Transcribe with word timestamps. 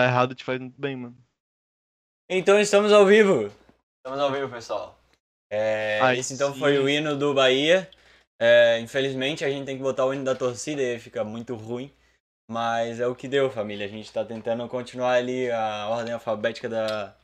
Dar 0.00 0.06
errado 0.06 0.34
te 0.34 0.42
faz 0.42 0.58
muito 0.58 0.80
bem, 0.80 0.96
mano. 0.96 1.16
Então 2.30 2.58
estamos 2.58 2.90
ao 2.90 3.04
vivo. 3.04 3.52
Estamos 3.98 4.18
ao 4.18 4.32
vivo, 4.32 4.48
pessoal. 4.48 4.98
É, 5.52 6.00
Ai, 6.00 6.18
esse 6.18 6.32
então 6.32 6.54
sim. 6.54 6.58
foi 6.58 6.78
o 6.78 6.88
hino 6.88 7.18
do 7.18 7.34
Bahia. 7.34 7.90
É, 8.40 8.80
infelizmente 8.80 9.44
a 9.44 9.50
gente 9.50 9.66
tem 9.66 9.76
que 9.76 9.82
botar 9.82 10.06
o 10.06 10.14
hino 10.14 10.24
da 10.24 10.34
torcida 10.34 10.80
e 10.80 10.98
fica 10.98 11.22
muito 11.22 11.54
ruim. 11.54 11.92
Mas 12.50 12.98
é 12.98 13.06
o 13.06 13.14
que 13.14 13.28
deu, 13.28 13.50
família. 13.50 13.84
A 13.84 13.90
gente 13.90 14.10
tá 14.10 14.24
tentando 14.24 14.66
continuar 14.68 15.12
ali 15.12 15.50
a 15.50 15.88
ordem 15.88 16.14
alfabética 16.14 16.66
da, 16.66 17.14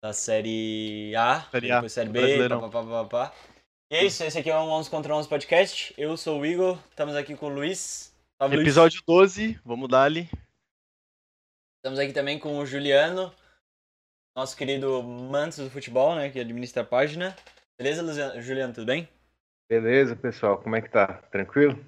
da 0.00 0.12
série 0.12 1.16
A, 1.16 1.42
Série 1.50 1.72
A, 1.72 1.74
depois 1.76 1.92
série 1.92 2.10
B, 2.10 2.20
Brasileirão. 2.20 2.60
pá, 2.60 2.68
pá, 2.68 2.82
pá, 2.84 3.04
pá, 3.04 3.04
pá. 3.08 3.34
E 3.90 3.96
é 3.96 4.04
isso, 4.04 4.22
esse 4.22 4.38
aqui 4.38 4.50
é 4.50 4.56
um 4.56 4.70
11 4.70 4.88
contra 4.88 5.16
11 5.16 5.28
podcast. 5.28 5.92
Eu 5.98 6.16
sou 6.16 6.40
o 6.40 6.46
Igor, 6.46 6.78
estamos 6.90 7.16
aqui 7.16 7.34
com 7.34 7.46
o 7.46 7.54
Luiz. 7.54 8.14
Salve, 8.40 8.54
Luiz. 8.54 8.68
Episódio 8.68 9.02
12, 9.04 9.58
vamos 9.64 9.88
dar 9.88 10.04
ali. 10.04 10.28
Estamos 11.84 11.98
aqui 11.98 12.14
também 12.14 12.38
com 12.38 12.56
o 12.58 12.64
Juliano, 12.64 13.30
nosso 14.34 14.56
querido 14.56 15.02
Mantos 15.02 15.58
do 15.58 15.68
Futebol, 15.68 16.14
né, 16.14 16.30
que 16.30 16.40
administra 16.40 16.80
a 16.80 16.86
página. 16.86 17.36
Beleza, 17.78 18.00
Luziano- 18.00 18.40
Juliano, 18.40 18.72
tudo 18.72 18.86
bem? 18.86 19.06
Beleza, 19.68 20.16
pessoal, 20.16 20.56
como 20.56 20.74
é 20.76 20.80
que 20.80 20.88
tá? 20.88 21.08
Tranquilo? 21.30 21.78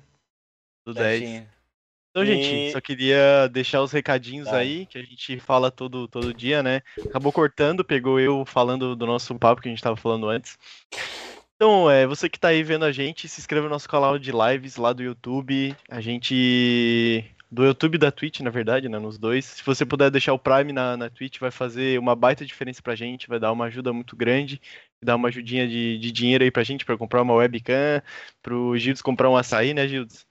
Do 0.86 0.92
10. 0.92 1.20
Certinho. 1.20 1.48
Então, 2.10 2.24
E- 2.24 2.26
gente, 2.26 2.72
só 2.72 2.80
queria 2.82 3.48
deixar 3.48 3.80
os 3.80 3.90
recadinhos 3.90 4.48
Tá. 4.48 4.58
aí, 4.58 4.84
que 4.84 4.98
a 4.98 5.02
gente 5.02 5.40
fala 5.40 5.70
todo, 5.70 6.06
todo 6.06 6.34
dia, 6.34 6.62
né? 6.62 6.82
Acabou 7.06 7.32
cortando, 7.32 7.82
pegou 7.82 8.20
eu 8.20 8.44
falando 8.44 8.94
do 8.94 9.06
nosso 9.06 9.34
papo 9.38 9.62
que 9.62 9.68
a 9.68 9.70
gente 9.70 9.82
tava 9.82 9.96
falando 9.96 10.28
antes. 10.28 10.58
Então, 11.54 11.90
é, 11.90 12.06
você 12.06 12.28
que 12.28 12.38
tá 12.38 12.48
aí 12.48 12.62
vendo 12.62 12.84
a 12.84 12.92
gente, 12.92 13.26
se 13.30 13.40
inscreva 13.40 13.64
no 13.64 13.72
nosso 13.72 13.88
canal 13.88 14.18
de 14.18 14.30
lives 14.30 14.76
lá 14.76 14.92
do 14.92 15.02
YouTube. 15.02 15.74
A 15.88 16.02
gente. 16.02 17.24
Do 17.56 17.64
YouTube 17.64 17.94
e 17.94 17.98
da 17.98 18.12
Twitch, 18.12 18.40
na 18.40 18.50
verdade, 18.50 18.86
né? 18.86 18.98
Nos 18.98 19.16
dois. 19.16 19.46
Se 19.46 19.64
você 19.64 19.86
puder 19.86 20.10
deixar 20.10 20.34
o 20.34 20.38
Prime 20.38 20.74
na, 20.74 20.94
na 20.94 21.08
Twitch, 21.08 21.38
vai 21.38 21.50
fazer 21.50 21.98
uma 21.98 22.14
baita 22.14 22.44
diferença 22.44 22.82
pra 22.82 22.94
gente, 22.94 23.28
vai 23.28 23.40
dar 23.40 23.50
uma 23.50 23.64
ajuda 23.64 23.94
muito 23.94 24.14
grande, 24.14 24.60
dar 25.02 25.16
uma 25.16 25.28
ajudinha 25.28 25.66
de, 25.66 25.96
de 25.98 26.12
dinheiro 26.12 26.44
aí 26.44 26.50
pra 26.50 26.62
gente, 26.62 26.84
pra 26.84 26.98
comprar 26.98 27.22
uma 27.22 27.32
webcam, 27.32 28.02
pro 28.42 28.76
Gildes 28.76 29.00
comprar 29.00 29.30
um 29.30 29.38
açaí, 29.38 29.72
né, 29.72 29.88
Gildes? 29.88 30.26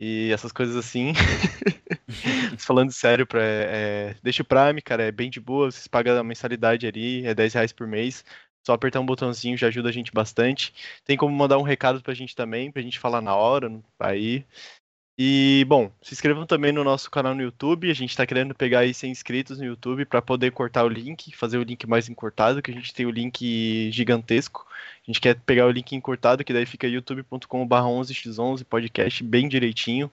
E 0.00 0.30
essas 0.32 0.52
coisas 0.52 0.74
assim. 0.76 1.12
Falando 2.58 2.92
sério, 2.92 3.26
pra, 3.26 3.42
é, 3.42 4.16
deixa 4.22 4.42
o 4.42 4.46
Prime, 4.46 4.80
cara, 4.80 5.02
é 5.02 5.12
bem 5.12 5.28
de 5.28 5.40
boa, 5.40 5.70
vocês 5.70 5.86
pagam 5.86 6.18
a 6.18 6.24
mensalidade 6.24 6.86
ali, 6.86 7.26
é 7.26 7.34
10 7.34 7.52
reais 7.52 7.72
por 7.74 7.86
mês. 7.86 8.24
Só 8.66 8.72
apertar 8.72 9.00
um 9.00 9.06
botãozinho 9.06 9.58
já 9.58 9.66
ajuda 9.66 9.90
a 9.90 9.92
gente 9.92 10.12
bastante. 10.12 10.72
Tem 11.04 11.16
como 11.18 11.36
mandar 11.36 11.58
um 11.58 11.62
recado 11.62 12.00
pra 12.02 12.14
gente 12.14 12.34
também, 12.34 12.72
pra 12.72 12.80
gente 12.80 12.98
falar 12.98 13.20
na 13.20 13.36
hora, 13.36 13.70
aí. 13.98 14.46
E, 15.16 15.64
bom, 15.68 15.92
se 16.02 16.12
inscrevam 16.12 16.44
também 16.44 16.72
no 16.72 16.82
nosso 16.82 17.08
canal 17.08 17.34
no 17.34 17.42
YouTube. 17.42 17.90
A 17.90 17.94
gente 17.94 18.16
tá 18.16 18.26
querendo 18.26 18.54
pegar 18.54 18.80
aí 18.80 18.92
100 18.92 19.12
inscritos 19.12 19.58
no 19.58 19.64
YouTube 19.64 20.04
pra 20.06 20.20
poder 20.20 20.50
cortar 20.50 20.84
o 20.84 20.88
link, 20.88 21.34
fazer 21.36 21.56
o 21.58 21.62
link 21.62 21.86
mais 21.86 22.08
encurtado, 22.08 22.60
que 22.60 22.70
a 22.70 22.74
gente 22.74 22.92
tem 22.92 23.06
o 23.06 23.10
link 23.10 23.90
gigantesco. 23.92 24.66
A 24.68 25.06
gente 25.06 25.20
quer 25.20 25.36
pegar 25.40 25.66
o 25.66 25.70
link 25.70 25.94
encurtado, 25.94 26.44
que 26.44 26.52
daí 26.52 26.66
fica 26.66 26.88
youtube.com.br 26.88 27.74
11x11 27.74 28.64
podcast 28.64 29.22
bem 29.22 29.48
direitinho. 29.48 30.10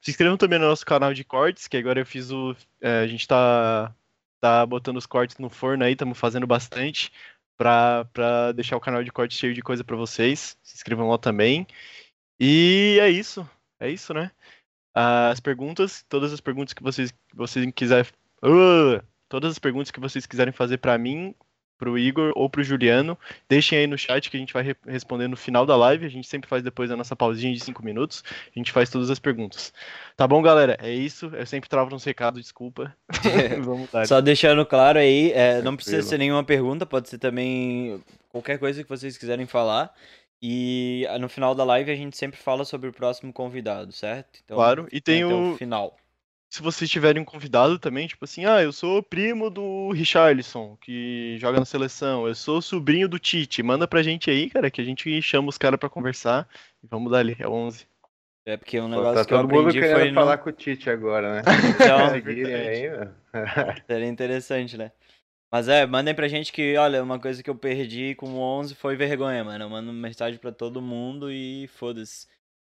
Se 0.00 0.10
inscrevam 0.10 0.36
também 0.36 0.58
no 0.58 0.66
nosso 0.66 0.84
canal 0.84 1.14
de 1.14 1.22
cortes, 1.24 1.68
que 1.68 1.76
agora 1.76 2.00
eu 2.00 2.06
fiz 2.06 2.30
o. 2.30 2.56
é, 2.80 3.00
a 3.00 3.06
gente 3.06 3.26
tá, 3.26 3.94
tá 4.40 4.66
botando 4.66 4.96
os 4.96 5.06
cortes 5.06 5.38
no 5.38 5.50
forno 5.50 5.84
aí, 5.84 5.92
estamos 5.92 6.18
fazendo 6.18 6.46
bastante 6.46 7.12
pra 7.56 8.52
deixar 8.54 8.76
o 8.76 8.80
canal 8.80 9.02
de 9.04 9.10
cortes 9.12 9.38
cheio 9.38 9.54
de 9.54 9.62
coisa 9.62 9.84
pra 9.84 9.96
vocês. 9.96 10.56
Se 10.62 10.76
inscrevam 10.76 11.08
lá 11.08 11.18
também. 11.18 11.66
E 12.40 12.98
é 13.00 13.10
isso. 13.10 13.48
É 13.80 13.90
isso, 13.90 14.12
né? 14.12 14.30
As 14.94 15.38
perguntas, 15.40 16.04
todas 16.08 16.32
as 16.32 16.40
perguntas 16.40 16.74
que 16.74 16.82
vocês, 16.82 17.10
que 17.10 17.36
vocês 17.36 17.70
quiserem. 17.74 18.10
Uh! 18.42 19.00
todas 19.28 19.52
as 19.52 19.58
perguntas 19.58 19.90
que 19.90 20.00
vocês 20.00 20.26
quiserem 20.26 20.52
fazer 20.52 20.78
pra 20.78 20.96
mim, 20.96 21.34
pro 21.76 21.96
Igor 21.96 22.32
ou 22.34 22.50
pro 22.50 22.64
Juliano, 22.64 23.16
deixem 23.48 23.78
aí 23.78 23.86
no 23.86 23.96
chat 23.96 24.28
que 24.28 24.36
a 24.36 24.40
gente 24.40 24.52
vai 24.52 24.64
re- 24.64 24.76
responder 24.86 25.28
no 25.28 25.36
final 25.36 25.64
da 25.64 25.76
live. 25.76 26.04
A 26.04 26.08
gente 26.08 26.26
sempre 26.26 26.48
faz 26.48 26.62
depois 26.62 26.90
da 26.90 26.96
nossa 26.96 27.14
pausinha 27.14 27.54
de 27.54 27.60
5 27.60 27.84
minutos. 27.84 28.24
A 28.54 28.58
gente 28.58 28.72
faz 28.72 28.90
todas 28.90 29.10
as 29.10 29.20
perguntas. 29.20 29.72
Tá 30.16 30.26
bom, 30.26 30.42
galera? 30.42 30.76
É 30.82 30.92
isso. 30.92 31.30
Eu 31.32 31.46
sempre 31.46 31.70
travo 31.70 31.90
nos 31.90 32.02
recados, 32.02 32.42
desculpa. 32.42 32.92
Vamos 33.62 33.92
lá. 33.92 34.04
Só 34.06 34.20
deixando 34.20 34.66
claro 34.66 34.98
aí, 34.98 35.30
é, 35.32 35.62
não 35.62 35.76
precisa 35.76 36.02
ser 36.02 36.18
nenhuma 36.18 36.42
pergunta, 36.42 36.84
pode 36.84 37.08
ser 37.08 37.18
também 37.18 38.02
qualquer 38.28 38.58
coisa 38.58 38.82
que 38.82 38.88
vocês 38.90 39.16
quiserem 39.16 39.46
falar. 39.46 39.94
E 40.40 41.06
ah, 41.10 41.18
no 41.18 41.28
final 41.28 41.54
da 41.54 41.64
live 41.64 41.90
a 41.90 41.96
gente 41.96 42.16
sempre 42.16 42.38
fala 42.38 42.64
sobre 42.64 42.88
o 42.88 42.92
próximo 42.92 43.32
convidado, 43.32 43.92
certo? 43.92 44.40
Então, 44.44 44.56
Claro, 44.56 44.88
e 44.92 45.00
tem 45.00 45.24
até 45.24 45.34
o- 45.34 45.56
final. 45.56 45.96
Se 46.50 46.62
vocês 46.62 46.88
tiverem 46.88 47.20
um 47.20 47.26
convidado 47.26 47.78
também, 47.78 48.06
tipo 48.06 48.24
assim, 48.24 48.46
ah, 48.46 48.62
eu 48.62 48.72
sou 48.72 49.02
primo 49.02 49.50
do 49.50 49.90
Richarlison, 49.90 50.78
que 50.80 51.36
joga 51.38 51.58
na 51.58 51.66
seleção, 51.66 52.26
eu 52.26 52.34
sou 52.34 52.62
sobrinho 52.62 53.06
do 53.06 53.18
Tite, 53.18 53.62
manda 53.62 53.86
pra 53.86 54.02
gente 54.02 54.30
aí, 54.30 54.48
cara, 54.48 54.70
que 54.70 54.80
a 54.80 54.84
gente 54.84 55.20
chama 55.20 55.50
os 55.50 55.58
caras 55.58 55.78
pra 55.78 55.90
conversar 55.90 56.48
e 56.82 56.86
vamos 56.86 57.12
dar 57.12 57.18
ali, 57.18 57.36
é 57.38 57.46
11. 57.46 57.86
É 58.46 58.56
porque 58.56 58.80
um 58.80 58.84
Pô, 58.84 58.88
negócio 58.96 59.14
tá 59.14 59.24
que 59.26 59.34
eu 59.34 59.38
todo 59.42 59.48
mundo 59.50 59.68
aprendi 59.68 59.80
querendo 59.80 60.00
foi 60.00 60.14
falar 60.14 60.36
não... 60.38 60.42
com 60.42 60.48
o 60.48 60.52
Tite 60.52 60.88
agora, 60.88 61.34
né? 61.34 61.42
Então, 61.74 62.10
Seguirem 62.12 62.54
aí, 62.54 62.90
seria 63.86 64.08
interessante, 64.08 64.78
né? 64.78 64.90
Mas 65.50 65.66
é, 65.66 65.86
mandem 65.86 66.14
pra 66.14 66.28
gente 66.28 66.52
que, 66.52 66.76
olha, 66.76 67.02
uma 67.02 67.18
coisa 67.18 67.42
que 67.42 67.48
eu 67.48 67.56
perdi 67.56 68.14
com 68.14 68.34
o 68.34 68.38
11 68.38 68.74
foi 68.74 68.96
vergonha, 68.96 69.42
mano. 69.42 69.64
Eu 69.64 69.70
mando 69.70 69.92
mensagem 69.92 70.38
pra 70.38 70.52
todo 70.52 70.82
mundo 70.82 71.32
e 71.32 71.66
foda-se. 71.68 72.26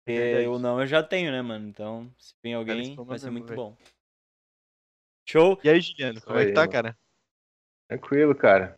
Porque 0.04 0.20
Verdade. 0.20 0.46
eu 0.46 0.58
não, 0.58 0.81
eu 0.81 0.88
já 0.88 1.04
tenho, 1.04 1.31
né, 1.31 1.42
mano? 1.42 1.68
Então, 1.68 2.12
se 2.18 2.34
vem 2.44 2.56
alguém, 2.56 2.96
vai 2.96 3.20
ser 3.20 3.30
muito 3.30 3.54
bom. 3.54 3.78
Show? 5.30 5.60
E 5.64 5.70
aí, 5.70 5.80
Juliano, 5.80 6.22
como 6.22 6.38
é 6.40 6.44
que 6.44 6.50
aí, 6.50 6.54
tá, 6.54 6.62
mano. 6.62 6.72
cara? 6.72 6.98
Tranquilo, 7.88 8.36
cara. 8.36 8.78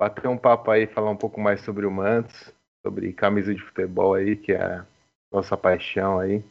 Bater 0.00 0.26
um 0.28 0.38
papo 0.38 0.70
aí, 0.70 0.86
falar 0.86 1.10
um 1.10 1.16
pouco 1.16 1.40
mais 1.40 1.60
sobre 1.60 1.86
o 1.86 1.90
Mantos, 1.90 2.52
sobre 2.84 3.12
camisa 3.12 3.54
de 3.54 3.62
futebol 3.62 4.14
aí, 4.14 4.34
que 4.34 4.52
é 4.52 4.62
a 4.62 4.86
nossa 5.30 5.56
paixão 5.56 6.18
aí. 6.18 6.42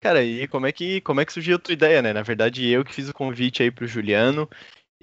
Cara, 0.00 0.22
e 0.22 0.48
como 0.48 0.66
é 0.66 0.72
que 0.72 1.00
como 1.00 1.20
é 1.20 1.24
que 1.24 1.32
surgiu 1.32 1.56
a 1.56 1.58
tua 1.60 1.72
ideia, 1.72 2.02
né? 2.02 2.12
Na 2.12 2.22
verdade, 2.22 2.68
eu 2.68 2.84
que 2.84 2.92
fiz 2.92 3.08
o 3.08 3.14
convite 3.14 3.62
aí 3.62 3.70
pro 3.70 3.86
Juliano. 3.86 4.50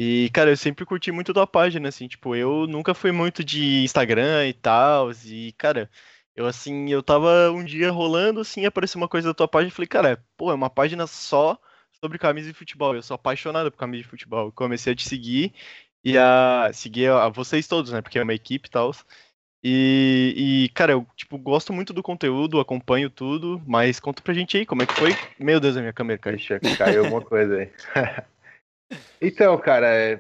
E, 0.02 0.30
cara, 0.30 0.50
eu 0.50 0.56
sempre 0.56 0.86
curti 0.86 1.12
muito 1.12 1.34
tua 1.34 1.46
página, 1.46 1.90
assim, 1.90 2.08
tipo, 2.08 2.34
eu 2.34 2.66
nunca 2.66 2.94
fui 2.94 3.12
muito 3.12 3.44
de 3.44 3.84
Instagram 3.84 4.48
e 4.48 4.54
tal, 4.54 5.12
e, 5.26 5.52
cara, 5.58 5.90
eu, 6.34 6.46
assim, 6.46 6.90
eu 6.90 7.04
tava 7.04 7.52
um 7.52 7.66
dia 7.66 7.92
rolando, 7.92 8.40
assim, 8.40 8.66
apareceu 8.66 8.98
uma 8.98 9.10
coisa 9.10 9.28
da 9.28 9.34
tua 9.34 9.46
página 9.46 9.68
e 9.68 9.74
falei, 9.74 9.88
cara, 9.88 10.24
pô, 10.38 10.52
é 10.52 10.54
uma 10.56 10.70
página 10.70 11.06
só 11.06 11.60
sobre 12.00 12.18
camisa 12.18 12.48
de 12.48 12.58
futebol, 12.58 12.96
eu 12.96 13.04
sou 13.04 13.16
apaixonado 13.16 13.70
por 13.70 13.78
camisa 13.78 14.04
de 14.04 14.10
futebol, 14.10 14.54
comecei 14.54 14.94
a 14.94 14.96
te 14.96 15.04
seguir 15.06 15.54
e 16.02 16.18
a 16.18 16.72
seguir 16.74 17.12
a, 17.12 17.28
vocês 17.28 17.68
todos, 17.68 17.92
né, 17.92 18.02
porque 18.02 18.18
é 18.20 18.24
uma 18.24 18.34
equipe 18.34 18.70
e 18.70 18.72
tal, 18.72 18.96
e, 19.62 20.34
e, 20.38 20.70
cara, 20.70 20.94
eu, 20.94 21.06
tipo, 21.18 21.38
gosto 21.38 21.74
muito 21.74 21.92
do 21.92 22.02
conteúdo, 22.02 22.62
acompanho 22.62 23.10
tudo, 23.10 23.62
mas 23.68 24.00
conta 24.00 24.22
pra 24.22 24.34
gente 24.34 24.56
aí, 24.56 24.66
como 24.66 24.82
é 24.82 24.86
que 24.86 24.94
foi? 24.94 25.14
Meu 25.38 25.60
Deus, 25.60 25.76
a 25.76 25.82
minha 25.82 25.92
câmera 25.92 26.18
caiu. 26.18 26.40
Caiu 26.78 27.04
alguma 27.04 27.22
coisa 27.22 27.58
aí. 27.58 27.70
então, 29.22 29.58
cara, 29.58 29.88
é, 29.88 30.20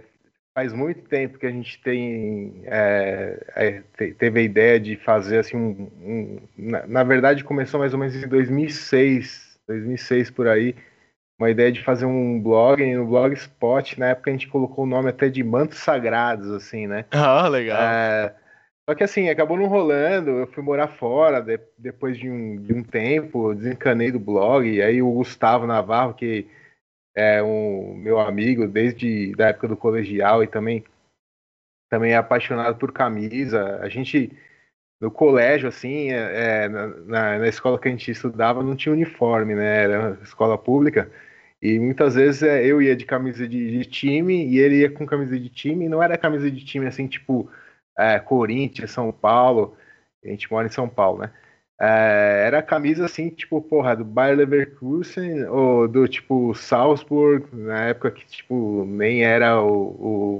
faz 0.54 0.74
muito 0.74 1.01
tempo 1.07 1.38
que 1.38 1.45
a 1.45 1.51
gente 1.51 1.81
tem 1.81 2.62
é, 2.66 3.45
é, 3.56 3.81
te- 3.98 4.13
teve 4.13 4.39
a 4.39 4.44
ideia 4.44 4.80
de 4.80 4.95
fazer 4.98 5.39
assim 5.39 5.57
um, 5.57 5.89
um- 6.01 6.39
na, 6.57 6.86
na 6.88 7.04
verdade 7.04 7.44
começou 7.44 7.80
mais 7.80 7.94
ou 7.94 8.00
menos 8.00 8.16
em 8.16 8.27
2006, 8.27 9.60
2006 9.68 10.30
por 10.31 10.48
aí, 10.48 10.75
uma 11.39 11.50
ideia 11.50 11.71
de 11.71 11.81
fazer 11.83 12.06
um 12.06 12.42
blog 12.42 12.83
no 12.95 13.06
Blogspot. 13.06 13.98
Na 14.00 14.07
época 14.07 14.30
a 14.30 14.33
gente 14.33 14.48
colocou 14.48 14.83
o 14.83 14.88
nome 14.88 15.10
até 15.10 15.30
de 15.30 15.44
Mantos 15.44 15.77
Sagrados, 15.80 16.51
assim, 16.51 16.86
né? 16.88 17.06
Ah, 17.12 17.48
legal. 17.48 17.77
É, 17.81 18.33
só 18.89 18.95
que 18.95 19.04
assim, 19.04 19.30
acabou 19.30 19.56
não 19.56 19.68
rolando, 19.68 20.31
eu 20.31 20.48
fui 20.48 20.62
morar 20.63 20.88
fora 20.88 21.39
de- 21.42 21.60
depois 21.77 22.18
de 22.18 22.30
um, 22.30 22.57
de 22.62 22.74
um 22.74 22.83
tempo, 22.83 23.54
desencanei 23.56 24.12
do 24.12 24.19
blog, 24.19 24.68
e 24.68 24.81
aí 24.81 25.01
o 25.01 25.12
Gustavo 25.12 25.66
Navarro, 25.66 26.13
que 26.16 26.48
é 27.16 27.42
um 27.44 27.96
meu 27.96 28.20
amigo 28.20 28.68
desde 28.68 29.34
da 29.36 29.50
época 29.50 29.68
do 29.68 29.78
colegial 29.78 30.44
e 30.44 30.48
também, 30.48 30.84
também 31.90 32.14
é 32.14 32.18
apaixonado 32.18 32.78
por 32.78 32.92
camisa, 32.92 33.80
a 33.82 33.90
gente 33.90 34.32
no 35.00 35.10
colégio, 35.10 35.70
assim, 35.70 36.12
é, 36.12 36.66
é, 36.66 36.70
na, 36.70 36.88
na- 37.40 37.48
escola 37.48 37.80
que 37.80 37.88
a 37.88 37.92
gente 37.92 38.12
estudava 38.12 38.62
não 38.62 38.76
tinha 38.76 38.94
uniforme, 38.94 39.56
né, 39.56 39.84
era 39.84 40.20
escola 40.22 40.58
pública, 40.58 41.10
e 41.62 41.80
muitas 41.80 42.16
vezes 42.16 42.44
é, 42.44 42.66
eu 42.66 42.82
ia 42.82 42.96
de 42.96 43.06
camisa 43.06 43.48
de, 43.48 43.72
de 43.80 43.86
time 43.86 44.46
e 44.48 44.60
ele 44.60 44.82
ia 44.82 44.92
com 44.92 45.06
camisa 45.06 45.40
de 45.40 45.50
time, 45.50 45.86
e 45.86 45.90
não 45.90 46.04
era 46.04 46.18
camisa 46.18 46.52
de 46.52 46.64
time 46.66 46.86
assim, 46.88 47.08
tipo 47.08 47.50
é, 47.98 48.20
Corinthians, 48.20 48.92
São 48.92 49.12
Paulo, 49.12 49.76
a 50.24 50.28
gente 50.28 50.52
mora 50.52 50.68
em 50.68 50.72
São 50.72 50.88
Paulo, 50.90 51.20
né? 51.20 51.32
É, 51.81 52.44
era 52.46 52.62
camisa 52.62 53.06
assim, 53.06 53.30
tipo, 53.30 53.62
porra, 53.62 53.96
do 53.96 54.04
Bayer 54.04 54.38
Leverkusen 54.38 55.46
ou 55.46 55.88
do 55.88 56.08
tipo 56.10 56.54
Salzburg, 56.54 57.48
na 57.54 57.86
época 57.86 58.12
que 58.12 58.26
tipo 58.26 58.84
nem 58.86 59.24
era 59.24 59.62
o, 59.62 59.78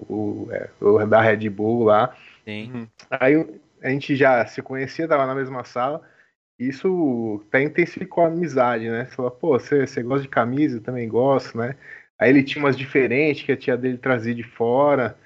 o, 0.09 0.47
o, 0.47 0.51
é, 0.51 0.69
o 0.81 1.06
da 1.06 1.21
Red 1.21 1.50
Bull 1.50 1.83
lá. 1.86 2.13
Sim. 2.44 2.71
Uhum. 2.74 2.88
Aí 3.09 3.47
a 3.81 3.89
gente 3.89 4.15
já 4.15 4.45
se 4.45 4.62
conhecia, 4.62 5.07
tava 5.07 5.25
na 5.25 5.36
mesma 5.36 5.63
sala. 5.63 6.01
Isso 6.59 7.41
até 7.47 7.63
intensificou 7.63 8.25
a 8.25 8.27
amizade, 8.27 8.89
né? 8.89 9.06
Você 9.06 9.15
fala, 9.15 9.31
pô, 9.31 9.57
você, 9.57 9.88
você 9.88 10.03
gosta 10.03 10.24
de 10.24 10.27
camisa? 10.27 10.77
Eu 10.77 10.81
também 10.81 11.07
gosto, 11.07 11.57
né? 11.57 11.75
Aí 12.18 12.30
ele 12.30 12.44
tinha 12.44 12.62
umas 12.62 12.77
diferentes 12.77 13.44
que 13.44 13.51
a 13.53 13.57
tia 13.57 13.77
dele 13.77 13.97
trazia 13.97 14.36
de 14.36 14.44
fora. 14.44 15.18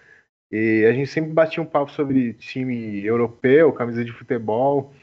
E 0.52 0.86
a 0.86 0.94
gente 0.94 1.10
sempre 1.10 1.32
batia 1.32 1.64
um 1.64 1.66
papo 1.66 1.92
sobre 1.92 2.34
time 2.34 3.04
europeu, 3.04 3.74
camisa 3.74 4.06
de 4.06 4.12
futebol. 4.12 4.94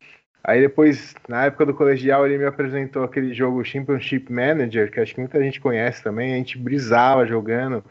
Aí 0.42 0.60
depois, 0.60 1.14
na 1.28 1.44
época 1.44 1.66
do 1.66 1.74
colegial, 1.74 2.26
ele 2.26 2.38
me 2.38 2.46
apresentou 2.46 3.04
aquele 3.04 3.34
jogo 3.34 3.64
Championship 3.64 4.32
Manager, 4.32 4.90
que 4.90 4.98
acho 4.98 5.14
que 5.14 5.20
muita 5.20 5.42
gente 5.42 5.60
conhece 5.60 6.02
também. 6.02 6.32
A 6.32 6.36
gente 6.36 6.58
brisava 6.58 7.26
jogando. 7.26 7.84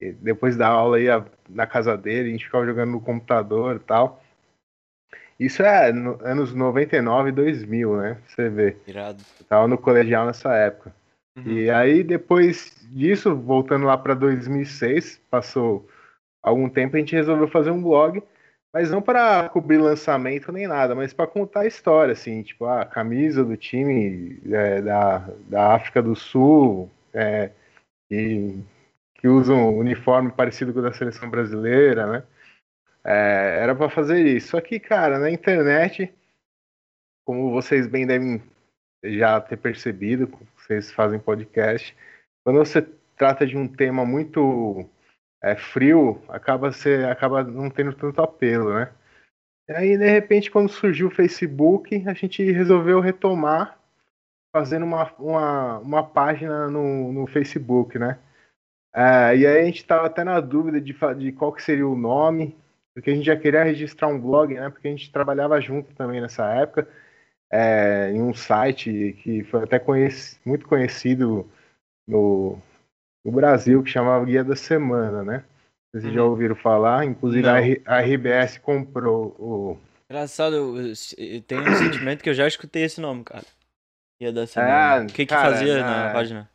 E 0.00 0.12
depois 0.12 0.56
da 0.56 0.68
aula 0.68 1.00
ia 1.00 1.24
na 1.48 1.66
casa 1.66 1.96
dele, 1.96 2.28
a 2.28 2.32
gente 2.32 2.44
ficava 2.44 2.64
jogando 2.64 2.92
no 2.92 3.00
computador 3.00 3.76
e 3.76 3.80
tal. 3.80 4.22
Isso 5.38 5.62
é 5.62 5.92
no, 5.92 6.18
anos 6.22 6.54
99 6.54 7.30
e 7.30 7.32
2000, 7.32 7.96
né? 7.96 8.18
Você 8.28 8.48
vê. 8.48 8.76
Irado. 8.86 9.22
Eu 9.40 9.46
tava 9.46 9.66
no 9.66 9.78
colegial 9.78 10.26
nessa 10.26 10.54
época. 10.54 10.94
Uhum. 11.36 11.52
E 11.52 11.70
aí, 11.70 12.02
depois 12.02 12.76
disso, 12.90 13.34
voltando 13.34 13.86
lá 13.86 13.96
para 13.96 14.14
2006, 14.14 15.20
passou 15.30 15.88
algum 16.42 16.68
tempo, 16.68 16.96
a 16.96 16.98
gente 16.98 17.14
resolveu 17.16 17.48
fazer 17.48 17.70
um 17.70 17.82
blog, 17.82 18.22
mas 18.72 18.90
não 18.90 19.02
para 19.02 19.48
cobrir 19.48 19.78
lançamento 19.78 20.52
nem 20.52 20.66
nada, 20.66 20.94
mas 20.94 21.12
para 21.12 21.26
contar 21.26 21.60
a 21.60 21.66
história, 21.66 22.12
assim, 22.12 22.42
tipo, 22.42 22.66
a 22.66 22.84
camisa 22.84 23.44
do 23.44 23.56
time 23.56 24.40
é, 24.46 24.80
da, 24.80 25.18
da 25.48 25.74
África 25.74 26.00
do 26.00 26.14
Sul, 26.14 26.88
é, 27.12 27.50
que, 28.08 28.64
que 29.14 29.28
usa 29.28 29.52
um 29.52 29.76
uniforme 29.76 30.30
parecido 30.30 30.72
com 30.72 30.78
o 30.78 30.82
da 30.82 30.92
seleção 30.92 31.28
brasileira, 31.28 32.06
né? 32.06 32.22
É, 33.04 33.58
era 33.62 33.74
para 33.74 33.88
fazer 33.88 34.24
isso. 34.26 34.48
Só 34.48 34.60
que, 34.60 34.78
cara, 34.78 35.18
na 35.18 35.30
internet, 35.30 36.12
como 37.24 37.50
vocês 37.50 37.86
bem 37.86 38.06
devem 38.06 38.42
já 39.02 39.40
ter 39.40 39.56
percebido, 39.56 40.30
vocês 40.56 40.92
fazem 40.92 41.18
podcast, 41.18 41.96
quando 42.44 42.58
você 42.58 42.86
trata 43.16 43.46
de 43.46 43.56
um 43.56 43.66
tema 43.66 44.04
muito 44.04 44.88
é, 45.42 45.56
frio, 45.56 46.22
acaba, 46.28 46.72
ser, 46.72 47.06
acaba 47.08 47.42
não 47.42 47.70
tendo 47.70 47.92
tanto 47.94 48.20
apelo, 48.20 48.74
né? 48.74 48.92
E 49.68 49.72
aí, 49.72 49.96
de 49.96 50.08
repente, 50.08 50.50
quando 50.50 50.68
surgiu 50.68 51.08
o 51.08 51.14
Facebook, 51.14 52.04
a 52.06 52.12
gente 52.12 52.42
resolveu 52.50 53.00
retomar 53.00 53.78
fazendo 54.52 54.84
uma, 54.84 55.12
uma, 55.18 55.78
uma 55.78 56.02
página 56.02 56.68
no, 56.68 57.12
no 57.12 57.26
Facebook, 57.26 57.98
né? 57.98 58.18
É, 58.92 59.36
e 59.36 59.46
aí 59.46 59.60
a 59.60 59.64
gente 59.64 59.76
estava 59.76 60.06
até 60.06 60.24
na 60.24 60.40
dúvida 60.40 60.80
de, 60.80 60.96
de 61.18 61.32
qual 61.32 61.52
que 61.52 61.62
seria 61.62 61.86
o 61.86 61.96
nome, 61.96 62.56
porque 62.92 63.10
a 63.10 63.14
gente 63.14 63.24
já 63.24 63.36
queria 63.36 63.62
registrar 63.62 64.08
um 64.08 64.20
blog, 64.20 64.54
né? 64.54 64.68
Porque 64.68 64.88
a 64.88 64.90
gente 64.90 65.12
trabalhava 65.12 65.60
junto 65.60 65.94
também 65.94 66.20
nessa 66.20 66.52
época, 66.54 66.88
é, 67.50 68.10
em 68.10 68.20
um 68.22 68.34
site 68.34 69.16
que 69.22 69.44
foi 69.44 69.62
até 69.64 69.78
conheci, 69.78 70.40
muito 70.44 70.66
conhecido 70.66 71.48
no, 72.06 72.60
no 73.24 73.32
Brasil, 73.32 73.82
que 73.82 73.90
chamava 73.90 74.24
Guia 74.24 74.44
da 74.44 74.56
Semana, 74.56 75.22
né? 75.22 75.44
Vocês 75.92 76.04
Uhum. 76.04 76.12
já 76.12 76.24
ouviram 76.24 76.54
falar? 76.54 77.04
Inclusive 77.04 77.42
Não. 77.46 77.54
a, 77.86 78.00
RBS 78.00 78.58
comprou 78.58 79.34
o. 79.38 79.78
Engraçado, 80.08 80.54
eu, 80.56 81.42
tenho 81.42 81.62
um 81.62 81.74
sentimento 81.76 82.22
que 82.22 82.30
eu 82.30 82.34
já 82.34 82.46
escutei 82.46 82.84
esse 82.84 83.00
nome, 83.00 83.24
cara. 83.24 83.44
Ia 84.20 84.32
da 84.32 84.46
semana. 84.46 85.02
É, 85.02 85.04
o 85.04 85.06
que 85.06 85.12
que 85.14 85.26
cara, 85.26 85.50
fazia 85.50 85.82
na- 85.82 86.06
na 86.06 86.12
página? 86.12 86.50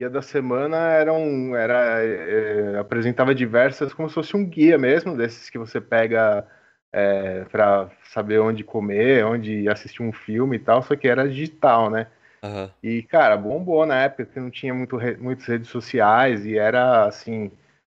Guia 0.00 0.08
da 0.08 0.22
Semana 0.22 0.76
era 0.92 1.12
um. 1.12 1.54
Era, 1.54 2.02
é, 2.02 2.78
apresentava 2.78 3.34
diversas, 3.34 3.92
como 3.92 4.08
se 4.08 4.14
fosse 4.14 4.34
um 4.36 4.46
guia 4.46 4.78
mesmo, 4.78 5.14
desses 5.16 5.50
que 5.50 5.58
você 5.58 5.78
pega 5.80 6.46
é, 6.92 7.44
para 7.44 7.90
saber 8.04 8.38
onde 8.38 8.64
comer, 8.64 9.24
onde 9.26 9.68
assistir 9.68 10.02
um 10.02 10.12
filme 10.12 10.56
e 10.56 10.58
tal, 10.58 10.82
só 10.82 10.96
que 10.96 11.06
era 11.06 11.28
digital, 11.28 11.90
né? 11.90 12.06
Aham. 12.42 12.70
E, 12.82 13.02
cara, 13.02 13.36
bombou 13.36 13.84
na 13.84 14.02
época, 14.02 14.26
que 14.26 14.40
não 14.40 14.50
tinha 14.50 14.72
muito 14.72 14.98
muitas 15.18 15.46
redes 15.46 15.68
sociais 15.68 16.46
e 16.46 16.56
era, 16.56 17.06
assim, 17.06 17.50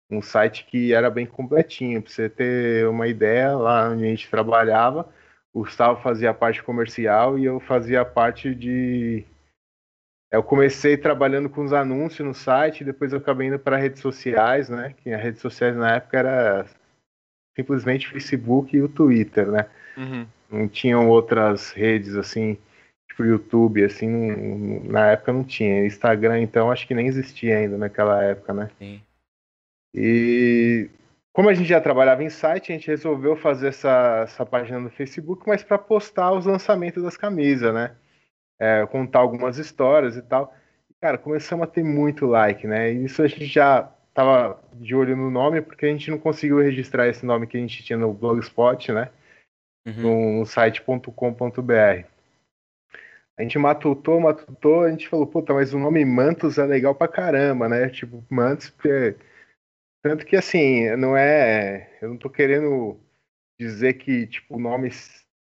um 0.09 0.21
site 0.21 0.65
que 0.65 0.93
era 0.93 1.09
bem 1.09 1.25
completinho. 1.25 2.01
Pra 2.01 2.11
você 2.11 2.29
ter 2.29 2.87
uma 2.87 3.07
ideia, 3.07 3.55
lá 3.55 3.89
onde 3.89 4.03
a 4.03 4.07
gente 4.07 4.29
trabalhava, 4.29 5.07
o 5.53 5.59
Gustavo 5.59 6.01
fazia 6.01 6.31
a 6.31 6.33
parte 6.33 6.63
comercial 6.63 7.37
e 7.37 7.45
eu 7.45 7.59
fazia 7.59 8.01
a 8.01 8.05
parte 8.05 8.53
de. 8.55 9.23
Eu 10.31 10.41
comecei 10.41 10.95
trabalhando 10.95 11.49
com 11.49 11.61
os 11.61 11.73
anúncios 11.73 12.25
no 12.25 12.33
site, 12.33 12.85
depois 12.85 13.11
eu 13.11 13.19
acabei 13.19 13.47
indo 13.47 13.59
para 13.59 13.77
redes 13.77 14.01
sociais, 14.01 14.69
né? 14.69 14.95
Que 14.97 15.13
as 15.13 15.21
redes 15.21 15.41
sociais 15.41 15.75
na 15.75 15.95
época 15.95 16.17
era 16.17 16.65
simplesmente 17.55 18.07
o 18.07 18.11
Facebook 18.11 18.75
e 18.75 18.81
o 18.81 18.89
Twitter, 18.89 19.47
né? 19.51 19.69
Uhum. 19.97 20.25
não 20.49 20.67
tinham 20.69 21.09
outras 21.09 21.71
redes 21.71 22.15
assim, 22.15 22.57
tipo 23.11 23.25
YouTube, 23.25 23.83
assim, 23.83 24.07
não- 24.07 24.83
na 24.91 25.11
época 25.11 25.33
não 25.33 25.43
tinha. 25.43 25.85
Instagram, 25.85 26.39
então, 26.41 26.71
acho 26.71 26.87
que 26.87 26.95
nem 26.95 27.07
existia 27.07 27.57
ainda 27.57 27.77
naquela 27.77 28.23
época, 28.23 28.53
né? 28.53 28.71
Sim. 28.79 29.01
E 29.93 30.89
como 31.33 31.49
a 31.49 31.53
gente 31.53 31.67
já 31.67 31.81
trabalhava 31.81 32.23
em 32.23 32.29
site, 32.29 32.71
a 32.71 32.75
gente 32.75 32.87
resolveu 32.87 33.35
fazer 33.35 33.67
essa, 33.69 34.21
essa 34.23 34.45
página 34.45 34.79
no 34.79 34.89
Facebook, 34.89 35.43
mas 35.45 35.63
para 35.63 35.77
postar 35.77 36.31
os 36.31 36.45
lançamentos 36.45 37.03
das 37.03 37.17
camisas, 37.17 37.73
né? 37.73 37.91
É, 38.59 38.85
contar 38.85 39.19
algumas 39.19 39.57
histórias 39.57 40.15
e 40.15 40.21
tal. 40.21 40.53
Cara, 41.01 41.17
começamos 41.17 41.63
a 41.63 41.71
ter 41.71 41.83
muito 41.83 42.25
like, 42.25 42.65
né? 42.67 42.93
E 42.93 43.05
isso 43.05 43.21
a 43.23 43.27
gente 43.27 43.45
já 43.45 43.91
tava 44.13 44.61
de 44.73 44.93
olho 44.95 45.17
no 45.17 45.31
nome, 45.31 45.61
porque 45.61 45.85
a 45.85 45.89
gente 45.89 46.11
não 46.11 46.17
conseguiu 46.19 46.59
registrar 46.59 47.07
esse 47.07 47.25
nome 47.25 47.47
que 47.47 47.57
a 47.57 47.59
gente 47.59 47.83
tinha 47.83 47.97
no 47.97 48.13
Blogspot, 48.13 48.91
né? 48.91 49.09
Uhum. 49.87 50.39
no 50.39 50.45
site.com.br. 50.45 52.05
A 53.37 53.43
gente 53.43 53.57
matutou, 53.57 54.19
matutou, 54.19 54.83
a 54.83 54.91
gente 54.91 55.07
falou, 55.07 55.25
puta, 55.25 55.53
mas 55.53 55.73
o 55.73 55.79
nome 55.79 56.03
Mantos 56.05 56.57
é 56.57 56.65
legal 56.65 56.93
pra 56.93 57.07
caramba, 57.07 57.67
né? 57.67 57.89
Tipo, 57.89 58.23
Mantos, 58.29 58.69
porque... 58.69 59.15
Tanto 60.03 60.25
que, 60.25 60.35
assim, 60.35 60.89
não 60.95 61.15
é... 61.15 61.97
Eu 62.01 62.09
não 62.09 62.17
tô 62.17 62.29
querendo 62.29 62.99
dizer 63.59 63.93
que, 63.93 64.27
tipo, 64.27 64.55
o 64.57 64.59
nome 64.59 64.89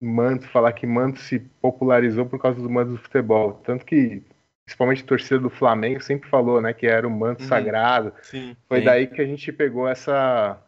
Mantos, 0.02 0.48
falar 0.48 0.74
que 0.74 0.88
Mantos 0.88 1.24
se 1.24 1.40
popularizou 1.40 2.26
por 2.26 2.40
causa 2.40 2.62
do 2.62 2.70
Mantos 2.70 2.94
do 2.94 3.02
futebol. 3.02 3.54
Tanto 3.64 3.86
que, 3.86 4.24
principalmente 4.66 5.04
a 5.04 5.08
torcida 5.08 5.40
do 5.40 5.50
Flamengo 5.50 6.02
sempre 6.02 6.30
falou, 6.30 6.60
né, 6.62 6.74
que 6.74 6.88
era 6.88 7.08
o 7.08 7.12
manto 7.12 7.42
Uhum. 7.44 7.48
sagrado. 7.48 8.14
Sim. 8.24 8.56
Foi 8.68 8.80
Sim. 8.80 8.86
daí 8.86 9.08
que 9.08 9.22
a 9.22 9.26
gente 9.26 9.52
pegou 9.52 9.88
essa 9.88 10.62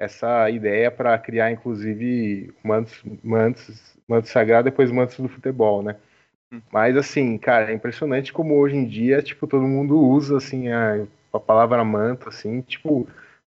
essa 0.00 0.48
ideia 0.48 0.92
para 0.92 1.18
criar, 1.18 1.50
inclusive, 1.50 2.54
mantos, 2.62 3.02
mantos, 3.20 3.98
mantos 4.06 4.30
sagrado 4.30 4.70
depois 4.70 4.92
mantos 4.92 5.18
do 5.18 5.28
futebol, 5.28 5.82
né? 5.82 5.96
Hum. 6.52 6.60
Mas 6.72 6.96
assim, 6.96 7.36
cara, 7.38 7.70
é 7.70 7.74
impressionante 7.74 8.32
como 8.32 8.58
hoje 8.58 8.76
em 8.76 8.86
dia, 8.86 9.22
tipo, 9.22 9.46
todo 9.46 9.62
mundo 9.62 9.98
usa 9.98 10.36
assim 10.36 10.68
a, 10.68 11.06
a 11.32 11.40
palavra 11.40 11.84
manto, 11.84 12.28
assim, 12.28 12.60
tipo, 12.62 13.06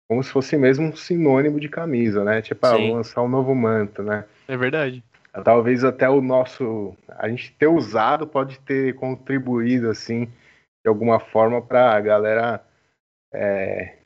como 0.07 0.23
se 0.23 0.31
fosse 0.31 0.57
mesmo 0.57 0.87
um 0.87 0.95
sinônimo 0.95 1.59
de 1.59 1.69
camisa, 1.69 2.23
né? 2.23 2.41
Tipo, 2.41 2.65
ah, 2.65 2.77
vou 2.77 2.93
lançar 2.95 3.21
um 3.21 3.29
novo 3.29 3.53
manto, 3.53 4.03
né? 4.03 4.25
É 4.47 4.55
verdade. 4.55 5.03
Talvez 5.43 5.83
até 5.83 6.09
o 6.09 6.21
nosso, 6.21 6.95
a 7.09 7.27
gente 7.27 7.51
ter 7.53 7.67
usado 7.67 8.25
pode 8.25 8.57
ter 8.59 8.95
contribuído 8.95 9.89
assim 9.89 10.25
de 10.85 10.87
alguma 10.87 11.19
forma 11.19 11.61
para 11.61 11.93
a 11.93 11.99
galera 11.99 12.63
é, 13.33 13.97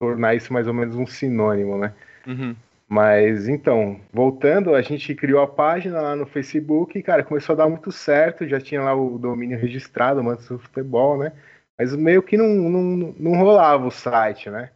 tornar 0.00 0.34
isso 0.34 0.52
mais 0.52 0.66
ou 0.66 0.74
menos 0.74 0.96
um 0.96 1.06
sinônimo, 1.06 1.78
né? 1.78 1.94
Uhum. 2.26 2.56
Mas 2.88 3.48
então, 3.48 4.00
voltando, 4.10 4.74
a 4.74 4.80
gente 4.80 5.14
criou 5.14 5.42
a 5.42 5.46
página 5.46 6.00
lá 6.00 6.16
no 6.16 6.24
Facebook 6.24 6.98
e, 6.98 7.02
cara, 7.02 7.22
começou 7.22 7.52
a 7.52 7.56
dar 7.56 7.68
muito 7.68 7.92
certo. 7.92 8.48
Já 8.48 8.58
tinha 8.58 8.82
lá 8.82 8.94
o 8.94 9.18
domínio 9.18 9.58
registrado, 9.58 10.24
Mantos 10.24 10.48
do 10.48 10.58
Futebol, 10.58 11.18
né? 11.18 11.32
Mas 11.78 11.94
meio 11.94 12.22
que 12.22 12.36
não, 12.36 12.48
não, 12.48 13.14
não 13.18 13.32
rolava 13.38 13.86
o 13.86 13.90
site, 13.90 14.48
né? 14.48 14.70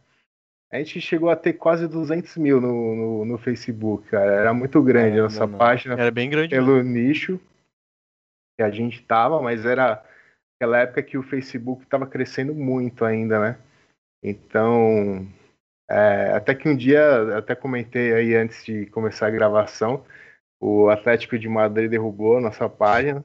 A 0.71 0.77
gente 0.77 1.01
chegou 1.01 1.29
a 1.29 1.35
ter 1.35 1.53
quase 1.53 1.87
200 1.87 2.37
mil 2.37 2.61
no, 2.61 2.95
no, 2.95 3.25
no 3.25 3.37
Facebook, 3.37 4.07
cara. 4.07 4.31
Era 4.31 4.53
muito 4.53 4.81
grande 4.81 5.07
a 5.07 5.09
Caramba, 5.09 5.23
nossa 5.23 5.45
mano. 5.47 5.57
página 5.57 5.93
Era 5.95 6.11
bem 6.11 6.29
grande. 6.29 6.49
pelo 6.49 6.81
nicho 6.83 7.39
que 8.55 8.63
a 8.63 8.69
gente 8.69 9.03
tava, 9.03 9.41
mas 9.41 9.65
era 9.65 10.03
aquela 10.55 10.79
época 10.79 11.03
que 11.03 11.17
o 11.17 11.23
Facebook 11.23 11.83
estava 11.83 12.05
crescendo 12.07 12.53
muito 12.53 13.05
ainda, 13.05 13.39
né? 13.39 13.57
Então, 14.23 15.27
é, 15.89 16.31
até 16.33 16.55
que 16.55 16.67
um 16.67 16.75
dia, 16.75 17.37
até 17.37 17.55
comentei 17.55 18.13
aí 18.13 18.35
antes 18.35 18.63
de 18.65 18.85
começar 18.87 19.27
a 19.27 19.31
gravação, 19.31 20.05
o 20.59 20.89
Atlético 20.89 21.37
de 21.37 21.49
Madrid 21.49 21.89
derrubou 21.89 22.37
a 22.37 22.41
nossa 22.41 22.69
página, 22.69 23.23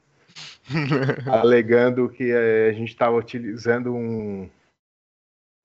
alegando 1.25 2.09
que 2.09 2.31
eh, 2.31 2.69
a 2.69 2.73
gente 2.73 2.89
estava 2.89 3.15
utilizando 3.15 3.93
um. 3.95 4.49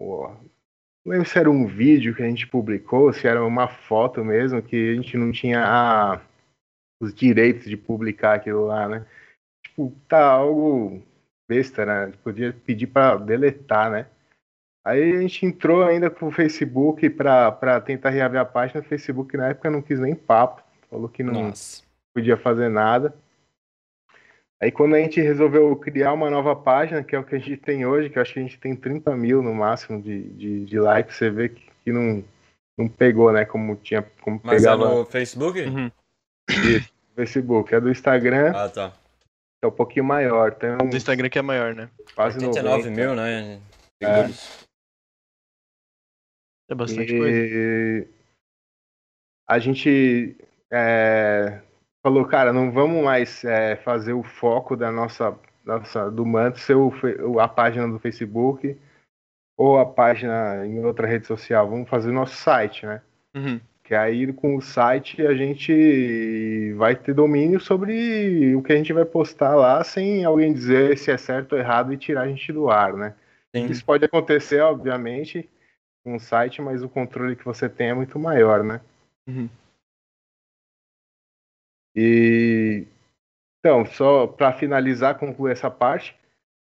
Não 0.00 1.12
lembro 1.12 1.28
se 1.28 1.38
era 1.38 1.50
um 1.50 1.66
vídeo 1.66 2.14
que 2.14 2.22
a 2.22 2.26
gente 2.26 2.46
publicou, 2.46 3.12
se 3.12 3.26
era 3.26 3.44
uma 3.44 3.68
foto 3.68 4.24
mesmo, 4.24 4.62
que 4.62 4.92
a 4.92 4.94
gente 4.94 5.16
não 5.16 5.30
tinha 5.32 5.64
a- 5.64 6.20
os 7.02 7.14
direitos 7.14 7.64
de 7.64 7.76
publicar 7.76 8.34
aquilo 8.34 8.66
lá, 8.66 8.88
né? 8.88 9.06
Tipo, 9.62 9.92
tá 10.08 10.24
algo 10.24 11.02
besta, 11.48 11.84
né? 11.84 12.12
Podia 12.22 12.52
pedir 12.52 12.86
para 12.86 13.16
deletar, 13.16 13.90
né? 13.90 14.06
Aí 14.84 15.16
a 15.16 15.20
gente 15.20 15.46
entrou 15.46 15.82
ainda 15.82 16.10
com 16.10 16.26
o 16.26 16.32
Facebook 16.32 17.08
para 17.10 17.80
tentar 17.80 18.10
reaver 18.10 18.40
a 18.40 18.44
página. 18.44 18.80
O 18.80 18.84
Facebook 18.84 19.36
na 19.36 19.48
época 19.48 19.70
não 19.70 19.80
quis 19.80 19.98
nem 19.98 20.14
papo, 20.14 20.62
falou 20.90 21.08
que 21.08 21.22
não 21.22 21.32
Nossa. 21.48 21.82
podia 22.14 22.36
fazer 22.36 22.68
nada. 22.68 23.14
Aí 24.62 24.70
quando 24.70 24.94
a 24.94 24.98
gente 24.98 25.20
resolveu 25.20 25.74
criar 25.76 26.12
uma 26.12 26.30
nova 26.30 26.54
página, 26.54 27.02
que 27.02 27.16
é 27.16 27.18
o 27.18 27.24
que 27.24 27.34
a 27.34 27.38
gente 27.38 27.56
tem 27.56 27.84
hoje, 27.86 28.10
que 28.10 28.18
eu 28.18 28.22
acho 28.22 28.34
que 28.34 28.38
a 28.38 28.42
gente 28.42 28.58
tem 28.58 28.76
30 28.76 29.14
mil 29.16 29.42
no 29.42 29.54
máximo 29.54 30.00
de, 30.00 30.22
de, 30.30 30.64
de 30.64 30.78
likes, 30.78 31.16
você 31.16 31.30
vê 31.30 31.48
que, 31.48 31.62
que 31.82 31.92
não, 31.92 32.22
não 32.78 32.88
pegou, 32.88 33.32
né? 33.32 33.44
Como 33.44 33.76
tinha. 33.76 34.02
Como 34.20 34.40
Mas 34.42 34.62
pegava 34.62 34.84
é 34.84 34.94
no 34.94 35.04
Facebook? 35.06 35.60
Uhum. 35.60 35.90
isso, 36.48 36.90
Facebook. 37.16 37.74
É 37.74 37.80
do 37.80 37.90
Instagram, 37.90 38.52
Ah, 38.54 38.68
tá. 38.68 38.90
que 38.90 39.64
é 39.64 39.66
um 39.66 39.72
pouquinho 39.72 40.04
maior. 40.04 40.52
Tem 40.54 40.70
um, 40.70 40.88
Do 40.88 40.96
Instagram 40.96 41.28
que 41.28 41.38
é 41.38 41.42
maior, 41.42 41.74
né? 41.74 41.88
quase 42.14 42.36
89 42.36 42.90
90. 42.90 42.90
mil, 42.90 43.14
né? 43.16 43.60
Seguidores. 44.02 44.63
É 46.68 46.74
bastante 46.74 47.16
coisa. 47.16 47.38
E 47.38 48.08
a 49.46 49.58
gente 49.58 50.36
é, 50.70 51.60
falou, 52.02 52.24
cara, 52.24 52.52
não 52.52 52.70
vamos 52.70 53.04
mais 53.04 53.44
é, 53.44 53.76
fazer 53.76 54.12
o 54.12 54.22
foco 54.22 54.76
da 54.76 54.90
nossa, 54.90 55.36
nossa 55.64 56.10
do 56.10 56.24
manto 56.24 56.58
ser 56.58 56.74
o- 56.74 57.40
a 57.40 57.46
página 57.48 57.86
do 57.88 57.98
Facebook 57.98 58.76
ou 59.56 59.78
a 59.78 59.86
página 59.86 60.66
em 60.66 60.84
outra 60.84 61.06
rede 61.06 61.26
social. 61.26 61.68
Vamos 61.68 61.88
fazer 61.88 62.10
o 62.10 62.14
nosso 62.14 62.36
site, 62.36 62.86
né? 62.86 63.02
Uhum. 63.34 63.60
Que 63.84 63.94
aí 63.94 64.32
com 64.32 64.56
o 64.56 64.62
site 64.62 65.20
a 65.26 65.34
gente 65.34 66.72
vai 66.78 66.96
ter 66.96 67.12
domínio 67.12 67.60
sobre 67.60 68.56
o 68.56 68.62
que 68.62 68.72
a 68.72 68.76
gente 68.76 68.94
vai 68.94 69.04
postar 69.04 69.54
lá 69.54 69.84
sem 69.84 70.24
alguém 70.24 70.54
dizer 70.54 70.96
se 70.96 71.10
é 71.10 71.18
certo 71.18 71.52
ou 71.52 71.58
errado 71.58 71.92
e 71.92 71.98
tirar 71.98 72.22
a 72.22 72.28
gente 72.28 72.50
do 72.50 72.70
ar, 72.70 72.94
né? 72.94 73.14
Sim. 73.54 73.66
Isso 73.66 73.84
pode 73.84 74.02
acontecer, 74.04 74.60
obviamente, 74.62 75.48
o 76.04 76.18
site, 76.18 76.60
mas 76.60 76.82
o 76.82 76.88
controle 76.88 77.36
que 77.36 77.44
você 77.44 77.68
tem 77.68 77.90
é 77.90 77.94
muito 77.94 78.18
maior, 78.18 78.62
né? 78.62 78.80
Uhum. 79.26 79.48
E 81.96 82.86
então, 83.60 83.86
só 83.86 84.26
para 84.26 84.52
finalizar, 84.52 85.18
concluir 85.18 85.52
essa 85.52 85.70
parte, 85.70 86.14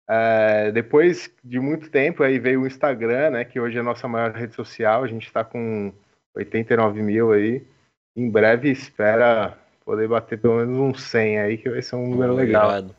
é, 0.08 0.70
depois 0.70 1.34
de 1.42 1.58
muito 1.58 1.90
tempo 1.90 2.22
aí 2.22 2.38
veio 2.38 2.62
o 2.62 2.66
Instagram, 2.66 3.30
né? 3.30 3.44
Que 3.44 3.58
hoje 3.58 3.76
é 3.76 3.80
a 3.80 3.84
nossa 3.84 4.06
maior 4.06 4.30
rede 4.30 4.54
social. 4.54 5.02
A 5.02 5.08
gente 5.08 5.26
está 5.26 5.42
com 5.42 5.92
89 6.34 7.02
mil 7.02 7.32
aí. 7.32 7.66
Em 8.14 8.30
breve 8.30 8.70
espera 8.70 9.58
poder 9.84 10.06
bater 10.06 10.40
pelo 10.40 10.58
menos 10.58 10.78
uns 10.78 11.02
100 11.02 11.40
aí, 11.40 11.58
que 11.58 11.68
vai 11.68 11.82
ser 11.82 11.96
um 11.96 12.08
número 12.08 12.34
legal. 12.34 12.70
Irado. 12.70 12.96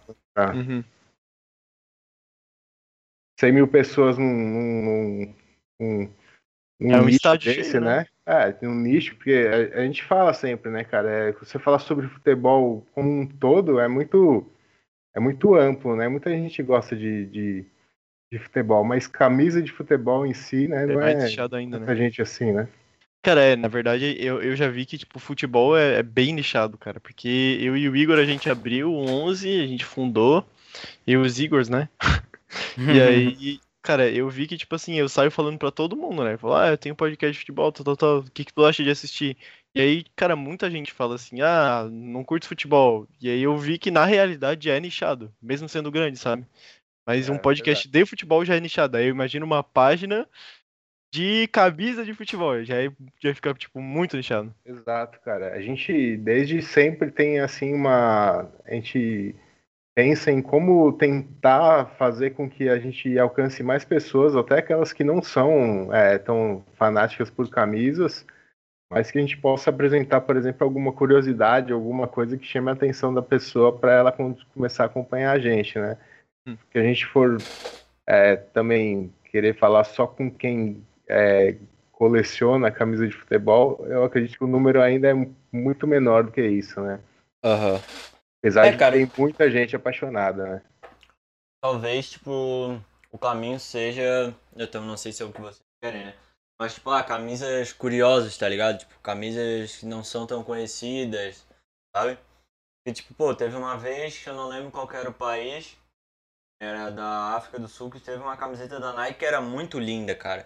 Uhum. 0.54 0.84
100 3.40 3.52
mil 3.54 3.68
pessoas 3.68 4.18
num, 4.18 4.26
num, 4.26 5.36
num, 5.80 6.14
num 6.80 6.92
É 6.92 7.02
um 7.02 7.06
nicho 7.06 7.18
estádio 7.18 7.54
desse, 7.54 7.72
cheio, 7.72 7.84
né? 7.84 7.98
né? 7.98 8.08
É, 8.26 8.52
tem 8.52 8.70
um 8.70 8.76
nicho, 8.76 9.16
porque 9.16 9.32
a, 9.32 9.80
a 9.80 9.86
gente 9.86 10.04
fala 10.04 10.34
sempre, 10.34 10.72
né, 10.72 10.84
cara? 10.84 11.10
É, 11.10 11.32
você 11.34 11.60
falar 11.60 11.80
sobre 11.80 12.08
futebol 12.08 12.86
como 12.94 13.10
um 13.10 13.28
todo 13.28 13.80
é 13.80 13.88
muito, 13.88 14.46
é 15.16 15.20
muito 15.20 15.56
amplo, 15.56 15.96
né? 15.96 16.08
Muita 16.08 16.30
gente 16.30 16.62
gosta 16.64 16.96
de, 16.96 17.26
de, 17.26 17.66
de 18.32 18.40
futebol, 18.40 18.84
mas 18.84 19.08
camisa 19.08 19.62
de 19.62 19.72
futebol 19.72 20.26
em 20.26 20.34
si, 20.34 20.68
né? 20.68 20.84
É 20.84 20.88
Não 20.88 20.96
mais 20.96 21.18
é 21.18 21.26
nichado 21.26 21.56
ainda, 21.56 21.80
né? 21.80 21.96
gente 21.96 22.22
assim, 22.22 22.52
né? 22.52 22.68
Cara, 23.22 23.42
é, 23.42 23.56
na 23.56 23.70
verdade, 23.70 24.18
eu, 24.20 24.42
eu 24.42 24.54
já 24.54 24.68
vi 24.68 24.86
que, 24.86 24.98
tipo, 24.98 25.18
futebol 25.18 25.78
é, 25.78 26.00
é 26.00 26.04
bem 26.04 26.34
nichado, 26.34 26.78
cara. 26.78 27.00
Porque 27.00 27.58
eu 27.62 27.78
e 27.78 27.88
o 27.88 27.96
Igor, 27.96 28.20
a 28.20 28.26
gente 28.26 28.50
abriu 28.50 28.92
o 28.92 29.06
11, 29.06 29.62
a 29.62 29.66
gente 29.66 29.86
fundou, 29.86 30.46
e 31.08 31.16
os 31.16 31.40
Igors, 31.40 31.70
né? 31.70 31.88
E 32.78 33.02
aí, 33.02 33.60
cara, 33.84 34.10
eu 34.10 34.30
vi 34.30 34.48
que, 34.48 34.58
tipo 34.58 34.74
assim, 34.74 34.96
eu 34.96 35.10
saio 35.10 35.30
falando 35.30 35.60
pra 35.60 35.70
todo 35.70 35.96
mundo, 35.96 36.24
né? 36.24 36.38
Falo, 36.38 36.56
ah, 36.56 36.70
eu 36.70 36.78
tenho 36.78 36.96
podcast 36.96 37.34
de 37.34 37.40
futebol, 37.40 37.72
tal, 37.72 37.84
tal, 37.84 37.98
tal, 37.98 38.20
o 38.20 38.32
que 38.32 38.46
que 38.46 38.54
tu 38.54 38.66
acha 38.66 38.84
de 38.84 38.90
assistir? 38.90 39.38
E 39.76 39.82
aí, 39.82 40.06
cara, 40.16 40.36
muita 40.36 40.72
gente 40.72 40.94
fala 40.94 41.16
assim, 41.16 41.42
ah, 41.42 41.88
não 41.92 42.24
curto 42.24 42.48
futebol. 42.48 43.08
E 43.22 43.30
aí 43.30 43.44
eu 43.44 43.58
vi 43.58 43.78
que, 43.78 43.92
na 43.92 44.06
realidade, 44.06 44.70
é 44.70 44.80
nichado, 44.80 45.32
mesmo 45.42 45.68
sendo 45.68 45.92
grande, 45.92 46.18
sabe? 46.18 46.46
Mas 47.06 47.28
É, 47.28 47.32
um 47.32 47.38
podcast 47.38 47.88
de 47.88 48.06
futebol 48.06 48.46
já 48.46 48.56
é 48.56 48.60
nichado. 48.60 48.98
Aí 48.98 49.06
eu 49.06 49.12
imagino 49.12 49.46
uma 49.46 49.62
página 49.62 50.28
de 51.14 51.48
camisa 51.50 52.04
de 52.04 52.14
futebol, 52.14 52.64
já, 52.64 52.82
é, 52.82 52.92
já 53.22 53.36
fica, 53.36 53.54
tipo, 53.54 53.82
muito 53.82 54.16
nichado. 54.16 54.54
Exato, 54.66 55.20
cara. 55.20 55.54
A 55.54 55.62
gente 55.62 56.18
desde 56.18 56.62
sempre 56.62 57.12
tem 57.12 57.40
assim 57.40 57.74
uma. 57.74 58.50
A 58.66 58.74
gente 58.74 59.36
pensa 59.96 60.32
em 60.32 60.42
como 60.42 60.92
tentar 60.94 61.86
fazer 61.98 62.32
com 62.32 62.50
que 62.50 62.68
a 62.68 62.80
gente 62.80 63.18
alcance 63.18 63.62
mais 63.62 63.86
pessoas, 63.86 64.36
até 64.36 64.58
aquelas 64.58 64.92
que 64.92 65.04
não 65.04 65.22
são 65.22 65.94
é, 65.94 66.18
tão 66.18 66.64
fanáticas 66.74 67.30
por 67.30 67.50
camisas, 67.50 68.26
mas 68.92 69.12
que 69.12 69.18
a 69.18 69.22
gente 69.22 69.38
possa 69.38 69.70
apresentar, 69.70 70.22
por 70.22 70.36
exemplo, 70.36 70.64
alguma 70.64 70.92
curiosidade, 70.92 71.74
alguma 71.74 72.08
coisa 72.08 72.38
que 72.38 72.46
chame 72.46 72.70
a 72.70 72.74
atenção 72.74 73.14
da 73.14 73.22
pessoa 73.22 73.78
para 73.78 73.94
ela 73.94 74.12
com- 74.12 74.36
começar 74.54 74.84
a 74.84 74.86
acompanhar 74.88 75.32
a 75.32 75.40
gente, 75.40 75.78
né? 75.80 75.98
Hum. 76.48 76.58
Se 76.72 76.78
a 76.78 76.84
gente 76.84 77.06
for 77.08 77.38
é, 78.06 78.36
também 78.36 79.12
querer 79.26 79.56
falar 79.56 79.84
só 79.84 80.06
com 80.06 80.30
quem 80.30 80.84
é, 81.08 81.56
coleciona 81.92 82.72
camisa 82.72 83.08
de 83.08 83.16
futebol, 83.16 83.84
eu 83.88 84.04
acredito 84.04 84.38
que 84.38 84.44
o 84.44 84.48
número 84.48 84.82
ainda 84.82 85.10
é 85.10 85.28
muito 85.52 85.88
menor 85.88 86.24
do 86.24 86.32
que 86.32 86.42
isso, 86.42 86.82
né? 86.82 87.00
Aham. 87.44 87.80
Apesar 88.44 88.66
É, 88.66 88.72
de 88.72 88.78
cara. 88.78 88.96
tem 88.98 89.10
muita 89.18 89.50
gente 89.50 89.74
apaixonada, 89.74 90.46
né? 90.46 90.62
Talvez, 91.64 92.12
tipo, 92.12 92.78
o 93.10 93.18
caminho 93.18 93.58
seja. 93.58 94.36
Eu 94.54 94.70
também 94.70 94.90
não 94.90 94.98
sei 94.98 95.14
se 95.14 95.24
é 95.24 95.26
o 95.26 95.32
que 95.32 95.40
vocês 95.40 95.64
querem, 95.82 96.08
né? 96.08 96.16
Mas, 96.60 96.74
tipo, 96.74 96.90
ah, 96.90 97.02
camisas 97.02 97.72
curiosas, 97.72 98.38
tá 98.38 98.50
ligado? 98.50 98.80
Tipo, 98.80 99.00
camisas 99.00 99.78
que 99.78 99.86
não 99.86 100.04
são 100.04 100.28
tão 100.28 100.44
conhecidas, 100.44 101.48
sabe? 101.96 102.20
E, 102.86 102.92
tipo, 102.92 103.14
pô, 103.14 103.34
teve 103.34 103.56
uma 103.56 103.78
vez 103.78 104.22
que 104.22 104.30
eu 104.30 104.36
não 104.36 104.50
lembro 104.50 104.72
qual 104.72 104.86
que 104.86 104.98
era 104.98 105.10
o 105.10 105.14
país, 105.14 105.78
era 106.62 106.90
da 106.90 107.36
África 107.36 107.58
do 107.58 107.68
Sul, 107.70 107.90
que 107.90 108.00
teve 108.00 108.22
uma 108.22 108.36
camiseta 108.36 108.78
da 108.78 108.92
Nike 108.92 109.20
que 109.20 109.26
era 109.26 109.40
muito 109.40 109.80
linda, 109.80 110.14
cara. 110.14 110.46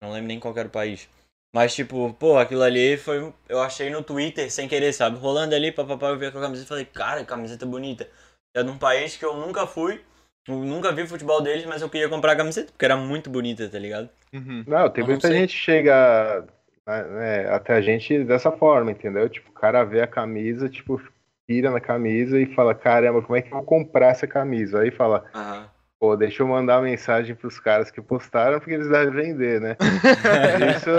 Não 0.00 0.12
lembro 0.12 0.28
nem 0.28 0.38
qual 0.38 0.54
que 0.54 0.60
era 0.60 0.68
o 0.68 0.72
país. 0.72 1.08
Mas, 1.54 1.72
tipo, 1.72 2.12
pô, 2.14 2.36
aquilo 2.36 2.62
ali 2.62 2.96
foi. 2.96 3.32
Eu 3.48 3.62
achei 3.62 3.88
no 3.88 4.02
Twitter 4.02 4.50
sem 4.50 4.66
querer, 4.66 4.92
sabe? 4.92 5.18
Rolando 5.18 5.54
ali, 5.54 5.70
papapá, 5.70 6.08
eu 6.08 6.18
vi 6.18 6.26
aquela 6.26 6.42
camiseta 6.44 6.66
e 6.66 6.68
falei, 6.68 6.84
cara, 6.84 7.20
que 7.20 7.26
camiseta 7.26 7.64
bonita. 7.64 8.08
É 8.52 8.62
de 8.62 8.70
um 8.70 8.76
país 8.76 9.16
que 9.16 9.24
eu 9.24 9.36
nunca 9.36 9.64
fui, 9.66 10.00
eu 10.48 10.56
nunca 10.56 10.92
vi 10.92 11.06
futebol 11.06 11.40
deles, 11.40 11.64
mas 11.64 11.80
eu 11.80 11.88
queria 11.88 12.08
comprar 12.08 12.32
a 12.32 12.36
camiseta, 12.36 12.72
porque 12.72 12.84
era 12.84 12.96
muito 12.96 13.30
bonita, 13.30 13.68
tá 13.68 13.78
ligado? 13.78 14.10
Uhum. 14.32 14.64
Não, 14.66 14.90
tem 14.90 15.02
Eu 15.04 15.08
não 15.08 15.14
muita 15.14 15.28
sei. 15.28 15.40
gente 15.40 15.54
que 15.54 15.62
chega 15.62 16.44
né, 16.86 17.48
até 17.48 17.74
a 17.74 17.80
gente 17.80 18.24
dessa 18.24 18.50
forma, 18.50 18.90
entendeu? 18.90 19.28
Tipo, 19.28 19.50
o 19.50 19.54
cara 19.54 19.84
vê 19.84 20.02
a 20.02 20.06
camisa, 20.08 20.68
tipo, 20.68 21.00
pira 21.46 21.70
na 21.70 21.80
camisa 21.80 22.40
e 22.40 22.52
fala, 22.54 22.74
caramba, 22.74 23.22
como 23.22 23.36
é 23.36 23.42
que 23.42 23.48
eu 23.48 23.58
vou 23.58 23.62
comprar 23.62 24.08
essa 24.08 24.26
camisa? 24.26 24.80
Aí 24.80 24.90
fala, 24.90 25.24
Aham. 25.34 25.70
Pô, 25.98 26.16
deixa 26.16 26.42
eu 26.42 26.46
mandar 26.48 26.82
mensagem 26.82 27.34
pros 27.34 27.58
caras 27.60 27.90
que 27.90 28.00
postaram, 28.02 28.58
porque 28.58 28.74
eles 28.74 28.88
devem 28.88 29.12
vender, 29.34 29.60
né? 29.60 29.76
Isso, 30.70 30.90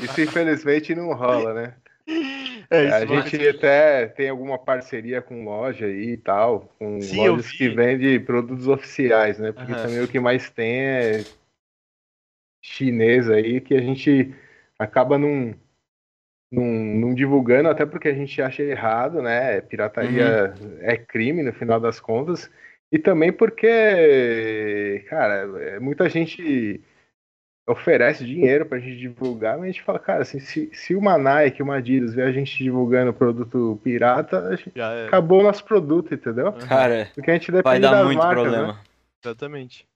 isso 0.00 0.20
infelizmente 0.20 0.94
não 0.94 1.12
rola, 1.12 1.54
né? 1.54 1.74
É, 2.70 2.88
isso 2.88 3.02
a 3.02 3.06
gente 3.06 3.48
até 3.48 4.06
tem 4.06 4.28
alguma 4.28 4.58
parceria 4.58 5.22
com 5.22 5.44
loja 5.44 5.86
aí 5.86 6.10
e 6.12 6.16
tal, 6.16 6.72
com 6.78 6.98
Sim, 7.00 7.16
lojas 7.16 7.50
que 7.50 7.68
vendem 7.68 8.24
produtos 8.24 8.66
oficiais, 8.66 9.38
né? 9.38 9.52
Porque 9.52 9.72
Aham. 9.72 9.82
também 9.82 10.02
o 10.02 10.08
que 10.08 10.18
mais 10.18 10.50
tem 10.50 10.80
é 10.80 11.24
chinês 12.60 13.28
aí 13.28 13.60
que 13.60 13.74
a 13.74 13.80
gente 13.80 14.34
acaba 14.78 15.18
não, 15.18 15.54
não, 16.50 16.64
não 16.64 17.14
divulgando, 17.14 17.68
até 17.68 17.86
porque 17.86 18.08
a 18.08 18.14
gente 18.14 18.40
acha 18.40 18.62
errado, 18.62 19.22
né? 19.22 19.60
Pirataria 19.60 20.56
é 20.80 20.96
crime 20.96 21.42
no 21.42 21.52
final 21.52 21.80
das 21.80 22.00
contas. 22.00 22.50
E 22.92 22.98
também 22.98 23.32
porque, 23.32 25.04
cara, 25.08 25.48
é, 25.62 25.80
muita 25.80 26.08
gente 26.10 26.78
oferece 27.66 28.24
dinheiro 28.26 28.66
pra 28.66 28.78
gente 28.78 28.98
divulgar, 28.98 29.54
mas 29.56 29.64
a 29.64 29.66
gente 29.72 29.82
fala, 29.82 29.98
cara, 29.98 30.22
assim, 30.22 30.38
se, 30.40 30.68
se 30.74 30.94
uma 30.94 31.16
Nike, 31.16 31.62
uma 31.62 31.76
Adidas 31.76 32.12
vê 32.14 32.22
a 32.22 32.32
gente 32.32 32.62
divulgando 32.62 33.14
produto 33.14 33.80
pirata, 33.82 34.48
a 34.48 34.56
gente- 34.56 34.72
Já 34.76 34.92
é. 34.92 35.06
acabou 35.06 35.40
o 35.40 35.44
nosso 35.44 35.64
produto, 35.64 36.12
entendeu? 36.12 36.52
Cara, 36.68 37.08
Porque 37.14 37.30
a 37.30 37.34
gente 37.34 37.50
depende 37.50 37.62
vai 37.62 37.80
dar 37.80 38.04
muito 38.04 38.18
marcas, 38.18 38.42
problema. 38.42 38.72
né? 38.74 38.78
Exatamente. 39.24 39.86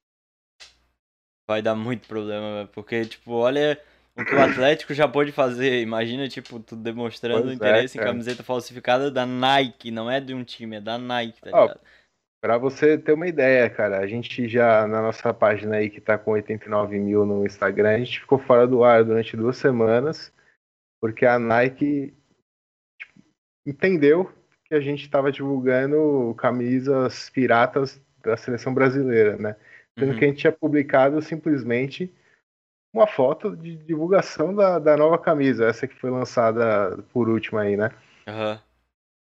Vai 1.49 1.61
dar 1.61 1.75
muito 1.75 2.07
problema. 2.09 2.69
Porque, 2.73 3.05
tipo, 3.05 3.33
olha 3.33 3.79
o 4.17 4.25
que 4.25 4.35
o 4.35 4.41
Atlético 4.41 4.95
já 4.95 5.07
pôde 5.07 5.33
fazer. 5.33 5.81
Imagina, 5.83 6.29
tipo, 6.29 6.59
tu 6.61 6.75
demonstrando 6.77 7.43
Pois 7.43 7.53
é, 7.53 7.55
interesse 7.55 7.99
em 7.99 8.01
cara. 8.01 8.13
camiseta 8.13 8.43
falsificada 8.43 9.11
da 9.11 9.27
Nike. 9.27 9.91
Não 9.91 10.11
é 10.11 10.21
de 10.21 10.33
um 10.35 10.43
time, 10.45 10.77
é 10.77 10.81
da 10.81 10.97
Nike, 10.99 11.41
tá 11.41 11.47
ligado? 11.51 11.81
Pra 12.47 12.59
você 12.59 12.97
ter 12.97 13.11
uma 13.11 13.27
ideia, 13.27 13.69
cara, 13.69 13.99
a 13.99 14.07
gente 14.07 14.47
já, 14.47 14.87
na 14.87 15.03
nossa 15.03 15.35
página 15.35 15.79
aí 15.79 15.91
que 15.91 16.01
tá 16.01 16.17
com 16.17 16.31
89 16.31 16.97
mil 16.97 17.27
no 17.27 17.45
Instagram, 17.45 17.97
a 17.97 17.99
gente 17.99 18.21
ficou 18.21 18.39
fora 18.39 18.69
do 18.69 18.85
ar 18.85 19.03
durante 19.03 19.37
duas 19.37 19.57
semanas, 19.57 20.33
porque 21.01 21.27
a 21.27 21.41
Nike 21.41 22.15
tipo, 23.01 23.21
entendeu 23.67 24.33
que 24.65 24.77
a 24.77 24.81
gente 24.81 25.03
estava 25.03 25.33
divulgando 25.33 26.37
camisas 26.39 27.29
piratas 27.31 28.01
da 28.23 28.37
seleção 28.37 28.73
brasileira, 28.73 29.37
né? 29.37 29.57
Sendo 29.99 30.13
Uhum. 30.13 30.19
que 30.19 30.25
a 30.25 30.29
gente 30.29 30.39
tinha 30.39 30.53
publicado 30.53 31.21
simplesmente 31.21 32.15
uma 32.95 33.09
foto 33.09 33.57
de 33.57 33.77
divulgação 33.77 34.55
da, 34.55 34.79
da 34.79 34.97
nova 34.97 35.19
camisa, 35.19 35.67
essa 35.67 35.89
que 35.89 35.97
foi 35.97 36.11
lançada 36.11 36.97
por 37.13 37.29
último 37.29 37.59
aí, 37.59 37.77
né? 37.77 37.91
Aham. 38.25 38.63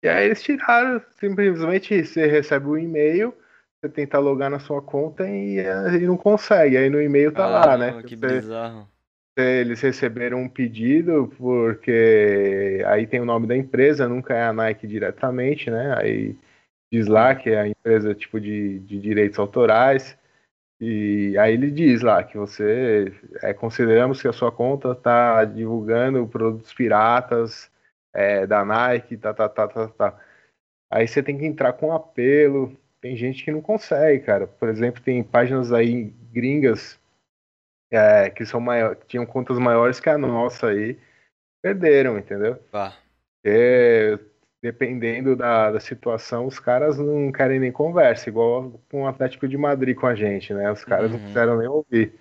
E 0.06 0.08
aí 0.08 0.26
eles 0.26 0.40
tiraram, 0.40 1.02
simplesmente 1.18 2.04
você 2.04 2.28
recebe 2.28 2.64
um 2.68 2.78
e-mail, 2.78 3.34
você 3.80 3.90
tenta 3.92 4.20
logar 4.20 4.48
na 4.48 4.60
sua 4.60 4.80
conta 4.80 5.28
e, 5.28 5.56
e 5.58 6.06
não 6.06 6.16
consegue. 6.16 6.76
Aí 6.76 6.88
no 6.88 7.02
e-mail 7.02 7.32
tá 7.32 7.44
Ah, 7.44 7.48
lá, 7.48 7.76
né? 7.76 8.02
Que 8.06 8.14
Você- 8.14 8.36
bizarro. 8.36 8.88
eles 9.36 9.80
receberam 9.80 10.38
um 10.38 10.48
pedido, 10.48 11.28
porque 11.36 12.84
aí 12.86 13.04
tem 13.04 13.18
o 13.20 13.24
nome 13.24 13.48
da 13.48 13.56
empresa, 13.56 14.08
nunca 14.08 14.32
é 14.32 14.44
a 14.44 14.52
Nike 14.52 14.86
diretamente, 14.86 15.72
né? 15.72 15.96
Aí 15.98 16.36
diz 16.92 17.08
lá 17.08 17.34
que 17.34 17.50
é 17.50 17.60
a 17.62 17.66
empresa 17.66 18.14
tipo 18.14 18.40
de, 18.40 18.78
de 18.78 19.00
direitos 19.00 19.40
autorais. 19.40 20.16
E 20.80 21.36
aí 21.36 21.52
ele 21.54 21.68
diz 21.68 22.00
lá 22.00 22.22
que 22.22 22.38
você 22.38 23.12
é, 23.42 23.52
consideramos 23.52 24.22
que 24.22 24.28
a 24.28 24.32
sua 24.32 24.52
conta 24.52 24.92
está 24.92 25.44
divulgando 25.44 26.24
produtos 26.28 26.72
piratas 26.72 27.68
é, 28.16 28.46
da 28.46 28.64
Nike, 28.64 29.18
tá, 29.18 29.34
tá, 29.34 29.46
tá, 29.46 29.68
tá, 29.68 29.88
tá. 29.88 30.20
Aí 30.90 31.06
você 31.06 31.22
tem 31.22 31.36
que 31.36 31.44
entrar 31.44 31.74
com 31.74 31.92
apelo. 31.92 32.74
Tem 32.98 33.14
gente 33.14 33.44
que 33.44 33.52
não 33.52 33.60
consegue, 33.60 34.24
cara. 34.24 34.46
Por 34.46 34.70
exemplo, 34.70 35.02
tem 35.02 35.22
páginas 35.22 35.70
aí 35.70 36.04
gringas 36.32 36.98
é, 37.92 38.30
que 38.30 38.46
são 38.46 38.58
maior, 38.58 38.96
que 38.96 39.06
tinham 39.06 39.26
contas 39.26 39.58
maiores 39.58 40.00
que 40.00 40.08
a 40.08 40.16
nossa 40.16 40.68
aí, 40.68 40.98
perderam, 41.62 42.18
entendeu? 42.18 42.56
Pá. 42.72 42.96
Porque, 43.42 44.18
dependendo 44.62 45.36
da, 45.36 45.72
da 45.72 45.78
situação, 45.78 46.46
os 46.46 46.58
caras 46.58 46.98
não 46.98 47.30
querem 47.30 47.60
nem 47.60 47.70
conversa, 47.70 48.30
igual 48.30 48.80
com 48.90 49.02
o 49.02 49.06
Atlético 49.06 49.46
de 49.46 49.58
Madrid 49.58 49.94
com 49.94 50.06
a 50.06 50.14
gente, 50.14 50.54
né? 50.54 50.72
Os 50.72 50.84
caras 50.84 51.10
não 51.10 51.18
Uhum. 51.18 51.26
quiseram 51.26 51.58
nem 51.58 51.68
ouvir. 51.68 52.14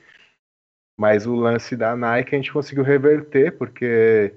Mas 1.00 1.26
o 1.26 1.36
lance 1.36 1.76
da 1.78 1.96
Nike 1.96 2.36
a 2.36 2.38
gente 2.38 2.52
conseguiu 2.52 2.84
reverter, 2.84 3.58
porque 3.58 4.34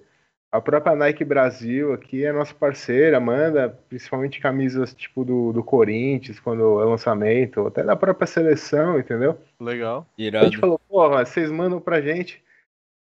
a 0.51 0.61
própria 0.61 0.97
Nike 0.97 1.25
Brasil 1.25 1.93
aqui 1.93 2.25
é 2.25 2.33
nossa 2.33 2.55
parceira, 2.55 3.21
manda 3.21 3.69
principalmente 3.89 4.41
camisas 4.41 4.95
tipo 4.95 5.25
do, 5.25 5.53
do 5.53 5.63
Corinthians, 5.63 6.41
quando 6.41 6.81
é 6.81 6.85
lançamento, 6.85 7.67
até 7.67 7.83
da 7.83 7.95
própria 7.95 8.27
seleção, 8.27 8.99
entendeu? 8.99 9.39
Legal. 9.61 10.07
A 10.19 10.23
Irado. 10.23 10.47
gente 10.47 10.59
falou, 10.59 10.79
porra, 10.89 11.25
vocês 11.25 11.51
mandam 11.51 11.81
pra 11.81 12.01
gente 12.01 12.43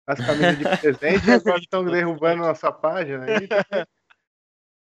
as 0.07 0.21
camisas 0.25 0.59
de 0.59 0.79
presente 0.79 1.27
e 1.29 1.33
agora 1.33 1.59
estão 1.61 1.85
derrubando 1.85 2.43
nossa 2.43 2.71
página. 2.71 3.25
Aí, 3.25 3.49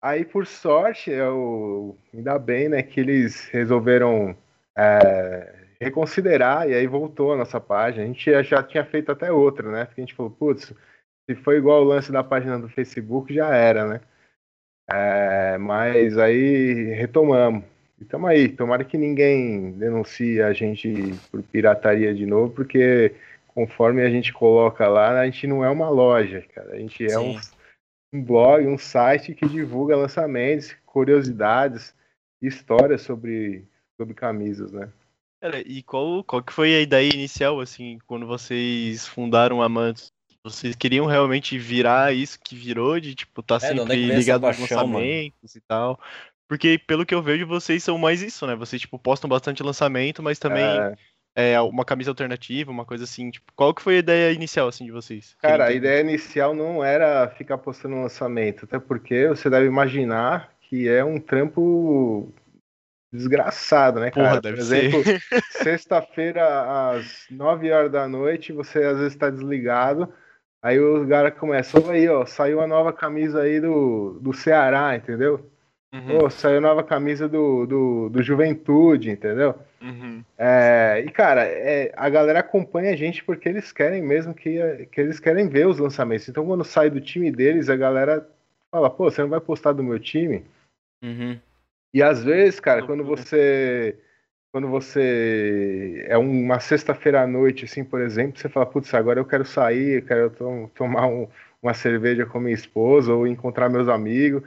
aí, 0.03 0.25
por 0.25 0.47
sorte, 0.47 1.11
eu, 1.11 1.97
ainda 2.13 2.39
bem, 2.39 2.69
né, 2.69 2.83
que 2.83 3.01
eles 3.01 3.49
resolveram 3.49 4.37
é, 4.77 5.55
reconsiderar 5.81 6.69
e 6.69 6.75
aí 6.75 6.87
voltou 6.87 7.33
a 7.33 7.37
nossa 7.37 7.61
página. 7.61 8.05
A 8.05 8.07
gente 8.07 8.31
já- 8.31 8.43
já 8.43 8.63
tinha 8.63 8.85
feito 8.85 9.11
até 9.13 9.31
outra, 9.33 9.71
né? 9.71 9.85
Porque 9.87 10.01
a 10.01 10.05
gente 10.05 10.15
falou, 10.15 10.31
putz, 10.31 10.73
se 11.29 11.35
foi 11.37 11.57
igual 11.57 11.83
o 11.83 11.85
lance 11.85 12.13
da 12.13 12.23
página 12.23 12.59
do 12.59 12.69
Facebook, 12.69 13.33
já 13.33 13.55
era, 13.55 13.87
né? 13.87 14.01
É, 14.91 15.57
mas 15.59 16.19
aí 16.19 16.93
retomamos. 16.95 17.65
E 17.99 18.03
estamos 18.03 18.29
aí. 18.29 18.49
Tomara 18.49 18.85
que 18.85 18.99
ninguém 18.99 19.73
denuncie 19.73 20.43
a 20.43 20.53
gente 20.53 21.15
por 21.31 21.43
pirataria 21.43 22.15
de 22.15 22.27
novo, 22.27 22.53
porque 22.53 23.15
conforme 23.49 24.03
a 24.03 24.11
gente 24.11 24.33
coloca 24.33 24.87
lá, 24.89 25.21
a 25.21 25.25
gente 25.25 25.47
não 25.47 25.65
é 25.65 25.71
uma 25.71 25.89
loja, 25.89 26.45
cara. 26.55 26.75
A 26.75 26.79
gente 26.79 27.07
é 27.11 27.19
um, 27.19 27.39
um 28.13 28.23
blog, 28.23 28.67
um 28.67 28.77
site 28.77 29.35
que 29.35 29.49
divulga 29.49 29.97
lançamentos, 29.97 30.77
curiosidades, 30.85 31.95
histórias 32.43 33.03
sobre, 33.03 33.65
sobre 33.97 34.15
camisas, 34.15 34.73
né? 34.73 34.91
Cara, 35.41 35.61
e 35.61 35.83
qual, 35.83 36.25
qual 36.25 36.43
que 36.43 36.53
foi 36.53 36.75
a 36.75 36.81
ideia 36.81 37.13
inicial, 37.13 37.61
assim, 37.61 37.99
quando 38.07 38.27
vocês 38.27 39.07
fundaram 39.07 39.63
a 39.63 39.69
Mantos? 39.69 40.14
Vocês 40.45 40.77
queriam 40.77 41.07
realmente 41.07 41.59
virar 41.59 42.15
isso 42.15 42.39
que 42.39 42.55
virou, 42.55 43.01
de, 43.01 43.15
tipo, 43.15 43.43
tá 43.43 43.55
É, 43.55 43.57
é 43.57 43.61
sempre 43.61 44.05
essa 44.11 44.19
ligado 44.19 44.47
aos 44.47 44.59
paixão, 44.59 44.87
mano? 44.87 44.99
lançamentos 44.99 45.57
e 45.57 45.61
tal? 45.63 45.99
Porque, 46.47 46.79
pelo 46.79 47.07
que 47.07 47.15
eu 47.15 47.23
vejo, 47.23 47.47
vocês 47.47 47.83
são 47.83 47.97
mais 47.97 48.21
isso, 48.21 48.47
né? 48.47 48.55
Vocês, 48.55 48.83
tipo, 48.83 48.99
postam 48.99 49.29
bastante 49.29 49.63
lançamento, 49.63 50.23
mas 50.23 50.39
também 50.39 50.67
É, 51.35 51.53
é 51.53 51.61
uma 51.63 51.83
camisa 51.83 52.11
alternativa, 52.11 52.71
uma 52.71 52.85
coisa 52.85 53.05
assim. 53.05 53.31
Tipo, 53.31 53.51
qual 53.57 53.73
que 53.73 53.81
foi 53.81 53.97
a 53.97 54.01
ideia 54.01 54.33
inicial, 54.33 54.69
assim, 54.69 54.85
de 54.85 54.93
vocês? 54.93 55.35
Cara, 55.41 55.69
a 55.69 55.73
ideia 55.73 56.03
inicial 56.03 56.55
não 56.55 56.85
era 56.85 57.27
ficar 57.29 57.57
postando 57.57 57.97
lançamento, 57.97 58.67
até 58.67 58.79
porque 58.79 59.29
você 59.29 59.49
deve 59.49 59.67
imaginar 59.67 60.53
que 60.61 60.87
é 60.87 61.03
um 61.03 61.19
trampo 61.19 62.31
desgraçado, 63.11 64.01
né, 64.01 64.11
cara? 64.11 64.29
Porra, 64.29 64.43
Por 64.43 64.59
exemplo, 64.59 65.03
sexta-feira 65.63 66.91
às 66.91 67.25
9 67.31 67.71
horas 67.71 67.91
da 67.91 68.07
noite, 68.07 68.53
você 68.53 68.83
às 68.83 68.99
vezes 68.99 69.15
está 69.15 69.31
desligado, 69.31 70.13
aí 70.65 70.81
o 70.81 71.07
cara 71.07 71.31
começa, 71.31 71.79
olha 71.79 71.93
aí, 71.93 72.09
ó, 72.09 72.25
saiu 72.25 72.63
a 72.63 72.67
nova 72.67 72.91
camisa 72.91 73.43
aí 73.43 73.61
do, 73.61 74.19
do 74.19 74.33
Ceará, 74.33 74.97
entendeu? 74.97 75.51
Uhum, 75.93 76.21
Pô, 76.21 76.31
saiu 76.31 76.57
a 76.57 76.61
nova 76.63 76.83
camisa 76.83 77.29
do, 77.29 77.67
do, 77.67 78.09
do 78.09 78.23
Juventude, 78.23 79.11
entendeu? 79.11 79.55
uhum. 79.83 80.25
É, 80.39 81.05
e 81.07 81.11
cara, 81.11 81.45
é, 81.45 81.93
a 81.95 82.09
galera 82.09 82.41
acompanha 82.41 82.93
a 82.93 82.97
gente 82.97 83.23
porque 83.23 83.47
eles 83.47 83.71
querem 83.73 84.03
mesmo 84.03 84.33
que, 84.33 84.89
que 84.91 85.01
eles 85.03 85.21
querem 85.21 85.49
ver 85.51 85.69
os 85.69 85.79
lançamentos. 85.79 86.29
Então, 86.29 86.47
quando 86.47 86.65
sai 86.65 86.89
do 86.89 87.01
time 87.01 87.31
deles, 87.31 87.69
a 87.69 87.77
galera 87.77 88.27
fala, 88.71 88.89
pô, 88.89 89.11
você 89.11 89.21
não 89.21 89.29
vai 89.29 89.41
postar 89.41 89.73
do 89.73 89.85
meu 89.85 90.01
time? 90.01 90.47
Uhum. 91.05 91.39
E 91.93 92.03
às 92.03 92.25
vezes, 92.25 92.59
cara, 92.59 92.85
quando 92.87 93.05
você 93.05 93.97
quando 94.55 94.69
você 94.69 96.05
é 96.09 96.17
uma 96.17 96.61
sexta-feira 96.61 97.23
à 97.23 97.27
noite, 97.27 97.65
assim, 97.65 97.83
por 97.85 98.01
exemplo, 98.01 98.39
você 98.39 98.49
fala, 98.49 98.65
putz, 98.65 98.95
agora 98.95 99.19
eu 99.19 99.25
quero 99.25 99.45
sair, 99.45 99.97
eu 99.97 100.03
quero 100.07 100.31
to- 100.31 100.71
tomar 100.77 101.09
um- 101.09 101.27
uma 101.61 101.75
cerveja 101.75 102.25
com 102.25 102.39
minha 102.39 102.55
esposa 102.55 103.13
ou 103.13 103.27
encontrar 103.27 103.69
meus 103.69 103.89
amigos. 103.89 104.45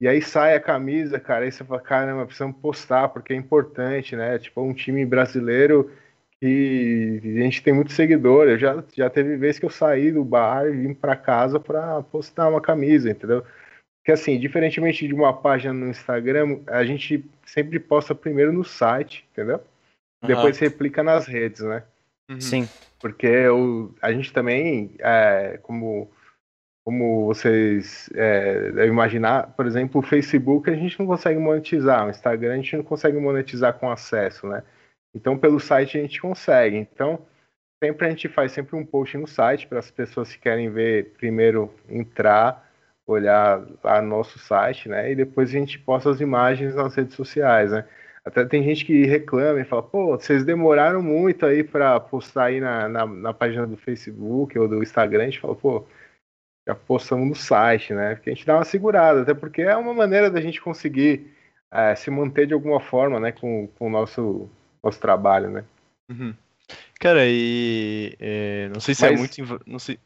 E 0.00 0.06
aí 0.06 0.22
sai 0.22 0.54
a 0.54 0.60
camisa, 0.60 1.18
cara, 1.18 1.44
aí 1.44 1.50
você 1.52 1.64
fala, 1.64 1.80
caramba, 1.80 2.24
precisamos 2.26 2.56
postar, 2.58 3.08
porque 3.08 3.32
é 3.32 3.36
importante, 3.36 4.14
né? 4.14 4.38
Tipo, 4.38 4.62
um 4.62 4.72
time 4.72 5.04
brasileiro 5.04 5.90
que 6.40 7.20
a 7.24 7.42
gente 7.42 7.60
tem 7.62 7.72
muito 7.74 7.90
seguidor. 7.92 8.46
Eu 8.48 8.58
já, 8.58 8.84
já 8.94 9.10
teve 9.10 9.36
vez 9.36 9.58
que 9.58 9.64
eu 9.66 9.70
saí 9.70 10.12
do 10.12 10.24
bar 10.24 10.66
e 10.68 10.72
vim 10.72 10.94
pra 10.94 11.16
casa 11.16 11.58
pra 11.58 12.00
postar 12.04 12.48
uma 12.48 12.60
camisa, 12.60 13.10
entendeu? 13.10 13.44
Porque 14.08 14.22
assim, 14.22 14.38
diferentemente 14.38 15.06
de 15.06 15.12
uma 15.12 15.34
página 15.34 15.74
no 15.74 15.90
Instagram, 15.90 16.60
a 16.68 16.82
gente 16.82 17.22
sempre 17.44 17.78
posta 17.78 18.14
primeiro 18.14 18.50
no 18.50 18.64
site, 18.64 19.28
entendeu? 19.30 19.62
Depois 20.26 20.58
replica 20.58 21.02
nas 21.02 21.26
redes, 21.26 21.60
né? 21.60 21.82
uhum. 22.30 22.40
Sim. 22.40 22.68
Porque 22.98 23.46
o, 23.48 23.94
a 24.00 24.10
gente 24.10 24.32
também, 24.32 24.94
é, 24.98 25.58
como, 25.62 26.10
como 26.86 27.26
vocês 27.26 28.08
é, 28.14 28.70
devem 28.72 28.88
imaginar, 28.88 29.52
por 29.54 29.66
exemplo, 29.66 30.00
o 30.00 30.02
Facebook 30.02 30.70
a 30.70 30.74
gente 30.74 30.98
não 30.98 31.06
consegue 31.06 31.38
monetizar, 31.38 32.06
o 32.06 32.10
Instagram 32.10 32.54
a 32.54 32.56
gente 32.56 32.78
não 32.78 32.84
consegue 32.84 33.18
monetizar 33.18 33.74
com 33.74 33.90
acesso, 33.90 34.46
né? 34.46 34.62
Então, 35.14 35.36
pelo 35.36 35.60
site 35.60 35.98
a 35.98 36.00
gente 36.00 36.18
consegue. 36.18 36.78
Então, 36.78 37.26
sempre 37.84 38.06
a 38.06 38.08
gente 38.08 38.26
faz 38.26 38.52
sempre 38.52 38.74
um 38.74 38.86
post 38.86 39.18
no 39.18 39.26
site 39.26 39.66
para 39.66 39.80
as 39.80 39.90
pessoas 39.90 40.32
que 40.32 40.38
querem 40.38 40.70
ver 40.70 41.12
primeiro 41.18 41.74
entrar, 41.90 42.67
olhar 43.12 43.62
lá 43.82 44.00
no 44.02 44.08
nosso 44.08 44.38
site, 44.38 44.88
né? 44.88 45.10
E 45.10 45.16
depois 45.16 45.48
a 45.48 45.52
gente 45.52 45.78
posta 45.78 46.10
as 46.10 46.20
imagens 46.20 46.74
nas 46.74 46.94
redes 46.94 47.14
sociais, 47.14 47.70
né? 47.72 47.84
Até 48.24 48.44
tem 48.44 48.62
gente 48.62 48.84
que 48.84 49.06
reclama 49.06 49.58
e 49.60 49.64
fala, 49.64 49.82
pô, 49.82 50.08
vocês 50.18 50.44
demoraram 50.44 51.02
muito 51.02 51.46
aí 51.46 51.64
para 51.64 51.98
postar 51.98 52.44
aí 52.44 52.60
na, 52.60 52.86
na, 52.88 53.06
na 53.06 53.32
página 53.32 53.66
do 53.66 53.76
Facebook 53.76 54.58
ou 54.58 54.68
do 54.68 54.82
Instagram. 54.82 55.22
A 55.22 55.26
gente 55.26 55.40
fala, 55.40 55.54
pô, 55.54 55.86
já 56.68 56.74
postamos 56.74 57.26
no 57.26 57.34
site, 57.34 57.94
né? 57.94 58.14
Porque 58.16 58.28
a 58.28 58.34
gente 58.34 58.44
dá 58.46 58.56
uma 58.56 58.64
segurada, 58.64 59.22
até 59.22 59.32
porque 59.32 59.62
é 59.62 59.74
uma 59.74 59.94
maneira 59.94 60.30
da 60.30 60.40
gente 60.42 60.60
conseguir 60.60 61.32
é, 61.72 61.94
se 61.94 62.10
manter 62.10 62.46
de 62.46 62.52
alguma 62.52 62.80
forma, 62.80 63.18
né, 63.18 63.32
com, 63.32 63.66
com 63.78 63.86
o 63.86 63.90
nosso, 63.90 64.50
nosso 64.84 65.00
trabalho, 65.00 65.48
né? 65.48 65.64
Uhum. 66.10 66.34
Cara, 67.00 67.20
e 67.26 68.14
é, 68.20 68.68
não 68.74 68.80
sei 68.80 68.94
se 68.94 69.06
é 69.06 69.10
Mas- 69.10 69.18
muito. 69.20 69.40
inv- 69.40 69.62
Não 69.66 69.78
sei. 69.78 69.98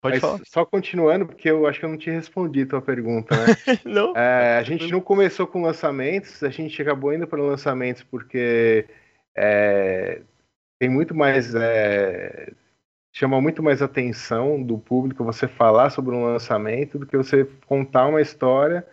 Pode 0.00 0.14
Mas 0.14 0.20
falar? 0.20 0.40
só 0.44 0.64
continuando, 0.64 1.26
porque 1.26 1.50
eu 1.50 1.66
acho 1.66 1.80
que 1.80 1.84
eu 1.84 1.90
não 1.90 1.98
te 1.98 2.10
respondi 2.10 2.62
a 2.62 2.66
tua 2.66 2.82
pergunta, 2.82 3.34
né? 3.34 3.46
não? 3.84 4.16
É, 4.16 4.58
a 4.58 4.62
gente 4.62 4.90
não 4.92 5.00
começou 5.00 5.46
com 5.46 5.62
lançamentos, 5.62 6.42
a 6.42 6.50
gente 6.50 6.80
acabou 6.80 7.12
indo 7.12 7.26
para 7.26 7.42
lançamentos 7.42 8.02
porque 8.04 8.86
é, 9.36 10.22
tem 10.78 10.88
muito 10.88 11.14
mais. 11.14 11.54
é, 11.54 12.52
chama 13.12 13.40
muito 13.40 13.62
mais 13.62 13.82
atenção 13.82 14.62
do 14.62 14.78
público 14.78 15.24
você 15.24 15.48
falar 15.48 15.90
sobre 15.90 16.14
um 16.14 16.24
lançamento 16.24 16.98
do 16.98 17.06
que 17.06 17.16
você 17.16 17.44
contar 17.66 18.06
uma 18.06 18.20
história. 18.20 18.86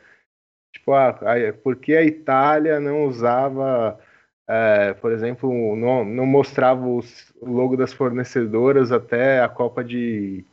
Tipo, 0.73 0.93
ah, 0.93 1.09
a- 1.09 1.53
por 1.63 1.75
que 1.75 1.95
a 1.95 2.03
Itália 2.03 2.79
não 2.79 3.05
usava, 3.05 3.99
é, 4.47 4.93
por 4.95 5.11
exemplo, 5.11 5.75
não, 5.75 6.03
não 6.03 6.25
mostrava 6.25 6.85
os- 6.87 7.31
o 7.39 7.49
logo 7.49 7.77
das 7.77 7.93
fornecedoras 7.93 8.91
até 8.91 9.41
a 9.41 9.47
Copa 9.49 9.83
de, 9.83 10.43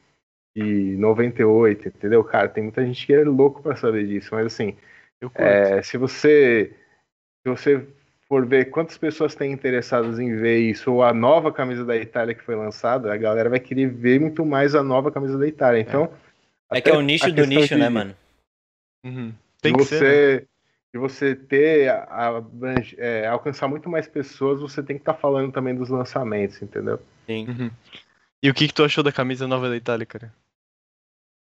de 0.54 0.96
98, 0.96 1.88
entendeu? 1.88 2.22
Cara, 2.22 2.48
tem 2.48 2.62
muita 2.64 2.84
gente 2.84 3.06
que 3.06 3.12
é 3.12 3.24
louco 3.24 3.62
para 3.62 3.76
saber 3.76 4.06
disso, 4.06 4.30
mas 4.32 4.46
assim. 4.46 4.76
Eu 5.20 5.30
curto. 5.30 5.42
É, 5.42 5.82
se 5.82 5.96
você 5.96 6.74
se 7.44 7.50
você 7.50 7.86
for 8.28 8.46
ver 8.46 8.66
quantas 8.66 8.96
pessoas 8.96 9.34
têm 9.34 9.52
interessadas 9.52 10.18
em 10.18 10.34
ver 10.36 10.58
isso 10.58 10.92
ou 10.92 11.02
a 11.02 11.12
nova 11.12 11.52
camisa 11.52 11.84
da 11.84 11.96
Itália 11.96 12.34
que 12.34 12.42
foi 12.42 12.54
lançada, 12.54 13.12
a 13.12 13.16
galera 13.16 13.50
vai 13.50 13.60
querer 13.60 13.86
ver 13.88 14.20
muito 14.20 14.44
mais 14.44 14.74
a 14.74 14.82
nova 14.82 15.10
camisa 15.10 15.36
da 15.38 15.46
Itália. 15.46 15.80
Então, 15.80 16.04
É 16.70 16.78
até 16.78 16.80
que 16.82 16.90
é 16.90 16.94
o 16.94 17.00
nicho 17.00 17.30
do 17.32 17.44
nicho, 17.46 17.74
de- 17.74 17.80
né, 17.80 17.88
mano? 17.88 18.14
Uhum. 19.04 19.32
Tem 19.60 19.72
que 19.72 19.78
você, 19.78 19.98
ser, 19.98 20.40
né? 20.42 20.46
de 20.94 20.98
você 20.98 21.34
ter, 21.34 21.88
a- 21.88 22.38
a- 22.38 22.42
é, 22.96 23.26
alcançar 23.26 23.68
muito 23.68 23.88
mais 23.88 24.06
pessoas, 24.06 24.60
você 24.60 24.82
tem 24.82 24.96
que 24.96 25.02
estar 25.02 25.14
falando 25.14 25.52
também 25.52 25.74
dos 25.74 25.88
lançamentos, 25.88 26.60
entendeu? 26.62 27.00
Sim. 27.26 27.48
Uhum. 27.48 27.70
E 28.42 28.50
o 28.50 28.54
que, 28.54 28.66
que 28.66 28.74
tu 28.74 28.84
achou 28.84 29.04
da 29.04 29.12
camisa 29.12 29.46
nova 29.46 29.68
da 29.68 29.76
Itália, 29.76 30.06
cara? 30.06 30.32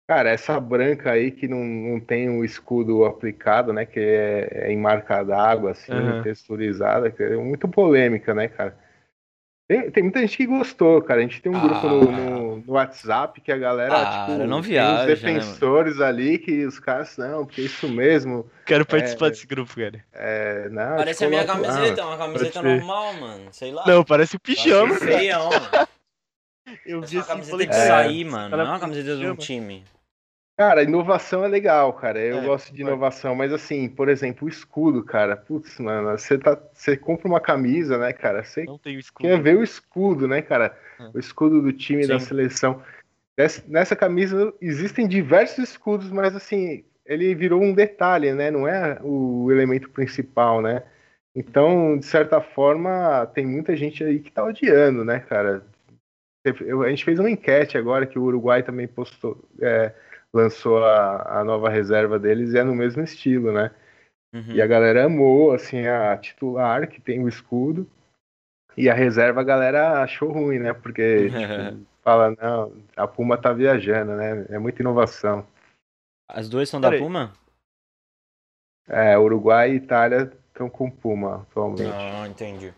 Cara, 0.09 0.31
essa 0.31 0.59
branca 0.59 1.11
aí 1.11 1.29
que 1.29 1.47
não, 1.47 1.63
não 1.63 1.99
tem 1.99 2.27
o 2.31 2.43
escudo 2.43 3.05
aplicado, 3.05 3.71
né? 3.71 3.85
Que 3.85 3.99
é, 3.99 4.49
é 4.69 4.71
em 4.71 4.75
marca 4.75 5.21
d'água, 5.21 5.69
assim, 5.69 5.91
Aham. 5.91 6.23
texturizada, 6.23 7.11
que 7.11 7.21
é 7.21 7.37
muito 7.37 7.67
polêmica, 7.67 8.33
né, 8.33 8.47
cara? 8.47 8.75
Tem, 9.67 9.91
tem 9.91 10.01
muita 10.01 10.19
gente 10.21 10.35
que 10.35 10.47
gostou, 10.47 10.99
cara. 11.03 11.19
A 11.19 11.21
gente 11.21 11.39
tem 11.43 11.51
um 11.55 11.61
grupo 11.61 11.87
no, 11.87 12.09
Ah. 12.09 12.11
no- 12.11 12.57
no 12.57 12.73
WhatsApp 12.73 13.39
que 13.39 13.51
a 13.51 13.57
galera, 13.59 13.93
Ah, 13.95 14.25
tipo, 14.25 14.47
não 14.47 14.61
tem 14.63 14.71
viaja, 14.71 14.93
uns 14.93 14.99
né, 15.01 15.05
defensores 15.05 16.01
ali 16.01 16.39
que 16.39 16.65
os 16.65 16.79
caras, 16.79 17.15
não, 17.15 17.45
porque 17.45 17.61
é 17.61 17.65
isso 17.65 17.87
mesmo. 17.87 18.49
Quero 18.65 18.87
participar 18.87 19.29
desse 19.29 19.45
grupo, 19.45 19.75
cara. 19.75 20.03
É, 20.11 20.69
não, 20.69 20.95
Parece 20.97 21.23
a 21.23 21.29
minha 21.29 21.45
não- 21.45 21.53
camiseta, 21.61 22.03
uma 22.03 22.17
camiseta 22.17 22.51
pode 22.63 22.67
ser. 22.67 22.75
normal, 22.77 23.13
mano. 23.13 23.43
Sei 23.51 23.71
lá. 23.71 23.83
Não, 23.85 24.03
parece 24.03 24.35
o 24.35 24.39
pijama, 24.39 24.97
cara. 24.97 25.11
feião, 25.11 25.49
mano. 25.51 25.87
Eu 26.85 26.99
Essa 27.03 27.07
vi 27.11 27.17
assim, 27.19 27.27
camiseta 27.27 27.51
falei, 27.51 27.67
tem 27.67 27.75
que 27.75 27.81
É. 27.83 27.87
sair, 27.87 28.25
mano. 28.25 28.57
Não 28.57 28.63
é 28.65 28.67
uma 28.69 28.79
camiseta 28.79 29.15
de 29.17 29.27
um 29.27 29.35
time. 29.35 29.83
Cara, 30.59 30.83
inovação 30.83 31.45
é 31.45 31.47
legal, 31.47 31.93
cara. 31.93 32.19
Eu 32.19 32.39
É, 32.39 32.43
gosto 32.43 32.73
de 32.73 32.81
inovação, 32.81 33.33
mas 33.33 33.53
assim, 33.53 33.87
por 33.87 34.09
exemplo, 34.09 34.45
o 34.45 34.49
escudo, 34.49 35.01
cara. 35.01 35.37
Putz, 35.37 35.79
mano, 35.79 36.09
você 36.17 36.37
tá, 36.37 36.61
você 36.73 36.97
compra 36.97 37.29
uma 37.29 37.39
camisa, 37.39 37.97
né, 37.97 38.11
cara? 38.11 38.43
Você 38.43 38.65
Não 38.65 38.77
tem 38.77 38.97
o 38.97 38.99
escudo. 38.99 39.25
quer 39.25 39.41
ver 39.41 39.55
o 39.55 39.63
escudo, 39.63 40.27
né, 40.27 40.41
cara? 40.41 40.77
É. 40.99 41.11
O 41.13 41.17
escudo 41.17 41.61
do 41.61 41.71
time 41.71 42.05
da 42.05 42.19
Sim. 42.19 42.25
seleção. 42.25 42.83
Nessa, 43.37 43.63
nessa 43.69 43.95
camisa 43.95 44.53
existem 44.59 45.07
diversos 45.07 45.59
escudos, 45.59 46.11
mas 46.11 46.35
assim, 46.35 46.83
ele 47.05 47.33
virou 47.33 47.63
um 47.63 47.73
detalhe, 47.73 48.33
né? 48.33 48.51
Não 48.51 48.67
é 48.67 48.99
o 49.01 49.49
elemento 49.49 49.89
principal, 49.91 50.61
né? 50.61 50.83
Então, 51.33 51.97
de 51.97 52.05
certa 52.05 52.41
forma, 52.41 53.25
tem 53.27 53.45
muita 53.45 53.77
gente 53.77 54.03
aí 54.03 54.19
que 54.19 54.29
tá 54.29 54.43
odiando, 54.43 55.05
né, 55.05 55.19
cara? 55.21 55.63
Eu- 56.43 56.83
a 56.83 56.89
gente 56.89 57.05
fez 57.05 57.17
uma 57.17 57.31
enquete 57.31 57.77
agora 57.77 58.05
que 58.05 58.19
o 58.19 58.23
Uruguai 58.23 58.61
também 58.61 58.89
postou, 58.89 59.47
é, 59.61 59.93
lançou 60.33 60.83
a, 60.83 61.39
a 61.39 61.43
nova 61.43 61.69
reserva 61.69 62.19
deles 62.19 62.53
e 62.53 62.57
é 62.57 62.63
no 62.63 62.75
mesmo 62.75 63.01
estilo, 63.03 63.51
né? 63.51 63.71
Uhum. 64.33 64.51
E 64.51 64.61
a 64.61 64.67
galera 64.67 65.05
amou, 65.05 65.51
assim, 65.51 65.87
a 65.87 66.15
titular, 66.17 66.87
que 66.87 67.01
tem 67.01 67.23
o 67.23 67.27
escudo, 67.27 67.89
e 68.77 68.89
a 68.89 68.93
reserva 68.93 69.41
a 69.41 69.43
galera 69.43 70.03
achou 70.03 70.31
ruim, 70.31 70.59
né? 70.59 70.73
Porque 70.73 71.29
tipo, 71.29 71.85
fala, 72.03 72.35
não, 72.39 72.71
a 72.95 73.07
Puma 73.07 73.37
tá 73.37 73.51
viajando, 73.51 74.15
né? 74.15 74.45
É 74.49 74.59
muita 74.59 74.81
inovação. 74.81 75.45
As 76.29 76.47
duas 76.47 76.69
são 76.69 76.79
da 76.79 76.89
Peraí. 76.89 77.03
Puma? 77.03 77.33
É, 78.87 79.17
Uruguai 79.17 79.71
e 79.71 79.75
Itália 79.75 80.31
estão 80.47 80.69
com 80.69 80.89
Puma 80.89 81.41
atualmente. 81.41 81.89
Não, 81.89 82.25
entendi. 82.27 82.73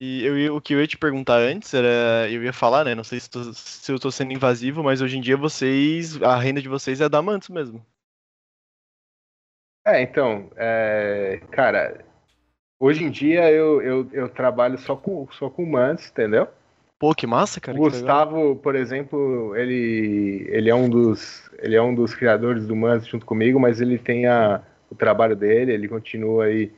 E 0.00 0.24
eu, 0.24 0.54
o 0.56 0.60
que 0.60 0.74
eu 0.74 0.80
ia 0.80 0.86
te 0.86 0.96
perguntar 0.96 1.38
antes 1.38 1.74
era. 1.74 2.30
Eu 2.30 2.42
ia 2.42 2.52
falar, 2.52 2.84
né? 2.84 2.94
Não 2.94 3.02
sei 3.02 3.18
se, 3.18 3.28
tô- 3.28 3.52
se 3.52 3.90
eu 3.90 3.98
tô 3.98 4.10
sendo 4.10 4.32
invasivo, 4.32 4.82
mas 4.82 5.00
hoje 5.00 5.18
em 5.18 5.20
dia 5.20 5.36
vocês. 5.36 6.20
A 6.22 6.36
renda 6.38 6.62
de 6.62 6.68
vocês 6.68 7.00
é 7.00 7.08
da 7.08 7.20
Mantos 7.20 7.48
mesmo. 7.48 7.84
É, 9.86 10.02
então, 10.02 10.50
é, 10.54 11.40
cara, 11.50 12.04
hoje 12.78 13.02
em 13.02 13.10
dia 13.10 13.50
eu, 13.50 13.80
eu, 13.80 14.08
eu 14.12 14.28
trabalho 14.28 14.76
só 14.78 14.94
com, 14.94 15.26
só 15.32 15.48
com 15.48 15.64
Mantis, 15.64 16.10
entendeu? 16.10 16.46
Pô, 16.98 17.14
que 17.14 17.26
massa, 17.26 17.60
cara. 17.60 17.78
O. 17.78 17.80
Gustavo, 17.80 18.56
por 18.56 18.76
exemplo, 18.76 19.56
ele, 19.56 20.46
ele 20.48 20.68
é 20.68 20.74
um 20.74 20.90
dos 20.90 21.48
ele 21.60 21.74
é 21.74 21.82
um 21.82 21.94
dos 21.94 22.14
criadores 22.14 22.66
do 22.66 22.76
Mans 22.76 23.06
junto 23.06 23.24
comigo, 23.26 23.58
mas 23.58 23.80
ele 23.80 23.98
tem 23.98 24.26
a, 24.26 24.62
o 24.90 24.94
trabalho 24.94 25.34
dele, 25.34 25.72
ele 25.72 25.88
continua 25.88 26.44
aí 26.44 26.72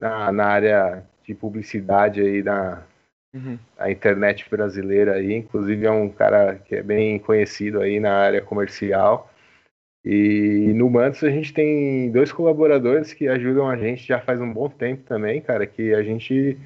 na, 0.00 0.32
na 0.32 0.46
área 0.46 1.06
de 1.24 1.34
publicidade 1.34 2.20
aí 2.20 2.42
da, 2.42 2.82
Uhum. 3.34 3.58
da 3.78 3.90
internet 3.90 4.48
brasileira 4.50 5.14
aí, 5.14 5.32
inclusive 5.32 5.86
é 5.86 5.90
um 5.90 6.10
cara 6.10 6.56
que 6.56 6.76
é 6.76 6.82
bem 6.82 7.18
conhecido 7.18 7.80
aí 7.80 7.98
na 7.98 8.12
área 8.12 8.42
comercial. 8.42 9.30
E 10.04 10.72
no 10.74 10.90
Mantos 10.90 11.24
a 11.24 11.30
gente 11.30 11.54
tem 11.54 12.10
dois 12.10 12.30
colaboradores 12.30 13.14
que 13.14 13.28
ajudam 13.28 13.68
a 13.68 13.76
gente 13.76 14.06
já 14.06 14.20
faz 14.20 14.40
um 14.40 14.52
bom 14.52 14.68
tempo 14.68 15.04
também, 15.04 15.40
cara, 15.40 15.66
que 15.66 15.94
a 15.94 16.02
gente 16.02 16.58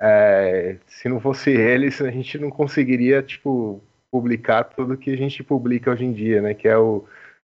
é, 0.00 0.76
se 0.86 1.08
não 1.08 1.20
fosse 1.20 1.50
eles, 1.50 2.00
a 2.00 2.10
gente 2.10 2.38
não 2.38 2.50
conseguiria, 2.50 3.22
tipo, 3.22 3.82
publicar 4.10 4.64
tudo 4.64 4.96
que 4.96 5.10
a 5.10 5.16
gente 5.16 5.42
publica 5.42 5.90
hoje 5.90 6.04
em 6.04 6.12
dia, 6.12 6.40
né? 6.40 6.54
Que 6.54 6.68
é 6.68 6.76
o, 6.76 7.04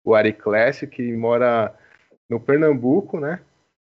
o 0.03 0.13
Ari 0.13 0.33
Clécio, 0.33 0.87
que 0.87 1.13
mora 1.13 1.73
no 2.29 2.39
Pernambuco, 2.39 3.19
né? 3.19 3.39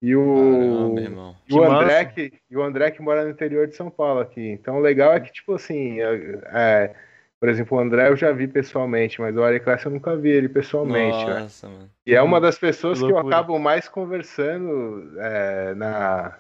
E 0.06 0.14
o, 0.18 0.36
Caramba, 0.36 1.02
irmão. 1.02 1.36
e 1.50 1.54
o 1.54 1.64
André, 1.64 2.06
que, 2.06 2.34
e 2.52 2.58
o 2.58 2.62
André 2.62 2.92
que 2.92 3.02
mora 3.02 3.24
no 3.24 3.30
interior 3.30 3.66
de 3.68 3.76
São 3.76 3.90
Paulo 3.90 4.20
aqui. 4.20 4.42
Então 4.50 4.76
o 4.78 4.82
legal 4.82 5.14
é 5.14 5.20
que, 5.22 5.32
tipo 5.32 5.54
assim, 5.54 6.02
é, 6.02 6.42
é, 6.52 6.96
por 7.40 7.48
exemplo, 7.48 7.78
o 7.78 7.80
André 7.80 8.10
eu 8.10 8.18
já 8.18 8.30
vi 8.34 8.46
pessoalmente, 8.46 9.22
mas 9.22 9.34
o 9.38 9.42
Ari 9.42 9.62
Clécio 9.62 9.88
eu 9.88 9.94
nunca 9.94 10.14
vi 10.18 10.30
ele 10.30 10.50
pessoalmente, 10.50 11.26
né? 11.26 11.40
Nossa, 11.40 11.70
mano. 11.70 11.90
E 12.06 12.14
é 12.14 12.22
uma 12.22 12.42
das 12.42 12.58
pessoas 12.60 13.00
Que 13.00 13.06
que 13.06 13.12
eu 13.14 13.18
acabo 13.18 13.58
mais 13.58 13.88
conversando 13.88 15.14
é, 15.22 15.74
na, 15.76 16.38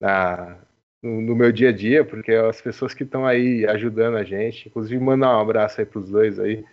na, 0.00 0.56
no, 1.00 1.20
no 1.20 1.36
meu 1.36 1.52
dia 1.52 1.68
a 1.68 1.72
dia, 1.72 2.04
porque 2.04 2.32
é 2.32 2.40
as 2.44 2.60
pessoas 2.60 2.92
que 2.92 3.04
estão 3.04 3.24
aí 3.24 3.64
ajudando 3.66 4.16
a 4.16 4.24
gente. 4.24 4.68
Inclusive, 4.68 5.00
mandar 5.02 5.36
um 5.36 5.40
abraço 5.40 5.80
aí 5.80 5.86
pros 5.86 6.10
dois 6.10 6.40
aí. 6.40 6.64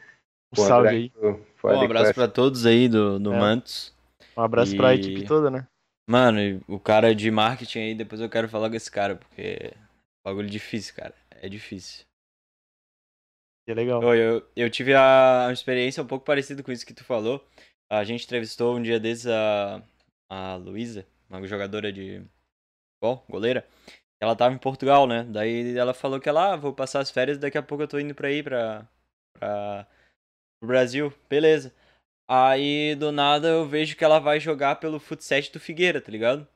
Um 0.57 0.61
salve 0.63 0.87
André 0.87 0.97
aí. 0.97 1.09
pro- 1.11 1.39
pro 1.61 1.69
Um 1.77 1.81
abraço 1.81 2.13
pra 2.15 2.27
todos 2.27 2.65
aí 2.65 2.89
do, 2.89 3.19
do 3.19 3.31
É. 3.33 3.39
Mantos. 3.39 3.95
Um 4.35 4.41
abraço 4.41 4.75
pra 4.75 4.95
E- 4.95 4.99
equipe 4.99 5.25
toda, 5.25 5.51
né? 5.51 5.67
Mano, 6.11 6.61
o 6.67 6.77
cara 6.77 7.15
de 7.15 7.31
marketing 7.31 7.79
aí, 7.79 7.95
depois 7.95 8.19
eu 8.19 8.29
quero 8.29 8.49
falar 8.49 8.69
com 8.69 8.75
esse 8.75 8.91
cara, 8.91 9.15
porque 9.15 9.41
é 9.41 9.73
bagulho 10.25 10.49
difícil, 10.49 10.93
cara. 10.93 11.15
É 11.41 11.47
difícil. 11.47 12.03
Que 13.65 13.71
é 13.71 13.73
legal. 13.73 14.03
Oi, 14.03 14.19
eu, 14.19 14.45
eu 14.53 14.69
tive 14.69 14.93
a, 14.93 15.45
uma 15.45 15.53
experiência 15.53 16.03
um 16.03 16.05
pouco 16.05 16.25
parecida 16.25 16.61
com 16.61 16.69
isso 16.69 16.85
que 16.85 16.93
tu 16.93 17.05
falou. 17.05 17.41
A 17.89 18.03
gente 18.03 18.25
entrevistou 18.25 18.75
um 18.75 18.81
dia 18.81 18.99
desses 18.99 19.25
a, 19.25 19.81
a 20.29 20.55
Luísa, 20.55 21.07
uma 21.29 21.47
jogadora 21.47 21.93
de 21.93 22.21
futebol, 22.99 23.25
goleira. 23.29 23.65
Ela 24.21 24.35
tava 24.35 24.53
em 24.53 24.57
Portugal, 24.57 25.07
né? 25.07 25.23
Daí 25.23 25.77
ela 25.77 25.93
falou 25.93 26.19
que 26.19 26.27
ela, 26.27 26.51
ah, 26.51 26.57
vou 26.57 26.73
passar 26.73 26.99
as 26.99 27.09
férias, 27.09 27.37
daqui 27.37 27.57
a 27.57 27.63
pouco 27.63 27.85
eu 27.85 27.87
tô 27.87 27.97
indo 27.97 28.13
pra 28.13 28.29
ir 28.29 28.43
pra, 28.43 28.85
pra 29.39 29.87
pro 30.59 30.67
Brasil. 30.67 31.13
Beleza. 31.29 31.73
Aí, 32.33 32.95
do 32.95 33.11
nada, 33.11 33.49
eu 33.49 33.67
vejo 33.67 33.97
que 33.97 34.05
ela 34.05 34.17
vai 34.17 34.39
jogar 34.39 34.77
pelo 34.77 35.01
futset 35.01 35.51
do 35.51 35.59
Figueira, 35.59 35.99
tá 35.99 36.09
ligado? 36.09 36.47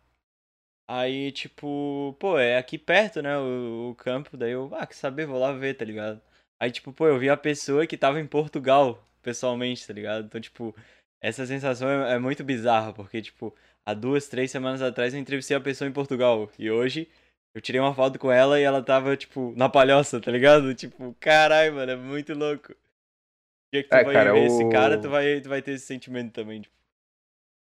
Aí, 0.87 1.33
tipo, 1.33 2.15
pô, 2.17 2.39
é 2.39 2.57
aqui 2.57 2.77
perto, 2.77 3.21
né, 3.21 3.37
o, 3.37 3.89
o 3.91 3.95
campo. 3.95 4.37
Daí 4.37 4.51
eu, 4.51 4.73
ah, 4.73 4.87
quer 4.87 4.93
saber, 4.93 5.25
vou 5.25 5.37
lá 5.37 5.51
ver, 5.51 5.73
tá 5.73 5.83
ligado? 5.83 6.21
Aí, 6.61 6.71
tipo, 6.71 6.93
pô, 6.93 7.07
eu 7.07 7.19
vi 7.19 7.29
a 7.29 7.35
pessoa 7.35 7.85
que 7.85 7.97
tava 7.97 8.21
em 8.21 8.27
Portugal, 8.27 9.03
pessoalmente, 9.21 9.85
tá 9.85 9.91
ligado? 9.91 10.25
Então, 10.27 10.39
tipo, 10.39 10.73
essa 11.21 11.45
sensação 11.45 11.89
é, 11.89 12.13
é 12.13 12.19
muito 12.19 12.41
bizarra, 12.41 12.93
porque, 12.93 13.21
tipo, 13.21 13.53
há 13.85 13.93
duas, 13.93 14.29
três 14.29 14.51
semanas 14.51 14.81
atrás 14.81 15.13
eu 15.13 15.19
entrevistei 15.19 15.57
a 15.57 15.61
pessoa 15.61 15.89
em 15.89 15.93
Portugal. 15.93 16.49
E 16.57 16.71
hoje 16.71 17.09
eu 17.53 17.61
tirei 17.61 17.81
uma 17.81 17.93
foto 17.93 18.17
com 18.17 18.31
ela 18.31 18.57
e 18.59 18.63
ela 18.63 18.81
tava, 18.81 19.17
tipo, 19.17 19.53
na 19.57 19.67
palhoça, 19.67 20.21
tá 20.21 20.31
ligado? 20.31 20.73
Tipo, 20.73 21.13
caralho, 21.19 21.75
mano, 21.75 21.91
é 21.91 21.95
muito 21.97 22.33
louco. 22.33 22.73
Dia 23.75 23.83
que 23.83 23.89
tu 23.89 23.93
É, 23.95 24.03
vai 24.05 24.13
cara, 24.13 24.33
ver 24.33 24.45
esse 24.45 24.63
o- 24.63 24.69
cara, 24.69 24.97
tu 24.97 25.09
vai, 25.09 25.41
tu 25.41 25.49
vai 25.49 25.61
ter 25.61 25.71
esse 25.71 25.85
sentimento 25.85 26.31
também, 26.31 26.61
tipo. 26.61 26.73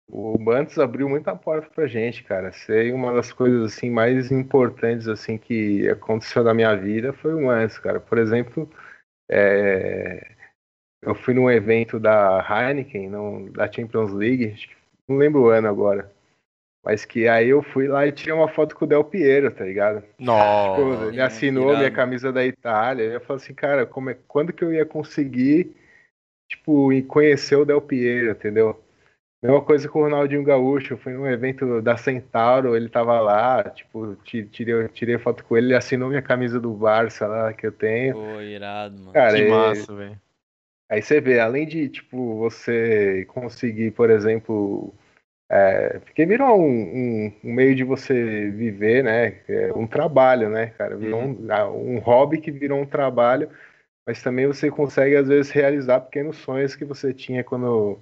O 0.09 0.38
Mantos 0.38 0.79
abriu 0.79 1.09
muita 1.09 1.35
porta 1.35 1.68
pra 1.74 1.88
gente, 1.88 2.22
cara. 2.22 2.53
Sei 2.53 2.92
uma 2.92 3.12
das 3.14 3.33
coisas 3.33 3.72
assim 3.72 3.90
mais 3.90 4.31
importantes 4.31 5.09
assim 5.09 5.37
que 5.37 5.88
aconteceu 5.88 6.44
na 6.44 6.55
minha 6.55 6.72
vida 6.77 7.12
foi 7.12 7.35
o 7.35 7.44
Mantos, 7.46 7.79
cara. 7.79 7.98
Por 7.98 8.18
exemplo, 8.18 8.70
é, 9.29 10.37
eu 11.03 11.16
fui 11.16 11.35
num 11.35 11.50
evento 11.50 11.98
da 11.98 12.38
Heineken, 12.48 13.09
não, 13.09 13.46
da 13.50 13.70
Champions 13.70 14.12
League, 14.12 14.55
não 15.09 15.16
lembro 15.16 15.42
o 15.42 15.48
ano 15.48 15.66
agora, 15.68 16.12
mas 16.85 17.05
que 17.05 17.27
aí 17.27 17.48
eu 17.48 17.62
fui 17.62 17.88
lá 17.88 18.07
e 18.07 18.12
tirei 18.12 18.35
uma 18.35 18.46
foto 18.48 18.77
com 18.77 18.85
o 18.85 18.88
Del 18.88 19.03
Piero, 19.03 19.50
tá 19.50 19.64
ligado? 19.64 20.05
Nossa. 20.18 21.09
ele 21.09 21.20
assinou 21.20 21.64
irado. 21.64 21.79
minha 21.79 21.90
camisa 21.90 22.31
da 22.31 22.44
Itália. 22.44 23.05
Eu 23.05 23.20
falei 23.22 23.42
assim, 23.42 23.55
cara, 23.55 23.85
como 23.85 24.11
é, 24.11 24.16
quando 24.29 24.53
que 24.53 24.62
eu 24.62 24.72
ia 24.72 24.85
conseguir, 24.87 25.74
tipo, 26.57 26.93
ir 26.93 27.03
conhecer 27.03 27.57
o 27.57 27.64
Del 27.64 27.81
Piero, 27.81 28.31
entendeu? 28.31 28.81
Mesma 29.43 29.61
coisa 29.61 29.88
com 29.88 29.99
o 29.99 30.03
Ronaldinho 30.05 30.43
Gaúcho. 30.43 30.95
Eu 30.95 30.99
fui 30.99 31.12
num 31.12 31.27
evento 31.27 31.83
da 31.83 31.97
Centauro, 31.99 32.75
ele 32.75 32.88
tava 32.88 33.21
lá, 33.21 33.62
tipo, 33.64 34.17
ti- 34.25 34.45
tirei, 34.47 34.88
tirei 34.88 35.19
foto 35.19 35.45
com 35.45 35.57
ele, 35.57 35.67
ele 35.69 35.77
assinou 35.77 36.09
minha 36.09 36.23
camisa 36.23 36.59
do 36.59 36.73
Barça 36.73 37.27
lá 37.27 37.53
que 37.53 37.67
eu 37.67 37.73
tenho. 37.73 38.14
Pô, 38.14 38.40
irado, 38.40 38.97
mano. 38.99 39.12
Cara, 39.12 39.37
Que 39.37 39.49
massa, 39.51 39.95
velho. 39.95 40.19
Aí 40.88 41.03
você 41.03 41.21
vê, 41.21 41.40
além 41.40 41.67
de, 41.67 41.88
tipo, 41.88 42.38
você 42.38 43.25
conseguir, 43.29 43.90
por 43.90 44.11
exemplo, 44.11 44.95
é, 45.51 45.99
porque 45.99 46.25
virou 46.25 46.59
um, 46.59 46.64
um- 46.67 47.33
um 47.45 47.53
meio 47.53 47.75
de 47.75 47.85
você 47.85 48.51
viver, 48.51 49.03
né? 49.05 49.35
É 49.49 49.73
um 49.75 49.87
trabalho, 49.87 50.49
né, 50.49 50.69
cara? 50.79 50.97
Virou 50.97 51.21
um, 51.21 51.47
ah, 51.51 51.69
um 51.71 51.99
hobby 51.99 52.40
que 52.40 52.51
virou 52.51 52.81
um 52.81 52.87
trabalho, 52.87 53.49
mas 54.07 54.23
também 54.23 54.47
você 54.47 54.71
consegue, 54.71 55.17
às 55.17 55.29
vezes, 55.29 55.51
realizar 55.51 56.01
pequenos 56.01 56.37
sonhos 56.37 56.77
que 56.77 56.85
você 56.85 57.12
tinha 57.12 57.43
quando 57.43 57.99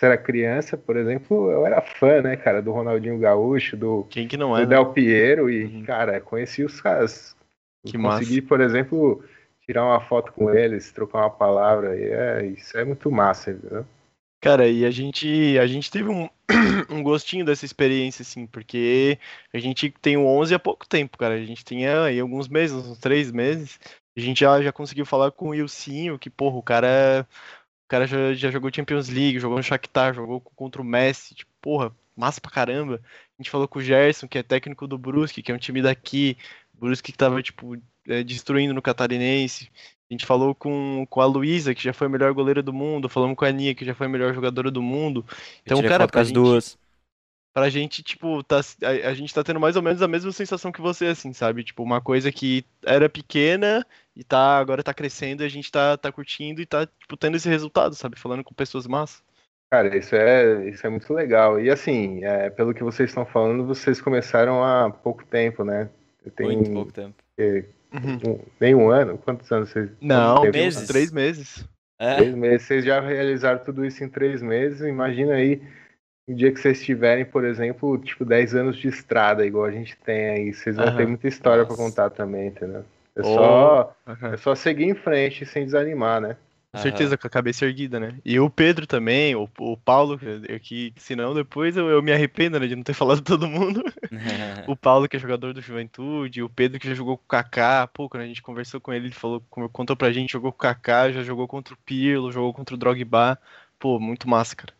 era 0.00 0.18
criança, 0.18 0.76
por 0.76 0.96
exemplo, 0.96 1.50
eu 1.50 1.64
era 1.64 1.80
fã, 1.80 2.20
né, 2.20 2.36
cara, 2.36 2.60
do 2.60 2.72
Ronaldinho 2.72 3.18
Gaúcho, 3.18 3.76
do, 3.76 4.04
Quem 4.10 4.28
que 4.28 4.36
não 4.36 4.50
do 4.50 4.56
é? 4.56 4.60
né? 4.60 4.66
Del 4.66 4.92
Piero 4.92 5.48
e, 5.48 5.64
Uhum. 5.64 5.84
cara, 5.84 6.20
conheci 6.20 6.62
os 6.62 6.80
caras. 6.80 7.34
Que 7.86 7.98
Consegui, 7.98 8.40
por 8.40 8.60
exemplo, 8.60 9.22
tirar 9.64 9.84
uma 9.84 10.00
foto 10.00 10.32
com 10.32 10.50
eles, 10.50 10.90
trocar 10.92 11.20
uma 11.20 11.30
palavra, 11.30 11.96
e 11.98 12.04
é, 12.04 12.46
isso 12.46 12.76
é 12.76 12.84
muito 12.84 13.10
massa, 13.10 13.50
entendeu? 13.50 13.86
Cara, 14.42 14.68
e 14.68 14.84
a 14.84 14.90
gente, 14.90 15.58
a 15.58 15.66
gente 15.66 15.90
teve 15.90 16.08
um, 16.10 16.28
um 16.90 17.02
gostinho 17.02 17.44
dessa 17.46 17.64
experiência, 17.64 18.22
assim, 18.22 18.46
porque 18.46 19.18
a 19.52 19.58
gente 19.58 19.90
tem 20.02 20.18
o 20.18 20.26
11 20.26 20.54
há 20.54 20.58
pouco 20.58 20.86
tempo, 20.86 21.16
cara. 21.16 21.34
A 21.34 21.44
gente 21.44 21.64
tinha 21.64 22.04
aí 22.04 22.20
alguns 22.20 22.46
meses, 22.46 22.76
uns 22.76 22.98
três 22.98 23.32
meses. 23.32 23.78
A 24.16 24.20
gente 24.20 24.40
já, 24.40 24.62
já 24.62 24.72
conseguiu 24.72 25.04
falar 25.04 25.30
com 25.32 25.48
o 25.48 25.54
Ilcinho, 25.54 26.18
que, 26.18 26.30
porra, 26.30 26.56
o 26.56 26.62
cara, 26.62 27.26
o 27.84 27.88
cara 27.88 28.06
já, 28.06 28.32
já 28.34 28.50
jogou 28.50 28.72
Champions 28.72 29.08
League, 29.08 29.40
jogou 29.40 29.56
no 29.56 29.62
Shakhtar, 29.62 30.14
jogou 30.14 30.40
contra 30.40 30.80
o 30.80 30.84
Messi, 30.84 31.34
tipo, 31.34 31.50
porra, 31.60 31.94
massa 32.16 32.40
pra 32.40 32.50
caramba. 32.50 33.00
A 33.38 33.42
gente 33.42 33.50
falou 33.50 33.66
com 33.66 33.78
o 33.78 33.82
Gerson, 33.82 34.28
que 34.28 34.38
é 34.38 34.42
técnico 34.42 34.86
do 34.86 34.96
Brusque, 34.96 35.42
que 35.42 35.50
é 35.50 35.54
um 35.54 35.58
time 35.58 35.82
daqui. 35.82 36.36
Brusque 36.72 37.10
que 37.10 37.18
tava, 37.18 37.42
tipo, 37.42 37.76
é, 38.06 38.22
destruindo 38.22 38.72
no 38.72 38.82
Catarinense. 38.82 39.70
A 40.08 40.14
gente 40.14 40.26
falou 40.26 40.54
com, 40.54 41.06
com 41.08 41.20
a 41.20 41.26
Luísa, 41.26 41.74
que 41.74 41.82
já 41.82 41.92
foi 41.92 42.06
a 42.06 42.10
melhor 42.10 42.32
goleira 42.32 42.62
do 42.62 42.72
mundo. 42.72 43.08
Falamos 43.08 43.36
com 43.36 43.44
a 43.44 43.48
Aninha, 43.48 43.74
que 43.74 43.84
já 43.84 43.94
foi 43.94 44.06
a 44.06 44.10
melhor 44.10 44.34
jogadora 44.34 44.70
do 44.70 44.82
mundo. 44.82 45.24
Então, 45.64 45.82
cara, 45.82 46.06
pra 46.06 46.20
as 46.20 46.28
gente, 46.28 46.34
duas. 46.34 46.78
Pra 47.54 47.70
gente, 47.70 48.02
tipo, 48.02 48.42
tá, 48.42 48.60
a, 48.82 49.08
a 49.08 49.14
gente 49.14 49.32
tá 49.32 49.44
tendo 49.44 49.60
mais 49.60 49.76
ou 49.76 49.82
menos 49.82 50.02
a 50.02 50.08
mesma 50.08 50.32
sensação 50.32 50.72
que 50.72 50.80
você, 50.80 51.06
assim, 51.06 51.32
sabe? 51.32 51.62
Tipo, 51.62 51.84
uma 51.84 52.00
coisa 52.00 52.32
que 52.32 52.64
era 52.84 53.08
pequena 53.08 53.86
e 54.14 54.24
tá, 54.24 54.58
agora 54.58 54.82
tá 54.82 54.92
crescendo 54.92 55.42
e 55.42 55.46
a 55.46 55.48
gente 55.48 55.70
tá, 55.70 55.96
tá 55.96 56.10
curtindo 56.10 56.60
e 56.60 56.66
tá, 56.66 56.84
tipo, 56.86 57.16
tendo 57.16 57.36
esse 57.36 57.48
resultado, 57.48 57.94
sabe? 57.94 58.18
Falando 58.18 58.42
com 58.42 58.52
pessoas 58.52 58.88
massas. 58.88 59.22
Cara, 59.70 59.96
isso 59.96 60.14
é, 60.14 60.68
isso 60.68 60.86
é 60.86 60.90
muito 60.90 61.12
legal. 61.14 61.60
E 61.60 61.70
assim, 61.70 62.24
é, 62.24 62.50
pelo 62.50 62.74
que 62.74 62.82
vocês 62.82 63.08
estão 63.10 63.24
falando, 63.24 63.64
vocês 63.64 64.00
começaram 64.00 64.62
há 64.62 64.90
pouco 64.90 65.24
tempo, 65.24 65.64
né? 65.64 65.88
Tem 66.36 66.56
Muito 66.56 66.70
pouco 66.72 66.92
tempo. 66.92 67.14
um, 67.92 68.40
nem 68.60 68.74
um 68.74 68.90
ano? 68.90 69.18
Quantos 69.18 69.50
anos 69.52 69.70
vocês 69.70 69.90
Não, 70.00 70.42
teve? 70.42 70.58
Meses. 70.58 70.88
três 70.88 71.12
meses. 71.12 71.68
É, 71.98 72.16
Três 72.16 72.34
meses. 72.34 72.66
Vocês 72.66 72.84
já 72.84 73.00
realizaram 73.00 73.64
tudo 73.64 73.84
isso 73.84 74.02
em 74.02 74.08
três 74.08 74.42
meses. 74.42 74.80
Imagina 74.80 75.34
aí 75.34 75.60
um 76.26 76.34
dia 76.34 76.52
que 76.52 76.60
vocês 76.60 76.82
tiverem, 76.82 77.24
por 77.24 77.44
exemplo, 77.44 77.98
tipo 77.98 78.24
10 78.24 78.54
anos 78.54 78.76
de 78.76 78.88
estrada, 78.88 79.44
igual 79.46 79.66
a 79.66 79.70
gente 79.70 79.96
tem 80.04 80.28
aí. 80.30 80.54
Vocês 80.54 80.76
vão 80.76 80.86
Aham. 80.86 80.96
ter 80.96 81.06
muita 81.06 81.28
história 81.28 81.64
pra 81.64 81.76
Nossa. 81.76 81.82
contar 81.84 82.10
também, 82.10 82.48
entendeu? 82.48 82.84
É 83.16 83.20
Oh. 83.20 83.24
só, 83.24 83.96
Aham. 84.08 84.32
é 84.32 84.36
só 84.36 84.54
seguir 84.54 84.84
em 84.84 84.94
frente 84.94 85.46
sem 85.46 85.64
desanimar, 85.64 86.20
né? 86.20 86.36
Com 86.72 86.80
certeza, 86.80 87.16
com 87.16 87.26
a 87.26 87.30
cabeça 87.30 87.64
erguida, 87.64 88.00
né? 88.00 88.18
E 88.24 88.40
o 88.40 88.50
Pedro 88.50 88.84
também, 88.84 89.36
o, 89.36 89.48
o 89.60 89.76
Paulo, 89.76 90.18
que, 90.18 90.90
que 90.90 90.92
senão 90.96 91.32
depois 91.32 91.76
eu, 91.76 91.88
eu 91.88 92.02
me 92.02 92.12
arrependo, 92.12 92.58
né, 92.58 92.66
de 92.66 92.74
não 92.74 92.82
ter 92.82 92.94
falado 92.94 93.22
todo 93.22 93.46
mundo. 93.46 93.82
O 94.66 94.74
Paulo, 94.74 95.08
que 95.08 95.16
é 95.16 95.20
jogador 95.20 95.52
do 95.52 95.60
Juventude, 95.60 96.42
o 96.42 96.48
Pedro, 96.48 96.78
que 96.80 96.88
já 96.88 96.94
jogou 96.94 97.18
com 97.18 97.24
o 97.24 97.28
Kaká. 97.28 97.86
Pô, 97.86 98.08
quando 98.08 98.22
a 98.22 98.26
gente 98.26 98.40
conversou 98.42 98.80
com 98.80 98.92
ele, 98.92 99.06
ele 99.08 99.14
falou, 99.14 99.42
contou 99.72 99.94
pra 99.96 100.10
gente, 100.12 100.32
jogou 100.32 100.50
com 100.52 100.56
o 100.56 100.60
Kaká, 100.60 101.12
já 101.12 101.22
jogou 101.22 101.46
contra 101.46 101.74
o 101.74 101.76
Pirlo, 101.84 102.32
jogou 102.32 102.52
contra 102.54 102.74
o 102.74 102.78
Drogba. 102.78 103.38
Pô, 103.78 104.00
muito 104.00 104.28
massa, 104.28 104.56
cara. 104.56 104.72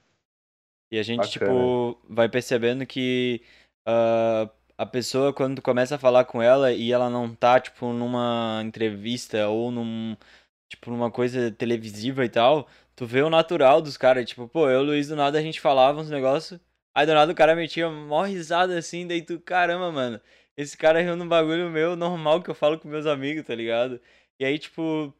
E 0.94 0.98
a 0.98 1.02
gente, 1.02 1.38
Bacana. 1.38 1.52
tipo, 1.52 1.98
vai 2.08 2.28
percebendo 2.28 2.86
que 2.86 3.42
ah, 3.86 4.48
a 4.78 4.86
pessoa, 4.86 5.32
quando 5.32 5.56
tu 5.56 5.62
começa 5.62 5.96
a 5.96 5.98
falar 5.98 6.24
com 6.24 6.40
ela 6.40 6.72
e 6.72 6.92
ela 6.92 7.10
não 7.10 7.34
tá, 7.34 7.58
tipo, 7.60 7.92
numa 7.92 8.62
entrevista 8.64 9.48
ou 9.48 9.70
num, 9.72 10.16
tipo, 10.68 10.90
numa 10.90 11.10
coisa 11.10 11.50
televisiva 11.50 12.24
e 12.24 12.28
tal, 12.28 12.68
tu 12.94 13.06
vê 13.06 13.22
o 13.22 13.30
natural 13.30 13.82
dos 13.82 13.96
caras. 13.96 14.24
Tipo, 14.26 14.48
pô, 14.48 14.68
eu 14.70 14.80
e 14.80 14.82
o 14.82 14.86
Luiz, 14.86 15.08
do 15.08 15.16
nada 15.16 15.38
a 15.38 15.42
gente 15.42 15.60
falava 15.60 16.00
uns 16.00 16.10
negócios, 16.10 16.60
aí 16.94 17.06
do 17.06 17.14
nada 17.14 17.32
o 17.32 17.34
cara 17.34 17.56
metia 17.56 17.90
mó 17.90 18.22
risada 18.22 18.78
assim, 18.78 19.06
daí 19.06 19.22
tu, 19.22 19.40
caramba, 19.40 19.90
mano, 19.92 20.20
esse 20.56 20.76
cara 20.76 21.02
riu 21.02 21.16
num 21.16 21.28
bagulho 21.28 21.70
meu 21.70 21.96
normal 21.96 22.42
que 22.42 22.50
eu 22.50 22.54
falo 22.54 22.78
com 22.78 22.88
meus 22.88 23.06
amigos, 23.06 23.44
tá 23.44 23.54
ligado? 23.54 24.00
E 24.38 24.44
aí, 24.44 24.58
tipo, 24.58 25.14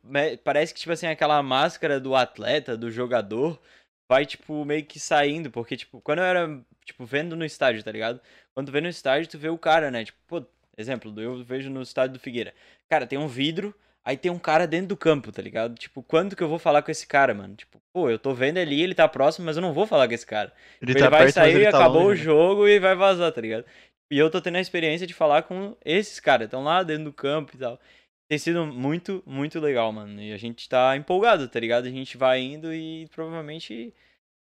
parece 0.45 0.75
que, 0.75 0.81
tipo 0.81 0.93
assim, 0.93 1.07
aquela 1.07 1.43
máscara 1.43 2.01
do 2.01 2.15
atleta, 2.15 2.77
do 2.77 2.91
jogador, 2.91 3.61
vai, 4.09 4.27
tipo, 4.27 4.65
meio 4.65 4.85
que 4.85 5.01
saindo, 5.01 5.51
porque, 5.51 5.77
tipo, 5.77 6.01
quando 6.01 6.19
eu 6.21 6.25
era, 6.25 6.61
tipo, 6.85 7.05
vendo 7.05 7.37
no 7.37 7.45
estádio, 7.45 7.83
tá 7.83 7.91
ligado? 7.93 8.21
Quando 8.55 8.67
tu 8.67 8.73
vê 8.73 8.81
no 8.81 8.89
estádio, 8.89 9.31
tu 9.31 9.39
vê 9.39 9.49
o 9.49 9.59
cara, 9.59 9.91
né? 9.91 10.05
Tipo, 10.05 10.19
pô, 10.27 10.45
exemplo, 10.77 11.13
eu 11.21 11.43
vejo 11.45 11.71
no 11.71 11.83
estádio 11.83 12.15
do 12.15 12.21
Figueira. 12.21 12.55
Cara, 12.89 13.07
tem 13.07 13.19
um 13.19 13.27
vidro, 13.29 13.75
aí 14.05 14.17
tem 14.17 14.31
um 14.31 14.39
cara 14.39 14.67
dentro 14.67 14.89
do 14.89 14.97
campo, 14.97 15.33
tá 15.33 15.43
ligado? 15.43 15.75
Tipo, 15.75 16.03
quando 16.03 16.37
que 16.37 16.43
eu 16.43 16.49
vou 16.49 16.59
falar 16.59 16.83
com 16.83 16.91
esse 16.91 17.07
cara, 17.07 17.35
mano? 17.35 17.55
Tipo, 17.57 17.81
pô, 17.93 18.11
eu 18.11 18.19
tô 18.19 18.35
vendo 18.35 18.59
ele, 18.59 18.81
ele 18.81 18.95
tá 18.95 19.09
próximo, 19.09 19.47
mas 19.47 19.57
eu 19.57 19.63
não 19.63 19.73
vou 19.73 19.87
falar 19.87 20.07
com 20.09 20.15
esse 20.15 20.27
cara. 20.27 20.53
Ele, 20.81 20.93
Ele, 20.93 21.01
tá 21.01 21.09
vai 21.09 21.25
perto, 21.25 21.35
sair, 21.35 21.55
ele 21.55 21.71
tá 21.71 21.79
acabou 21.79 22.03
longe, 22.05 22.09
o 22.09 22.17
né? 22.17 22.17
jogo 22.25 22.69
e 22.69 22.79
vai 22.79 22.95
vazar, 22.95 23.33
tá 23.33 23.41
ligado? 23.41 23.65
E 24.11 24.19
eu 24.19 24.31
tô 24.31 24.41
tendo 24.41 24.57
a 24.57 24.61
experiência 24.61 25.07
de 25.07 25.15
falar 25.15 25.43
com 25.43 25.77
esses 25.85 26.21
caras, 26.21 26.47
estão 26.47 26.63
lá 26.63 26.83
dentro 26.83 27.05
do 27.05 27.13
campo 27.13 27.53
e 27.55 27.59
tal. 27.59 27.81
Tem 28.29 28.39
sido 28.39 28.67
muito, 28.67 29.23
muito 29.27 29.61
legal, 29.61 29.93
mano. 29.93 30.21
E 30.21 30.33
a 30.33 30.37
gente 30.37 30.69
tá 30.69 30.97
empolgado, 30.97 31.49
tá 31.49 31.61
ligado? 31.61 31.87
A 31.87 31.91
gente 31.91 32.17
vai 32.17 32.41
indo 32.41 32.73
e 32.73 33.07
provavelmente 33.09 33.93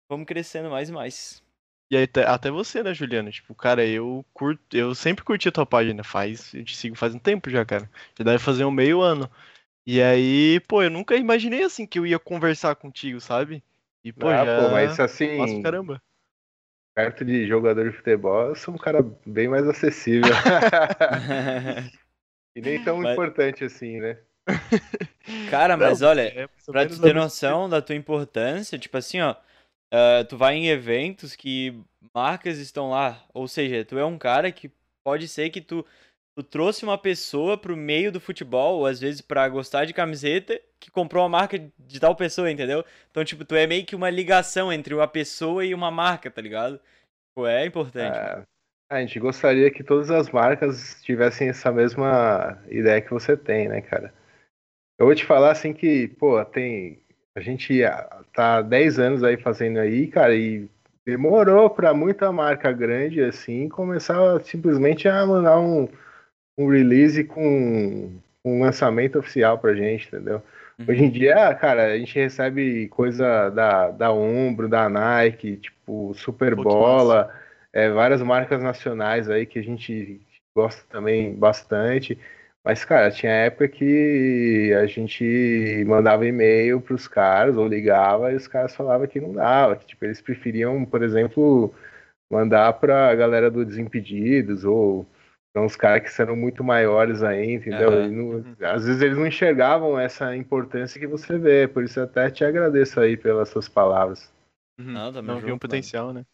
vamos 0.08 0.26
crescendo 0.26 0.70
mais 0.70 0.88
e 0.88 0.92
mais. 0.92 1.42
E 1.90 1.96
aí, 1.96 2.04
até, 2.04 2.24
até 2.24 2.50
você, 2.50 2.82
né, 2.82 2.94
Juliano? 2.94 3.30
Tipo, 3.30 3.54
cara, 3.54 3.84
eu 3.86 4.24
curto, 4.32 4.74
eu 4.74 4.94
sempre 4.94 5.24
curti 5.24 5.48
a 5.48 5.52
tua 5.52 5.66
página, 5.66 6.02
faz, 6.02 6.54
eu 6.54 6.64
te 6.64 6.74
sigo 6.74 6.96
faz 6.96 7.14
um 7.14 7.18
tempo 7.18 7.50
já, 7.50 7.64
cara. 7.66 7.90
Já 8.16 8.24
deve 8.24 8.38
fazer 8.38 8.64
um 8.64 8.70
meio 8.70 9.02
ano. 9.02 9.30
E 9.86 10.00
aí, 10.00 10.60
pô, 10.60 10.82
eu 10.82 10.90
nunca 10.90 11.16
imaginei 11.16 11.64
assim 11.64 11.86
que 11.86 11.98
eu 11.98 12.06
ia 12.06 12.18
conversar 12.18 12.76
contigo, 12.76 13.20
sabe? 13.20 13.62
E, 14.04 14.12
pô, 14.12 14.28
ah, 14.28 14.44
já. 14.44 14.56
pô, 14.56 14.70
mas 14.70 14.98
assim, 15.00 15.36
pra 15.36 15.62
caramba. 15.62 16.02
perto 16.94 17.24
de 17.24 17.46
jogador 17.46 17.90
de 17.90 17.96
futebol, 17.96 18.48
eu 18.48 18.54
sou 18.54 18.74
um 18.74 18.78
cara 18.78 19.04
bem 19.26 19.48
mais 19.48 19.66
acessível. 19.66 20.32
e 22.54 22.60
nem 22.60 22.82
tão 22.82 22.98
Mas- 22.98 23.12
importante 23.12 23.64
assim, 23.64 23.98
né? 24.00 24.18
Cara, 25.50 25.76
mas 25.76 26.00
Não, 26.00 26.08
olha, 26.08 26.22
é 26.22 26.48
Pra 26.66 26.86
tu 26.86 27.00
ter 27.00 27.14
noção 27.14 27.68
da 27.68 27.80
tua 27.80 27.94
importância, 27.94 28.78
tipo 28.78 28.96
assim, 28.96 29.20
ó, 29.20 29.36
ah, 29.92 30.24
tu 30.28 30.36
vai 30.36 30.56
em 30.56 30.68
eventos 30.68 31.36
que 31.36 31.78
marcas 32.14 32.58
estão 32.58 32.90
lá, 32.90 33.24
ou 33.32 33.46
seja, 33.46 33.84
tu 33.84 33.98
é 33.98 34.04
um 34.04 34.18
cara 34.18 34.50
que 34.50 34.70
pode 35.04 35.28
ser 35.28 35.50
que 35.50 35.60
tu, 35.60 35.84
tu 36.34 36.42
trouxe 36.42 36.84
uma 36.84 36.98
pessoa 36.98 37.56
pro 37.58 37.76
meio 37.76 38.10
do 38.10 38.20
futebol, 38.20 38.78
ou 38.78 38.86
às 38.86 38.98
vezes 39.00 39.20
pra 39.20 39.48
gostar 39.48 39.84
de 39.84 39.92
camiseta, 39.92 40.60
que 40.80 40.90
comprou 40.90 41.22
uma 41.22 41.28
marca 41.28 41.58
de 41.78 42.00
tal 42.00 42.16
pessoa, 42.16 42.50
entendeu? 42.50 42.84
Então, 43.10 43.24
tipo, 43.24 43.44
tu 43.44 43.54
é 43.54 43.66
meio 43.66 43.84
que 43.84 43.94
uma 43.94 44.10
ligação 44.10 44.72
entre 44.72 44.94
uma 44.94 45.06
pessoa 45.06 45.64
e 45.64 45.74
uma 45.74 45.90
marca, 45.90 46.30
tá 46.30 46.40
ligado? 46.40 46.80
Tipo, 47.28 47.46
é 47.46 47.66
importante. 47.66 48.16
É, 48.16 48.42
a 48.92 49.00
gente 49.00 49.18
gostaria 49.18 49.70
que 49.70 49.82
todas 49.82 50.10
as 50.10 50.28
marcas 50.30 51.02
tivessem 51.02 51.48
essa 51.48 51.72
mesma 51.72 52.58
ideia 52.68 53.00
que 53.00 53.10
você 53.10 53.36
tem, 53.36 53.66
né, 53.66 53.80
cara? 53.80 54.12
Eu 54.98 55.06
vou 55.06 55.14
te 55.14 55.24
falar 55.24 55.52
assim 55.52 55.72
que, 55.72 56.08
pô, 56.08 56.44
tem. 56.44 57.00
A 57.34 57.40
gente 57.40 57.80
tá 58.34 58.58
há 58.58 58.62
10 58.62 58.98
anos 58.98 59.24
aí 59.24 59.38
fazendo 59.38 59.78
aí, 59.78 60.06
cara, 60.06 60.34
e 60.34 60.68
demorou 61.06 61.70
pra 61.70 61.94
muita 61.94 62.30
marca 62.30 62.70
grande 62.70 63.22
assim 63.22 63.68
começar 63.68 64.38
simplesmente 64.42 65.08
a 65.08 65.24
mandar 65.24 65.58
um, 65.58 65.88
um 66.58 66.68
release 66.68 67.24
com 67.24 68.12
um 68.44 68.60
lançamento 68.60 69.18
oficial 69.18 69.58
pra 69.58 69.74
gente, 69.74 70.08
entendeu? 70.08 70.42
Uhum. 70.78 70.84
Hoje 70.88 71.04
em 71.04 71.10
dia, 71.10 71.54
cara, 71.54 71.86
a 71.86 71.98
gente 71.98 72.14
recebe 72.14 72.88
coisa 72.88 73.48
da, 73.48 73.90
da 73.90 74.12
Umbro, 74.12 74.68
da 74.68 74.90
Nike, 74.90 75.56
tipo 75.56 76.12
Super 76.14 76.54
Bola, 76.54 77.32
é, 77.72 77.90
várias 77.90 78.22
marcas 78.22 78.62
nacionais 78.62 79.28
aí 79.30 79.46
que 79.46 79.58
a 79.58 79.62
gente 79.62 80.20
gosta 80.54 80.84
também 80.88 81.34
bastante. 81.34 82.18
Mas, 82.64 82.84
cara, 82.84 83.10
tinha 83.10 83.32
época 83.32 83.66
que 83.66 84.72
a 84.74 84.86
gente 84.86 85.84
mandava 85.86 86.26
e-mail 86.26 86.80
pros 86.80 87.08
caras 87.08 87.56
ou 87.56 87.66
ligava 87.66 88.32
e 88.32 88.36
os 88.36 88.46
caras 88.46 88.74
falavam 88.74 89.06
que 89.06 89.20
não 89.20 89.32
dava, 89.32 89.74
que 89.76 89.86
tipo, 89.86 90.04
eles 90.04 90.20
preferiam, 90.20 90.84
por 90.84 91.02
exemplo, 91.02 91.74
mandar 92.30 92.72
pra 92.74 93.14
galera 93.16 93.50
do 93.50 93.64
Desimpedidos 93.64 94.64
ou 94.64 95.06
para 95.52 95.62
uns 95.62 95.74
caras 95.76 96.08
que 96.14 96.22
eram 96.22 96.36
muito 96.36 96.62
maiores 96.62 97.22
aí, 97.22 97.54
entendeu? 97.54 97.92
E 98.04 98.10
não- 98.10 98.44
às 98.60 98.86
vezes 98.86 99.02
eles 99.02 99.18
não 99.18 99.26
enxergavam 99.26 99.98
essa 99.98 100.34
importância 100.36 101.00
que 101.00 101.06
você 101.06 101.36
vê, 101.36 101.66
por 101.68 101.82
isso 101.82 101.98
eu 101.98 102.04
até 102.04 102.30
te 102.30 102.44
agradeço 102.44 103.00
aí 103.00 103.16
pelas 103.16 103.48
suas 103.48 103.68
palavras. 103.68 104.32
Uhum. 104.78 104.92
Não, 104.92 105.12
Não 105.22 105.40
viu 105.40 105.54
um 105.54 105.58
potencial, 105.58 106.12
né? 106.12 106.24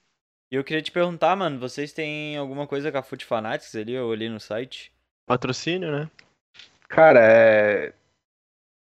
E 0.50 0.56
eu 0.56 0.64
queria 0.64 0.82
te 0.82 0.90
perguntar, 0.90 1.36
mano, 1.36 1.58
vocês 1.58 1.92
têm 1.92 2.36
alguma 2.36 2.66
coisa 2.66 2.90
com 2.90 2.96
a 2.98 3.02
Foot 3.02 3.24
Fanatics 3.24 3.74
ali, 3.76 3.92
eu 3.92 4.10
ali 4.10 4.28
no 4.28 4.40
site? 4.40 4.90
Patrocínio, 5.26 5.92
né? 5.92 6.10
Cara, 6.88 7.20
é, 7.20 7.92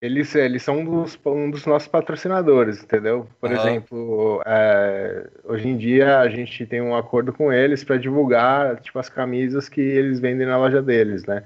eles, 0.02 0.34
eles 0.34 0.64
são 0.64 0.80
um 0.80 0.86
dos, 1.04 1.20
um 1.26 1.52
dos 1.52 1.66
nossos 1.66 1.88
patrocinadores, 1.90 2.82
entendeu? 2.82 3.28
Por 3.40 3.52
Aham. 3.52 3.58
exemplo, 3.60 4.42
é, 4.46 5.30
hoje 5.44 5.68
em 5.68 5.78
dia 5.78 6.20
a 6.20 6.30
gente 6.30 6.66
tem 6.66 6.82
um 6.82 6.96
acordo 6.96 7.34
com 7.34 7.52
eles 7.52 7.84
para 7.84 7.98
divulgar 7.98 8.80
tipo, 8.82 8.98
as 8.98 9.10
camisas 9.10 9.68
que 9.68 9.82
eles 9.82 10.20
vendem 10.20 10.48
na 10.48 10.58
loja 10.58 10.82
deles, 10.82 11.26
né? 11.26 11.46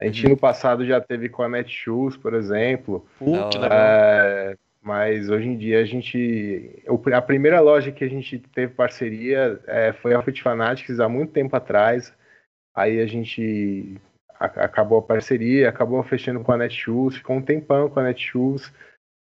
A 0.00 0.06
gente 0.06 0.24
Uhum. 0.24 0.32
no 0.32 0.36
passado 0.36 0.84
já 0.84 1.00
teve 1.00 1.28
com 1.28 1.42
a 1.44 1.48
Netshoes, 1.48 2.16
por 2.16 2.34
exemplo. 2.34 3.06
Legal. 3.20 3.48
É, 3.72 4.56
Mas 4.84 5.30
hoje 5.30 5.48
em 5.48 5.56
dia 5.56 5.80
a 5.80 5.84
gente. 5.86 6.82
A 7.14 7.22
primeira 7.22 7.58
loja 7.58 7.90
que 7.90 8.04
a 8.04 8.08
gente 8.08 8.38
teve 8.38 8.74
parceria 8.74 9.58
é, 9.66 9.94
foi 9.94 10.12
a 10.12 10.20
Foot 10.20 10.42
Fanatics 10.42 11.00
há 11.00 11.08
muito 11.08 11.32
tempo 11.32 11.56
atrás. 11.56 12.14
Aí 12.76 13.00
a 13.00 13.06
gente 13.06 13.98
acabou 14.38 14.98
a 14.98 15.02
parceria, 15.02 15.70
acabou 15.70 16.02
fechando 16.02 16.40
com 16.40 16.52
a 16.52 16.58
Netshoes, 16.58 17.16
ficou 17.16 17.36
um 17.36 17.42
tempão 17.42 17.88
com 17.88 17.98
a 17.98 18.02
Netshoes. 18.02 18.70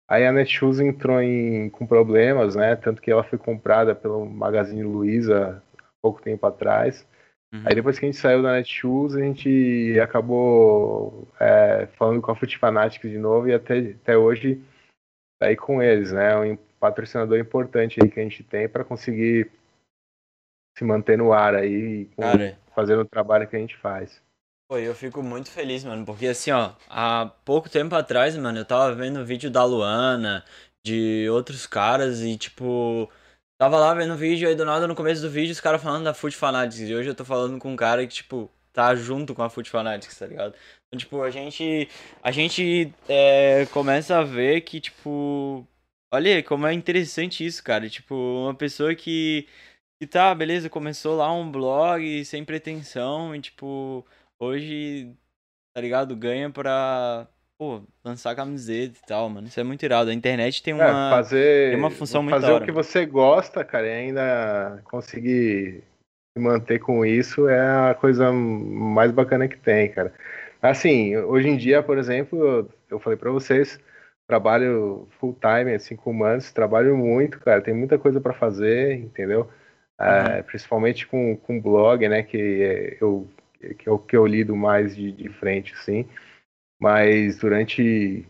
Aí 0.09 0.25
a 0.25 0.31
Netshoes 0.31 0.79
entrou 0.79 1.21
em, 1.21 1.69
com 1.69 1.85
problemas, 1.85 2.55
né? 2.55 2.75
Tanto 2.75 2.99
que 2.99 3.11
ela 3.11 3.23
foi 3.23 3.37
comprada 3.37 3.93
pelo 3.93 4.25
Magazine 4.25 4.81
Luiza 4.81 5.61
há 5.77 5.83
pouco 6.01 6.19
tempo 6.19 6.47
atrás. 6.47 7.07
Uhum. 7.53 7.61
Aí 7.63 7.75
depois 7.75 7.99
que 7.99 8.05
a 8.05 8.11
gente 8.11 8.19
saiu 8.19 8.41
da 8.41 8.53
Netshoes, 8.53 9.15
a 9.15 9.19
gente 9.19 9.99
acabou 9.99 11.27
é, 11.39 11.87
falando 11.95 12.21
com 12.21 12.31
a 12.31 12.35
Foot 12.35 12.57
Fanatics 12.57 13.11
de 13.11 13.19
novo 13.19 13.47
e 13.47 13.53
até, 13.53 13.77
até 13.77 14.17
hoje 14.17 14.59
tá 15.43 15.49
aí 15.49 15.57
com 15.57 15.81
eles, 15.81 16.11
né? 16.11 16.35
Um 16.37 16.57
patrocinador 16.79 17.37
importante 17.37 17.99
aí 18.01 18.09
que 18.09 18.19
a 18.19 18.23
gente 18.23 18.43
tem 18.43 18.67
para 18.69 18.83
conseguir 18.83 19.51
se 20.77 20.83
manter 20.83 21.17
no 21.17 21.33
ar 21.33 21.55
aí, 21.55 22.05
com, 22.15 22.21
Cara, 22.21 22.57
fazendo 22.73 23.01
o 23.01 23.07
trabalho 23.07 23.47
que 23.47 23.55
a 23.55 23.59
gente 23.59 23.77
faz. 23.77 24.21
Pô, 24.67 24.77
eu 24.77 24.95
fico 24.95 25.21
muito 25.21 25.51
feliz, 25.51 25.83
mano, 25.83 26.05
porque 26.05 26.27
assim, 26.27 26.51
ó, 26.51 26.73
há 26.89 27.31
pouco 27.45 27.69
tempo 27.69 27.93
atrás, 27.93 28.35
mano, 28.37 28.57
eu 28.57 28.65
tava 28.65 28.95
vendo 28.95 29.25
vídeo 29.25 29.51
da 29.51 29.63
Luana, 29.63 30.43
de 30.85 31.27
outros 31.29 31.67
caras 31.67 32.21
e, 32.21 32.37
tipo, 32.37 33.11
tava 33.61 33.77
lá 33.77 33.93
vendo 33.93 34.15
vídeo 34.15 34.47
aí 34.47 34.55
do 34.55 34.65
nada 34.65 34.87
no 34.87 34.95
começo 34.95 35.21
do 35.21 35.29
vídeo 35.29 35.51
os 35.51 35.61
caras 35.61 35.83
falando 35.83 36.05
da 36.05 36.13
Foot 36.13 36.35
Fanatics 36.35 36.89
e 36.89 36.95
hoje 36.95 37.09
eu 37.09 37.15
tô 37.15 37.23
falando 37.23 37.59
com 37.59 37.71
um 37.71 37.75
cara 37.75 38.07
que, 38.07 38.13
tipo, 38.13 38.49
tá 38.73 38.95
junto 38.95 39.35
com 39.35 39.43
a 39.43 39.49
Foot 39.49 39.69
Fanatics, 39.69 40.17
tá 40.17 40.25
ligado? 40.25 40.55
Então, 40.87 40.99
tipo, 40.99 41.21
a 41.21 41.29
gente, 41.29 41.87
a 42.21 42.31
gente 42.31 42.91
é, 43.07 43.65
começa 43.67 44.17
a 44.17 44.23
ver 44.23 44.61
que, 44.61 44.81
tipo, 44.81 45.65
olha 46.11 46.43
como 46.43 46.67
é 46.67 46.73
interessante 46.73 47.45
isso, 47.45 47.63
cara, 47.63 47.87
tipo, 47.89 48.15
uma 48.15 48.55
pessoa 48.55 48.95
que, 48.95 49.47
que 50.01 50.07
tá, 50.07 50.33
beleza, 50.33 50.69
começou 50.69 51.15
lá 51.15 51.31
um 51.31 51.49
blog 51.49 52.25
sem 52.25 52.43
pretensão 52.43 53.35
e, 53.35 53.41
tipo 53.41 54.05
hoje, 54.39 55.15
tá 55.73 55.81
ligado? 55.81 56.15
Ganha 56.15 56.49
pra, 56.49 57.27
pô, 57.57 57.81
lançar 58.03 58.35
camiseta 58.35 58.99
e 59.01 59.07
tal, 59.07 59.29
mano. 59.29 59.47
Isso 59.47 59.59
é 59.59 59.63
muito 59.63 59.83
irado. 59.83 60.09
A 60.09 60.13
internet 60.13 60.61
tem 60.61 60.73
é, 60.73 60.75
uma, 60.75 61.07
é, 61.07 61.09
fazer, 61.09 61.69
tem 61.71 61.79
uma 61.79 61.91
função 61.91 62.23
muito 62.23 62.39
Fazer 62.39 62.51
o 62.53 62.61
que 62.61 62.71
você 62.71 63.05
gosta, 63.05 63.63
cara, 63.63 63.87
e 63.87 63.91
ainda 63.91 64.81
conseguir 64.85 65.81
se 65.81 65.92
manter 66.37 66.79
com 66.79 67.05
isso 67.05 67.47
é 67.47 67.91
a 67.91 67.93
coisa 67.93 68.31
mais 68.31 69.11
bacana 69.11 69.47
que 69.47 69.57
tem, 69.57 69.91
cara. 69.91 70.13
Assim, 70.61 71.15
hoje 71.17 71.49
em 71.49 71.57
dia, 71.57 71.83
por 71.83 71.97
exemplo, 71.97 72.69
eu 72.89 72.99
falei 72.99 73.17
para 73.17 73.31
vocês, 73.31 73.79
trabalho 74.27 75.07
full 75.19 75.37
time, 75.39 75.77
cinco 75.79 76.11
months, 76.13 76.51
trabalho 76.51 76.97
muito, 76.97 77.39
cara, 77.39 77.61
tem 77.61 77.73
muita 77.73 77.97
coisa 77.97 78.19
para 78.21 78.33
fazer, 78.33 78.93
entendeu? 78.95 79.49
É, 79.99 80.03
uhum. 80.05 80.27
É, 80.27 80.43
principalmente 80.43 81.05
com, 81.07 81.35
com 81.37 81.61
blog, 81.61 82.07
né, 82.07 82.23
que 82.23 82.97
eu 82.99 83.27
que 83.77 83.87
é 83.87 83.91
o 83.91 83.97
que 83.97 84.17
eu 84.17 84.25
lido 84.27 84.55
mais 84.57 84.93
de, 84.93 85.11
de 85.11 85.29
frente, 85.29 85.73
assim. 85.73 86.05
Mas 86.79 87.37
durante 87.37 88.27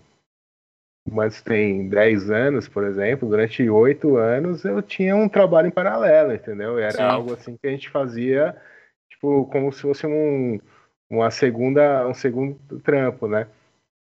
mas 1.10 1.42
tem 1.42 1.90
10 1.90 2.30
anos, 2.32 2.68
por 2.68 2.84
exemplo, 2.86 3.30
durante 3.30 3.70
8 3.70 4.18
anos 4.18 4.64
eu 4.64 4.82
tinha 4.82 5.16
um 5.16 5.28
trabalho 5.28 5.68
em 5.68 5.72
paralelo, 5.72 6.34
entendeu? 6.34 6.80
Era 6.80 6.92
Sim. 6.94 7.04
algo 7.04 7.34
assim 7.34 7.58
que 7.58 7.68
a 7.68 7.72
gente 7.72 7.90
fazia, 7.90 8.56
tipo, 9.10 9.46
como 9.48 9.72
se 9.72 9.82
fosse 9.82 10.08
um, 10.08 10.60
uma 11.10 11.30
segunda, 11.30 12.08
um 12.08 12.14
segundo 12.14 12.58
trampo, 12.80 13.28
né? 13.28 13.48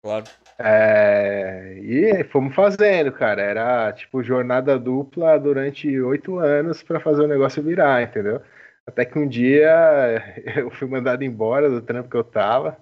Claro. 0.03 0.25
É, 0.59 1.77
e 1.81 2.23
fomos 2.25 2.53
fazendo, 2.53 3.11
cara. 3.11 3.41
Era 3.41 3.91
tipo 3.93 4.23
jornada 4.23 4.77
dupla 4.77 5.39
durante 5.39 5.99
oito 6.01 6.39
anos 6.39 6.83
para 6.83 6.99
fazer 6.99 7.23
o 7.23 7.27
negócio 7.27 7.63
virar, 7.63 8.03
entendeu? 8.03 8.41
Até 8.85 9.05
que 9.05 9.17
um 9.17 9.27
dia 9.27 10.21
eu 10.57 10.69
fui 10.71 10.87
mandado 10.87 11.23
embora 11.23 11.69
do 11.69 11.81
trampo 11.81 12.09
que 12.09 12.17
eu 12.17 12.23
tava. 12.23 12.77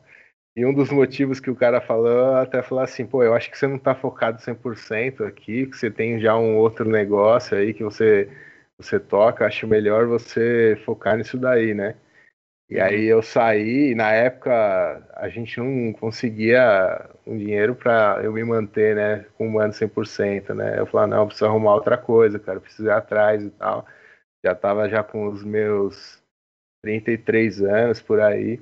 E 0.56 0.66
um 0.66 0.74
dos 0.74 0.90
motivos 0.92 1.40
que 1.40 1.50
o 1.50 1.56
cara 1.56 1.80
falou, 1.80 2.36
até 2.36 2.62
falar 2.62 2.84
assim, 2.84 3.06
pô, 3.06 3.24
eu 3.24 3.34
acho 3.34 3.50
que 3.50 3.58
você 3.58 3.68
não 3.68 3.80
tá 3.80 3.96
focado 3.96 4.42
100% 4.42 5.24
aqui, 5.24 5.66
que 5.68 5.78
você 5.78 5.90
tem 5.90 6.20
já 6.20 6.36
um 6.38 6.58
outro 6.58 6.90
negócio 6.90 7.58
aí 7.58 7.74
que 7.74 7.84
você 7.84 8.30
você 8.78 9.00
toca, 9.00 9.46
acho 9.46 9.68
melhor 9.68 10.08
você 10.08 10.76
focar 10.86 11.16
nisso 11.16 11.38
daí, 11.38 11.74
né? 11.74 11.96
E 12.70 12.80
aí 12.80 13.06
eu 13.06 13.22
saí, 13.22 13.92
e 13.92 13.96
na 13.96 14.12
época 14.14 14.52
a 15.16 15.30
gente 15.30 15.60
não 15.60 15.94
conseguia 15.94 17.10
um 17.28 17.38
dinheiro 17.38 17.76
para 17.76 18.22
eu 18.24 18.34
me 18.34 18.44
manter, 18.44 18.96
né, 18.96 19.26
com 19.38 19.50
um 19.50 19.60
ano 19.60 19.74
100%, 19.74 20.54
né? 20.56 20.80
Eu 20.80 20.86
falei, 20.88 21.10
não, 21.10 21.22
eu 21.22 21.28
preciso 21.28 21.46
arrumar 21.48 21.76
outra 21.76 21.98
coisa, 21.98 22.40
cara, 22.40 22.60
preciso 22.62 22.88
ir 22.88 22.92
atrás 22.92 23.44
e 23.44 23.50
tal 23.52 23.86
já 24.44 24.54
estava 24.54 24.90
já 24.90 25.04
com 25.04 25.28
os 25.28 25.44
meus 25.44 26.22
33 26.84 27.62
anos 27.62 28.02
por 28.02 28.20
aí. 28.20 28.60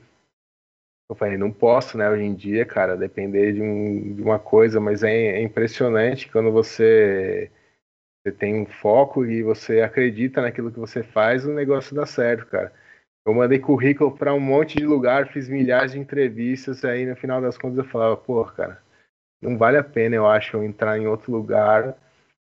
Eu 1.10 1.16
falei, 1.16 1.38
não 1.38 1.52
posso, 1.52 1.98
né, 1.98 2.08
hoje 2.08 2.24
em 2.24 2.36
dia, 2.36 2.64
cara, 2.66 2.96
depender 2.96 3.54
de, 3.54 3.62
um, 3.62 4.14
de 4.14 4.22
uma 4.22 4.38
coisa, 4.38 4.80
mas 4.80 5.02
é, 5.02 5.12
é 5.12 5.42
impressionante 5.42 6.30
quando 6.32 6.52
você, 6.52 7.50
você 8.22 8.32
tem 8.32 8.62
um 8.62 8.66
foco 8.68 9.26
e 9.26 9.42
você 9.42 9.82
acredita 9.82 10.40
naquilo 10.40 10.72
que 10.72 10.80
você 10.80 11.02
faz, 11.02 11.46
o 11.46 11.54
negócio 11.54 11.96
dá 11.96 12.06
certo, 12.06 12.46
cara. 12.46 12.72
Eu 13.26 13.34
mandei 13.34 13.58
currículo 13.58 14.16
para 14.16 14.34
um 14.34 14.40
monte 14.40 14.78
de 14.78 14.86
lugar, 14.86 15.28
fiz 15.28 15.50
milhares 15.50 15.94
de 15.94 16.00
entrevistas, 16.00 16.86
aí 16.86 17.06
no 17.06 17.16
final 17.16 17.42
das 17.42 17.58
contas 17.58 17.80
eu 17.80 17.86
falava, 17.86 18.16
pô, 18.16 18.46
cara, 18.46 18.82
não 19.42 19.58
vale 19.58 19.78
a 19.78 19.84
pena, 19.84 20.16
eu 20.16 20.28
acho, 20.28 20.58
eu 20.58 20.64
entrar 20.64 20.98
em 21.00 21.08
outro 21.08 21.32
lugar 21.32 21.98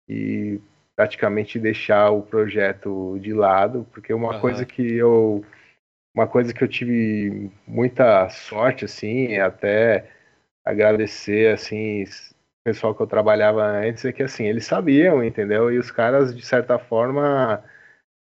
e 0.10 0.60
praticamente 0.94 1.58
deixar 1.58 2.10
o 2.10 2.22
projeto 2.22 3.18
de 3.20 3.34
lado, 3.34 3.88
porque 3.92 4.14
uma 4.14 4.36
uhum. 4.36 4.42
coisa 4.42 4.66
que 4.66 4.94
eu 4.94 5.44
uma 6.14 6.28
coisa 6.28 6.54
que 6.54 6.64
eu 6.64 6.68
tive 6.68 7.52
muita 7.68 8.30
sorte 8.30 8.86
assim, 8.86 9.38
até 9.38 10.10
agradecer 10.66 11.54
assim 11.54 12.04
o 12.04 12.64
pessoal 12.64 12.94
que 12.94 13.02
eu 13.02 13.08
trabalhava 13.08 13.64
antes 13.64 14.06
é 14.06 14.12
que 14.12 14.22
assim 14.22 14.46
eles 14.46 14.66
sabiam, 14.66 15.24
entendeu? 15.24 15.72
E 15.72 15.80
os 15.80 15.90
caras 15.90 16.36
de 16.36 16.46
certa 16.46 16.78
forma 16.78 17.64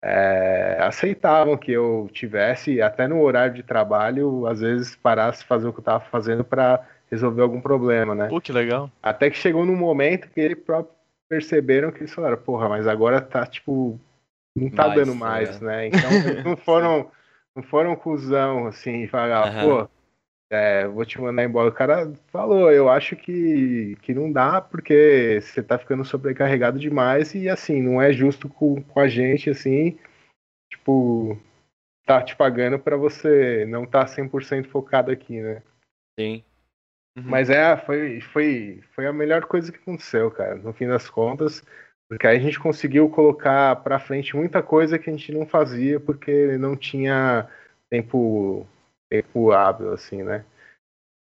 é, 0.01 0.77
aceitavam 0.79 1.57
que 1.57 1.71
eu 1.71 2.09
tivesse 2.13 2.81
até 2.81 3.07
no 3.07 3.21
horário 3.21 3.53
de 3.53 3.63
trabalho 3.63 4.47
às 4.47 4.61
vezes 4.61 4.95
parasse 4.95 5.43
fazer 5.43 5.67
o 5.67 5.73
que 5.73 5.79
eu 5.79 5.81
estava 5.81 6.03
fazendo 6.05 6.43
para 6.43 6.85
resolver 7.11 7.41
algum 7.41 7.59
problema, 7.59 8.13
né? 8.15 8.27
Pô, 8.27 8.39
que 8.39 8.51
legal. 8.51 8.89
Até 9.01 9.29
que 9.29 9.37
chegou 9.37 9.65
num 9.65 9.75
momento 9.75 10.29
que 10.29 10.39
ele 10.39 10.55
próprio 10.55 10.93
perceberam 11.27 11.91
que 11.91 11.99
eles 11.99 12.13
falaram, 12.13 12.37
porra, 12.37 12.69
mas 12.69 12.87
agora 12.87 13.21
tá 13.21 13.45
tipo. 13.45 13.99
Não 14.55 14.69
tá 14.69 14.87
mais, 14.87 14.95
dando 14.95 15.15
mais, 15.15 15.61
é. 15.61 15.65
né? 15.65 15.87
Então 15.87 15.99
não 16.43 16.57
foram. 16.57 17.11
Não 17.55 17.63
foram 17.63 17.95
cuzão, 17.95 18.67
assim, 18.67 19.07
falar, 19.07 19.53
uhum. 19.53 19.85
pô, 19.85 19.89
é, 20.51 20.87
vou 20.87 21.05
te 21.05 21.19
mandar 21.21 21.43
embora. 21.43 21.69
O 21.69 21.73
cara 21.73 22.11
falou, 22.27 22.71
eu 22.71 22.89
acho 22.89 23.15
que, 23.15 23.95
que 24.01 24.13
não 24.13 24.31
dá 24.31 24.59
porque 24.59 25.39
você 25.41 25.61
tá 25.61 25.77
ficando 25.77 26.03
sobrecarregado 26.03 26.79
demais 26.79 27.35
e 27.35 27.47
assim, 27.47 27.81
não 27.81 28.01
é 28.01 28.11
justo 28.11 28.49
com, 28.49 28.81
com 28.81 28.99
a 28.99 29.07
gente, 29.07 29.49
assim, 29.49 29.97
tipo, 30.71 31.39
tá 32.05 32.21
te 32.23 32.35
pagando 32.35 32.79
para 32.79 32.97
você 32.97 33.65
não 33.67 33.85
tá 33.85 34.05
100% 34.05 34.67
focado 34.67 35.11
aqui, 35.11 35.39
né? 35.39 35.61
Sim. 36.19 36.43
Uhum. 37.15 37.23
Mas 37.25 37.49
é, 37.49 37.77
foi, 37.77 38.19
foi, 38.21 38.81
foi 38.93 39.05
a 39.05 39.13
melhor 39.13 39.45
coisa 39.45 39.71
que 39.71 39.77
aconteceu, 39.77 40.31
cara, 40.31 40.55
no 40.55 40.73
fim 40.73 40.87
das 40.87 41.09
contas, 41.09 41.63
porque 42.09 42.25
aí 42.25 42.37
a 42.37 42.41
gente 42.41 42.59
conseguiu 42.59 43.07
colocar 43.07 43.75
para 43.77 43.99
frente 43.99 44.35
muita 44.35 44.63
coisa 44.63 44.97
que 44.97 45.09
a 45.09 45.13
gente 45.13 45.31
não 45.31 45.45
fazia 45.45 45.99
porque 45.99 46.57
não 46.57 46.75
tinha 46.75 47.47
tempo, 47.87 48.65
tempo 49.07 49.51
hábil, 49.51 49.93
assim, 49.93 50.23
né? 50.23 50.43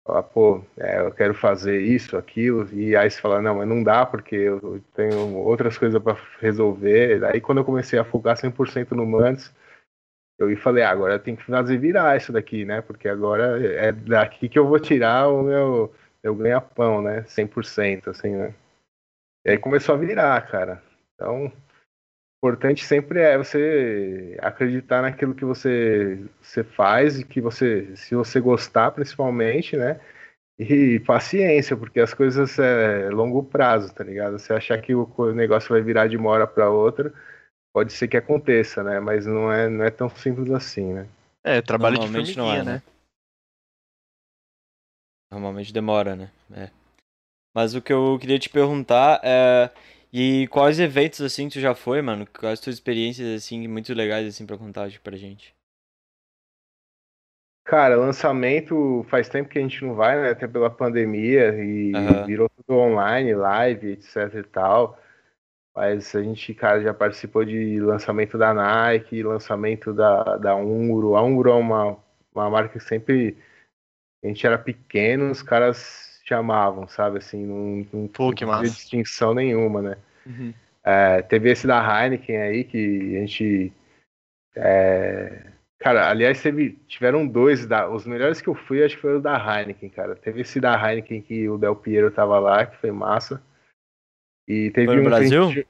Falar, 0.07 0.23
pô, 0.23 0.63
é, 0.77 1.01
eu 1.01 1.11
quero 1.11 1.33
fazer 1.33 1.81
isso, 1.81 2.15
aquilo, 2.15 2.67
e 2.73 2.95
aí 2.95 3.11
você 3.11 3.19
fala, 3.19 3.41
não, 3.41 3.55
mas 3.55 3.67
não 3.67 3.83
dá 3.83 4.05
porque 4.05 4.35
eu 4.35 4.81
tenho 4.95 5.35
outras 5.37 5.77
coisas 5.77 6.01
para 6.01 6.17
resolver. 6.39 7.25
Aí 7.25 7.41
quando 7.41 7.57
eu 7.57 7.65
comecei 7.65 7.99
a 7.99 8.05
focar 8.05 8.37
100% 8.37 8.91
no 8.91 9.05
Mantis, 9.05 9.53
eu 10.39 10.55
falei, 10.57 10.83
ah, 10.83 10.91
agora 10.91 11.19
tenho 11.19 11.35
que 11.35 11.43
fazer 11.43 11.77
virar 11.77 12.15
isso 12.15 12.31
daqui, 12.31 12.63
né? 12.63 12.81
Porque 12.81 13.09
agora 13.09 13.61
é 13.61 13.91
daqui 13.91 14.47
que 14.47 14.57
eu 14.57 14.65
vou 14.65 14.79
tirar 14.79 15.27
o 15.27 15.43
meu, 15.43 15.93
meu 16.23 16.33
ganha-pão, 16.33 17.01
né? 17.01 17.23
100%, 17.23 18.07
assim, 18.07 18.29
né? 18.29 18.53
E 19.45 19.51
aí 19.51 19.57
começou 19.57 19.95
a 19.95 19.97
virar, 19.97 20.41
cara. 20.47 20.83
Então, 21.15 21.51
importante 22.39 22.85
sempre 22.85 23.19
é 23.19 23.37
você 23.37 24.37
acreditar 24.41 25.01
naquilo 25.01 25.35
que 25.35 25.45
você, 25.45 26.23
você 26.41 26.63
faz 26.63 27.19
e 27.19 27.25
que 27.25 27.41
você, 27.41 27.95
se 27.95 28.15
você 28.15 28.39
gostar, 28.39 28.91
principalmente, 28.91 29.75
né? 29.75 29.99
E 30.57 30.99
paciência, 31.01 31.75
porque 31.77 31.99
as 32.01 32.13
coisas 32.13 32.59
é 32.59 33.09
longo 33.09 33.43
prazo, 33.43 33.93
tá 33.93 34.03
ligado? 34.03 34.37
Você 34.37 34.53
achar 34.53 34.81
que 34.81 34.93
o 34.93 35.33
negócio 35.33 35.69
vai 35.69 35.81
virar 35.81 36.07
de 36.07 36.17
uma 36.17 36.29
hora 36.29 36.45
para 36.45 36.69
outra, 36.69 37.13
pode 37.73 37.93
ser 37.93 38.07
que 38.09 38.17
aconteça, 38.17 38.83
né? 38.83 38.99
Mas 38.99 39.25
não 39.25 39.51
é, 39.51 39.69
não 39.69 39.85
é 39.85 39.89
tão 39.89 40.09
simples 40.09 40.51
assim, 40.51 40.93
né? 40.93 41.07
É, 41.43 41.61
trabalho 41.61 41.97
de 41.97 42.07
formiguinha, 42.07 42.55
é, 42.55 42.63
né? 42.63 42.73
né? 42.73 42.81
Normalmente 45.31 45.71
demora, 45.71 46.15
né? 46.15 46.29
É. 46.51 46.78
Mas 47.59 47.75
o 47.75 47.81
que 47.81 47.91
eu 47.91 48.17
queria 48.17 48.39
te 48.39 48.49
perguntar 48.49 49.19
é. 49.21 49.69
E 50.13 50.47
quais 50.47 50.79
eventos 50.79 51.19
assim 51.19 51.49
tu 51.49 51.59
já 51.59 51.75
foi, 51.75 52.01
mano? 52.01 52.25
Quais 52.25 52.61
tuas 52.61 52.77
experiências 52.77 53.27
assim 53.35 53.67
muito 53.67 53.93
legais 53.93 54.25
assim 54.25 54.45
para 54.45 54.57
contar 54.57 54.89
pra 55.03 55.17
gente? 55.17 55.53
Cara, 57.65 57.97
lançamento 57.97 59.05
faz 59.09 59.27
tempo 59.27 59.49
que 59.49 59.59
a 59.59 59.61
gente 59.61 59.83
não 59.83 59.93
vai, 59.93 60.21
né? 60.21 60.29
Até 60.29 60.47
pela 60.47 60.69
pandemia 60.69 61.53
e 61.61 61.91
Aham. 61.95 62.25
virou 62.25 62.47
tudo 62.49 62.77
online, 62.77 63.35
live, 63.35 63.91
etc 63.91 64.35
e 64.35 64.43
tal. 64.43 64.97
Mas 65.75 66.15
a 66.15 66.23
gente, 66.23 66.53
cara, 66.53 66.81
já 66.81 66.93
participou 66.93 67.43
de 67.43 67.81
lançamento 67.81 68.37
da 68.37 68.53
Nike, 68.53 69.21
lançamento 69.21 69.93
da, 69.93 70.37
da 70.37 70.55
Ungro. 70.55 71.17
A 71.17 71.21
Ungro 71.21 71.49
é 71.49 71.55
uma, 71.55 71.97
uma 72.33 72.49
marca 72.49 72.79
que 72.79 72.85
sempre 72.85 73.37
a 74.23 74.27
gente 74.27 74.47
era 74.47 74.57
pequeno, 74.57 75.29
os 75.29 75.43
caras 75.43 76.08
chamavam, 76.29 76.87
sabe? 76.87 77.17
Assim, 77.17 77.43
não, 77.45 77.85
não, 77.91 78.07
Pô, 78.07 78.27
não 78.27 78.33
que 78.33 78.45
massa. 78.45 78.63
distinção 78.63 79.33
nenhuma, 79.33 79.81
né? 79.81 79.97
Uhum. 80.25 80.53
É, 80.83 81.21
teve 81.23 81.49
esse 81.51 81.65
da 81.67 81.79
Heineken 81.81 82.37
aí 82.37 82.63
que 82.63 83.17
a 83.17 83.19
gente. 83.21 83.73
é, 84.55 85.47
cara, 85.79 86.09
aliás, 86.09 86.41
teve, 86.41 86.77
tiveram 86.87 87.27
dois. 87.27 87.65
Da, 87.67 87.89
os 87.89 88.05
melhores 88.05 88.39
que 88.41 88.47
eu 88.47 88.55
fui, 88.55 88.83
acho 88.83 88.95
que 88.95 89.01
foi 89.01 89.17
o 89.17 89.21
da 89.21 89.35
Heineken, 89.37 89.89
cara. 89.89 90.15
Teve 90.15 90.41
esse 90.41 90.59
da 90.59 90.73
Heineken 90.75 91.21
que 91.21 91.49
o 91.49 91.57
Del 91.57 91.75
Piero 91.75 92.11
tava 92.11 92.39
lá, 92.39 92.65
que 92.65 92.77
foi 92.77 92.91
massa. 92.91 93.41
E 94.47 94.71
teve 94.71 94.87
Foi 94.87 94.95
no 94.95 95.01
um 95.01 95.05
Brasil? 95.05 95.51
gente- 95.51 95.67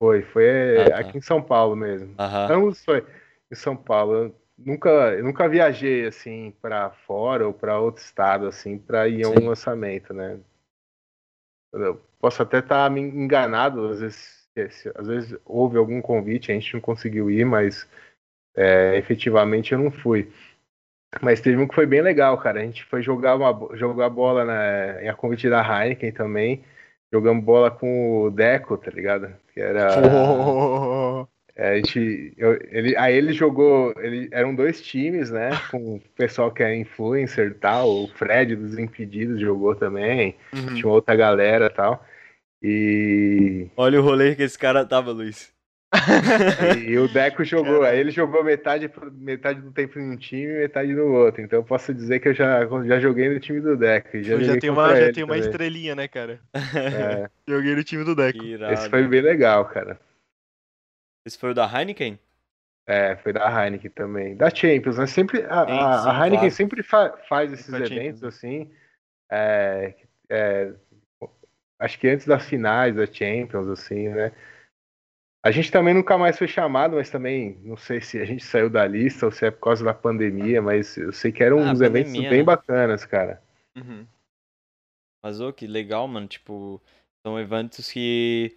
Foi, 0.00 0.22
foi 0.22 0.82
Ah, 0.82 0.90
tá. 0.90 0.98
aqui 0.98 1.18
em 1.18 1.22
São 1.22 1.42
Paulo 1.42 1.74
mesmo. 1.74 2.14
Aham. 2.18 2.52
Ambos 2.52 2.84
foi 2.84 3.04
em 3.50 3.54
São 3.54 3.76
Paulo. 3.76 4.34
Nunca, 4.58 4.88
eu 4.88 5.22
nunca 5.22 5.48
viajei 5.48 6.06
assim 6.06 6.50
para 6.60 6.90
fora 6.90 7.46
ou 7.46 7.54
para 7.54 7.78
outro 7.78 8.02
estado 8.02 8.46
assim 8.46 8.76
para 8.76 9.08
ir 9.08 9.22
a 9.22 9.28
um 9.28 9.46
lançamento, 9.48 10.12
né? 10.12 10.40
Eu 11.72 12.00
posso 12.18 12.42
até 12.42 12.58
estar 12.58 12.90
me 12.90 13.00
enganado, 13.00 13.86
às 13.88 14.00
vezes, 14.00 14.48
às 14.96 15.06
vezes 15.06 15.38
houve 15.44 15.78
algum 15.78 16.02
convite, 16.02 16.50
a 16.50 16.54
gente 16.54 16.74
não 16.74 16.80
conseguiu 16.80 17.30
ir, 17.30 17.44
mas 17.44 17.88
é, 18.56 18.96
efetivamente 18.96 19.72
eu 19.72 19.78
não 19.78 19.92
fui. 19.92 20.32
Mas 21.22 21.40
teve 21.40 21.56
um 21.56 21.68
que 21.68 21.74
foi 21.74 21.86
bem 21.86 22.02
legal, 22.02 22.36
cara. 22.38 22.60
A 22.60 22.64
gente 22.64 22.84
foi 22.84 23.02
jogar 23.02 23.36
uma 23.36 23.76
jogar 23.76 24.10
bola 24.10 24.44
na, 24.44 25.02
em 25.02 25.08
a 25.08 25.14
convite 25.14 25.48
da 25.48 25.62
Heineken 25.62 26.12
também. 26.12 26.64
Jogamos 27.12 27.44
bola 27.44 27.70
com 27.70 28.22
o 28.22 28.30
Deco, 28.30 28.76
tá 28.76 28.90
ligado? 28.90 29.34
Que 29.54 29.60
era 29.60 29.94
Pô. 29.94 31.28
é, 31.58 31.70
a 31.70 31.76
gente, 31.76 32.32
eu- 32.38 32.56
ele, 32.70 32.96
aí 32.96 33.14
ele 33.16 33.32
jogou, 33.32 33.92
ele, 33.98 34.28
eram 34.30 34.54
dois 34.54 34.80
times, 34.80 35.30
né? 35.30 35.50
Com 35.72 35.96
o 35.96 36.00
pessoal 36.16 36.52
que 36.52 36.62
é 36.62 36.74
influencer 36.76 37.48
e 37.50 37.54
tal, 37.54 37.88
o 37.90 38.08
Fred 38.08 38.54
dos 38.56 38.78
Impedidos 38.78 39.40
jogou 39.40 39.74
também, 39.74 40.36
Uhum. 40.54 40.74
tinha 40.74 40.88
outra 40.88 41.16
galera 41.16 41.66
e 41.66 41.70
tal. 41.70 42.04
E, 42.62 43.66
Olha 43.76 44.00
o 44.00 44.02
rolê 44.04 44.34
que 44.34 44.42
esse 44.42 44.58
cara 44.58 44.84
tava, 44.84 45.10
Luiz. 45.12 45.52
e 46.86 46.98
o 46.98 47.08
Deco 47.08 47.42
jogou, 47.44 47.82
aí 47.82 47.98
ele 47.98 48.10
jogou 48.10 48.44
metade, 48.44 48.90
metade 49.12 49.60
do 49.60 49.72
tempo 49.72 49.98
em 49.98 50.10
um 50.12 50.16
time 50.16 50.44
e 50.52 50.58
metade 50.58 50.92
no 50.92 51.06
outro. 51.14 51.40
Então 51.40 51.60
eu 51.60 51.64
posso 51.64 51.94
dizer 51.94 52.20
que 52.20 52.28
eu 52.28 52.34
já, 52.34 52.66
já 52.84 53.00
joguei 53.00 53.28
no 53.28 53.40
time 53.40 53.60
do 53.60 53.76
Deco. 53.76 54.10
Já, 54.18 54.22
Já, 54.22 54.40
joguei 54.40 54.60
tem 54.60 54.70
uma, 54.70 54.94
já 54.96 55.12
tem 55.12 55.24
uma 55.24 55.38
estrelinha, 55.38 55.94
né, 55.94 56.06
cara? 56.06 56.40
É, 56.76 57.28
Joguei 57.48 57.74
no 57.74 57.82
time 57.84 58.04
do 58.04 58.14
Deco. 58.14 58.44
Irado. 58.44 58.74
esse 58.74 58.90
foi 58.90 59.06
bem 59.08 59.22
legal, 59.22 59.64
cara. 59.64 59.98
Esse 61.28 61.36
foi 61.38 61.50
o 61.50 61.54
da 61.54 61.66
Heineken? 61.70 62.18
É, 62.86 63.16
foi 63.16 63.34
da 63.34 63.46
Heineken 63.46 63.90
também. 63.90 64.34
Da 64.34 64.48
Champions, 64.48 64.96
né? 64.96 65.06
Sempre, 65.06 65.44
a, 65.44 65.66
Sim, 65.66 66.08
a- 66.08 66.24
Heineken 66.24 66.38
claro. 66.38 66.50
sempre 66.50 66.82
fa- 66.82 67.16
faz 67.28 67.52
esses 67.52 67.66
Champions, 67.66 67.90
eventos 67.92 68.22
né? 68.22 68.28
assim. 68.28 68.70
é, 69.30 69.94
é, 70.30 70.74
acho 71.78 71.98
que 71.98 72.08
antes 72.08 72.26
das 72.26 72.46
finais 72.48 72.96
da 72.96 73.04
Champions, 73.06 73.68
assim, 73.68 74.08
né? 74.08 74.32
A 75.44 75.50
gente 75.50 75.70
também 75.70 75.92
nunca 75.92 76.16
mais 76.16 76.36
foi 76.38 76.48
chamado, 76.48 76.96
mas 76.96 77.10
também 77.10 77.58
não 77.62 77.76
sei 77.76 78.00
se 78.00 78.18
a 78.18 78.24
gente 78.24 78.42
saiu 78.42 78.70
da 78.70 78.86
lista 78.86 79.26
ou 79.26 79.30
se 79.32 79.44
é 79.46 79.50
por 79.50 79.60
causa 79.60 79.84
da 79.84 79.92
pandemia, 79.94 80.60
mas 80.62 80.96
eu 80.96 81.12
sei 81.12 81.30
que 81.30 81.44
eram 81.44 81.60
Ah, 81.60 81.72
uns 81.72 81.80
eventos 81.82 82.10
pandemia, 82.12 82.30
bem 82.30 82.38
né? 82.40 82.44
bacanas, 82.44 83.04
cara. 83.04 83.42
Uhum. 83.76 84.06
Mas, 85.22 85.40
ô, 85.40 85.52
que 85.52 85.66
legal, 85.66 86.08
mano. 86.08 86.26
Tipo, 86.26 86.80
são 87.24 87.38
eventos 87.38 87.92
que. 87.92 88.56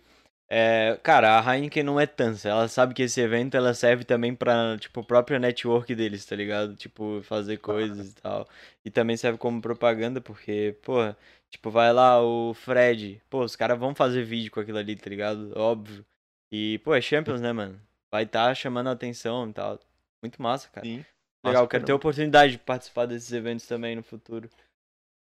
É, 0.53 0.99
cara, 1.01 1.39
a 1.39 1.55
Heineken 1.55 1.81
não 1.81 1.97
é 1.97 2.05
tansa. 2.05 2.49
Ela 2.49 2.67
sabe 2.67 2.93
que 2.93 3.03
esse 3.03 3.21
evento 3.21 3.55
ela 3.55 3.73
serve 3.73 4.03
também 4.03 4.35
pra, 4.35 4.77
tipo, 4.77 4.99
o 4.99 5.03
próprio 5.03 5.39
network 5.39 5.95
deles, 5.95 6.25
tá 6.25 6.35
ligado? 6.35 6.75
Tipo, 6.75 7.21
fazer 7.23 7.55
coisas 7.55 8.09
e 8.11 8.15
tal. 8.15 8.45
E 8.83 8.91
também 8.91 9.15
serve 9.15 9.37
como 9.37 9.61
propaganda, 9.61 10.19
porque, 10.19 10.75
porra, 10.81 11.17
tipo, 11.49 11.71
vai 11.71 11.93
lá 11.93 12.21
o 12.21 12.53
Fred. 12.53 13.21
Pô, 13.29 13.45
os 13.45 13.55
caras 13.55 13.79
vão 13.79 13.95
fazer 13.95 14.25
vídeo 14.25 14.51
com 14.51 14.59
aquilo 14.59 14.77
ali, 14.77 14.93
tá 14.97 15.09
ligado? 15.09 15.53
Óbvio. 15.55 16.05
E, 16.51 16.79
pô, 16.79 16.93
é 16.93 16.99
Champions, 16.99 17.39
né, 17.39 17.53
mano? 17.53 17.79
Vai 18.11 18.25
tá 18.25 18.53
chamando 18.53 18.87
a 18.87 18.91
atenção 18.91 19.49
e 19.49 19.53
tal. 19.53 19.79
Muito 20.21 20.41
massa, 20.41 20.67
cara. 20.67 20.85
Sim. 20.85 20.97
Legal, 21.45 21.61
Massa 21.61 21.67
quero 21.69 21.85
ter 21.85 21.91
a 21.93 21.95
oportunidade 21.95 22.51
de 22.51 22.59
participar 22.59 23.05
desses 23.05 23.31
eventos 23.31 23.65
também 23.65 23.95
no 23.95 24.03
futuro. 24.03 24.49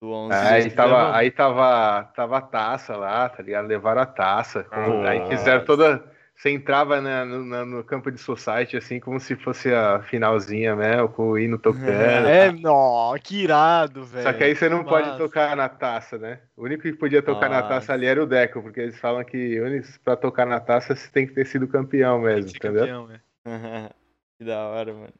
Do 0.02 0.10
11. 0.10 0.34
Aí 0.34 0.68
tava, 0.72 1.16
aí 1.16 1.30
tava, 1.30 2.02
tava 2.16 2.38
a 2.38 2.40
taça 2.42 2.96
lá, 2.96 3.28
tá 3.28 3.40
ligado? 3.40 3.68
Levaram 3.68 4.02
a 4.02 4.06
taça. 4.06 4.64
como- 4.64 5.06
aí 5.06 5.20
fizeram 5.28 5.64
toda. 5.64 6.04
Você 6.34 6.50
entrava 6.50 7.00
na- 7.00 7.24
no, 7.24 7.64
no 7.64 7.84
campo 7.84 8.10
de 8.10 8.18
society, 8.18 8.76
assim, 8.76 8.98
como 8.98 9.20
se 9.20 9.36
fosse 9.36 9.72
a 9.72 10.02
finalzinha 10.02 10.74
mesmo, 10.74 11.08
com 11.08 11.30
o 11.30 11.38
hino 11.38 11.56
tocando. 11.56 11.86
É, 12.26 12.50
nó, 12.50 13.16
que 13.22 13.44
irado, 13.44 14.02
velho. 14.04 14.24
Só 14.24 14.32
que 14.32 14.42
aí 14.42 14.56
você 14.56 14.68
não 14.68 14.82
Que 14.82 14.88
pode 14.88 15.06
massa. 15.06 15.18
tocar 15.18 15.56
na 15.56 15.68
taça, 15.68 16.18
né? 16.18 16.40
O 16.56 16.64
único 16.64 16.82
que 16.82 16.92
podia 16.94 17.22
tocar 17.22 17.48
na 17.48 17.62
taça 17.62 17.92
ali 17.92 18.06
era 18.06 18.20
o 18.20 18.26
Deco, 18.26 18.60
porque 18.60 18.80
eles 18.80 18.98
falam 18.98 19.22
que 19.24 19.60
pra 20.02 20.16
tocar 20.16 20.46
na 20.46 20.58
taça 20.58 20.96
você 20.96 21.08
tem 21.12 21.28
que 21.28 21.32
ter 21.32 21.46
sido 21.46 21.68
campeão 21.68 22.18
mesmo, 22.20 22.50
entendeu? 22.50 22.80
campeão, 22.88 23.06
velho. 23.06 23.22
que 24.36 24.44
da 24.44 24.66
hora, 24.66 24.92
mano. 24.92 25.14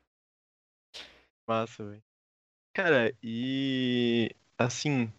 Massa, 1.47 1.85
velho. 1.85 2.03
Cara, 2.75 3.13
e 3.23 4.35
assim, 4.65 5.11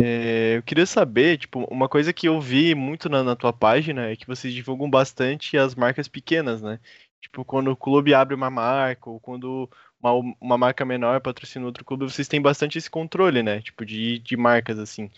é, 0.00 0.56
eu 0.56 0.62
queria 0.62 0.86
saber, 0.86 1.38
tipo, 1.38 1.60
uma 1.70 1.88
coisa 1.88 2.12
que 2.12 2.26
eu 2.26 2.40
vi 2.40 2.74
muito 2.74 3.08
na, 3.08 3.22
na 3.22 3.36
tua 3.36 3.52
página 3.52 4.10
é 4.10 4.16
que 4.16 4.26
vocês 4.26 4.52
divulgam 4.52 4.88
bastante 4.88 5.56
as 5.56 5.74
marcas 5.74 6.08
pequenas, 6.08 6.62
né? 6.62 6.80
Tipo, 7.20 7.44
quando 7.44 7.70
o 7.70 7.76
clube 7.76 8.14
abre 8.14 8.34
uma 8.34 8.50
marca, 8.50 9.08
ou 9.10 9.20
quando 9.20 9.70
uma, 10.02 10.12
uma 10.40 10.58
marca 10.58 10.84
menor 10.84 11.20
patrocina 11.20 11.66
outro 11.66 11.84
clube, 11.84 12.04
vocês 12.04 12.26
têm 12.26 12.40
bastante 12.42 12.78
esse 12.78 12.90
controle, 12.90 13.42
né? 13.42 13.60
Tipo, 13.62 13.84
de, 13.84 14.18
de 14.18 14.36
marcas, 14.36 14.78
assim. 14.78 15.10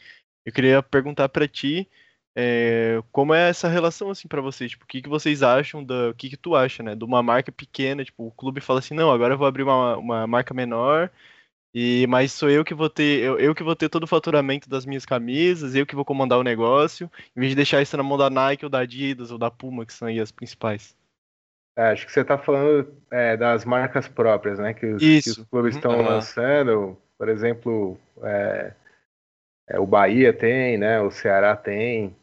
Eu 0.44 0.52
queria 0.52 0.82
perguntar 0.82 1.28
pra 1.28 1.48
ti, 1.48 1.88
é, 2.36 3.02
como 3.12 3.32
é 3.34 3.48
essa 3.48 3.68
relação, 3.68 4.10
assim, 4.10 4.28
pra 4.28 4.40
vocês? 4.42 4.72
Tipo, 4.72 4.84
o 4.84 4.88
que 4.88 5.02
que 5.02 5.08
vocês 5.08 5.42
acham 5.42 5.84
da... 5.84 6.10
O 6.10 6.14
que 6.14 6.30
que 6.30 6.36
tu 6.36 6.54
acha, 6.56 6.82
né? 6.82 6.94
De 6.94 7.04
uma 7.04 7.22
marca 7.22 7.52
pequena, 7.52 8.04
tipo, 8.04 8.26
o 8.26 8.32
clube 8.32 8.60
fala 8.60 8.80
assim, 8.80 8.94
não, 8.94 9.10
agora 9.10 9.34
eu 9.34 9.38
vou 9.38 9.46
abrir 9.46 9.62
uma, 9.62 9.96
uma 9.96 10.26
marca 10.26 10.52
menor, 10.52 11.10
e 11.74 12.06
mas 12.08 12.32
sou 12.32 12.48
eu 12.48 12.64
que 12.64 12.72
vou 12.72 12.88
ter, 12.88 13.20
eu, 13.22 13.38
eu 13.38 13.54
que 13.54 13.64
vou 13.64 13.74
ter 13.74 13.88
todo 13.88 14.04
o 14.04 14.06
faturamento 14.06 14.68
das 14.68 14.86
minhas 14.86 15.04
camisas, 15.04 15.74
eu 15.74 15.84
que 15.84 15.96
vou 15.96 16.04
comandar 16.04 16.38
o 16.38 16.44
negócio, 16.44 17.10
em 17.36 17.40
vez 17.40 17.50
de 17.50 17.56
deixar 17.56 17.82
isso 17.82 17.96
na 17.96 18.02
mão 18.02 18.16
da 18.16 18.30
Nike 18.30 18.64
ou 18.64 18.70
da 18.70 18.78
Adidas 18.78 19.32
ou 19.32 19.38
da 19.38 19.50
Puma, 19.50 19.84
que 19.84 19.92
são 19.92 20.06
aí 20.06 20.20
as 20.20 20.30
principais. 20.30 20.96
É, 21.76 21.90
acho 21.90 22.06
que 22.06 22.12
você 22.12 22.24
tá 22.24 22.38
falando 22.38 22.96
é, 23.10 23.36
das 23.36 23.64
marcas 23.64 24.06
próprias, 24.06 24.58
né? 24.60 24.72
Que 24.72 24.86
os, 24.86 25.02
que 25.02 25.30
os 25.30 25.44
clubes 25.50 25.74
Uhum. 25.74 25.78
estão 25.78 25.92
Aham. 25.92 26.02
lançando. 26.02 26.96
Por 27.18 27.28
exemplo, 27.28 27.98
é, 28.22 28.72
é, 29.68 29.80
o 29.80 29.86
Bahia 29.86 30.32
tem, 30.32 30.78
né? 30.78 31.00
O 31.00 31.10
Ceará 31.10 31.56
tem. 31.56 32.14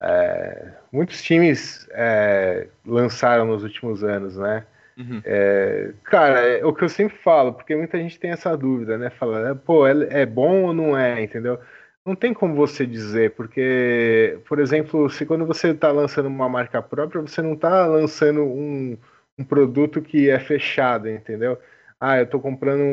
É, 0.00 0.72
muitos 0.92 1.22
times 1.22 1.88
é, 1.90 2.68
lançaram 2.86 3.46
nos 3.46 3.64
últimos 3.64 4.04
anos, 4.04 4.36
né? 4.36 4.64
Uhum. 4.96 5.20
É, 5.24 5.92
cara, 6.04 6.40
é 6.58 6.64
o 6.64 6.72
que 6.72 6.84
eu 6.84 6.88
sempre 6.88 7.16
falo, 7.18 7.52
porque 7.54 7.74
muita 7.74 7.98
gente 7.98 8.18
tem 8.18 8.30
essa 8.30 8.56
dúvida, 8.56 8.96
né? 8.96 9.10
Fala, 9.10 9.50
é, 9.50 9.54
pô, 9.54 9.86
é, 9.86 10.22
é 10.22 10.26
bom 10.26 10.62
ou 10.64 10.72
não 10.74 10.96
é, 10.96 11.22
entendeu? 11.22 11.58
Não 12.06 12.14
tem 12.14 12.32
como 12.34 12.54
você 12.54 12.86
dizer, 12.86 13.32
porque, 13.32 14.38
por 14.46 14.60
exemplo, 14.60 15.08
se 15.10 15.24
quando 15.26 15.46
você 15.46 15.70
está 15.70 15.90
lançando 15.90 16.26
uma 16.26 16.48
marca 16.48 16.80
própria, 16.82 17.20
você 17.20 17.42
não 17.42 17.54
está 17.54 17.86
lançando 17.86 18.42
um, 18.44 18.96
um 19.38 19.44
produto 19.44 20.00
que 20.02 20.28
é 20.30 20.38
fechado, 20.38 21.08
entendeu? 21.08 21.58
Ah, 21.98 22.18
eu 22.18 22.24
estou 22.24 22.40
comprando 22.40 22.80
um, 22.82 22.84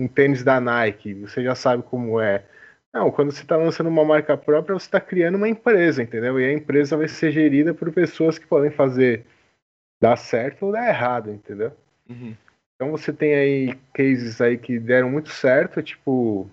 um- 0.00 0.02
um 0.04 0.08
tênis 0.08 0.42
da 0.44 0.60
Nike, 0.60 1.14
você 1.14 1.42
já 1.42 1.54
sabe 1.54 1.82
como 1.82 2.20
é. 2.20 2.44
Não, 2.92 3.10
quando 3.10 3.30
você 3.32 3.42
está 3.42 3.56
lançando 3.56 3.88
uma 3.88 4.04
marca 4.04 4.36
própria, 4.36 4.74
você 4.74 4.86
está 4.86 5.00
criando 5.00 5.36
uma 5.36 5.48
empresa, 5.48 6.02
entendeu? 6.02 6.38
E 6.40 6.44
a 6.44 6.52
empresa 6.52 6.96
vai 6.96 7.08
ser 7.08 7.30
gerida 7.32 7.72
por 7.72 7.90
pessoas 7.92 8.38
que 8.38 8.46
podem 8.46 8.70
fazer 8.70 9.24
dar 10.00 10.16
certo 10.16 10.66
ou 10.66 10.72
dar 10.72 10.88
errado, 10.88 11.30
entendeu? 11.30 11.72
Uhum. 12.08 12.34
Então 12.74 12.90
você 12.90 13.12
tem 13.12 13.34
aí 13.34 13.74
cases 13.92 14.40
aí 14.40 14.56
que 14.56 14.78
deram 14.78 15.10
muito 15.10 15.28
certo, 15.28 15.82
tipo 15.82 16.48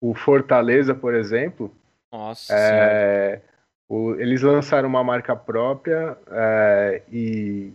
o 0.00 0.14
Fortaleza, 0.14 0.94
por 0.94 1.12
exemplo. 1.14 1.74
Nossa. 2.12 2.54
É, 2.54 3.42
o- 3.88 4.14
eles 4.14 4.42
lançaram 4.42 4.88
uma 4.88 5.02
marca 5.02 5.34
própria 5.34 6.16
é, 6.30 7.02
e 7.10 7.72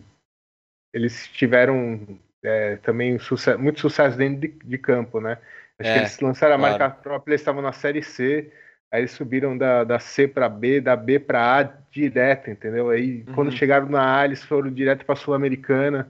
eles 0.92 1.28
tiveram 1.28 2.18
é, 2.42 2.76
também 2.76 3.18
suce- 3.18 3.56
muito 3.56 3.80
sucesso 3.80 4.16
dentro 4.16 4.40
de, 4.40 4.48
de 4.48 4.78
campo, 4.78 5.20
né? 5.20 5.38
Acho 5.78 5.90
É, 5.90 5.92
que 5.92 5.98
eles 5.98 6.20
lançaram 6.20 6.54
a 6.54 6.58
claro. 6.58 6.78
marca 6.78 6.90
própria, 6.90 7.32
eles 7.32 7.40
estavam 7.40 7.62
na 7.62 7.72
série 7.72 8.02
C, 8.02 8.52
aí 8.94 9.00
eles 9.00 9.10
subiram 9.10 9.58
da, 9.58 9.82
da 9.82 9.98
C 9.98 10.28
para 10.28 10.48
B, 10.48 10.80
da 10.80 10.94
B 10.94 11.18
para 11.18 11.58
A 11.58 11.62
direto, 11.90 12.48
entendeu? 12.48 12.90
Aí 12.90 13.24
quando 13.34 13.48
Uhum. 13.48 13.56
chegaram 13.56 13.88
na 13.88 14.20
A, 14.20 14.24
eles 14.24 14.44
foram 14.44 14.70
direto 14.70 15.04
para 15.04 15.16
Sul-Americana. 15.16 16.08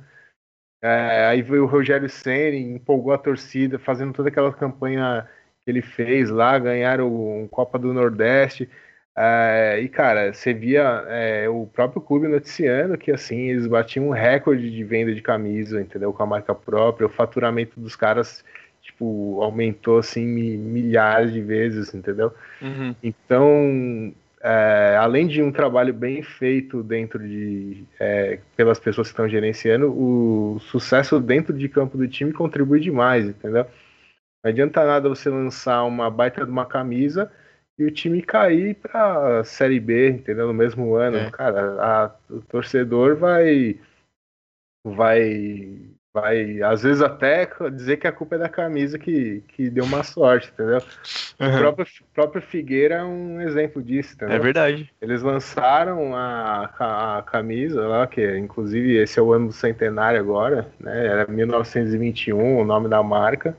É, 0.82 1.24
aí 1.30 1.40
veio 1.40 1.62
o 1.62 1.66
Rogério 1.66 2.10
Ceni, 2.10 2.58
empolgou 2.74 3.14
a 3.14 3.18
torcida, 3.18 3.78
fazendo 3.78 4.12
toda 4.12 4.28
aquela 4.28 4.52
campanha 4.52 5.26
que 5.62 5.70
ele 5.70 5.80
fez 5.80 6.28
lá, 6.28 6.58
ganharam 6.58 7.08
um 7.08 7.48
Copa 7.48 7.78
do 7.78 7.90
Nordeste. 7.94 8.68
É, 9.16 9.80
e 9.80 9.88
cara, 9.88 10.34
você 10.34 10.52
via 10.52 11.06
é, 11.08 11.48
o 11.48 11.66
próprio 11.66 12.02
clube 12.02 12.28
noticiando 12.28 12.98
que 12.98 13.10
assim 13.10 13.48
eles 13.48 13.66
batiam 13.66 14.08
um 14.08 14.10
recorde 14.10 14.70
de 14.70 14.84
venda 14.84 15.14
de 15.14 15.22
camisa, 15.22 15.80
entendeu? 15.80 16.12
Com 16.12 16.22
a 16.22 16.26
marca 16.26 16.54
própria, 16.54 17.06
o 17.06 17.10
faturamento 17.10 17.80
dos 17.80 17.96
caras 17.96 18.44
tipo 18.94 19.42
aumentou 19.42 19.98
assim 19.98 20.24
mi- 20.24 20.56
milhares 20.56 21.32
de 21.32 21.40
vezes, 21.42 21.92
entendeu? 21.92 22.32
Uhum. 22.62 22.94
Então, 23.02 24.14
é, 24.40 24.96
além 24.98 25.26
de 25.26 25.42
um 25.42 25.52
trabalho 25.52 25.92
bem 25.92 26.22
feito 26.22 26.82
dentro 26.82 27.18
de 27.18 27.84
é, 27.98 28.38
pelas 28.56 28.78
pessoas 28.78 29.08
que 29.08 29.12
estão 29.12 29.28
gerenciando, 29.28 29.92
o 29.92 30.58
sucesso 30.60 31.20
dentro 31.20 31.52
de 31.52 31.68
campo 31.68 31.98
do 31.98 32.08
time 32.08 32.32
contribui 32.32 32.80
demais, 32.80 33.26
entendeu? 33.26 33.66
Não 34.44 34.50
adianta 34.50 34.84
nada 34.84 35.08
você 35.08 35.28
lançar 35.28 35.84
uma 35.84 36.10
baita 36.10 36.44
de 36.44 36.50
uma 36.50 36.66
camisa 36.66 37.30
e 37.78 37.84
o 37.84 37.90
time 37.90 38.22
cair 38.22 38.76
para 38.76 39.42
Série 39.44 39.80
B, 39.80 40.10
entendeu? 40.10 40.46
No 40.46 40.54
mesmo 40.54 40.94
ano, 40.94 41.16
É. 41.16 41.30
cara, 41.30 41.82
a- 41.82 42.14
o 42.30 42.40
torcedor 42.42 43.16
vai 43.16 43.78
vai 44.86 45.80
vai 46.14 46.62
às 46.62 46.84
vezes 46.84 47.02
até 47.02 47.46
dizer 47.72 47.96
que 47.96 48.06
a 48.06 48.12
culpa 48.12 48.36
é 48.36 48.38
da 48.38 48.48
camisa 48.48 48.98
que, 48.98 49.42
que 49.48 49.68
deu 49.68 49.84
uma 49.84 50.04
sorte, 50.04 50.50
entendeu? 50.52 50.78
O 51.40 51.44
Uhum. 51.44 51.58
próprio, 51.58 51.86
próprio 52.14 52.42
Figueira 52.42 52.96
é 52.96 53.02
um 53.04 53.40
exemplo 53.40 53.82
disso, 53.82 54.14
entendeu? 54.14 54.36
É 54.36 54.38
verdade. 54.38 54.88
Eles 55.00 55.20
lançaram 55.22 56.14
a, 56.14 57.18
a 57.18 57.22
camisa 57.22 57.86
lá, 57.86 58.06
que 58.06 58.38
inclusive 58.38 58.96
esse 58.96 59.18
é 59.18 59.22
o 59.22 59.32
ano 59.32 59.48
do 59.48 59.52
centenário 59.52 60.20
agora, 60.20 60.72
né? 60.78 61.06
Era 61.06 61.26
1921 61.26 62.58
o 62.58 62.64
nome 62.64 62.88
da 62.88 63.02
marca. 63.02 63.56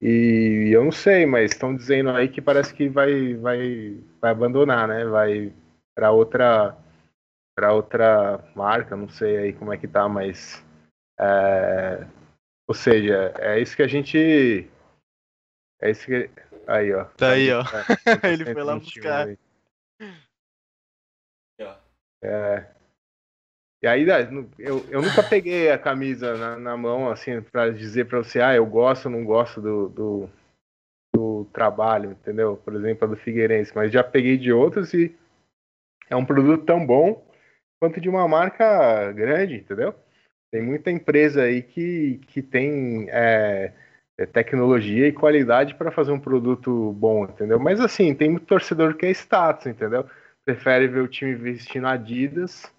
E 0.00 0.68
eu 0.72 0.84
não 0.84 0.92
sei, 0.92 1.24
mas 1.24 1.52
estão 1.52 1.74
dizendo 1.74 2.10
aí 2.10 2.28
que 2.28 2.42
parece 2.42 2.74
que 2.74 2.86
vai, 2.86 3.34
vai, 3.34 3.96
vai 4.20 4.30
abandonar, 4.30 4.86
né? 4.86 5.06
Vai 5.06 5.52
para 5.96 6.10
outra 6.10 6.76
para 7.56 7.72
outra 7.72 8.44
marca, 8.54 8.94
não 8.94 9.08
sei 9.08 9.38
aí 9.38 9.52
como 9.54 9.72
é 9.72 9.78
que 9.78 9.88
tá, 9.88 10.06
mas 10.06 10.62
é, 11.18 12.06
ou 12.68 12.74
seja, 12.74 13.32
é 13.38 13.60
isso 13.60 13.76
que 13.76 13.82
a 13.82 13.86
gente 13.86 14.68
é 15.80 15.90
isso 15.90 16.06
que 16.06 16.30
aí, 16.66 16.92
ó. 16.92 17.04
Tá 17.04 17.32
aí, 17.32 17.52
ó. 17.52 17.62
Tá, 17.62 17.84
Ele 18.30 18.44
foi 18.44 18.62
lá 18.62 18.72
121 18.80 18.80
buscar. 18.80 19.26
aí. 19.28 19.38
É. 22.22 22.76
E 23.82 23.86
aí, 23.86 24.06
eu, 24.58 24.78
eu 24.90 25.02
nunca 25.02 25.22
peguei 25.22 25.70
a 25.70 25.78
camisa 25.78 26.36
na, 26.36 26.56
na 26.58 26.76
mão, 26.76 27.10
assim, 27.10 27.40
pra 27.42 27.70
dizer 27.70 28.06
pra 28.06 28.18
você, 28.18 28.40
ah, 28.40 28.54
eu 28.54 28.66
gosto 28.66 29.04
ou 29.04 29.12
não 29.12 29.24
gosto 29.24 29.60
do, 29.60 29.88
do, 29.90 30.30
do 31.14 31.44
trabalho, 31.52 32.12
entendeu? 32.12 32.56
Por 32.56 32.74
exemplo, 32.74 33.04
a 33.04 33.10
do 33.10 33.16
Figueirense, 33.16 33.72
mas 33.74 33.92
já 33.92 34.02
peguei 34.02 34.38
de 34.38 34.50
outros 34.50 34.94
e 34.94 35.14
é 36.08 36.16
um 36.16 36.24
produto 36.24 36.64
tão 36.64 36.84
bom 36.84 37.24
quanto 37.78 38.00
de 38.00 38.08
uma 38.08 38.26
marca 38.26 39.12
grande, 39.12 39.56
entendeu? 39.56 39.94
Tem 40.50 40.62
muita 40.62 40.90
empresa 40.90 41.42
aí 41.42 41.62
que, 41.62 42.20
que 42.28 42.40
tem 42.40 43.06
é, 43.10 43.72
é, 44.18 44.26
tecnologia 44.26 45.06
e 45.08 45.12
qualidade 45.12 45.74
para 45.74 45.90
fazer 45.90 46.12
um 46.12 46.20
produto 46.20 46.92
bom, 46.92 47.24
entendeu? 47.24 47.58
Mas 47.58 47.80
assim, 47.80 48.14
tem 48.14 48.30
muito 48.30 48.46
torcedor 48.46 48.94
que 48.94 49.06
é 49.06 49.10
status, 49.10 49.66
entendeu? 49.66 50.06
Prefere 50.44 50.86
ver 50.88 51.00
o 51.00 51.08
time 51.08 51.34
vestindo 51.34 51.86
Adidas, 51.86 52.72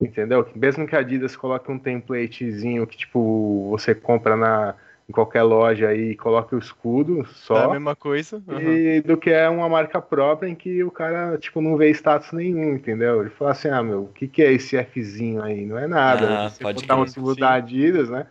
entendeu? 0.00 0.48
Mesmo 0.54 0.86
que 0.86 0.94
a 0.94 1.00
Adidas 1.00 1.36
coloque 1.36 1.70
um 1.70 1.78
templatezinho 1.78 2.86
que 2.86 2.98
tipo 2.98 3.68
você 3.70 3.94
compra 3.94 4.36
na 4.36 4.74
em 5.08 5.12
qualquer 5.12 5.42
loja 5.42 5.88
aí 5.88 6.10
e 6.10 6.16
coloque 6.16 6.54
o 6.54 6.58
escudo 6.58 7.20
É 7.20 7.22
a 7.22 7.26
só, 7.26 7.70
mesma 7.70 7.94
coisa. 7.94 8.42
Uhum. 8.46 8.58
e 8.60 9.00
do 9.00 9.16
que 9.16 9.30
é 9.30 9.48
uma 9.48 9.68
marca 9.68 10.00
própria 10.02 10.48
em 10.48 10.54
que 10.54 10.82
o 10.82 10.90
cara 10.90 11.38
tipo 11.38 11.60
não 11.60 11.76
vê 11.76 11.90
status 11.90 12.32
nenhum, 12.32 12.74
entendeu? 12.74 13.20
Ele 13.20 13.30
fala 13.30 13.52
assim, 13.52 13.68
ah 13.68 13.82
meu, 13.82 14.04
o 14.04 14.08
que 14.12 14.26
que 14.26 14.42
é 14.42 14.52
esse 14.52 14.82
Fzinho 14.84 15.42
aí? 15.42 15.64
Não 15.64 15.78
é 15.78 15.86
nada. 15.86 16.46
Ah, 16.46 16.50
você 16.50 16.62
pode 16.62 16.82
botar 16.82 16.96
um 16.96 17.06
símbolo 17.06 17.36
da 17.36 17.54
Adidas, 17.54 18.10
né? 18.10 18.26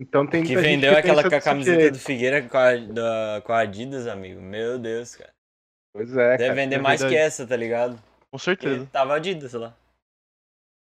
Então 0.00 0.26
tem 0.26 0.44
Que 0.44 0.56
vendeu 0.56 0.96
aquela 0.96 1.22
pensa 1.22 1.28
com 1.28 1.34
a 1.34 1.38
desse 1.38 1.48
camiseta 1.50 1.80
jeito. 1.80 1.92
do 1.94 1.98
Figueira 1.98 2.42
com 2.42 2.56
a, 2.56 2.76
da, 2.76 3.42
com 3.44 3.52
a 3.52 3.58
Adidas, 3.58 4.06
amigo. 4.06 4.40
Meu 4.40 4.78
Deus, 4.78 5.16
cara. 5.16 5.30
Pois 5.92 6.16
é, 6.16 6.30
Deve 6.36 6.42
cara. 6.44 6.54
vender 6.54 6.76
é 6.76 6.78
mais 6.78 7.02
que 7.02 7.16
essa, 7.16 7.46
tá 7.46 7.56
ligado? 7.56 7.96
Com 8.30 8.38
Porque 8.38 8.44
certeza. 8.44 8.88
tava 8.92 9.14
Adidas 9.16 9.52
lá. 9.54 9.74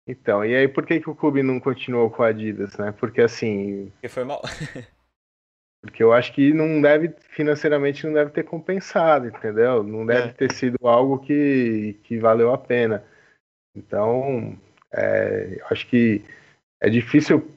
Então, 0.07 0.45
e 0.45 0.55
aí 0.55 0.69
por 0.69 0.85
que, 0.85 1.01
que 1.01 1.09
o 1.09 1.15
clube 1.15 1.43
não 1.43 1.59
continuou 1.61 2.11
com 2.11 2.23
a 2.23 2.29
Adidas, 2.29 2.77
né? 2.77 2.93
Porque 2.93 3.21
assim, 3.23 3.91
Porque 3.95 4.09
foi 4.09 4.25
mal. 4.25 4.43
porque 5.83 6.03
eu 6.03 6.13
acho 6.13 6.33
que 6.33 6.53
não 6.53 6.81
deve, 6.81 7.15
financeiramente 7.31 8.07
não 8.07 8.13
deve 8.13 8.31
ter 8.31 8.45
compensado, 8.45 9.29
entendeu? 9.29 9.83
Não 9.83 10.05
deve 10.05 10.29
É. 10.29 10.33
ter 10.33 10.53
sido 10.53 10.77
algo 10.87 11.19
que, 11.19 11.99
que 12.05 12.19
valeu 12.19 12.53
a 12.53 12.59
pena. 12.59 13.03
Então, 13.75 14.59
é, 14.93 15.57
eu 15.59 15.67
acho 15.71 15.87
que 15.87 16.23
é 16.81 16.91
difícil 16.91 17.51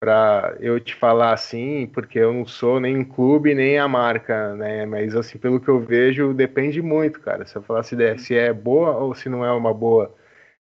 para 0.00 0.56
eu 0.60 0.80
te 0.80 0.94
falar 0.94 1.32
assim, 1.32 1.86
porque 1.86 2.18
eu 2.18 2.32
não 2.32 2.44
sou 2.44 2.80
nem 2.80 2.96
um 2.96 3.04
clube 3.04 3.54
nem 3.54 3.78
a 3.78 3.86
marca, 3.86 4.54
né? 4.56 4.84
Mas 4.84 5.14
assim, 5.14 5.38
pelo 5.38 5.60
que 5.60 5.68
eu 5.68 5.80
vejo, 5.80 6.34
depende 6.34 6.82
muito, 6.82 7.20
cara. 7.20 7.46
Se 7.46 7.54
eu 7.56 7.62
falar 7.62 7.82
se 7.84 8.00
é, 8.02 8.18
se 8.18 8.34
é 8.34 8.52
boa 8.52 8.96
ou 8.96 9.14
se 9.14 9.28
não 9.28 9.44
é 9.44 9.52
uma 9.52 9.72
boa, 9.72 10.12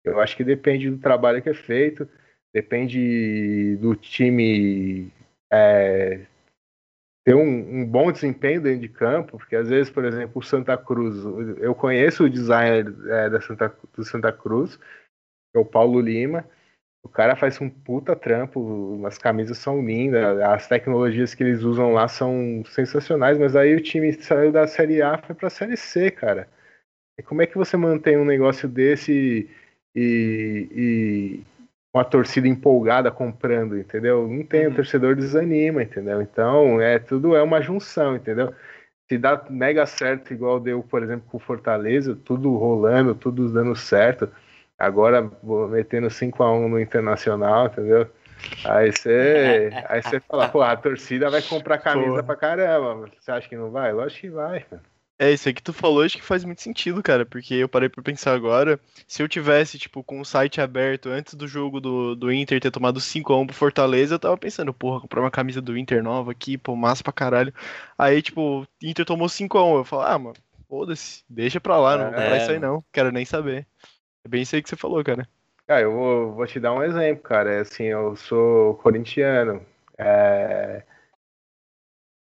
eu 0.05 0.21
acho 0.21 0.37
que 0.37 0.45
depende 0.45 0.89
do 0.91 0.99
trabalho 0.99 1.43
que 1.43 1.49
é 1.49 1.55
feito, 1.55 2.09
depende 2.55 3.77
do 3.81 3.97
time 3.97 5.11
é, 5.53 6.21
ter 7.27 7.35
um, 7.35 7.81
um 7.81 7.85
bom 7.85 8.13
desempenho 8.13 8.63
dentro 8.63 8.83
de 8.83 8.89
campo, 8.89 9.37
porque 9.37 9.57
às 9.57 9.69
vezes, 9.69 9.91
por 9.91 10.05
exemplo, 10.05 10.39
o 10.39 10.45
Santa 10.45 10.79
Cruz, 10.79 11.17
eu 11.59 11.75
conheço 11.75 12.23
o 12.23 12.31
designer 12.31 12.87
é, 13.09 13.29
da 13.29 13.41
Santa, 13.41 13.77
do 13.97 14.05
Santa 14.05 14.33
Cruz, 14.33 14.77
que 14.77 15.57
é 15.57 15.59
o 15.59 15.65
Paulo 15.65 16.01
Lima. 16.01 16.49
O 17.03 17.09
cara 17.09 17.35
faz 17.35 17.61
um 17.61 17.69
puta 17.69 18.15
trampo, 18.15 19.05
as 19.05 19.19
camisas 19.19 19.59
são 19.59 19.85
lindas, 19.85 20.41
as 20.41 20.69
tecnologias 20.69 21.35
que 21.35 21.43
eles 21.43 21.63
usam 21.63 21.93
lá 21.93 22.07
são 22.07 22.63
sensacionais, 22.67 23.37
mas 23.39 23.57
aí 23.57 23.75
o 23.75 23.83
time 23.83 24.13
saiu 24.13 24.53
da 24.53 24.69
Série 24.69 25.03
A 25.03 25.19
foi 25.19 25.35
pra 25.35 25.51
Série 25.51 25.77
C, 25.77 26.13
cara. 26.13 26.49
E 27.19 27.25
como 27.25 27.43
é 27.43 27.47
que 27.47 27.59
você 27.59 27.77
mantém 27.77 28.17
um 28.17 28.25
negócio 28.25 28.69
desse 28.69 29.51
e, 29.97 30.69
e 30.71 31.41
uma 31.97 32.05
torcida 32.05 32.47
empolgada 32.47 33.11
comprando, 33.11 33.79
entendeu? 33.79 34.29
Não 34.29 34.45
tem, 34.45 34.67
Uhum. 34.67 34.73
o 34.73 34.77
torcedor 34.77 35.17
desanima, 35.17 35.83
entendeu? 35.83 36.21
Então, 36.21 36.81
é 36.81 36.99
tudo 36.99 37.35
é 37.35 37.43
uma 37.43 37.63
junção, 37.63 38.17
entendeu? 38.17 38.53
Se 39.09 39.17
dá 39.17 39.43
mega 39.49 39.87
certo, 39.87 40.33
igual 40.33 40.61
deu, 40.61 40.83
por 40.83 41.03
exemplo, 41.03 41.27
com 41.31 41.39
o 41.39 41.41
Fortaleza, 41.41 42.15
tudo 42.25 42.55
rolando, 42.57 43.15
tudo 43.15 43.49
dando 43.51 43.75
certo. 43.75 44.29
Agora 44.79 45.23
vou 45.43 45.69
metendo 45.69 46.09
5x1 46.11 46.69
no 46.69 46.79
Internacional, 46.79 47.67
entendeu? 47.67 48.07
Aí 48.65 48.93
você, 48.93 49.73
aí 49.89 50.03
você 50.03 50.21
fala, 50.21 50.49
pô, 50.49 50.61
a 50.61 50.77
torcida 50.77 51.31
vai 51.31 51.41
comprar 51.41 51.79
camisa 51.79 52.11
Porra. 52.11 52.23
pra 52.25 52.37
caramba. 52.37 53.09
Você 53.19 53.31
acha 53.31 53.49
que 53.49 53.57
não 53.57 53.71
vai? 53.71 53.93
Lógico 53.93 54.21
que 54.23 54.31
vai, 54.31 54.61
cara. 54.61 54.83
É, 55.19 55.33
isso 55.33 55.49
aí 55.49 55.55
que 55.55 55.63
tu 55.63 55.73
falou, 55.73 56.03
acho 56.03 56.17
que 56.17 56.23
faz 56.23 56.45
muito 56.45 56.61
sentido, 56.61 57.03
cara, 57.03 57.25
porque 57.25 57.55
eu 57.55 57.69
parei 57.71 57.89
pra 57.89 58.03
pensar 58.03 58.35
agora, 58.35 58.79
se 59.09 59.23
eu 59.23 59.29
tivesse, 59.29 59.79
tipo, 59.79 60.05
com 60.05 60.21
o 60.21 60.25
site 60.27 60.61
aberto 60.61 61.09
antes 61.09 61.33
do 61.35 61.49
jogo 61.49 61.81
do, 61.81 62.15
do 62.15 62.31
Inter 62.31 62.61
ter 62.61 62.71
tomado 62.71 63.01
5x1 63.01 63.47
pro 63.47 63.57
Fortaleza, 63.57 64.15
eu 64.17 64.19
tava 64.19 64.37
pensando, 64.37 64.75
porra, 64.75 65.01
comprar 65.01 65.23
uma 65.23 65.31
camisa 65.31 65.63
do 65.63 65.77
Inter 65.77 66.03
nova 66.03 66.33
aqui, 66.33 66.59
pô, 66.59 66.77
massa 66.77 67.03
pra 67.03 67.15
caralho. 67.15 67.53
Aí, 67.97 68.21
tipo, 68.21 68.67
Inter 68.83 69.07
tomou 69.07 69.27
5x1, 69.29 69.79
eu 69.79 69.85
falo, 69.85 70.03
ah, 70.03 70.19
mano, 70.19 70.37
foda-se, 70.69 71.25
deixa 71.31 71.59
pra 71.63 71.79
lá, 71.81 71.97
não 71.97 72.05
vou 72.05 72.15
comprar 72.15 72.37
É, 72.37 72.37
isso 72.37 72.51
aí 72.51 72.59
mano. 72.59 72.61
não, 72.61 72.85
quero 72.93 73.11
nem 73.11 73.25
saber. 73.25 73.67
É 74.25 74.29
bem 74.29 74.43
isso 74.43 74.57
aí 74.57 74.63
que 74.63 74.69
você 74.69 74.77
falou, 74.77 75.03
cara. 75.05 75.29
Cara, 75.67 75.83
eu 75.83 75.93
vou, 75.93 76.35
vou 76.35 76.47
te 76.47 76.61
dar 76.61 76.73
um 76.73 76.83
exemplo, 76.83 77.23
cara. 77.23 77.53
É 77.55 77.61
assim, 77.61 77.85
eu 77.85 78.15
sou 78.17 78.75
corintiano. 78.77 79.65
É, 79.99 80.85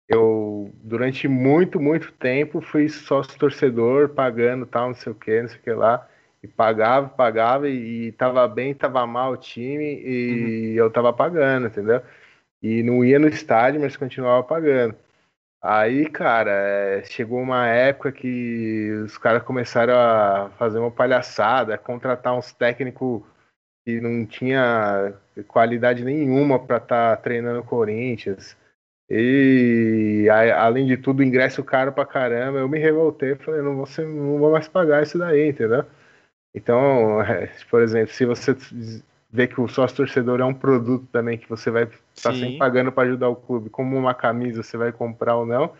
Eu, 0.07 0.71
durante 0.83 1.27
muito, 1.27 1.79
muito 1.79 2.11
tempo, 2.13 2.61
fui 2.61 2.87
sócio 2.89 3.37
torcedor, 3.39 4.09
pagando 4.09 4.65
tal, 4.65 4.89
não 4.89 4.95
sei 4.95 5.11
o 5.11 5.15
que, 5.15 5.41
não 5.41 5.49
sei 5.49 5.57
o 5.59 5.61
que 5.61 5.71
lá. 5.71 6.07
E 6.43 6.47
pagava, 6.47 7.09
pagava, 7.09 7.67
e, 7.67 8.07
e 8.07 8.11
tava 8.11 8.47
bem, 8.47 8.73
tava 8.75 9.05
mal 9.07 9.31
o 9.33 9.37
time, 9.37 10.01
e 10.03 10.75
eu 10.77 10.91
tava 10.91 11.11
pagando, 11.11 11.67
entendeu? 11.67 12.01
E 12.61 12.83
não 12.83 13.03
ia 13.03 13.17
no 13.19 13.27
estádio, 13.27 13.81
mas 13.81 13.97
continuava 13.97 14.43
pagando. 14.43 14.95
Aí, 15.67 16.07
cara, 16.07 16.51
é, 16.51 17.03
chegou 17.05 17.39
uma 17.41 17.67
época 17.67 18.11
que 18.11 18.91
os 19.03 19.17
caras 19.17 19.41
começaram 19.41 19.95
a 19.95 20.51
fazer 20.59 20.77
uma 20.77 20.91
palhaçada, 20.91 21.73
a 21.73 21.77
contratar 21.77 22.37
uns 22.37 22.53
técnicos 22.53 23.23
que 23.83 23.99
não 23.99 24.25
tinha 24.27 25.15
qualidade 25.47 26.03
nenhuma 26.03 26.59
para 26.59 26.77
estar 26.77 27.17
treinando 27.17 27.61
o 27.61 27.63
Corinthians. 27.63 28.55
E 29.09 30.27
a- 30.31 30.63
além 30.65 30.85
de 30.85 30.97
tudo, 30.97 31.23
ingresso 31.23 31.63
caro 31.63 31.91
pra 31.93 32.05
caramba. 32.05 32.59
Eu 32.59 32.67
me 32.69 32.79
revoltei, 32.79 33.35
falei, 33.35 33.61
não 33.61 33.75
vou, 33.75 33.85
ser- 33.85 34.07
não 34.07 34.37
vou 34.39 34.51
mais 34.51 34.67
pagar 34.67 35.03
isso 35.03 35.17
daí, 35.17 35.49
entendeu? 35.49 35.85
Então, 36.53 37.21
é, 37.21 37.49
por 37.69 37.81
exemplo, 37.81 38.13
se 38.13 38.25
você 38.25 38.55
vê 39.31 39.47
que 39.47 39.59
o 39.59 39.67
sócio 39.67 39.97
torcedor 39.97 40.39
é 40.39 40.45
um 40.45 40.53
produto 40.53 41.07
também 41.11 41.37
que 41.37 41.49
você 41.49 41.69
vai 41.69 41.89
estar 42.15 42.33
Sim. 42.33 42.39
sempre 42.39 42.57
pagando 42.57 42.91
para 42.91 43.07
ajudar 43.07 43.29
o 43.29 43.35
clube, 43.35 43.69
como 43.69 43.97
uma 43.97 44.13
camisa 44.13 44.63
você 44.63 44.77
vai 44.77 44.91
comprar 44.91 45.35
ou 45.35 45.45
não, 45.45 45.73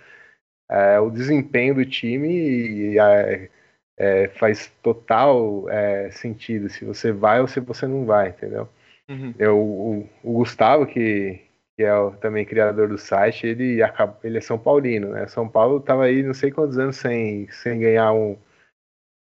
é, 0.70 1.00
o 1.00 1.10
desempenho 1.10 1.76
do 1.76 1.86
time 1.86 2.98
é, 2.98 3.50
é, 3.98 4.28
faz 4.30 4.72
total 4.84 5.70
é, 5.70 6.10
sentido 6.12 6.70
se 6.70 6.84
você 6.86 7.12
vai 7.12 7.40
ou 7.42 7.48
se 7.48 7.60
você 7.60 7.88
não 7.88 8.06
vai, 8.06 8.30
entendeu? 8.30 8.68
Uhum. 9.10 9.34
Eu, 9.38 9.60
o, 9.60 10.10
o 10.24 10.34
Gustavo, 10.34 10.86
que, 10.86 11.40
que 11.76 11.84
é 11.84 11.94
o, 11.94 12.12
também 12.12 12.46
criador 12.46 12.88
do 12.88 12.98
site, 12.98 13.46
ele, 13.46 13.84
acaba, 13.84 14.18
ele 14.24 14.38
é 14.38 14.42
São 14.42 14.58
Paulino, 14.58 15.10
né? 15.10 15.28
São 15.28 15.48
Paulo 15.48 15.78
estava 15.78 16.06
aí 16.06 16.24
não 16.24 16.34
sei 16.34 16.52
quantos 16.52 16.78
anos 16.78 16.96
sem, 16.96 17.50
sem 17.52 17.80
ganhar 17.80 18.14
um, 18.14 18.38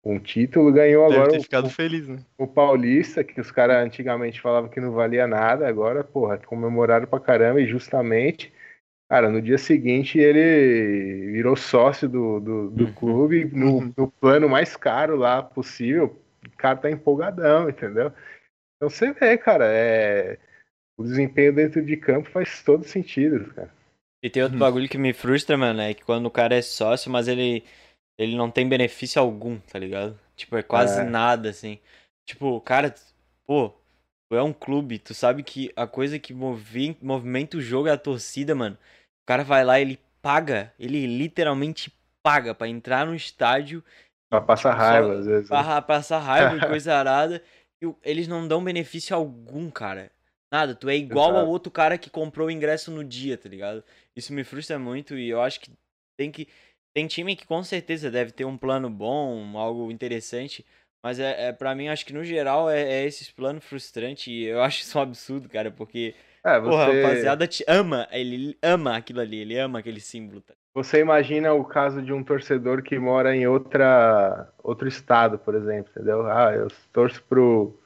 um 0.04 0.18
título, 0.20 0.72
ganhou 0.72 1.04
Deve 1.08 1.16
agora 1.16 1.32
ter 1.32 1.38
o, 1.38 1.42
ficado 1.42 1.66
o, 1.66 1.70
feliz, 1.70 2.06
né? 2.06 2.18
o 2.38 2.46
Paulista, 2.46 3.24
que 3.24 3.40
os 3.40 3.50
caras 3.50 3.84
antigamente 3.84 4.40
falavam 4.40 4.70
que 4.70 4.80
não 4.80 4.92
valia 4.92 5.26
nada, 5.26 5.68
agora, 5.68 6.04
porra, 6.04 6.38
comemoraram 6.38 7.06
pra 7.06 7.18
caramba 7.18 7.60
e 7.60 7.66
justamente, 7.66 8.52
cara, 9.10 9.28
no 9.28 9.42
dia 9.42 9.58
seguinte 9.58 10.18
ele 10.18 11.32
virou 11.32 11.56
sócio 11.56 12.08
do, 12.08 12.38
do, 12.38 12.70
do 12.70 12.84
Uhum. 12.84 12.92
clube 12.92 13.44
no, 13.46 13.78
Uhum. 13.78 13.92
no 13.96 14.10
plano 14.10 14.48
mais 14.48 14.76
caro 14.76 15.16
lá 15.16 15.42
possível. 15.42 16.16
O 16.46 16.56
cara 16.56 16.78
tá 16.78 16.90
empolgadão, 16.90 17.68
entendeu? 17.68 18.12
Então 18.76 18.88
você 18.88 19.12
vê, 19.12 19.36
cara, 19.36 19.64
é... 19.66 20.38
o 20.98 21.02
desempenho 21.04 21.54
dentro 21.54 21.82
de 21.84 21.96
campo 21.96 22.28
faz 22.30 22.62
todo 22.62 22.84
sentido, 22.84 23.52
cara. 23.54 23.70
E 24.22 24.28
tem 24.28 24.42
outro 24.42 24.56
Uhum. 24.58 24.64
bagulho 24.64 24.88
que 24.88 24.98
me 24.98 25.12
frustra, 25.12 25.56
mano, 25.56 25.80
é 25.80 25.94
que 25.94 26.02
quando 26.04 26.26
o 26.26 26.30
cara 26.30 26.54
é 26.56 26.60
sócio, 26.62 27.10
mas 27.10 27.28
ele, 27.28 27.64
ele 28.18 28.36
não 28.36 28.50
tem 28.50 28.68
benefício 28.68 29.20
algum, 29.22 29.58
tá 29.60 29.78
ligado? 29.78 30.18
Tipo, 30.36 30.56
é 30.56 30.62
quase 30.62 31.00
É. 31.00 31.04
nada, 31.04 31.50
assim. 31.50 31.78
Tipo, 32.26 32.60
cara, 32.60 32.92
pô, 33.46 33.70
tu 34.28 34.36
é 34.36 34.42
um 34.42 34.52
clube, 34.52 34.98
tu 34.98 35.14
sabe 35.14 35.42
que 35.44 35.72
a 35.76 35.86
coisa 35.86 36.18
que 36.18 36.34
movi, 36.34 36.96
movimenta 37.00 37.56
o 37.56 37.60
jogo 37.60 37.88
é 37.88 37.92
a 37.92 37.96
torcida, 37.98 38.54
mano. 38.54 38.76
O 39.22 39.26
cara 39.26 39.44
vai 39.44 39.64
lá, 39.64 39.80
ele 39.80 40.00
paga, 40.20 40.72
ele 40.80 41.06
literalmente 41.06 41.92
paga 42.22 42.52
pra 42.54 42.66
entrar 42.68 43.06
no 43.06 43.14
estádio 43.14 43.82
Pra 44.30 44.40
passar 44.42 44.72
Tipo, 44.72 44.82
só- 44.82 44.88
raiva, 44.90 45.12
às 45.20 45.26
vezes. 45.26 45.48
né? 45.48 45.62
Pra 45.62 45.80
passar 45.80 46.18
raiva 46.18 46.56
e 46.56 46.60
coisa 46.80 46.94
arada. 46.96 47.42
E 47.80 47.86
eles 48.02 48.26
não 48.28 48.46
dão 48.48 48.62
benefício 48.62 49.14
algum, 49.16 49.70
cara. 49.70 50.10
Nada, 50.50 50.74
tu 50.74 50.88
é 50.88 50.96
igual 50.96 51.36
ao 51.36 51.36
Exato. 51.36 51.50
outro 51.50 51.70
cara 51.70 51.98
que 51.98 52.08
comprou 52.10 52.48
o 52.48 52.50
ingresso 52.50 52.90
no 52.90 53.04
dia, 53.04 53.36
tá 53.36 53.48
ligado? 53.48 53.84
Isso 54.16 54.32
me 54.32 54.44
frustra 54.44 54.78
muito 54.78 55.16
e 55.18 55.28
eu 55.28 55.40
acho 55.42 55.60
que 55.60 55.70
tem 56.16 56.30
que. 56.30 56.48
Tem 56.94 57.06
time 57.06 57.36
que 57.36 57.46
com 57.46 57.62
certeza 57.62 58.10
deve 58.10 58.32
ter 58.32 58.44
um 58.44 58.56
plano 58.58 58.90
bom, 58.90 59.56
algo 59.58 59.90
interessante. 59.90 60.64
Mas 61.04 61.20
é, 61.20 61.48
é 61.48 61.52
para 61.52 61.74
mim, 61.74 61.88
acho 61.88 62.04
que 62.04 62.12
no 62.12 62.24
geral 62.24 62.68
é, 62.68 62.82
é 62.82 63.04
esses 63.06 63.30
planos 63.30 63.64
frustrantes 63.64 64.26
e 64.26 64.44
eu 64.44 64.60
acho 64.62 64.82
isso 64.82 64.98
um 64.98 65.02
absurdo, 65.02 65.48
cara, 65.48 65.70
porque, 65.70 66.14
É, 66.44 66.58
porra, 66.64 66.84
a 66.84 66.86
você, 66.86 66.96
rapaziada 66.96 67.46
te 67.46 67.64
ama, 67.68 68.08
ele 68.10 68.58
ama 68.62 68.96
aquilo 68.96 69.20
ali, 69.20 69.38
ele 69.38 69.58
ama 69.58 69.78
aquele 69.78 70.00
símbolo, 70.00 70.40
tá? 70.40 70.54
você 70.74 71.00
imagina 71.00 71.52
o 71.52 71.64
caso 71.64 72.02
de 72.02 72.12
um 72.12 72.22
torcedor 72.22 72.82
que 72.82 72.98
mora 72.98 73.34
em 73.34 73.46
outra, 73.46 74.52
outro 74.62 74.86
estado, 74.88 75.38
por 75.38 75.54
exemplo, 75.54 75.90
entendeu? 75.90 76.26
Ah, 76.26 76.52
eu 76.54 76.68
torço 76.92 77.22
pro, 77.24 77.78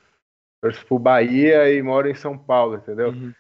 torço 0.62 0.86
pro 0.86 0.98
Bahia 0.98 1.70
e 1.70 1.82
moro 1.82 2.08
em 2.08 2.14
São 2.14 2.38
Paulo, 2.38 2.76
entendeu? 2.76 3.08
Uhum. 3.08 3.32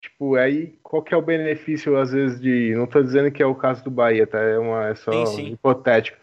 Tipo, 0.00 0.36
aí 0.36 0.78
qual 0.82 1.02
que 1.02 1.12
é 1.12 1.16
o 1.16 1.22
benefício, 1.22 1.96
às 1.98 2.12
vezes, 2.12 2.40
de. 2.40 2.74
Não 2.76 2.86
tô 2.86 3.02
dizendo 3.02 3.30
que 3.32 3.42
é 3.42 3.46
o 3.46 3.54
caso 3.54 3.82
do 3.82 3.90
Bahia, 3.90 4.26
tá? 4.26 4.38
É, 4.38 4.56
uma, 4.56 4.88
é 4.88 4.94
só 4.94 5.10
Sim, 5.10 5.26
sim. 5.26 5.52
hipotético. 5.52 6.18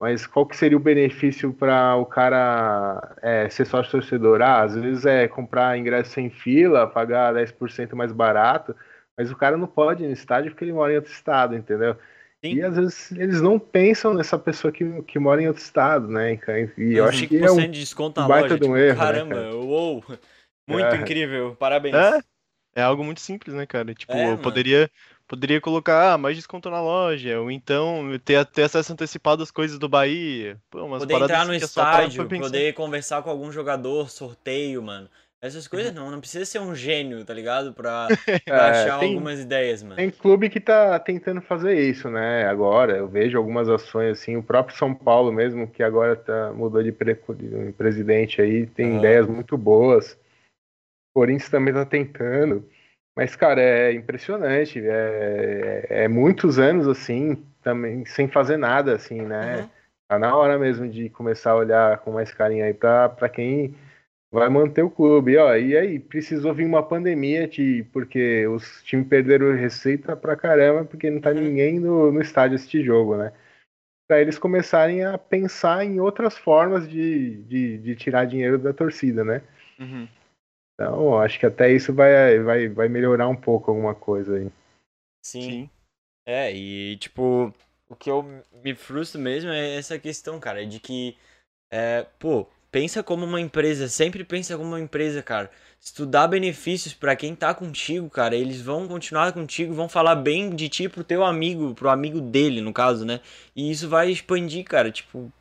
Mas 0.00 0.28
qual 0.28 0.46
que 0.46 0.56
seria 0.56 0.76
o 0.76 0.80
benefício 0.80 1.52
para 1.52 1.96
o 1.96 2.06
cara 2.06 3.16
é, 3.20 3.48
ser 3.50 3.64
sócio 3.64 3.90
torcedor? 3.90 4.40
Ah, 4.40 4.62
às 4.62 4.76
vezes 4.76 5.04
é 5.04 5.26
comprar 5.26 5.76
ingresso 5.76 6.12
sem 6.12 6.30
fila, 6.30 6.86
pagar 6.86 7.34
10% 7.34 7.96
mais 7.96 8.12
barato, 8.12 8.76
mas 9.16 9.32
o 9.32 9.36
cara 9.36 9.56
não 9.56 9.66
pode 9.66 10.04
ir 10.04 10.06
no 10.06 10.12
estádio 10.12 10.52
porque 10.52 10.64
ele 10.64 10.72
mora 10.72 10.92
em 10.92 10.96
outro 10.96 11.10
estado, 11.10 11.56
entendeu? 11.56 11.96
Sim. 12.44 12.54
E 12.54 12.62
às 12.62 12.76
vezes 12.76 13.12
eles 13.12 13.40
não 13.40 13.58
pensam 13.58 14.14
nessa 14.14 14.38
pessoa 14.38 14.72
que, 14.72 15.02
que 15.02 15.18
mora 15.18 15.42
em 15.42 15.48
outro 15.48 15.62
estado, 15.62 16.06
né? 16.06 16.38
E 16.78 16.94
eu 16.94 17.04
acho 17.04 17.26
que 17.26 17.36
é 17.36 17.40
5% 17.40 17.52
um, 17.52 17.70
de 17.70 17.80
desconto 17.80 18.20
na 18.20 18.28
baita 18.28 18.54
loja, 18.54 18.60
de 18.60 18.64
um 18.64 18.74
tipo, 18.74 18.78
erro, 18.78 18.98
né, 18.98 19.04
caramba, 19.06 19.34
cara? 19.34 19.56
uou, 19.56 20.04
muito 20.68 20.86
É. 20.86 20.96
incrível, 20.96 21.56
parabéns. 21.56 21.96
É, 21.96 22.20
é 22.76 22.82
algo 22.82 23.02
muito 23.02 23.20
simples, 23.20 23.54
né, 23.54 23.66
cara? 23.66 23.92
Tipo, 23.92 24.12
É, 24.12 24.24
eu 24.24 24.30
mano. 24.30 24.42
poderia, 24.42 24.88
poderia 25.26 25.60
colocar 25.60 26.12
ah, 26.12 26.18
mais 26.18 26.36
desconto 26.36 26.70
na 26.70 26.80
loja, 26.80 27.40
ou 27.40 27.50
então 27.50 28.16
ter, 28.24 28.44
ter 28.46 28.62
acesso 28.62 28.92
antecipado 28.92 29.42
às 29.42 29.50
coisas 29.50 29.76
do 29.76 29.88
Bahia. 29.88 30.60
Pô, 30.70 30.84
umas 30.84 31.00
poder 31.00 31.14
entrar 31.14 31.44
no 31.44 31.50
assim 31.52 31.58
que 31.58 31.64
é 31.64 31.66
estádio, 31.66 32.28
poder 32.28 32.72
conversar 32.74 33.22
com 33.22 33.30
algum 33.30 33.50
jogador, 33.50 34.08
sorteio, 34.08 34.80
mano. 34.80 35.10
Essas 35.40 35.68
coisas 35.68 35.94
não, 35.94 36.10
não 36.10 36.18
precisa 36.18 36.44
ser 36.44 36.58
um 36.58 36.74
gênio, 36.74 37.24
tá 37.24 37.32
ligado? 37.32 37.72
Pra, 37.72 38.08
pra 38.44 38.66
É, 38.66 38.70
achar 38.70 38.98
tem- 38.98 39.10
algumas 39.10 39.38
ideias, 39.40 39.82
mano. 39.82 39.94
Tem 39.96 40.10
clube 40.10 40.50
que 40.50 40.58
tá 40.58 40.98
tentando 40.98 41.40
fazer 41.40 41.78
isso, 41.80 42.10
né? 42.10 42.44
Agora, 42.46 42.96
eu 42.96 43.06
vejo 43.06 43.38
algumas 43.38 43.68
ações 43.68 44.18
assim, 44.18 44.36
o 44.36 44.42
próprio 44.42 44.76
São 44.76 44.92
Paulo 44.92 45.32
mesmo, 45.32 45.68
que 45.68 45.82
agora 45.82 46.16
tá, 46.16 46.52
mudou 46.52 46.82
de, 46.82 46.90
pre- 46.90 47.14
de 47.36 47.72
presidente 47.72 48.42
aí, 48.42 48.66
tem 48.66 48.96
ideias 48.98 49.26
muito 49.28 49.56
boas. 49.56 50.14
O 51.14 51.20
Corinthians 51.20 51.50
também 51.50 51.72
tá 51.72 51.84
tentando. 51.84 52.68
Mas, 53.16 53.34
cara, 53.36 53.60
é 53.60 53.92
impressionante. 53.92 54.80
É, 54.84 55.86
é 55.88 56.08
muitos 56.08 56.58
anos 56.58 56.86
assim, 56.88 57.44
também 57.62 58.04
sem 58.06 58.26
fazer 58.28 58.56
nada, 58.56 58.94
assim, 58.94 59.22
né? 59.22 59.62
Uhum. 59.62 59.68
Tá 60.10 60.18
na 60.18 60.36
hora 60.36 60.58
mesmo 60.58 60.88
de 60.88 61.08
começar 61.10 61.52
a 61.52 61.56
olhar 61.56 61.98
com 61.98 62.12
mais 62.12 62.32
carinho 62.32 62.64
aí 62.64 62.72
pra, 62.74 63.08
pra 63.08 63.28
quem 63.28 63.74
vai 64.30 64.48
manter 64.48 64.82
o 64.82 64.90
clube. 64.90 65.32
E, 65.32 65.36
ó, 65.36 65.56
e 65.56 65.76
aí, 65.76 65.98
precisou 65.98 66.54
vir 66.54 66.66
uma 66.66 66.82
pandemia, 66.82 67.46
de, 67.48 67.84
porque 67.92 68.46
os 68.46 68.82
times 68.82 69.08
perderam 69.08 69.54
receita 69.54 70.16
pra 70.16 70.36
caramba, 70.36 70.84
porque 70.84 71.10
não 71.10 71.20
tá 71.20 71.30
Uhum. 71.30 71.40
ninguém 71.40 71.80
no, 71.80 72.12
no 72.12 72.20
estádio 72.20 72.56
assistir 72.56 72.84
jogo, 72.84 73.16
né? 73.16 73.32
Pra 74.06 74.20
eles 74.20 74.38
começarem 74.38 75.04
a 75.04 75.18
pensar 75.18 75.84
em 75.84 76.00
outras 76.00 76.36
formas 76.36 76.88
de, 76.88 77.42
de, 77.42 77.78
de 77.78 77.96
tirar 77.96 78.24
dinheiro 78.24 78.58
da 78.58 78.72
torcida, 78.72 79.24
né? 79.24 79.42
Uhum. 79.78 80.08
Então, 80.74 81.20
acho 81.20 81.38
que 81.40 81.46
até 81.46 81.72
isso 81.72 81.92
vai, 81.92 82.38
vai, 82.38 82.68
vai 82.68 82.88
melhorar 82.88 83.28
um 83.28 83.36
pouco 83.36 83.70
alguma 83.70 83.94
coisa 83.94 84.36
aí. 84.36 84.50
Sim. 85.24 85.42
Sim. 85.42 85.70
É, 86.24 86.52
e 86.54 86.96
tipo, 86.98 87.52
o 87.88 87.96
que 87.96 88.10
eu 88.10 88.22
me 88.62 88.74
frustro 88.74 89.20
mesmo 89.20 89.50
é 89.50 89.76
essa 89.76 89.98
questão, 89.98 90.38
cara, 90.38 90.64
de 90.66 90.78
que, 90.78 91.16
é, 91.70 92.06
pô, 92.18 92.46
pensa 92.70 93.02
como 93.02 93.24
uma 93.24 93.40
empresa, 93.40 93.88
sempre 93.88 94.24
pensa 94.24 94.56
como 94.56 94.68
uma 94.70 94.80
empresa, 94.80 95.22
cara. 95.22 95.50
Se 95.80 95.94
tu 95.94 96.04
dá 96.04 96.26
benefícios 96.26 96.92
pra 96.94 97.14
quem 97.16 97.34
tá 97.34 97.54
contigo, 97.54 98.10
cara, 98.10 98.34
eles 98.34 98.60
vão 98.60 98.88
continuar 98.88 99.32
contigo, 99.32 99.74
vão 99.74 99.88
falar 99.88 100.16
bem 100.16 100.54
de 100.54 100.68
ti 100.68 100.88
pro 100.88 101.04
teu 101.04 101.24
amigo, 101.24 101.74
pro 101.74 101.88
amigo 101.88 102.20
dele, 102.20 102.60
no 102.60 102.72
caso, 102.72 103.04
né? 103.04 103.20
E 103.54 103.70
isso 103.70 103.88
vai 103.88 104.10
expandir, 104.10 104.64
cara, 104.64 104.90
tipo, 104.90 105.32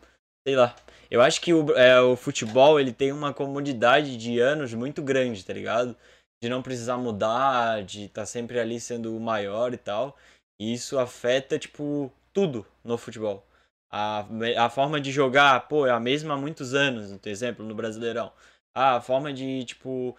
sei 0.47 0.55
lá. 0.55 0.75
Eu 1.09 1.21
acho 1.21 1.41
que 1.41 1.53
o, 1.53 1.71
é, 1.77 1.99
o 2.01 2.15
futebol, 2.15 2.79
ele 2.79 2.91
tem 2.91 3.11
uma 3.11 3.33
comodidade 3.33 4.17
de 4.17 4.39
anos 4.39 4.73
muito 4.73 5.01
grande, 5.01 5.45
tá 5.45 5.53
ligado? 5.53 5.95
De 6.43 6.49
não 6.49 6.61
precisar 6.61 6.97
mudar, 6.97 7.83
de 7.83 8.05
estar 8.05 8.25
sempre 8.25 8.59
ali 8.59 8.79
sendo 8.79 9.15
o 9.15 9.19
maior 9.19 9.73
e 9.73 9.77
tal. 9.77 10.17
E 10.59 10.73
isso 10.73 10.99
afeta, 10.99 11.57
tipo, 11.57 12.11
tudo 12.33 12.65
no 12.83 12.97
futebol. 12.97 13.46
A, 13.89 14.25
a 14.65 14.69
forma 14.69 14.99
de 14.99 15.11
jogar, 15.11 15.67
pô, 15.67 15.87
é 15.87 15.91
a 15.91 15.99
mesma 15.99 16.33
há 16.33 16.37
muitos 16.37 16.73
anos, 16.73 17.15
por 17.17 17.29
exemplo, 17.29 17.65
no 17.65 17.73
Brasileirão. 17.75 18.31
Ah, 18.73 18.97
a 18.97 19.01
forma 19.01 19.33
de, 19.33 19.63
tipo, 19.65 20.17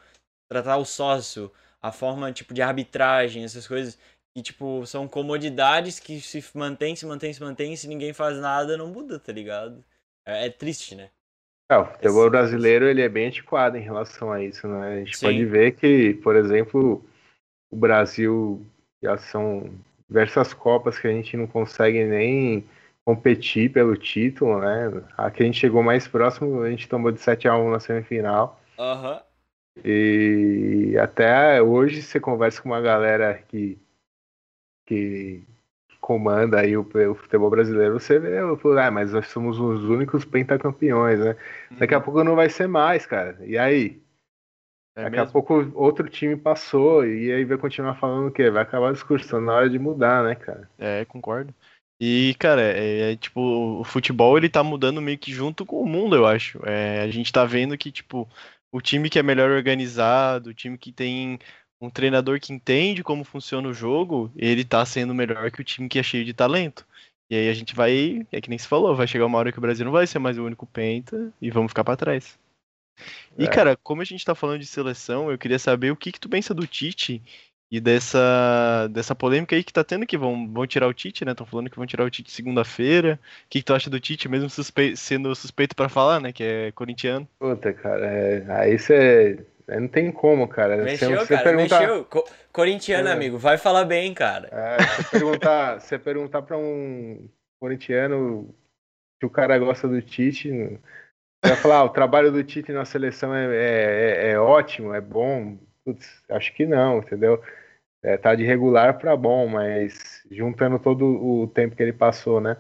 tratar 0.49 0.77
o 0.79 0.85
sócio, 0.85 1.53
a 1.83 1.93
forma, 1.93 2.33
tipo, 2.33 2.55
de 2.55 2.63
arbitragem, 2.63 3.45
essas 3.45 3.67
coisas. 3.69 3.99
Que, 4.35 4.43
tipo, 4.43 4.87
são 4.87 5.09
comodidades 5.09 5.99
que 6.01 6.21
se 6.21 6.43
mantém, 6.57 6.97
se 6.97 7.07
mantém, 7.07 7.33
se 7.33 7.41
mantém, 7.43 7.77
se 7.77 7.89
ninguém 7.89 8.13
faz 8.13 8.39
nada, 8.39 8.77
não 8.77 8.89
muda, 8.89 9.19
tá 9.19 9.33
ligado? 9.33 9.85
É, 10.27 10.47
é 10.47 10.51
triste, 10.51 10.95
né? 10.95 11.11
É, 11.71 11.77
o 11.77 11.85
futebol 11.85 12.31
Esse- 12.31 12.31
brasileiro 12.31 12.87
ele 12.87 13.03
é 13.03 13.09
bem 13.09 13.27
antiquado 13.29 13.77
em 13.77 13.83
relação 13.83 14.33
a 14.33 14.43
isso, 14.43 14.67
né? 14.67 14.95
A 14.95 14.99
gente 14.99 15.17
Sim. 15.17 15.19
pode 15.19 15.45
ver 15.45 15.73
que, 15.77 16.15
por 16.23 16.35
exemplo, 16.37 17.05
o 17.71 17.77
Brasil 17.77 18.65
já 19.03 19.19
são 19.19 19.71
diversas 20.09 20.55
copas 20.55 20.99
que 20.99 21.09
a 21.09 21.13
gente 21.13 21.37
não 21.37 21.47
consegue 21.47 22.05
nem 22.05 22.65
competir 23.09 23.73
pelo 23.73 23.97
título, 23.97 24.61
né? 24.61 25.03
A 25.17 25.31
que 25.31 25.43
a 25.43 25.47
gente 25.47 25.59
chegou 25.59 25.83
mais 25.83 26.07
próximo, 26.07 26.61
a 26.61 26.69
gente 26.69 26.87
tomou 26.87 27.11
de 27.11 27.19
7 27.19 27.49
a 27.49 27.57
1 27.57 27.71
na 27.71 27.81
semifinal. 27.81 28.61
Aham. 28.79 29.23
E 29.83 30.95
até 31.01 31.63
hoje 31.63 32.03
você 32.03 32.21
conversa 32.21 32.61
com 32.61 32.69
uma 32.69 32.83
galera 32.83 33.33
que, 33.49 33.79
que 34.85 35.43
comanda 35.99 36.61
aí 36.61 36.77
o, 36.77 36.83
o 36.83 37.15
futebol 37.15 37.49
brasileiro, 37.49 37.99
você 37.99 38.19
vê, 38.19 38.41
eu 38.41 38.59
falo, 38.59 38.79
ah, 38.79 38.91
mas 38.91 39.11
nós 39.15 39.27
somos 39.29 39.59
os 39.59 39.85
únicos 39.85 40.27
pentacampeões, 40.27 41.19
né? 41.19 41.35
Daqui 41.79 41.95
a 41.95 42.01
pouco 42.03 42.23
não 42.23 42.37
vai 42.37 42.51
ser 42.51 42.67
mais, 42.67 43.07
cara. 43.07 43.39
E 43.41 43.57
aí? 43.57 44.03
É 44.95 45.05
Daqui 45.05 45.17
a 45.17 45.21
mesmo? 45.21 45.33
pouco 45.33 45.73
outro 45.75 46.11
time 46.11 46.37
passou 46.37 47.07
e 47.07 47.33
aí 47.33 47.47
vai 47.47 47.57
continuar 47.57 47.95
falando 47.95 48.27
o 48.29 48.31
quê? 48.31 48.51
Vai 48.51 48.65
acabar 48.65 48.91
o 48.91 48.93
discurso, 48.93 49.31
tá 49.31 49.41
na 49.41 49.55
hora 49.55 49.71
de 49.71 49.79
mudar, 49.79 50.23
né, 50.25 50.35
cara? 50.35 50.69
É, 50.77 51.07
concordo. 51.07 51.55
E, 52.01 52.35
cara, 52.39 52.63
é, 52.63 53.13
é, 53.13 53.17
tipo, 53.17 53.41
o 53.81 53.85
futebol 53.85 54.37
ele 54.37 54.49
tá 54.49 54.63
mudando 54.63 55.03
meio 55.03 55.19
que 55.19 55.33
junto 55.33 55.67
com 55.67 55.83
o 55.83 55.87
mundo, 55.87 56.15
eu 56.15 56.27
acho. 56.27 56.61
É, 56.65 57.01
a 57.03 57.11
gente 57.11 57.33
tá 57.33 57.45
vendo 57.45 57.77
que, 57.77 57.91
tipo, 57.91 58.29
o 58.71 58.81
time 58.81 59.11
que 59.11 59.19
é 59.19 59.23
melhor 59.23 59.51
organizado, 59.51 60.51
o 60.51 60.55
time 60.55 60.79
que 60.79 60.93
tem 60.93 61.39
um 61.81 61.91
treinador 61.91 62.41
que 62.41 62.53
entende 62.53 63.03
como 63.03 63.25
funciona 63.25 63.69
o 63.69 63.75
jogo, 63.75 64.31
ele 64.37 64.65
tá 64.65 64.85
sendo 64.85 65.15
melhor 65.15 65.51
que 65.51 65.61
o 65.61 65.65
time 65.65 65.89
que 65.89 65.99
é 65.99 66.03
cheio 66.03 66.25
de 66.25 66.33
talento. 66.35 66.87
E 67.31 67.37
aí 67.37 67.49
a 67.49 67.55
gente 67.55 67.75
vai, 67.75 68.27
é 68.33 68.41
que 68.41 68.49
nem 68.49 68.59
se 68.59 68.67
falou, 68.67 68.95
vai 68.97 69.07
chegar 69.07 69.27
uma 69.27 69.39
hora 69.39 69.53
que 69.53 69.59
o 69.59 69.61
Brasil 69.61 69.85
não 69.85 69.93
vai 69.93 70.07
ser 70.07 70.19
mais 70.19 70.39
o 70.39 70.45
único 70.45 70.67
penta 70.67 71.33
e 71.41 71.51
vamos 71.51 71.71
ficar 71.71 71.85
pra 71.85 71.97
trás. 71.97 72.39
E, 73.39 73.45
É. 73.45 73.49
cara, 73.49 73.77
como 73.77 74.03
a 74.03 74.05
gente 74.05 74.25
tá 74.25 74.35
falando 74.35 74.61
de 74.61 74.67
seleção, 74.67 75.31
eu 75.31 75.39
queria 75.39 75.59
saber 75.59 75.91
o 75.91 75.97
que 75.97 76.11
que 76.11 76.19
tu 76.21 76.29
pensa 76.29 76.55
do 76.55 76.67
Tite 76.67 77.23
e 77.71 77.81
dessa, 77.81 78.89
dessa 78.91 79.15
polêmica 79.15 79.55
aí 79.55 79.63
que 79.63 79.73
tá 79.73 79.85
tendo 79.85 80.07
que 80.07 80.17
vão, 80.17 80.51
vão 80.51 80.67
tirar 80.67 80.87
o 80.89 80.95
Tite, 80.95 81.25
né? 81.25 81.33
Estão 81.33 81.47
falando 81.47 81.69
que 81.69 81.77
vão 81.77 81.87
tirar 81.87 82.05
o 82.05 82.11
Tite 82.11 82.31
segunda-feira. 82.31 83.19
O 83.45 83.49
que 83.51 83.59
que 83.61 83.65
tu 83.65 83.75
acha 83.75 83.91
do 83.91 84.01
Tite, 84.01 84.29
mesmo 84.29 84.49
suspe- 84.49 84.97
sendo 84.97 85.35
suspeito 85.35 85.77
pra 85.77 85.89
falar, 85.89 86.21
né? 86.21 86.33
Que 86.33 86.43
é 86.43 86.73
corintiano. 86.73 87.29
Puta, 87.39 87.73
cara, 87.73 88.07
é... 88.07 88.45
aí 88.49 88.79
você. 88.79 89.47
Não 89.69 89.87
tem 89.87 90.11
como, 90.11 90.49
cara. 90.49 90.79
Mexeu, 90.79 91.11
se 91.21 91.27
você 91.27 91.35
cara, 91.35 91.45
perguntar, 91.51 91.81
mexeu. 91.81 92.05
Co- 92.07 92.27
corintiano, 92.51 93.09
É. 93.09 93.13
amigo, 93.13 93.37
vai 93.37 93.59
falar 93.59 93.85
bem, 93.85 94.15
cara. 94.15 94.49
É, 94.51 94.79
você 94.79 95.05
perguntar, 95.19 95.79
você 95.81 95.99
perguntar 95.99 96.41
pra 96.41 96.57
um 96.57 97.29
corintiano 97.61 98.49
se 99.21 99.27
o 99.27 99.31
cara 99.31 99.59
gosta 99.59 99.87
do 99.87 100.01
Tite, 100.01 100.49
você 100.51 100.81
vai 101.45 101.57
falar, 101.57 101.77
ah, 101.81 101.85
o 101.85 101.91
trabalho 101.91 102.33
do 102.33 102.43
Tite 102.43 102.73
na 102.73 102.87
seleção 102.87 103.35
é, 103.35 103.45
é, 103.45 104.29
é- 104.29 104.31
é 104.31 104.39
ótimo, 104.41 104.95
é 104.95 105.03
bom. 105.03 105.59
Putz, 105.89 106.23
acho 106.29 106.53
que 106.53 106.67
não, 106.67 106.99
entendeu? 106.99 107.43
É, 108.03 108.19
tá 108.19 108.35
de 108.35 108.45
regular 108.45 108.99
pra 108.99 109.17
bom, 109.17 109.49
mas 109.49 110.23
juntando 110.31 110.79
todo 110.79 111.07
o 111.07 111.49
tempo 111.49 111.75
que 111.75 111.83
ele 111.83 111.95
passou, 111.95 112.43
né? 112.43 112.59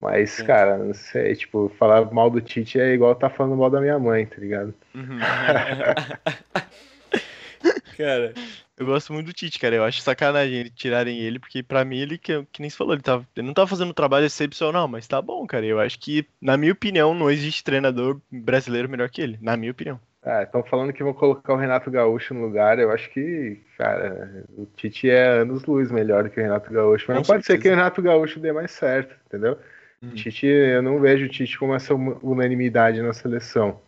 Mas, 0.00 0.32
Sim. 0.32 0.44
cara, 0.44 0.76
não 0.76 0.92
sei, 0.92 1.36
tipo, 1.36 1.68
falar 1.78 2.12
mal 2.12 2.28
do 2.28 2.40
Tite 2.40 2.80
é 2.80 2.92
igual 2.92 3.14
tá 3.14 3.30
falando 3.30 3.56
mal 3.56 3.70
da 3.70 3.80
minha 3.80 3.96
mãe, 3.96 4.26
tá 4.26 4.34
ligado? 4.38 4.74
cara, 7.96 8.34
Eu 8.76 8.86
gosto 8.86 9.12
muito 9.12 9.26
do 9.26 9.32
Tite, 9.32 9.60
cara. 9.60 9.76
Eu 9.76 9.84
acho 9.84 10.00
sacanagem 10.00 10.58
ele 10.58 10.70
tirarem 10.70 11.20
ele, 11.20 11.38
porque 11.38 11.62
pra 11.62 11.84
mim 11.84 11.98
ele, 11.98 12.18
que, 12.18 12.44
que 12.50 12.60
nem 12.60 12.68
se 12.68 12.76
falou, 12.76 12.94
ele, 12.94 13.02
tá, 13.02 13.24
ele 13.36 13.46
não 13.46 13.54
tá 13.54 13.68
fazendo 13.68 13.90
um 13.90 13.94
trabalho 13.94 14.26
excepcional, 14.26 14.88
mas 14.88 15.06
tá 15.06 15.22
bom, 15.22 15.46
cara. 15.46 15.64
Eu 15.64 15.78
acho 15.78 15.96
que, 16.00 16.26
na 16.40 16.56
minha 16.56 16.72
opinião, 16.72 17.14
não 17.14 17.30
existe 17.30 17.62
treinador 17.62 18.20
brasileiro 18.32 18.88
melhor 18.88 19.08
que 19.08 19.22
ele. 19.22 19.38
Na 19.40 19.56
minha 19.56 19.70
opinião. 19.70 20.00
Ah, 20.24 20.42
estão 20.42 20.62
falando 20.62 20.92
que 20.92 21.04
vão 21.04 21.12
colocar 21.12 21.52
o 21.52 21.56
Renato 21.56 21.90
Gaúcho 21.90 22.32
no 22.32 22.40
lugar. 22.46 22.78
Eu 22.78 22.90
acho 22.90 23.10
que, 23.10 23.60
cara, 23.76 24.44
o 24.56 24.64
Tite 24.64 25.10
é 25.10 25.26
anos 25.26 25.64
luz 25.66 25.90
melhor 25.90 26.30
que 26.30 26.40
o 26.40 26.42
Renato 26.42 26.72
Gaúcho. 26.72 27.04
Mas 27.08 27.16
não 27.16 27.22
pode 27.22 27.44
ser 27.44 27.58
que 27.58 27.68
o 27.68 27.70
Renato 27.70 28.00
Gaúcho 28.00 28.40
dê 28.40 28.50
mais 28.50 28.70
certo, 28.70 29.14
entendeu? 29.26 29.58
O 30.02 30.06
Uhum. 30.06 30.14
Tite, 30.14 30.46
eu 30.46 30.82
não 30.82 30.98
vejo 30.98 31.26
o 31.26 31.28
Tite 31.28 31.58
como 31.58 31.74
essa 31.74 31.94
unanimidade 31.94 33.02
na 33.02 33.12
seleção. 33.12 33.80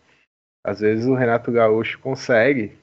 Às 0.63 0.81
vezes 0.81 1.07
o 1.07 1.15
Renato 1.15 1.51
Gaúcho 1.51 1.99
consegue, 2.01 2.77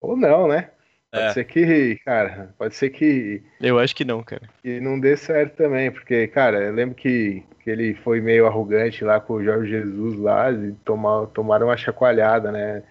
ou 0.00 0.16
não, 0.16 0.48
né? 0.48 0.70
Pode 1.12 1.24
É. 1.26 1.32
ser 1.34 1.44
que, 1.44 1.96
cara, 2.04 2.54
pode 2.56 2.74
ser 2.74 2.88
que, 2.90 3.42
Eu 3.60 3.78
acho 3.78 3.94
que 3.94 4.04
não, 4.04 4.22
cara. 4.22 4.48
que 4.62 4.80
não 4.80 4.98
dê 4.98 5.14
certo 5.16 5.56
também, 5.56 5.90
porque, 5.92 6.26
cara, 6.28 6.58
eu 6.62 6.72
lembro 6.72 6.94
que, 6.94 7.42
que 7.62 7.68
ele 7.70 7.94
foi 7.96 8.20
meio 8.20 8.46
arrogante 8.46 9.04
lá 9.04 9.20
com 9.20 9.34
o 9.34 9.44
Jorge 9.44 9.70
Jesus 9.70 10.18
lá, 10.18 10.50
e 10.50 10.72
tomar, 10.84 11.26
tomaram 11.28 11.66
uma 11.66 11.76
chacoalhada, 11.76 12.50
né, 12.50 12.82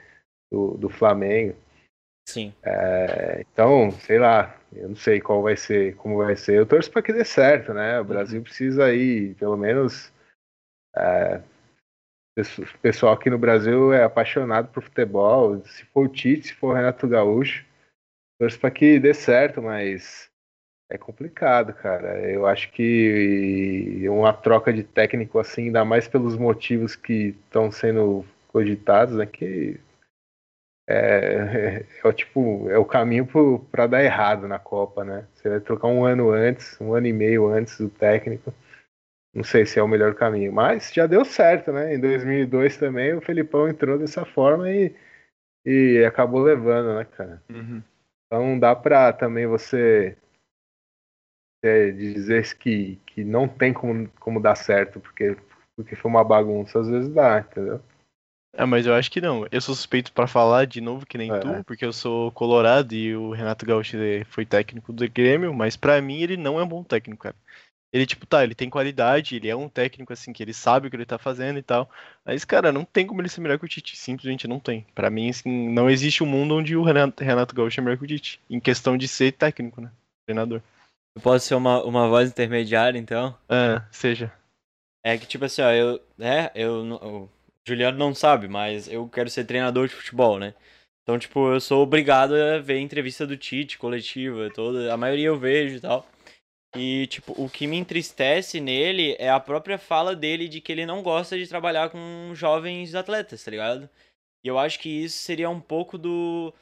do, 0.51 0.77
do 0.77 0.87
Flamengo. 0.89 1.55
sim. 2.29 2.53
É, 2.61 3.43
então, 3.51 3.89
sei 3.91 4.19
lá, 4.19 4.55
eu 4.71 4.89
não 4.89 4.95
sei 4.95 5.19
qual 5.19 5.41
vai 5.41 5.57
ser, 5.57 5.95
como 5.95 6.17
vai 6.17 6.35
ser. 6.35 6.57
Eu 6.59 6.65
torço 6.67 6.91
para 6.91 7.01
que 7.01 7.11
dê 7.11 7.25
certo, 7.25 7.73
né? 7.73 7.99
O 7.99 8.05
Brasil 8.05 8.41
precisa 8.43 8.85
aí, 8.85 9.33
pelo 9.35 9.57
menos. 9.57 10.13
é, 10.95 11.41
o 12.37 12.77
pessoal 12.81 13.13
aqui 13.13 13.29
no 13.29 13.37
Brasil 13.37 13.91
é 13.91 14.03
apaixonado 14.03 14.67
por 14.69 14.83
futebol. 14.83 15.59
Se 15.65 15.83
for 15.85 16.05
o 16.05 16.07
Tite, 16.07 16.47
se 16.47 16.53
for 16.53 16.71
o 16.71 16.73
Renato 16.73 17.05
Gaúcho, 17.07 17.65
torço 18.41 18.59
para 18.59 18.71
que 18.71 18.99
dê 18.99 19.13
certo, 19.13 19.61
mas 19.61 20.27
é 20.89 20.97
complicado, 20.97 21.75
cara. 21.75 22.19
Eu 22.27 22.47
acho 22.47 22.71
que 22.71 24.03
uma 24.09 24.33
troca 24.33 24.73
de 24.73 24.81
técnico 24.83 25.37
assim, 25.37 25.65
ainda 25.65 25.85
mais 25.85 26.07
pelos 26.07 26.35
motivos 26.35 26.95
que 26.95 27.35
estão 27.45 27.71
sendo 27.71 28.25
cogitados, 28.47 29.15
né? 29.15 29.27
Que 29.27 29.79
é, 30.89 31.85
é, 32.03 32.07
o 32.07 32.11
tipo, 32.11 32.67
é 32.67 32.79
o 32.79 32.85
caminho 32.85 33.27
para 33.71 33.85
dar 33.85 34.03
errado 34.03 34.47
na 34.47 34.57
Copa, 34.57 35.03
né? 35.03 35.27
Você 35.35 35.47
vai 35.47 35.59
trocar 35.59 35.89
um 35.89 36.03
ano 36.03 36.31
antes, 36.31 36.81
um 36.81 36.95
ano 36.95 37.05
e 37.05 37.13
meio 37.13 37.47
antes 37.47 37.77
do 37.77 37.89
técnico. 37.89 38.51
Não 39.35 39.43
sei 39.43 39.67
se 39.67 39.77
é 39.77 39.83
o 39.83 39.87
melhor 39.87 40.15
caminho, 40.15 40.51
mas 40.51 40.91
já 40.91 41.05
deu 41.05 41.23
certo, 41.23 41.71
né? 41.71 41.93
Em 41.93 41.99
2002 41.99 42.75
também 42.75 43.13
o 43.13 43.21
Felipão 43.21 43.69
entrou 43.69 43.99
dessa 43.99 44.25
forma 44.25 44.67
e, 44.71 44.95
e 45.63 46.03
acabou 46.03 46.41
levando, 46.41 46.95
né, 46.95 47.05
cara? 47.05 47.43
Então 48.31 48.57
dá 48.57 48.73
pra 48.73 49.11
também 49.11 49.45
você 49.45 50.17
é, 51.61 51.91
dizer 51.91 52.57
que, 52.57 52.95
que 53.05 53.25
não 53.25 53.45
tem 53.45 53.73
como, 53.73 54.07
como 54.21 54.41
dar 54.41 54.55
certo, 54.55 55.01
porque, 55.01 55.35
porque 55.75 55.97
foi 55.97 56.09
uma 56.09 56.23
bagunça. 56.23 56.79
Às 56.79 56.87
vezes 56.87 57.13
dá, 57.13 57.41
entendeu? 57.41 57.81
É, 58.55 58.65
mas 58.65 58.85
eu 58.85 58.93
acho 58.93 59.11
que 59.11 59.19
não. 59.19 59.45
Eu 59.51 59.59
sou 59.59 59.75
suspeito 59.75 60.13
pra 60.13 60.27
falar 60.27 60.65
de 60.65 60.79
novo, 60.79 61.05
que 61.05 61.17
nem 61.17 61.29
É. 61.29 61.39
tu, 61.39 61.61
porque 61.65 61.83
eu 61.83 61.91
sou 61.91 62.31
colorado 62.31 62.95
e 62.95 63.13
o 63.17 63.31
Renato 63.31 63.65
Gaúcho 63.65 63.97
foi 64.27 64.45
técnico 64.45 64.93
do 64.93 65.09
Grêmio, 65.09 65.53
mas 65.53 65.75
pra 65.75 66.01
mim 66.01 66.21
ele 66.21 66.37
não 66.37 66.57
é 66.57 66.63
um 66.63 66.67
bom 66.67 66.85
técnico, 66.85 67.23
cara. 67.23 67.35
Ele, 67.93 68.05
tipo, 68.05 68.25
tá, 68.25 68.43
ele 68.43 68.55
tem 68.55 68.69
qualidade, 68.69 69.35
ele 69.35 69.49
é 69.49 69.55
um 69.55 69.67
técnico, 69.67 70.13
assim, 70.13 70.31
que 70.31 70.41
ele 70.41 70.53
sabe 70.53 70.87
o 70.87 70.89
que 70.89 70.95
ele 70.95 71.05
tá 71.05 71.17
fazendo 71.17 71.59
e 71.59 71.61
tal. 71.61 71.89
Mas, 72.23 72.45
cara, 72.45 72.71
não 72.71 72.85
tem 72.85 73.05
como 73.05 73.21
ele 73.21 73.27
ser 73.29 73.41
melhor 73.41 73.59
que 73.59 73.65
o 73.65 73.67
Tite. 73.67 73.97
Simplesmente 73.97 74.47
não 74.47 74.59
tem. 74.59 74.85
Pra 74.95 75.09
mim, 75.09 75.29
assim, 75.29 75.69
não 75.69 75.89
existe 75.89 76.23
um 76.23 76.27
mundo 76.27 76.55
onde 76.55 76.75
o 76.75 76.83
Renato, 76.83 77.21
Renato 77.23 77.53
Gaúcho 77.53 77.79
é 77.79 77.83
melhor 77.83 77.97
que 77.97 78.05
o 78.05 78.07
Tite. 78.07 78.39
Em 78.49 78.59
questão 78.61 78.97
de 78.97 79.07
ser 79.07 79.33
técnico, 79.33 79.81
né? 79.81 79.91
Treinador. 80.25 80.61
Eu 81.15 81.21
posso 81.21 81.45
ser 81.45 81.55
uma, 81.55 81.83
uma 81.83 82.07
voz 82.07 82.29
intermediária, 82.29 82.97
então? 82.97 83.37
Ah, 83.49 83.85
seja. 83.91 84.31
É 85.03 85.17
que, 85.17 85.25
tipo 85.25 85.45
assim, 85.45 85.61
ó, 85.61 85.71
eu. 85.71 86.01
É, 86.19 86.51
eu. 86.55 86.83
não- 86.85 86.97
O 86.97 87.29
Juliano 87.67 87.97
não 87.97 88.13
sabe, 88.15 88.47
mas 88.47 88.87
eu 88.87 89.07
quero 89.09 89.29
ser 89.29 89.45
treinador 89.45 89.87
de 89.87 89.93
futebol, 89.95 90.39
né? 90.39 90.53
Então, 91.03 91.17
tipo, 91.19 91.51
eu 91.51 91.59
sou 91.59 91.83
obrigado 91.83 92.33
a 92.35 92.59
ver 92.59 92.79
entrevista 92.79 93.25
do 93.27 93.35
Tite, 93.37 93.77
coletiva, 93.77 94.49
toda. 94.53 94.93
A 94.93 94.97
maioria 94.97 95.27
eu 95.27 95.37
vejo 95.39 95.75
e 95.77 95.79
tal. 95.81 96.07
E, 96.75 97.05
tipo, 97.07 97.33
o 97.41 97.49
que 97.49 97.67
me 97.67 97.77
entristece 97.77 98.61
nele 98.61 99.15
é 99.19 99.29
a 99.29 99.39
própria 99.39 99.77
fala 99.77 100.15
dele 100.15 100.47
de 100.47 100.61
que 100.61 100.71
ele 100.71 100.85
não 100.85 101.03
gosta 101.03 101.37
de 101.37 101.47
trabalhar 101.47 101.89
com 101.89 102.31
jovens 102.33 102.95
atletas, 102.95 103.43
tá 103.43 103.51
ligado? 103.51 103.89
E 104.43 104.47
eu 104.47 104.57
acho 104.57 104.79
que 104.79 104.89
isso 104.89 105.17
seria 105.19 105.49
um 105.49 105.59
pouco 105.59 105.97
do, 105.97 106.53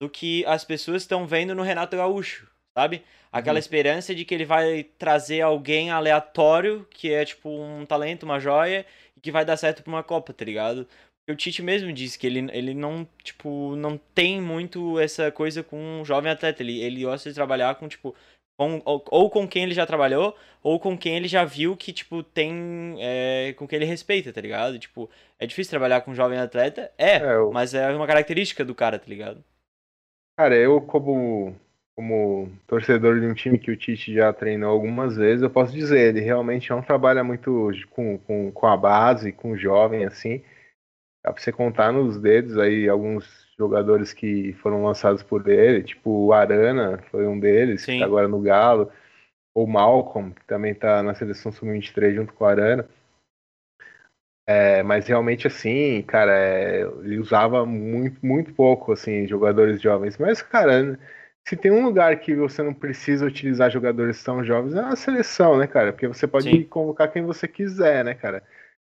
do 0.00 0.08
que 0.10 0.44
as 0.46 0.64
pessoas 0.64 1.02
estão 1.02 1.26
vendo 1.26 1.54
no 1.54 1.62
Renato 1.62 1.96
Gaúcho, 1.96 2.48
sabe? 2.76 3.02
Aquela 3.32 3.56
Uhum. 3.56 3.60
esperança 3.60 4.14
de 4.14 4.24
que 4.24 4.34
ele 4.34 4.44
vai 4.44 4.84
trazer 4.98 5.40
alguém 5.40 5.90
aleatório, 5.90 6.86
que 6.90 7.12
é 7.12 7.24
tipo 7.24 7.48
um 7.48 7.86
talento, 7.86 8.24
uma 8.24 8.38
joia, 8.38 8.86
e 9.16 9.20
que 9.20 9.32
vai 9.32 9.44
dar 9.44 9.56
certo 9.56 9.82
pra 9.82 9.92
uma 9.92 10.02
Copa, 10.02 10.32
tá 10.34 10.44
ligado? 10.44 10.86
Porque 11.26 11.32
o 11.32 11.36
Tite 11.36 11.62
mesmo 11.62 11.92
disse 11.92 12.18
que 12.18 12.26
ele, 12.26 12.40
ele 12.52 12.74
não, 12.74 13.08
tipo, 13.22 13.74
não 13.76 13.96
tem 14.14 14.40
muito 14.42 14.98
essa 15.00 15.32
coisa 15.32 15.62
com 15.62 16.00
um 16.00 16.04
jovem 16.04 16.30
atleta. 16.30 16.62
Ele, 16.62 16.80
ele 16.80 17.02
gosta 17.04 17.30
de 17.30 17.34
trabalhar 17.34 17.74
com, 17.76 17.88
tipo, 17.88 18.14
com, 18.56 18.80
ou, 18.84 19.04
ou 19.10 19.30
com 19.30 19.46
quem 19.48 19.64
ele 19.64 19.74
já 19.74 19.86
trabalhou, 19.86 20.36
ou 20.62 20.78
com 20.80 20.96
quem 20.96 21.16
ele 21.16 21.28
já 21.28 21.44
viu 21.44 21.76
que, 21.76 21.92
tipo, 21.92 22.22
tem. 22.22 22.96
É, 23.00 23.54
com 23.54 23.66
quem 23.66 23.76
ele 23.76 23.84
respeita, 23.86 24.32
tá 24.32 24.40
ligado? 24.40 24.78
Tipo, 24.78 25.10
é 25.38 25.46
difícil 25.46 25.70
trabalhar 25.70 26.00
com 26.02 26.10
um 26.12 26.14
jovem 26.14 26.38
atleta? 26.38 26.92
É, 26.98 27.26
É, 27.26 27.34
eu- 27.34 27.52
mas 27.52 27.74
é 27.74 27.90
uma 27.94 28.06
característica 28.06 28.64
do 28.64 28.74
cara, 28.74 28.98
tá 28.98 29.06
ligado? 29.08 29.44
Cara, 30.36 30.56
eu 30.56 30.80
como, 30.80 31.54
como 31.96 32.50
torcedor 32.66 33.20
de 33.20 33.26
um 33.26 33.34
time 33.34 33.58
que 33.58 33.70
o 33.70 33.76
Tite 33.76 34.12
já 34.14 34.32
treinou 34.32 34.70
algumas 34.70 35.16
vezes, 35.16 35.42
eu 35.42 35.50
posso 35.50 35.72
dizer, 35.72 36.08
ele 36.08 36.20
realmente 36.20 36.70
não 36.70 36.82
trabalha 36.82 37.22
muito 37.22 37.70
com, 37.90 38.18
com, 38.18 38.50
com 38.52 38.66
a 38.66 38.76
base, 38.76 39.32
com 39.32 39.52
o 39.52 39.56
jovem, 39.56 40.04
assim. 40.04 40.42
Dá 41.24 41.32
pra 41.32 41.42
você 41.42 41.52
contar 41.52 41.92
nos 41.92 42.20
dedos 42.20 42.58
aí 42.58 42.88
alguns 42.88 43.43
jogadores 43.56 44.12
que 44.12 44.52
foram 44.54 44.84
lançados 44.84 45.22
por 45.22 45.48
ele, 45.48 45.82
tipo 45.82 46.10
o 46.10 46.32
Arana 46.32 46.98
foi 47.10 47.26
um 47.26 47.38
deles, 47.38 47.84
que 47.84 47.92
Sim. 47.92 47.98
tá 48.00 48.04
agora 48.04 48.28
no 48.28 48.40
Galo, 48.40 48.90
ou 49.54 49.66
Malcolm, 49.66 50.32
que 50.32 50.44
também 50.44 50.74
tá 50.74 51.02
na 51.02 51.14
seleção 51.14 51.52
sub-23 51.52 52.14
junto 52.14 52.32
com 52.32 52.44
o 52.44 52.46
Arana. 52.46 52.88
É, 54.46 54.82
mas 54.82 55.06
realmente 55.06 55.46
assim, 55.46 56.02
cara, 56.02 56.32
é, 56.36 56.82
ele 56.82 57.18
usava 57.18 57.64
muito, 57.64 58.24
muito 58.24 58.52
pouco 58.52 58.92
assim 58.92 59.26
jogadores 59.26 59.80
jovens. 59.80 60.18
Mas, 60.18 60.42
cara, 60.42 60.98
se 61.46 61.56
tem 61.56 61.70
um 61.70 61.84
lugar 61.84 62.18
que 62.20 62.34
você 62.34 62.62
não 62.62 62.74
precisa 62.74 63.24
utilizar 63.24 63.70
jogadores 63.70 64.22
tão 64.22 64.44
jovens, 64.44 64.74
é 64.74 64.80
a 64.80 64.96
seleção, 64.96 65.56
né, 65.56 65.66
cara? 65.66 65.92
Porque 65.92 66.08
você 66.08 66.26
pode 66.26 66.50
Sim. 66.50 66.64
convocar 66.64 67.10
quem 67.10 67.22
você 67.22 67.48
quiser, 67.48 68.04
né, 68.04 68.14
cara? 68.14 68.42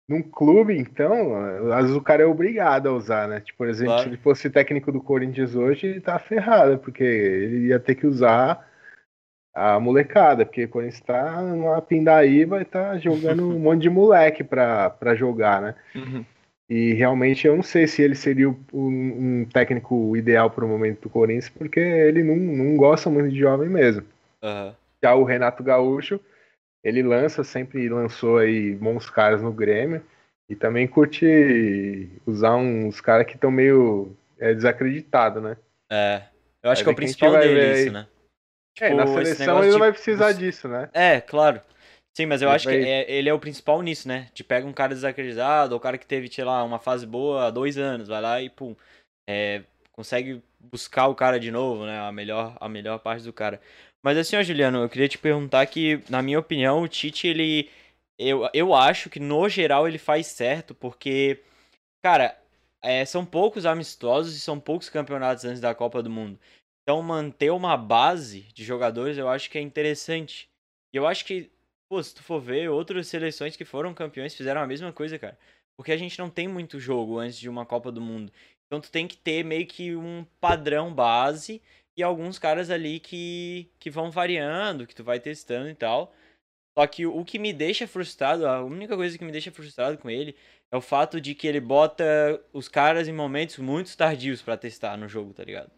Num 0.07 0.21
clube, 0.21 0.77
então, 0.77 1.35
às 1.73 1.83
vezes 1.83 1.95
o 1.95 2.01
cara 2.01 2.23
é 2.23 2.25
obrigado 2.25 2.87
a 2.87 2.93
usar, 2.93 3.27
né? 3.27 3.39
Tipo, 3.39 3.57
por 3.57 3.67
exemplo, 3.67 3.93
Claro. 3.93 4.03
se 4.03 4.09
ele 4.09 4.17
fosse 4.17 4.49
técnico 4.49 4.91
do 4.91 5.01
Corinthians 5.01 5.55
hoje, 5.55 5.87
ele 5.87 5.99
tá 5.99 6.19
ferrado, 6.19 6.77
porque 6.77 7.03
ele 7.03 7.67
ia 7.67 7.79
ter 7.79 7.95
que 7.95 8.05
usar 8.05 8.69
a 9.53 9.79
molecada, 9.79 10.45
porque 10.45 10.65
o 10.65 10.69
Corinthians 10.69 11.01
tá 11.01 11.41
numa 11.41 11.81
pindaí, 11.81 12.45
vai 12.45 12.61
estar 12.61 12.99
jogando 12.99 13.47
um 13.49 13.57
monte 13.59 13.81
de 13.83 13.89
moleque 13.89 14.43
pra, 14.43 14.89
pra 14.91 15.15
jogar, 15.15 15.61
né? 15.61 15.75
Uhum. 15.95 16.23
E 16.69 16.93
realmente 16.93 17.47
eu 17.47 17.55
não 17.55 17.63
sei 17.63 17.87
se 17.87 18.01
ele 18.01 18.15
seria 18.15 18.49
um, 18.49 18.55
um 18.73 19.45
técnico 19.51 20.15
ideal 20.17 20.49
para 20.49 20.65
o 20.65 20.67
momento 20.67 21.01
do 21.01 21.09
Corinthians, 21.09 21.49
porque 21.49 21.79
ele 21.79 22.23
não, 22.23 22.35
não 22.35 22.75
gosta 22.75 23.09
muito 23.09 23.29
de 23.29 23.39
jovem 23.39 23.69
mesmo. 23.69 24.03
Aham. 24.43 24.75
Já 25.03 25.13
o 25.15 25.23
Renato 25.23 25.63
Gaúcho, 25.63 26.19
ele 26.85 27.01
lança, 27.01 27.43
sempre 27.43 27.89
lançou 27.89 28.37
aí 28.37 28.75
bons 28.75 29.09
caras 29.09 29.41
no 29.41 29.51
Grêmio 29.51 30.03
e 30.47 30.55
também 30.55 30.87
curte 30.87 32.07
usar 32.27 32.55
uns 32.55 33.01
caras 33.01 33.25
que 33.25 33.33
estão 33.33 33.49
meio 33.49 34.15
é, 34.37 34.53
desacreditados, 34.53 35.41
né? 35.41 35.57
É. 35.91 36.21
Eu 36.61 36.69
acho 36.69 36.83
Vai 36.83 36.83
que 36.83 36.89
é 36.89 36.93
o 36.93 36.95
principal 36.95 37.37
dele 37.39 37.53
ver 37.55 37.73
isso, 37.73 37.87
aí. 37.87 37.93
né? 37.93 38.07
É, 38.79 38.93
na 38.93 39.05
Tipo, 39.05 39.17
seleção 39.17 39.63
ele 39.63 39.73
de 39.73 39.79
vai 39.79 39.91
precisar 39.91 40.31
disso, 40.33 40.67
né? 40.67 40.89
É, 40.93 41.19
claro. 41.21 41.59
Sim, 42.15 42.27
mas 42.27 42.41
eu 42.41 42.49
Ele 42.49 42.55
acho 42.55 42.67
que 42.67 42.77
vai- 42.79 42.87
é- 42.87 43.11
ele 43.11 43.29
é 43.29 43.33
o 43.33 43.39
principal 43.39 43.81
nisso, 43.81 44.07
né? 44.07 44.29
De 44.33 44.43
pega 44.43 44.67
um 44.67 44.73
cara 44.73 44.93
desacreditado, 44.93 45.73
ou 45.73 45.79
o 45.79 45.81
cara 45.81 45.97
que 45.97 46.05
teve, 46.05 46.31
sei 46.31 46.43
lá, 46.43 46.63
uma 46.63 46.79
fase 46.79 47.05
boa 47.05 47.47
há 47.47 47.51
dois 47.51 47.77
anos, 47.77 48.07
vai 48.07 48.21
lá 48.21 48.41
e, 48.41 48.49
pum, 48.49 48.75
é, 49.27 49.63
consegue 49.91 50.41
buscar 50.59 51.07
o 51.07 51.15
cara 51.15 51.39
de 51.39 51.49
novo, 51.51 51.85
né? 51.85 51.99
A 51.99 52.11
melhor, 52.11 52.55
a 52.59 52.69
melhor 52.69 52.99
parte 52.99 53.23
do 53.23 53.33
cara. 53.33 53.59
Mas 54.05 54.19
assim, 54.19 54.35
ó, 54.35 54.43
Juliano, 54.43 54.83
eu 54.83 54.89
queria 54.89 55.07
te 55.07 55.17
perguntar 55.17 55.65
que, 55.65 55.99
na 56.11 56.21
minha 56.21 56.37
opinião, 56.37 56.83
o 56.83 56.87
Tite, 56.87 57.27
ele. 57.27 57.71
Eu, 58.19 58.47
eu 58.53 58.75
acho 58.75 59.09
que, 59.09 59.19
no 59.19 59.49
geral, 59.49 59.87
ele 59.87 59.97
faz 59.97 60.27
certo, 60.27 60.75
porque, 60.75 61.41
cara, 62.03 62.39
é, 62.83 63.03
são 63.03 63.25
poucos 63.25 63.65
amistosos 63.65 64.35
e 64.35 64.39
são 64.39 64.59
poucos 64.59 64.89
campeonatos 64.89 65.43
antes 65.43 65.59
da 65.59 65.73
Copa 65.73 66.03
do 66.03 66.09
Mundo. 66.11 66.39
Então, 66.83 67.01
manter 67.01 67.49
uma 67.49 67.75
base 67.75 68.41
de 68.53 68.63
jogadores 68.63 69.17
eu 69.17 69.27
acho 69.27 69.49
que 69.49 69.57
é 69.57 69.61
interessante. 69.61 70.47
E 70.93 70.97
eu 70.97 71.07
acho 71.07 71.25
que, 71.25 71.49
pô, 71.89 72.01
se 72.01 72.13
tu 72.13 72.21
for 72.21 72.39
ver, 72.39 72.69
outras 72.69 73.07
seleções 73.07 73.55
que 73.55 73.65
foram 73.65 73.91
campeões 73.91 74.35
fizeram 74.35 74.61
a 74.61 74.67
mesma 74.67 74.93
coisa, 74.93 75.17
cara. 75.17 75.35
Porque 75.75 75.91
a 75.91 75.97
gente 75.97 76.19
não 76.19 76.29
tem 76.29 76.47
muito 76.47 76.79
jogo 76.79 77.17
antes 77.17 77.39
de 77.39 77.49
uma 77.49 77.65
Copa 77.65 77.91
do 77.91 78.01
Mundo. 78.01 78.31
Então 78.67 78.79
tu 78.79 78.91
tem 78.91 79.07
que 79.07 79.17
ter 79.17 79.43
meio 79.43 79.65
que 79.65 79.95
um 79.95 80.23
padrão 80.39 80.93
base 80.93 81.59
e 81.97 82.03
alguns 82.03 82.37
caras 82.37 82.69
ali 82.69 82.99
que, 82.99 83.69
que 83.79 83.89
vão 83.89 84.11
variando, 84.11 84.85
que 84.85 84.95
tu 84.95 85.03
vai 85.03 85.19
testando 85.19 85.69
e 85.69 85.75
tal. 85.75 86.13
Só 86.77 86.85
que 86.87 87.05
o 87.05 87.23
que 87.23 87.39
me 87.39 87.53
deixa 87.53 87.87
frustrado, 87.87 88.45
a 88.45 88.61
única 88.61 88.95
coisa 88.97 89.17
que 89.17 89.23
me 89.23 89.31
deixa 89.31 89.51
frustrado 89.51 89.97
com 89.97 90.09
ele 90.09 90.35
é 90.71 90.75
o 90.75 90.81
fato 90.81 91.21
de 91.21 91.33
que 91.33 91.47
ele 91.47 91.61
bota 91.61 92.03
os 92.51 92.67
caras 92.67 93.07
em 93.07 93.13
momentos 93.13 93.57
muito 93.57 93.95
tardios 93.95 94.41
pra 94.41 94.57
testar 94.57 94.97
no 94.97 95.07
jogo, 95.07 95.33
tá 95.33 95.43
ligado? 95.43 95.71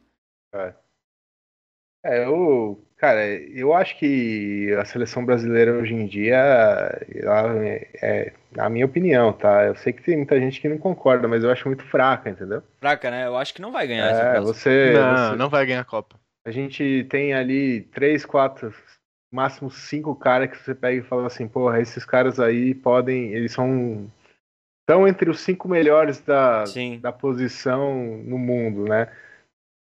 É, 2.04 2.26
eu, 2.26 2.87
cara, 2.98 3.26
eu 3.26 3.74
acho 3.74 3.98
que 3.98 4.74
a 4.80 4.86
seleção 4.86 5.26
brasileira 5.26 5.74
hoje 5.74 5.94
em 5.94 6.06
dia, 6.06 6.36
ela 6.36 7.64
é, 7.66 7.88
é, 8.02 8.34
na 8.52 8.70
minha 8.70 8.86
opinião, 8.86 9.32
tá? 9.32 9.66
Eu 9.66 9.76
sei 9.76 9.94
que 9.94 10.04
tem 10.04 10.18
muita 10.18 10.40
gente 10.40 10.60
que 10.60 10.68
não 10.68 10.78
concorda, 10.78 11.28
mas 11.28 11.44
eu 11.44 11.52
acho 11.52 11.68
muito 11.68 11.84
fraca, 11.86 12.30
entendeu? 12.30 12.62
Fraca, 12.80 13.10
né? 13.12 13.26
Eu 13.28 13.38
acho 13.38 13.54
que 13.54 13.62
não 13.62 13.72
vai 13.72 13.88
ganhar 13.88 14.10
essa 14.10 14.22
É, 14.22 14.40
você, 14.42 14.94
Não, 14.94 15.16
você- 15.30 15.36
não 15.38 15.50
vai 15.50 15.66
ganhar 15.66 15.82
a 15.82 15.86
Copa. 15.86 16.20
a 16.46 16.52
gente 16.52 17.06
tem 17.10 17.34
ali 17.34 17.82
três, 17.82 18.26
quatro, 18.26 18.74
máximo 19.32 19.70
cinco 19.70 20.16
caras 20.16 20.50
que 20.50 20.58
você 20.58 20.74
pega 20.74 21.00
e 21.00 21.08
fala 21.08 21.28
assim, 21.28 21.48
porra, 21.48 21.80
esses 21.82 22.04
caras 22.06 22.40
aí 22.40 22.74
podem, 22.74 23.34
eles 23.34 23.52
são 23.52 24.10
estão 24.82 25.06
entre 25.06 25.30
os 25.30 25.42
cinco 25.42 25.68
melhores 25.68 26.22
da, 26.22 26.66
Sim. 26.66 27.00
da 27.02 27.12
posição 27.12 27.94
no 28.24 28.38
mundo, 28.38 28.86
né? 28.86 29.10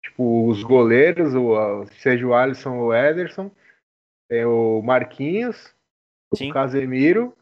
Tipo, 0.07 0.49
os 0.49 0.63
goleiros, 0.63 1.35
o, 1.35 1.85
seja 1.99 2.27
o 2.27 2.35
Alisson 2.35 2.77
ou 2.79 2.89
o 2.89 2.95
Ederson, 2.95 3.51
tem 4.31 4.45
o 4.45 4.81
Marquinhos, 4.83 5.75
Sim. 6.35 6.51
o 6.51 6.55
Casemiro 6.55 7.35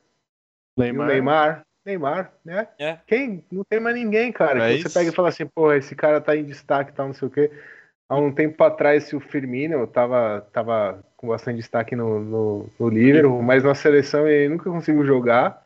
e 0.79 0.81
o 0.81 0.83
Neymar. 0.83 1.07
Neymar. 1.09 1.63
Neymar, 1.87 2.33
né? 2.43 2.67
É. 2.79 2.99
Quem? 3.07 3.45
Não 3.53 3.63
tem 3.63 3.79
mais 3.79 3.95
ninguém, 3.95 4.33
cara. 4.33 4.73
É 4.73 4.79
você 4.79 4.89
pega 4.89 5.11
e 5.11 5.15
fala 5.15 5.29
assim, 5.29 5.47
porra, 5.47 5.77
esse 5.77 5.95
cara 5.95 6.19
tá 6.21 6.35
em 6.35 6.43
destaque 6.45 6.91
e 6.91 6.95
tal, 6.95 7.07
não 7.09 7.15
sei 7.15 7.29
o 7.29 7.31
quê. 7.31 7.51
Há 8.09 8.17
um 8.17 8.33
tempo 8.33 8.63
atrás, 8.65 9.13
o 9.13 9.21
Firmino 9.21 9.87
tava, 9.87 10.41
tava 10.53 11.05
com 11.17 11.29
bastante 11.29 11.57
destaque 11.57 11.95
no, 11.95 12.21
no, 12.21 12.71
no 12.81 12.89
Liverpool, 12.89 13.43
mas 13.43 13.63
na 13.63 13.75
seleção 13.75 14.27
ele 14.27 14.49
nunca 14.49 14.71
conseguiu 14.71 15.05
jogar. 15.05 15.63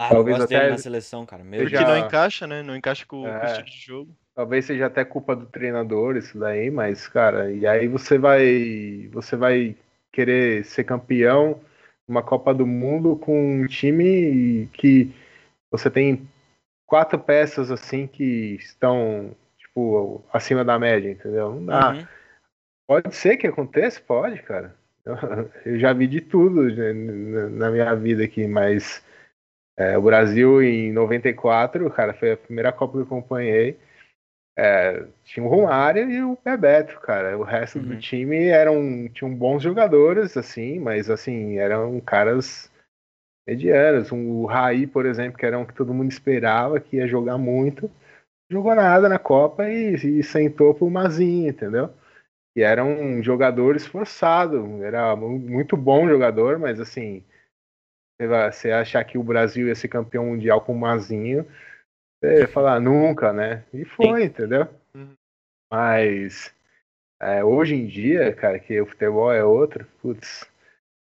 Ah, 0.00 0.08
Talvez 0.08 0.36
eu 0.36 0.40
gosto 0.42 0.52
até- 0.52 0.58
dele 0.60 0.70
na 0.72 0.78
seleção, 0.78 1.24
cara. 1.24 1.44
Meu 1.44 1.60
Porque 1.60 1.76
já- 1.76 1.86
não 1.86 1.96
encaixa, 1.96 2.46
né? 2.48 2.62
Não 2.64 2.74
encaixa 2.74 3.06
com, 3.06 3.22
com 3.22 3.28
É. 3.28 3.42
o 3.42 3.46
estilo 3.46 3.66
de 3.66 3.76
jogo. 3.80 4.16
Talvez 4.34 4.64
seja 4.64 4.86
até 4.86 5.04
culpa 5.04 5.36
do 5.36 5.46
treinador 5.46 6.16
isso 6.16 6.38
daí, 6.38 6.70
mas, 6.70 7.06
cara, 7.06 7.52
e 7.52 7.66
aí 7.66 7.86
você 7.86 8.18
vai. 8.18 9.08
Você 9.12 9.36
vai 9.36 9.76
querer 10.12 10.64
ser 10.64 10.84
campeão 10.84 11.60
numa 12.06 12.22
Copa 12.22 12.52
do 12.54 12.66
Mundo 12.66 13.16
com 13.16 13.60
um 13.60 13.66
time 13.66 14.68
que 14.72 15.12
você 15.70 15.90
tem 15.90 16.28
quatro 16.86 17.18
peças 17.18 17.70
assim 17.70 18.06
que 18.06 18.56
estão, 18.56 19.34
tipo, 19.56 20.24
acima 20.32 20.64
da 20.64 20.78
média, 20.78 21.10
entendeu? 21.10 21.54
Não 21.54 21.66
dá. 21.66 21.92
Uhum. 21.92 22.06
Pode 22.86 23.16
ser 23.16 23.36
que 23.36 23.46
aconteça, 23.46 24.00
pode, 24.00 24.42
cara. 24.42 24.74
Eu, 25.64 25.78
já 25.78 25.92
vi 25.92 26.06
de 26.06 26.20
tudo 26.20 26.62
né, 26.62 26.92
na 26.92 27.48
na 27.48 27.70
minha 27.70 27.94
vida 27.94 28.24
aqui, 28.24 28.46
mas 28.46 29.04
é, 29.76 29.98
o 29.98 30.02
Brasil 30.02 30.62
em 30.62 30.92
94, 30.92 31.90
cara, 31.90 32.14
foi 32.14 32.32
a 32.32 32.36
primeira 32.36 32.72
Copa 32.72 32.92
que 32.92 32.98
eu 32.98 33.02
acompanhei. 33.02 33.78
É, 34.56 35.04
tinha 35.24 35.44
o 35.44 35.48
Romário 35.48 36.08
e 36.08 36.22
o 36.22 36.38
Bebeto, 36.44 37.00
cara. 37.00 37.36
O 37.36 37.42
resto 37.42 37.80
do 37.80 37.92
Uhum. 37.92 37.98
time 37.98 38.46
eram 38.46 39.08
tinham 39.12 39.34
bons 39.34 39.62
jogadores, 39.62 40.36
assim, 40.36 40.78
mas 40.78 41.10
assim 41.10 41.58
eram 41.58 42.00
caras 42.00 42.70
medianos. 43.46 44.12
Um, 44.12 44.42
o 44.42 44.46
Raí, 44.46 44.86
por 44.86 45.06
exemplo, 45.06 45.38
que 45.38 45.46
era 45.46 45.58
um 45.58 45.64
que 45.64 45.74
todo 45.74 45.92
mundo 45.94 46.10
esperava 46.10 46.78
que 46.80 46.96
ia 46.96 47.06
jogar 47.08 47.36
muito, 47.36 47.90
jogou 48.50 48.74
nada 48.74 49.08
na 49.08 49.18
Copa 49.18 49.68
e, 49.68 49.94
e 49.94 50.22
sentou 50.22 50.74
pro 50.74 50.88
Mazinho, 50.90 51.48
entendeu? 51.50 51.90
E 52.56 52.62
era 52.62 52.84
um 52.84 53.22
jogador 53.22 53.74
esforçado, 53.74 54.82
era 54.84 55.16
mu- 55.16 55.38
muito 55.38 55.76
bom 55.76 56.08
jogador, 56.08 56.58
mas 56.58 56.78
assim, 56.80 57.24
você 58.20 58.70
achar 58.70 59.04
que 59.04 59.18
o 59.18 59.22
Brasil 59.22 59.66
ia 59.68 59.74
ser 59.74 59.88
campeão 59.88 60.26
mundial 60.26 60.60
com 60.60 60.72
o 60.72 60.78
Mazinho, 60.78 61.44
você 62.38 62.46
falar 62.46 62.80
nunca, 62.80 63.32
né? 63.32 63.64
E 63.72 63.84
foi, 63.84 64.24
entendeu? 64.24 64.66
Uhum. 64.94 65.14
Mas 65.72 66.52
é, 67.20 67.44
hoje 67.44 67.74
em 67.74 67.86
dia, 67.86 68.32
cara, 68.34 68.58
que 68.58 68.80
o 68.80 68.86
futebol 68.86 69.32
é 69.32 69.44
outro, 69.44 69.86
putz, 70.00 70.46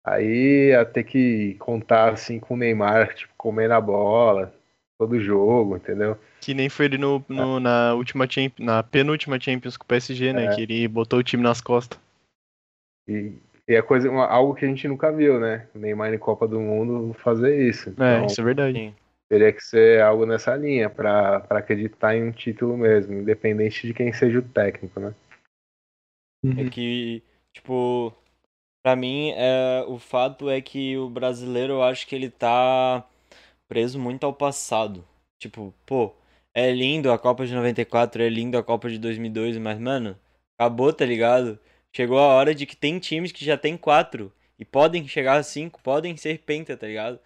aí 0.06 0.70
ia 0.70 0.86
ter 0.86 1.04
que 1.04 1.56
contar 1.56 2.14
assim 2.14 2.40
com 2.40 2.54
o 2.54 2.58
Neymar, 2.58 3.14
tipo, 3.16 3.34
comendo 3.38 3.74
a 3.74 3.82
bola, 3.82 4.54
todo 5.00 5.20
jogo, 5.20 5.78
entendeu? 5.78 6.18
Que 6.42 6.54
nem 6.54 6.70
foi 6.70 6.86
ele 6.86 6.98
no, 6.98 7.24
no- 7.30 7.60
na 7.60 7.94
última 7.94 8.28
Champions, 8.30 8.66
na 8.66 8.82
penúltima 8.84 9.40
Champions 9.40 9.78
com 9.78 9.84
o 9.84 9.88
PSG, 9.88 10.34
né? 10.34 10.46
É. 10.46 10.56
Que 10.56 10.62
ele 10.62 10.88
botou 10.88 11.20
o 11.20 11.24
time 11.24 11.44
nas 11.44 11.62
costas. 11.62 12.00
E, 13.08 13.34
e 13.68 13.76
é 13.76 13.82
coisa, 13.82 14.10
uma- 14.10 14.26
algo 14.28 14.54
que 14.56 14.66
a 14.66 14.68
gente 14.68 14.88
nunca 14.88 15.12
viu, 15.12 15.40
né? 15.40 15.68
O 15.74 15.80
Neymar 15.80 16.14
em 16.14 16.18
Copa 16.18 16.48
do 16.48 16.60
Mundo 16.60 17.14
fazer 17.24 17.68
isso. 17.68 17.90
É, 17.90 17.92
Então, 17.94 18.26
isso 18.26 18.42
é 18.42 18.44
verdade. 18.44 18.94
Teria 19.32 19.54
que 19.54 19.64
ser 19.64 20.02
algo 20.02 20.26
nessa 20.26 20.54
linha 20.58 20.90
para 20.90 21.38
acreditar 21.52 22.14
em 22.14 22.22
um 22.22 22.34
título 22.34 22.76
mesmo, 22.76 23.14
independente 23.14 23.88
de 23.88 23.94
quem 23.94 24.12
seja 24.12 24.40
o 24.40 24.42
técnico, 24.42 25.00
né? 25.00 25.16
É 26.58 26.70
que, 26.70 27.24
tipo, 27.54 28.14
pra 28.84 28.94
mim, 28.94 29.32
é, 29.38 29.86
o 29.88 29.98
fato 29.98 30.50
é 30.50 30.60
que 30.60 30.98
o 30.98 31.10
brasileiro, 31.10 31.76
eu 31.76 31.82
acho 31.82 32.06
que 32.06 32.14
ele 32.14 32.30
tá 32.30 33.08
preso 33.70 33.98
muito 33.98 34.26
ao 34.26 34.34
passado. 34.34 35.08
Tipo, 35.40 35.74
pô, 35.86 36.14
é 36.54 36.70
lindo 36.70 37.10
a 37.10 37.18
Copa 37.18 37.46
de 37.46 37.56
94, 37.56 38.22
é 38.22 38.28
lindo 38.28 38.58
a 38.58 38.64
Copa 38.64 38.90
de 38.90 39.00
2002, 39.00 39.58
mas, 39.60 39.80
mano, 39.80 40.20
acabou, 40.60 40.92
tá 40.92 41.06
ligado? 41.06 41.58
Chegou 41.96 42.20
a 42.20 42.36
hora 42.36 42.54
de 42.54 42.66
que 42.66 42.76
tem 42.76 43.00
times 43.00 43.32
que 43.32 43.46
já 43.46 43.58
tem 43.58 43.78
quatro 43.78 44.30
e 44.60 44.66
podem 44.66 45.08
chegar 45.08 45.38
a 45.38 45.44
cinco, 45.44 45.82
podem 45.82 46.18
ser 46.18 46.40
penta, 46.40 46.76
tá 46.76 46.86
ligado? 46.86 47.18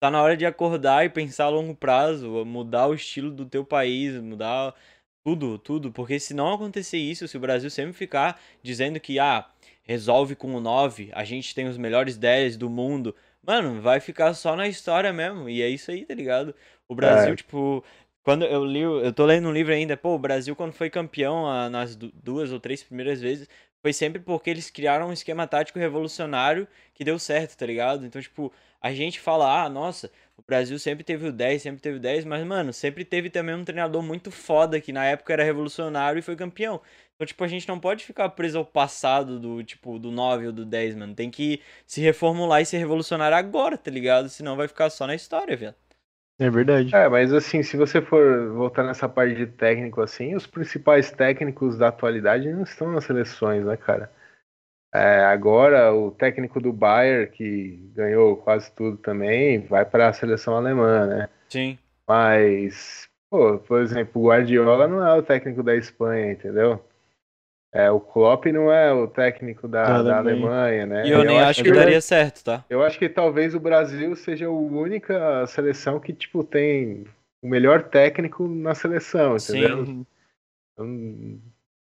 Tá 0.00 0.10
na 0.10 0.22
hora 0.22 0.36
de 0.36 0.46
acordar 0.46 1.04
e 1.04 1.10
pensar 1.10 1.44
a 1.44 1.48
longo 1.50 1.74
prazo, 1.74 2.44
mudar 2.46 2.86
o 2.88 2.94
estilo 2.94 3.30
do 3.30 3.44
teu 3.44 3.64
país, 3.64 4.14
mudar 4.20 4.74
tudo, 5.22 5.58
tudo, 5.58 5.92
porque 5.92 6.18
se 6.18 6.32
não 6.32 6.54
acontecer 6.54 6.96
isso, 6.96 7.28
se 7.28 7.36
o 7.36 7.40
Brasil 7.40 7.68
sempre 7.70 7.92
ficar 7.92 8.40
dizendo 8.62 8.98
que, 8.98 9.18
ah, 9.18 9.46
resolve 9.82 10.34
com 10.34 10.54
o 10.54 10.60
9, 10.60 11.10
a 11.12 11.22
gente 11.24 11.54
tem 11.54 11.66
os 11.68 11.76
melhores 11.76 12.16
10 12.16 12.56
do 12.56 12.70
mundo, 12.70 13.14
mano, 13.46 13.82
vai 13.82 14.00
ficar 14.00 14.32
só 14.32 14.56
na 14.56 14.66
história 14.66 15.12
mesmo, 15.12 15.48
e 15.50 15.60
é 15.60 15.68
isso 15.68 15.90
aí, 15.90 16.06
tá 16.06 16.14
ligado? 16.14 16.54
O 16.88 16.94
Brasil, 16.94 17.34
É. 17.34 17.36
tipo, 17.36 17.84
quando 18.22 18.44
eu 18.46 18.64
li, 18.64 18.80
eu 18.80 19.12
tô 19.12 19.26
lendo 19.26 19.48
um 19.48 19.52
livro 19.52 19.72
ainda, 19.74 19.96
pô, 19.98 20.14
o 20.14 20.18
Brasil 20.18 20.56
quando 20.56 20.72
foi 20.72 20.88
campeão 20.88 21.46
ah, 21.46 21.68
nas 21.68 21.94
du- 21.94 22.10
duas 22.14 22.50
ou 22.52 22.58
três 22.60 22.82
primeiras 22.82 23.20
vezes, 23.20 23.46
foi 23.82 23.92
sempre 23.92 24.20
porque 24.20 24.48
eles 24.50 24.70
criaram 24.70 25.08
um 25.08 25.12
esquema 25.12 25.46
tático 25.46 25.78
revolucionário 25.78 26.66
que 26.94 27.04
deu 27.04 27.18
certo, 27.18 27.56
tá 27.56 27.66
ligado? 27.66 28.04
Então, 28.06 28.20
tipo, 28.20 28.52
a 28.80 28.92
gente 28.92 29.20
fala, 29.20 29.64
ah, 29.64 29.68
nossa, 29.68 30.10
O 30.36 30.42
Brasil 30.46 30.78
sempre 30.78 31.04
teve 31.04 31.26
o 31.28 31.32
10, 31.32 31.62
sempre 31.62 31.80
teve 31.80 31.96
o 31.98 32.00
10, 32.00 32.24
mas, 32.24 32.44
mano, 32.46 32.72
sempre 32.72 33.04
teve 33.04 33.30
também 33.30 33.54
um 33.54 33.64
treinador 33.64 34.02
muito 34.02 34.30
foda 34.30 34.80
que 34.80 34.92
na 34.92 35.04
época 35.04 35.32
era 35.32 35.44
revolucionário 35.44 36.18
e 36.18 36.22
foi 36.22 36.34
campeão. 36.36 36.80
Então, 37.14 37.26
tipo, 37.26 37.44
a 37.44 37.48
gente 37.48 37.68
não 37.68 37.78
pode 37.78 38.04
ficar 38.04 38.28
preso 38.30 38.58
ao 38.58 38.64
passado 38.64 39.38
do, 39.38 39.62
tipo, 39.62 39.98
do 39.98 40.10
9 40.10 40.46
ou 40.46 40.52
do 40.52 40.64
10, 40.64 40.94
mano. 40.96 41.14
Tem 41.14 41.30
que 41.30 41.60
se 41.86 42.00
reformular 42.00 42.62
e 42.62 42.66
se 42.66 42.76
revolucionar 42.78 43.32
agora, 43.32 43.76
tá 43.76 43.90
ligado? 43.90 44.28
Senão 44.28 44.56
vai 44.56 44.66
ficar 44.68 44.88
só 44.90 45.06
na 45.06 45.14
história, 45.14 45.56
velho. 45.56 45.74
É 46.40 46.50
verdade. 46.50 46.96
É, 46.96 47.08
mas 47.08 47.32
assim, 47.32 47.62
se 47.62 47.76
você 47.76 48.00
for 48.00 48.52
voltar 48.54 48.82
nessa 48.82 49.08
parte 49.08 49.34
de 49.34 49.46
técnico 49.46 50.00
assim, 50.00 50.34
os 50.34 50.46
principais 50.46 51.10
técnicos 51.10 51.76
da 51.78 51.88
atualidade 51.88 52.48
não 52.52 52.62
estão 52.62 52.90
nas 52.90 53.04
seleções, 53.04 53.64
né, 53.64 53.76
cara? 53.76 54.10
É, 54.92 55.24
agora 55.24 55.94
o 55.94 56.10
técnico 56.10 56.60
do 56.60 56.72
Bayern, 56.72 57.30
que 57.30 57.76
ganhou 57.94 58.36
quase 58.36 58.72
tudo 58.72 58.96
também, 58.96 59.60
vai 59.60 59.84
para 59.84 60.08
a 60.08 60.12
seleção 60.12 60.56
alemã, 60.56 61.06
né? 61.06 61.28
Sim. 61.48 61.78
Mas, 62.08 63.08
pô, 63.30 63.58
por 63.58 63.80
exemplo, 63.80 64.20
o 64.20 64.26
Guardiola 64.26 64.88
não 64.88 65.06
é 65.06 65.14
o 65.16 65.22
técnico 65.22 65.62
da 65.62 65.76
Espanha, 65.76 66.32
entendeu? 66.32 66.84
É, 67.72 67.88
o 67.88 68.00
Klopp 68.00 68.46
não 68.46 68.72
é 68.72 68.92
o 68.92 69.06
técnico 69.06 69.68
da, 69.68 69.84
Da 69.84 70.02
da 70.02 70.18
Alemanha. 70.18 70.48
Alemanha, 70.48 70.86
né? 70.86 71.06
E 71.06 71.10
eu, 71.12 71.24
nem 71.24 71.38
acho 71.40 71.62
que 71.62 71.70
que- 71.70 71.76
daria 71.76 72.00
certo, 72.00 72.42
tá? 72.44 72.64
Eu 72.68 72.82
acho 72.82 72.98
que 72.98 73.08
talvez 73.08 73.54
o 73.54 73.60
Brasil 73.60 74.14
seja 74.16 74.46
a 74.46 74.50
única 74.50 75.46
seleção 75.46 76.00
que, 76.00 76.12
tipo, 76.12 76.42
tem 76.42 77.04
o 77.40 77.48
melhor 77.48 77.84
técnico 77.84 78.48
na 78.48 78.74
seleção, 78.74 79.36
entendeu? 79.36 79.86
Sim. 79.86 80.06
Então, 80.72 81.40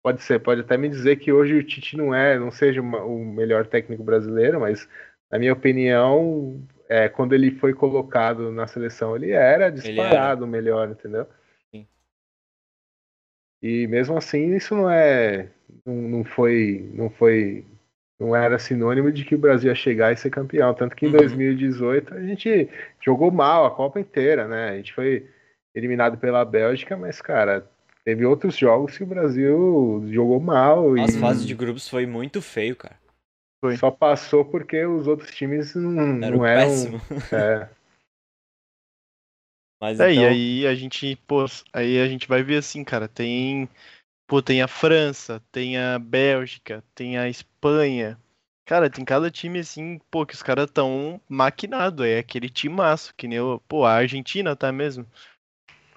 Pode 0.08 0.22
ser, 0.22 0.40
pode 0.40 0.62
até 0.62 0.74
me 0.78 0.88
dizer 0.88 1.16
que 1.16 1.30
hoje 1.30 1.54
o 1.54 1.62
Tite 1.62 1.94
não 1.94 2.14
é, 2.14 2.38
não 2.38 2.50
seja 2.50 2.80
o 2.80 3.24
melhor 3.26 3.66
técnico 3.66 4.02
brasileiro, 4.02 4.58
mas 4.58 4.88
na 5.30 5.38
minha 5.38 5.52
opinião, 5.52 6.66
é, 6.88 7.10
quando 7.10 7.34
ele 7.34 7.50
foi 7.50 7.74
colocado 7.74 8.50
na 8.50 8.66
seleção, 8.66 9.14
ele 9.14 9.32
era 9.32 9.68
disparado 9.70 10.46
o 10.46 10.48
melhor, 10.48 10.88
entendeu? 10.88 11.26
Sim. 11.70 11.86
E 13.62 13.86
mesmo 13.86 14.16
assim, 14.16 14.56
isso 14.56 14.74
não 14.74 14.88
é, 14.88 15.50
não, 15.84 15.94
não 15.94 16.24
foi, 16.24 16.90
não 16.94 17.10
foi, 17.10 17.66
não 18.18 18.34
era 18.34 18.58
sinônimo 18.58 19.12
de 19.12 19.26
que 19.26 19.34
o 19.34 19.38
Brasil 19.38 19.68
ia 19.68 19.74
chegar 19.74 20.10
e 20.10 20.16
ser 20.16 20.30
campeão. 20.30 20.72
Tanto 20.72 20.96
que 20.96 21.04
em 21.04 21.10
Uhum. 21.10 21.18
2018 21.18 22.14
a 22.14 22.22
gente 22.22 22.66
jogou 22.98 23.30
mal 23.30 23.66
a 23.66 23.70
Copa 23.70 24.00
inteira, 24.00 24.48
né? 24.48 24.70
A 24.70 24.76
gente 24.78 24.94
foi 24.94 25.28
eliminado 25.74 26.16
pela 26.16 26.46
Bélgica, 26.46 26.96
mas 26.96 27.20
cara, 27.20 27.70
teve 28.08 28.24
outros 28.24 28.56
jogos 28.56 28.96
que 28.96 29.04
o 29.04 29.06
Brasil 29.06 30.02
jogou 30.10 30.40
mal 30.40 30.96
As 30.98 31.14
e 31.14 31.20
fases 31.20 31.46
de 31.46 31.54
grupos 31.54 31.86
foi 31.86 32.06
muito 32.06 32.40
feio, 32.40 32.74
cara. 32.74 32.98
Foi. 33.60 33.76
só 33.76 33.90
passou 33.90 34.46
porque 34.46 34.82
os 34.86 35.06
outros 35.06 35.30
times 35.34 35.74
não, 35.74 36.24
Era 36.24 36.34
não 36.34 36.46
eram. 36.46 36.64
péssimo. 36.64 37.00
é, 37.34 37.68
Mas 39.78 40.00
É, 40.00 40.10
então, 40.10 40.22
e 40.22 40.26
aí 40.26 40.66
a 40.66 40.74
gente, 40.74 41.16
pô, 41.26 41.44
aí 41.70 42.00
a 42.00 42.08
gente 42.08 42.26
vai 42.26 42.42
ver 42.42 42.56
assim, 42.56 42.82
cara, 42.82 43.06
tem, 43.06 43.68
pô, 44.26 44.40
tem 44.40 44.62
a 44.62 44.68
França, 44.68 45.42
tem 45.52 45.76
a 45.76 45.98
Bélgica, 45.98 46.82
tem 46.94 47.18
a 47.18 47.28
Espanha. 47.28 48.18
Cara, 48.64 48.88
tem 48.88 49.04
cada 49.04 49.30
time 49.30 49.58
assim, 49.58 50.00
pô, 50.10 50.24
que 50.24 50.32
os 50.32 50.42
caras 50.42 50.70
tão 50.70 51.20
maquinado, 51.28 52.06
é 52.06 52.20
aquele 52.20 52.48
timaço, 52.48 53.14
que 53.14 53.28
nem 53.28 53.38
o, 53.40 53.60
pô, 53.68 53.84
a 53.84 53.92
Argentina 53.92 54.56
tá 54.56 54.72
mesmo. 54.72 55.04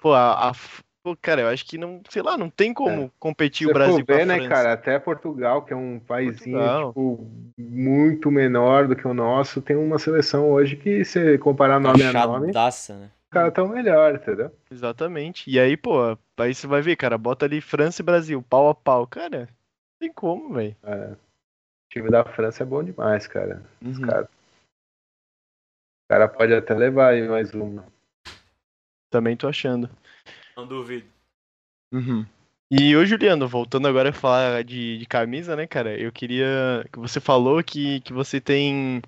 Pô, 0.02 0.12
a, 0.12 0.50
a- 0.50 0.54
pô, 1.02 1.16
cara, 1.16 1.42
eu 1.42 1.48
acho 1.48 1.66
que 1.66 1.76
não, 1.76 2.00
sei 2.08 2.22
lá, 2.22 2.38
não 2.38 2.48
tem 2.48 2.72
como 2.72 3.10
competir 3.18 3.66
É. 3.66 3.68
se 3.68 3.70
o 3.70 3.74
Brasil 3.74 3.98
for 3.98 4.06
com 4.06 4.12
a 4.12 4.16
ver, 4.16 4.26
né, 4.26 4.48
cara, 4.48 4.72
até 4.72 4.98
Portugal, 4.98 5.62
que 5.64 5.72
é 5.72 5.76
um 5.76 5.98
paísinho 5.98 6.88
tipo, 6.88 7.30
muito 7.58 8.30
menor 8.30 8.86
do 8.86 8.94
que 8.94 9.06
o 9.06 9.14
nosso, 9.14 9.60
tem 9.60 9.76
uma 9.76 9.98
seleção 9.98 10.50
hoje 10.50 10.76
que, 10.76 11.04
se 11.04 11.36
comparar 11.38 11.80
nome 11.80 12.02
a 12.04 12.12
nome, 12.12 12.46
os 12.46 12.52
chadaça, 12.52 12.98
né? 12.98 13.10
caras 13.30 13.54
tão 13.54 13.68
melhor, 13.68 14.14
entendeu? 14.14 14.54
Exatamente. 14.70 15.50
E 15.50 15.58
aí, 15.58 15.76
pô, 15.76 16.16
aí 16.36 16.54
você 16.54 16.66
vai 16.66 16.82
ver, 16.82 16.96
cara, 16.96 17.16
bota 17.18 17.46
ali 17.46 17.60
França 17.60 18.02
e 18.02 18.04
Brasil, 18.04 18.42
pau 18.42 18.68
a 18.68 18.74
pau. 18.74 19.06
Cara, 19.06 19.40
não 19.40 19.98
tem 19.98 20.12
como, 20.12 20.54
velho. 20.54 20.76
É. 20.82 21.12
O 21.12 21.16
time 21.90 22.10
da 22.10 22.24
França 22.24 22.62
é 22.62 22.66
bom 22.66 22.82
demais, 22.82 23.26
cara. 23.26 23.62
Os 23.82 23.98
Uhum. 23.98 24.06
cara. 24.06 24.28
O 26.04 26.08
cara 26.12 26.28
pode 26.28 26.52
até 26.52 26.74
levar 26.74 27.08
aí 27.08 27.26
mais 27.26 27.52
uma. 27.54 27.86
Também 29.10 29.36
tô 29.36 29.48
achando. 29.48 29.88
Não 30.56 30.66
duvido. 30.66 31.06
Uhum. 31.92 32.26
E 32.70 32.96
ô 32.96 33.04
Juliano, 33.04 33.46
voltando 33.48 33.86
agora 33.86 34.10
a 34.10 34.12
falar 34.12 34.64
de, 34.64 34.98
de 34.98 35.06
camisa, 35.06 35.54
né, 35.54 35.66
cara? 35.66 35.98
Eu 36.00 36.10
queria 36.10 36.86
que 36.92 36.98
você 36.98 37.20
falou 37.20 37.62
que, 37.62 38.00
que 38.00 38.12
você 38.12 38.40
tem. 38.40 39.02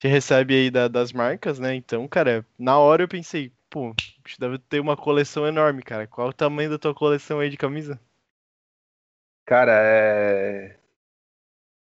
Você 0.00 0.08
recebe 0.08 0.54
aí 0.54 0.70
da- 0.70 0.88
das 0.88 1.12
marcas, 1.12 1.58
né? 1.58 1.74
Então, 1.74 2.08
cara, 2.08 2.46
na 2.58 2.78
hora 2.78 3.02
eu 3.04 3.08
pensei, 3.08 3.52
pô, 3.68 3.94
você 4.26 4.36
deve 4.38 4.58
ter 4.58 4.80
uma 4.80 4.96
coleção 4.96 5.46
enorme, 5.46 5.82
cara. 5.82 6.06
Qual 6.06 6.28
o 6.28 6.32
tamanho 6.32 6.70
da 6.70 6.78
tua 6.78 6.94
coleção 6.94 7.40
aí 7.40 7.50
de 7.50 7.56
camisa? 7.58 8.00
Cara, 9.44 9.72
é. 9.82 10.80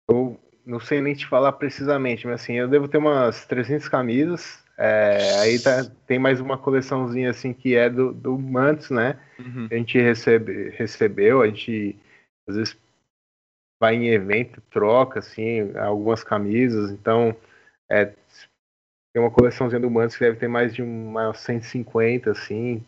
Eu 0.10 0.40
não 0.66 0.80
sei 0.80 1.02
nem 1.02 1.14
te 1.16 1.26
falar 1.26 1.54
precisamente, 1.54 2.28
mas 2.28 2.42
assim, 2.42 2.54
eu 2.54 2.68
devo 2.68 2.88
ter 2.88 2.98
umas 2.98 3.46
300 3.46 3.88
camisas. 3.88 4.64
É, 4.82 5.42
aí 5.42 5.60
tá, 5.60 5.84
tem 6.08 6.18
mais 6.18 6.40
uma 6.40 6.58
coleçãozinha 6.58 7.32
assim 7.32 7.52
que 7.54 7.76
é 7.76 7.90
do, 7.90 8.14
do 8.14 8.40
Mantos, 8.40 8.90
né? 8.90 9.20
Uhum. 9.38 9.68
a 9.70 9.76
gente 9.76 10.00
recebe, 10.00 10.70
recebeu, 10.70 11.42
a 11.42 11.48
gente 11.48 11.98
às 12.48 12.56
vezes 12.56 12.78
vai 13.78 13.96
em 13.96 14.08
evento, 14.08 14.62
troca 14.72 15.20
assim, 15.20 15.76
algumas 15.78 16.24
camisas, 16.24 16.92
então 16.92 17.36
é, 17.92 18.06
tem 18.06 19.22
uma 19.22 19.30
coleçãozinha 19.30 19.82
do 19.82 19.92
Mantos 19.92 20.16
que 20.16 20.24
deve 20.24 20.38
ter 20.38 20.48
mais 20.48 20.74
de 20.74 20.82
umas 20.82 21.40
150, 21.40 22.32
assim, 22.32 22.82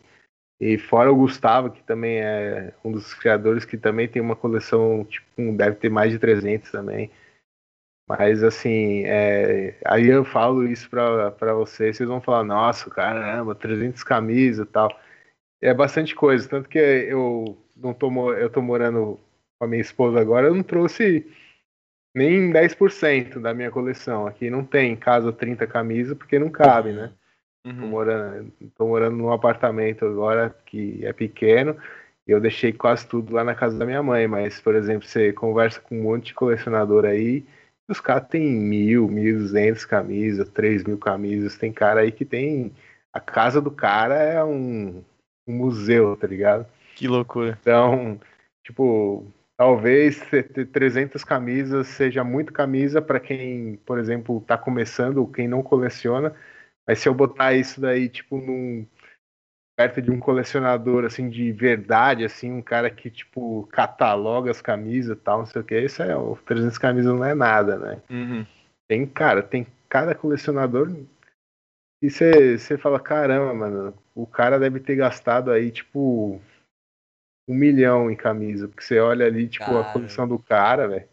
e 0.58 0.78
fora 0.78 1.12
o 1.12 1.16
Gustavo, 1.16 1.72
que 1.72 1.82
também 1.82 2.20
é 2.20 2.72
um 2.82 2.90
dos 2.90 3.12
criadores, 3.12 3.66
que 3.66 3.76
também 3.76 4.08
tem 4.08 4.22
uma 4.22 4.36
coleção, 4.36 5.04
tipo, 5.04 5.26
deve 5.54 5.76
ter 5.76 5.90
mais 5.90 6.10
de 6.10 6.18
300 6.18 6.70
também. 6.70 7.10
Mas 8.08 8.42
assim, 8.42 9.04
é, 9.06 9.78
aí 9.84 10.08
eu 10.08 10.24
falo 10.24 10.66
isso 10.66 10.88
pra, 10.90 11.30
pra 11.30 11.54
vocês, 11.54 11.96
vocês 11.96 12.08
vão 12.08 12.20
falar, 12.20 12.44
nossa, 12.44 12.90
caramba, 12.90 13.54
300 13.54 14.02
camisas 14.02 14.66
e 14.66 14.70
tal. 14.70 14.90
É 15.60 15.72
bastante 15.72 16.14
coisa, 16.14 16.48
tanto 16.48 16.68
que 16.68 16.78
eu 16.78 17.56
não 17.76 17.94
tô, 17.94 18.32
eu 18.34 18.50
tô 18.50 18.60
morando 18.60 19.18
com 19.58 19.64
a 19.64 19.68
minha 19.68 19.80
esposa 19.80 20.20
agora, 20.20 20.48
eu 20.48 20.54
não 20.54 20.62
trouxe 20.62 21.24
nem 22.14 22.50
10% 22.50 23.40
da 23.40 23.54
minha 23.54 23.70
coleção. 23.70 24.26
Aqui 24.26 24.50
não 24.50 24.64
tem 24.64 24.92
em 24.92 24.96
casa 24.96 25.32
30 25.32 25.66
camisas 25.66 26.16
porque 26.16 26.38
não 26.38 26.50
cabe, 26.50 26.92
né? 26.92 27.12
Tô 27.64 27.70
Uhum. 27.70 27.88
morando, 27.88 28.52
tô 28.76 28.86
morando 28.88 29.16
num 29.16 29.32
apartamento 29.32 30.04
agora 30.04 30.54
que 30.66 30.98
é 31.06 31.12
pequeno 31.12 31.76
e 32.26 32.32
eu 32.32 32.40
deixei 32.40 32.72
quase 32.72 33.06
tudo 33.06 33.32
lá 33.32 33.44
na 33.44 33.54
casa 33.54 33.78
da 33.78 33.86
minha 33.86 34.02
mãe. 34.02 34.26
Mas, 34.26 34.60
por 34.60 34.74
exemplo, 34.74 35.06
você 35.06 35.32
conversa 35.32 35.80
com 35.80 35.96
um 35.98 36.02
monte 36.02 36.26
de 36.26 36.34
colecionador 36.34 37.04
aí, 37.04 37.44
os 37.92 38.00
caras 38.00 38.28
têm 38.28 38.50
mil, 38.50 39.08
mil 39.08 39.38
duzentos 39.38 39.84
camisas, 39.84 40.48
três 40.48 40.84
mil 40.84 40.98
camisas. 40.98 41.56
Tem 41.56 41.72
cara 41.72 42.00
aí 42.00 42.12
que 42.12 42.24
tem. 42.24 42.72
A 43.12 43.20
casa 43.20 43.60
do 43.60 43.70
cara 43.70 44.14
é 44.16 44.42
um, 44.42 45.02
um 45.46 45.52
museu, 45.54 46.16
tá 46.16 46.26
ligado? 46.26 46.66
Que 46.96 47.06
loucura. 47.06 47.58
Então, 47.60 48.20
tipo, 48.64 49.26
talvez 49.56 50.20
ter 50.30 50.48
ter 50.48 50.66
300 50.66 51.22
camisas 51.24 51.86
seja 51.88 52.24
muito 52.24 52.52
camisa 52.52 53.02
para 53.02 53.20
quem, 53.20 53.78
por 53.86 53.98
exemplo, 53.98 54.40
tá 54.40 54.56
começando 54.58 55.18
ou 55.18 55.26
quem 55.26 55.46
não 55.46 55.62
coleciona. 55.62 56.34
Mas 56.86 56.98
se 56.98 57.08
eu 57.08 57.14
botar 57.14 57.54
isso 57.54 57.80
daí, 57.80 58.08
tipo, 58.08 58.38
num 58.38 58.86
perto 59.76 60.02
de 60.02 60.10
um 60.10 60.20
colecionador 60.20 61.04
assim 61.04 61.28
de 61.28 61.50
verdade, 61.52 62.24
assim, 62.24 62.52
um 62.52 62.62
cara 62.62 62.90
que 62.90 63.10
tipo 63.10 63.66
cataloga 63.72 64.50
as 64.50 64.60
camisas 64.60 65.16
e 65.16 65.20
tal, 65.20 65.38
não 65.38 65.46
sei 65.46 65.62
o 65.62 65.64
que, 65.64 65.80
isso 65.80 66.02
é, 66.02 66.16
o 66.16 66.36
300 66.36 66.78
camisas 66.78 67.14
não 67.14 67.24
é 67.24 67.34
nada, 67.34 67.78
né? 67.78 68.02
Uhum. 68.10 68.46
Tem, 68.88 69.06
cara, 69.06 69.42
tem 69.42 69.66
cada 69.88 70.14
colecionador 70.14 70.90
e 72.02 72.10
você 72.10 72.76
fala, 72.78 72.98
caramba, 72.98 73.54
mano, 73.54 73.94
o 74.12 74.26
cara 74.26 74.58
deve 74.58 74.80
ter 74.80 74.96
gastado 74.96 75.52
aí, 75.52 75.70
tipo, 75.70 76.40
um 77.48 77.54
milhão 77.54 78.10
em 78.10 78.16
camisa. 78.16 78.66
Porque 78.66 78.82
você 78.82 78.98
olha 78.98 79.24
ali, 79.24 79.48
tipo, 79.48 79.70
a 79.70 79.82
Cara. 79.82 79.92
coleção 79.92 80.26
do 80.26 80.36
cara, 80.36 80.88
velho. 80.88 81.08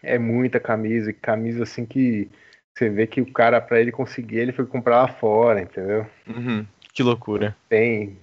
É 0.00 0.16
muita 0.16 0.60
camisa, 0.60 1.10
e 1.10 1.14
camisa 1.14 1.64
assim 1.64 1.84
que 1.84 2.30
você 2.72 2.88
vê 2.88 3.04
que 3.06 3.20
o 3.20 3.32
cara, 3.32 3.60
pra 3.60 3.80
ele 3.80 3.90
conseguir, 3.90 4.36
ele 4.38 4.52
foi 4.52 4.64
comprar 4.64 5.02
lá 5.02 5.08
fora, 5.08 5.60
entendeu? 5.60 6.06
Uhum. 6.28 6.64
Que 6.94 7.02
loucura. 7.02 7.56
Tem. 7.68 8.16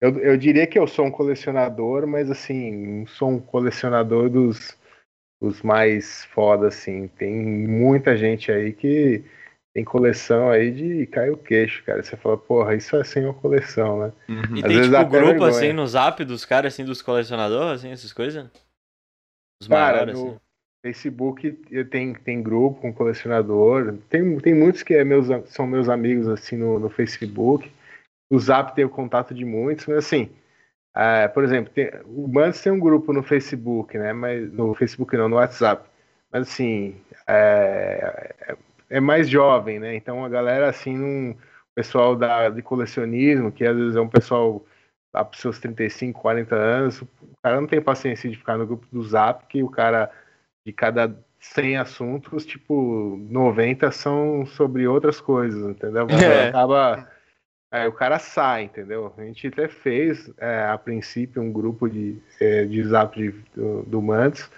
Eu, 0.00 0.18
eu 0.18 0.36
diria 0.36 0.66
que 0.66 0.78
eu 0.78 0.86
sou 0.86 1.06
um 1.06 1.10
colecionador, 1.10 2.06
mas 2.06 2.30
assim, 2.30 2.70
não 2.70 3.06
sou 3.06 3.30
um 3.30 3.40
colecionador 3.40 4.28
dos, 4.28 4.76
dos 5.40 5.62
mais 5.62 6.24
foda, 6.26 6.68
assim. 6.68 7.08
Tem 7.08 7.34
muita 7.34 8.16
gente 8.16 8.52
aí 8.52 8.72
que 8.72 9.24
tem 9.72 9.84
coleção 9.84 10.50
aí 10.50 10.70
de 10.70 11.06
cair 11.06 11.30
o 11.30 11.36
queixo, 11.36 11.84
cara. 11.84 12.02
Você 12.02 12.16
fala, 12.16 12.36
porra, 12.36 12.74
isso 12.74 12.96
é 12.96 13.04
sem 13.04 13.24
uma 13.24 13.34
coleção, 13.34 14.00
né? 14.00 14.12
Uhum. 14.28 14.56
E 14.56 14.64
Às 14.64 14.72
tem 14.72 14.82
tipo 14.82 15.04
grupo 15.06 15.10
vergonha. 15.10 15.50
assim 15.50 15.72
no 15.72 15.86
zap 15.86 16.24
dos 16.24 16.44
caras, 16.44 16.74
assim, 16.74 16.84
dos 16.84 17.00
colecionadores, 17.00 17.80
assim, 17.80 17.90
essas 17.90 18.12
coisas? 18.12 18.50
Os 19.62 19.68
Cara, 19.68 19.98
maiores, 19.98 20.18
no, 20.18 20.28
assim. 20.28 20.40
Facebook 20.82 21.52
tem, 21.90 22.14
tem 22.14 22.42
grupo 22.42 22.80
com 22.80 22.92
colecionador. 22.92 23.98
Tem, 24.08 24.38
tem 24.38 24.54
muitos 24.54 24.82
que 24.82 24.94
é 24.94 25.04
meus, 25.04 25.26
são 25.50 25.66
meus 25.66 25.88
amigos 25.88 26.26
assim 26.28 26.56
no, 26.56 26.78
no 26.78 26.88
Facebook. 26.88 27.70
O 28.30 28.38
Zap 28.38 28.74
tem 28.74 28.84
o 28.84 28.90
contato 28.90 29.34
de 29.34 29.44
muitos, 29.44 29.86
mas 29.86 29.98
assim, 29.98 30.30
é, 30.94 31.28
por 31.28 31.44
exemplo, 31.44 31.72
tem, 31.72 31.90
o 32.06 32.26
Mantis 32.28 32.62
tem 32.62 32.72
um 32.72 32.80
grupo 32.80 33.12
no 33.12 33.22
Facebook, 33.22 33.96
né? 33.98 34.12
Mas 34.12 34.52
no 34.52 34.74
Facebook 34.74 35.16
não, 35.16 35.28
no 35.28 35.36
WhatsApp. 35.36 35.88
Mas 36.32 36.42
assim, 36.42 36.96
é, 37.26 38.34
é, 38.40 38.56
é 38.90 39.00
mais 39.00 39.28
jovem, 39.28 39.78
né? 39.78 39.94
Então 39.94 40.24
a 40.24 40.28
galera 40.28 40.68
assim, 40.68 40.98
um 40.98 41.36
pessoal 41.74 42.16
da, 42.16 42.48
de 42.48 42.62
colecionismo, 42.62 43.52
que 43.52 43.64
às 43.64 43.76
vezes 43.76 43.96
é 43.96 44.00
um 44.00 44.08
pessoal 44.08 44.64
lá 45.12 45.24
para 45.24 45.38
seus 45.38 45.58
35, 45.58 46.20
40 46.20 46.54
anos, 46.54 47.02
o 47.02 47.08
cara 47.42 47.60
não 47.60 47.66
tem 47.66 47.80
paciência 47.80 48.30
de 48.30 48.36
ficar 48.36 48.56
no 48.56 48.66
grupo 48.66 48.86
do 48.92 49.02
Zap, 49.02 49.46
que 49.46 49.62
o 49.62 49.68
cara 49.68 50.10
de 50.66 50.72
cada 50.72 51.16
100 51.38 51.76
assuntos, 51.78 52.44
tipo, 52.44 53.16
90 53.30 53.90
são 53.90 54.44
sobre 54.46 54.86
outras 54.86 55.20
coisas, 55.20 55.62
entendeu? 55.62 56.06
É. 56.10 56.48
Acaba. 56.48 57.08
Aí 57.72 57.86
o 57.86 57.92
cara 57.92 58.18
sai, 58.18 58.64
entendeu? 58.64 59.14
A 59.16 59.22
gente 59.22 59.46
até 59.46 59.68
fez, 59.68 60.30
é, 60.38 60.64
a 60.64 60.76
princípio, 60.76 61.40
um 61.40 61.52
grupo 61.52 61.88
de, 61.88 62.20
é, 62.40 62.64
de 62.64 62.82
zap 62.82 63.16
de, 63.16 63.30
do, 63.54 63.82
do 63.84 64.02
Mantis, 64.02 64.50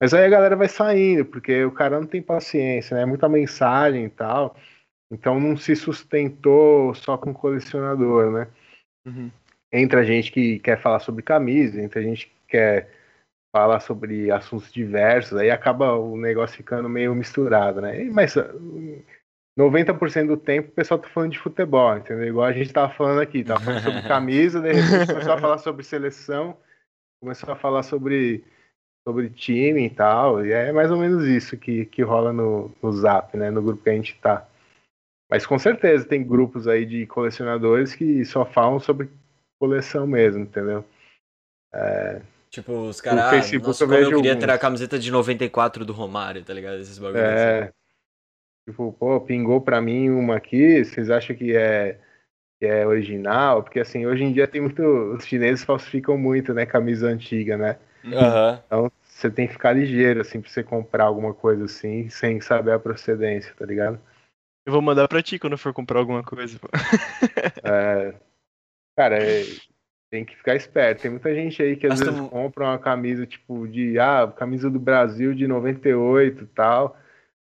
mas 0.00 0.14
aí 0.14 0.24
a 0.24 0.30
galera 0.30 0.56
vai 0.56 0.68
saindo, 0.68 1.26
porque 1.26 1.64
o 1.64 1.72
cara 1.72 2.00
não 2.00 2.06
tem 2.06 2.22
paciência, 2.22 2.96
né? 2.96 3.04
Muita 3.04 3.28
mensagem 3.28 4.04
e 4.04 4.08
tal. 4.08 4.56
Então 5.12 5.38
não 5.38 5.56
se 5.56 5.76
sustentou 5.76 6.94
só 6.94 7.18
com 7.18 7.34
colecionador, 7.34 8.30
né? 8.30 8.48
Uhum. 9.04 9.30
Entra 9.72 10.04
gente 10.04 10.32
que 10.32 10.58
quer 10.60 10.80
falar 10.80 11.00
sobre 11.00 11.22
camisa, 11.22 11.82
entra 11.82 12.02
gente 12.02 12.28
que 12.28 12.32
quer 12.48 12.88
fala 13.52 13.80
sobre 13.80 14.30
assuntos 14.30 14.72
diversos, 14.72 15.38
aí 15.38 15.50
acaba 15.50 15.94
o 15.94 16.16
negócio 16.16 16.56
ficando 16.56 16.88
meio 16.88 17.14
misturado, 17.14 17.80
né? 17.80 18.04
Mas 18.04 18.34
90% 19.58 20.28
do 20.28 20.36
tempo 20.36 20.68
o 20.68 20.72
pessoal 20.72 21.00
tá 21.00 21.08
falando 21.08 21.32
de 21.32 21.38
futebol, 21.38 21.96
entendeu? 21.96 22.28
Igual 22.28 22.46
a 22.46 22.52
gente 22.52 22.72
tava 22.72 22.92
falando 22.92 23.20
aqui, 23.20 23.42
tava 23.44 23.60
falando 23.60 23.82
sobre 23.82 24.02
camisa, 24.08 24.60
de 24.60 24.72
repente 24.72 25.06
começou 25.06 25.32
a 25.32 25.38
falar 25.38 25.58
sobre 25.58 25.84
seleção, 25.84 26.56
começou 27.20 27.52
a 27.52 27.56
falar 27.56 27.82
sobre, 27.82 28.44
sobre 29.06 29.28
time 29.30 29.84
e 29.84 29.90
tal, 29.90 30.44
e 30.44 30.52
é 30.52 30.72
mais 30.72 30.90
ou 30.90 30.96
menos 30.96 31.24
isso 31.26 31.56
que, 31.56 31.86
que 31.86 32.02
rola 32.02 32.32
no, 32.32 32.70
no 32.82 32.92
Zap, 32.92 33.36
né? 33.36 33.50
No 33.50 33.62
grupo 33.62 33.82
que 33.82 33.90
a 33.90 33.94
gente 33.94 34.18
tá. 34.20 34.46
Mas 35.28 35.46
com 35.46 35.58
certeza 35.58 36.04
tem 36.04 36.24
grupos 36.24 36.66
aí 36.66 36.84
de 36.84 37.06
colecionadores 37.06 37.94
que 37.94 38.24
só 38.24 38.44
falam 38.44 38.80
sobre 38.80 39.08
coleção 39.60 40.06
mesmo, 40.06 40.42
entendeu? 40.42 40.84
É, 41.72 42.20
Tipo, 42.50 42.72
os 42.88 43.00
caras, 43.00 43.20
ah, 43.20 43.58
nossa, 43.58 43.86
como 43.86 43.94
eu 43.94 44.10
queria 44.10 44.32
alguns. 44.32 44.44
ter 44.44 44.50
a 44.50 44.58
camiseta 44.58 44.98
de 44.98 45.08
94 45.10 45.84
do 45.84 45.92
Romário, 45.92 46.42
tá 46.42 46.52
ligado? 46.52 46.80
Esses 46.80 46.98
bagulhos. 46.98 47.22
É. 47.22 47.62
Assim. 47.62 47.72
Tipo, 48.68 48.92
pô, 48.92 49.20
pingou 49.20 49.60
pra 49.60 49.80
mim 49.80 50.10
uma 50.10 50.36
aqui, 50.36 50.84
vocês 50.84 51.10
acham 51.10 51.34
que 51.36 51.56
é, 51.56 51.98
que 52.58 52.66
é 52.66 52.84
original? 52.84 53.62
Porque 53.62 53.78
assim, 53.78 54.04
hoje 54.04 54.24
em 54.24 54.32
dia 54.32 54.48
tem 54.48 54.60
muito. 54.60 54.82
Os 54.82 55.24
chineses 55.24 55.64
falsificam 55.64 56.18
muito, 56.18 56.52
né? 56.52 56.66
Camisa 56.66 57.06
antiga, 57.06 57.56
né? 57.56 57.78
Uhum. 58.04 58.58
Então 58.66 58.92
você 59.02 59.30
tem 59.30 59.46
que 59.46 59.52
ficar 59.52 59.72
ligeiro, 59.72 60.20
assim, 60.20 60.40
pra 60.40 60.50
você 60.50 60.64
comprar 60.64 61.04
alguma 61.04 61.32
coisa 61.32 61.64
assim, 61.66 62.08
sem 62.08 62.40
saber 62.40 62.72
a 62.72 62.80
procedência, 62.80 63.54
tá 63.54 63.64
ligado? 63.64 64.00
Eu 64.66 64.72
vou 64.72 64.82
mandar 64.82 65.06
pra 65.06 65.22
ti 65.22 65.38
quando 65.38 65.56
for 65.56 65.72
comprar 65.72 66.00
alguma 66.00 66.24
coisa. 66.24 66.58
é. 67.62 68.14
Cara, 68.96 69.22
é, 69.22 69.44
tem 70.10 70.24
que 70.24 70.36
ficar 70.36 70.56
esperto. 70.56 71.02
Tem 71.02 71.10
muita 71.10 71.32
gente 71.34 71.62
aí 71.62 71.76
que 71.76 71.86
às 71.86 72.00
Mas 72.00 72.08
vezes 72.08 72.20
tu... 72.20 72.28
compra 72.28 72.64
uma 72.64 72.78
camisa, 72.78 73.26
tipo, 73.26 73.66
de, 73.68 73.98
ah, 73.98 74.30
camisa 74.36 74.68
do 74.68 74.80
Brasil 74.80 75.32
de 75.32 75.46
98 75.46 76.44
e 76.44 76.46
tal. 76.48 76.96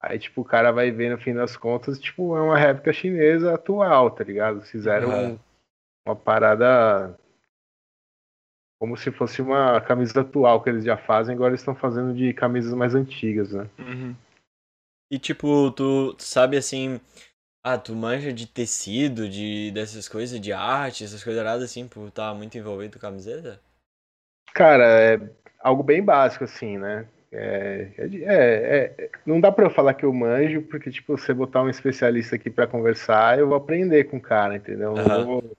Aí, 0.01 0.19
tipo, 0.19 0.43
o 0.43 0.45
cara 0.45 0.71
vai 0.71 0.91
ver 0.91 1.11
no 1.11 1.19
fim 1.19 1.35
das 1.35 1.57
contas, 1.57 1.99
tipo, 1.99 2.37
é 2.37 2.41
uma 2.41 2.59
réplica 2.59 2.93
chinesa 2.93 3.55
atual, 3.55 4.11
tá 4.11 4.23
ligado? 4.23 4.63
Fizeram 4.63 5.09
uhum. 5.09 5.39
uma 6.07 6.15
parada 6.15 7.19
como 8.79 8.97
se 8.99 9.11
fosse 9.11 9.41
uma 9.41 9.81
camisa 9.81 10.21
atual 10.21 10.63
que 10.63 10.69
eles 10.69 10.85
já 10.85 10.97
fazem, 10.97 11.35
agora 11.35 11.53
eles 11.53 11.61
estão 11.61 11.75
fazendo 11.75 12.15
de 12.15 12.35
camisas 12.35 12.75
mais 12.75 12.95
antigas, 12.95 13.53
né? 13.53 13.67
Uhum. 13.79 14.15
E, 15.11 15.19
tipo, 15.19 15.71
tu 15.71 16.15
sabe, 16.19 16.59
assim, 16.59 17.01
ah, 17.65 17.79
tu 17.79 17.97
manja 17.97 18.31
de 18.31 18.47
tecido, 18.47 19.27
de 19.27 19.71
dessas 19.73 20.07
coisas, 20.07 20.39
de 20.39 20.53
arte, 20.53 21.03
essas 21.03 21.25
coisas 21.25 21.43
nada 21.43 21.65
assim, 21.65 21.89
por 21.89 22.09
estar 22.09 22.29
tá 22.29 22.35
muito 22.35 22.59
envolvido 22.59 23.01
com 23.01 23.07
a 23.07 23.11
camiseta? 23.11 23.59
Cara, 24.53 24.85
é 24.85 25.31
algo 25.61 25.83
bem 25.83 26.05
básico, 26.05 26.45
assim, 26.45 26.77
né? 26.77 27.09
É, 27.33 27.91
é, 27.97 28.07
é, 28.07 28.95
é 28.99 29.11
não 29.25 29.41
dá 29.41 29.51
para 29.51 29.65
eu 29.65 29.71
falar 29.71 29.95
que 29.95 30.05
eu 30.05 30.13
manjo, 30.13 30.61
porque, 30.63 30.91
tipo, 30.91 31.17
você 31.17 31.33
botar 31.33 31.63
um 31.63 31.71
especialista 31.71 32.37
aqui 32.37 32.51
para 32.51 32.67
conversar, 32.67 33.39
eu 33.39 33.49
vou 33.49 33.57
aprender 33.57 34.05
com 34.05 34.19
o 34.19 34.23
cara, 34.23 34.57
entendeu? 34.57 34.93
Uhum. 34.93 34.99
Eu 34.99 35.25
vou, 35.25 35.57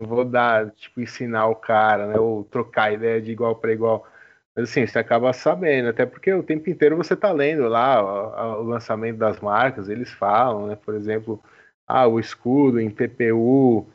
eu 0.00 0.06
vou 0.06 0.24
dar, 0.26 0.70
tipo, 0.72 1.00
ensinar 1.00 1.46
o 1.46 1.56
cara, 1.56 2.08
né? 2.08 2.18
Ou 2.18 2.44
trocar 2.44 2.92
ideia 2.92 3.22
de 3.22 3.32
igual 3.32 3.56
para 3.56 3.72
igual. 3.72 4.06
Mas 4.58 4.70
assim, 4.70 4.84
você 4.84 4.98
acaba 4.98 5.32
sabendo, 5.32 5.88
até 5.88 6.04
porque 6.04 6.32
o 6.32 6.42
tempo 6.42 6.68
inteiro 6.68 6.96
você 6.96 7.14
está 7.14 7.30
lendo 7.30 7.68
lá 7.68 8.02
o, 8.02 8.62
o, 8.62 8.64
lançamento 8.64 9.16
das 9.16 9.38
marcas, 9.38 9.88
eles 9.88 10.10
falam, 10.10 10.66
né? 10.66 10.76
Por 10.84 10.96
exemplo, 10.96 11.40
ah, 11.86 12.08
o 12.08 12.18
escudo 12.18 12.80
em 12.80 12.90
PPU 12.90 13.86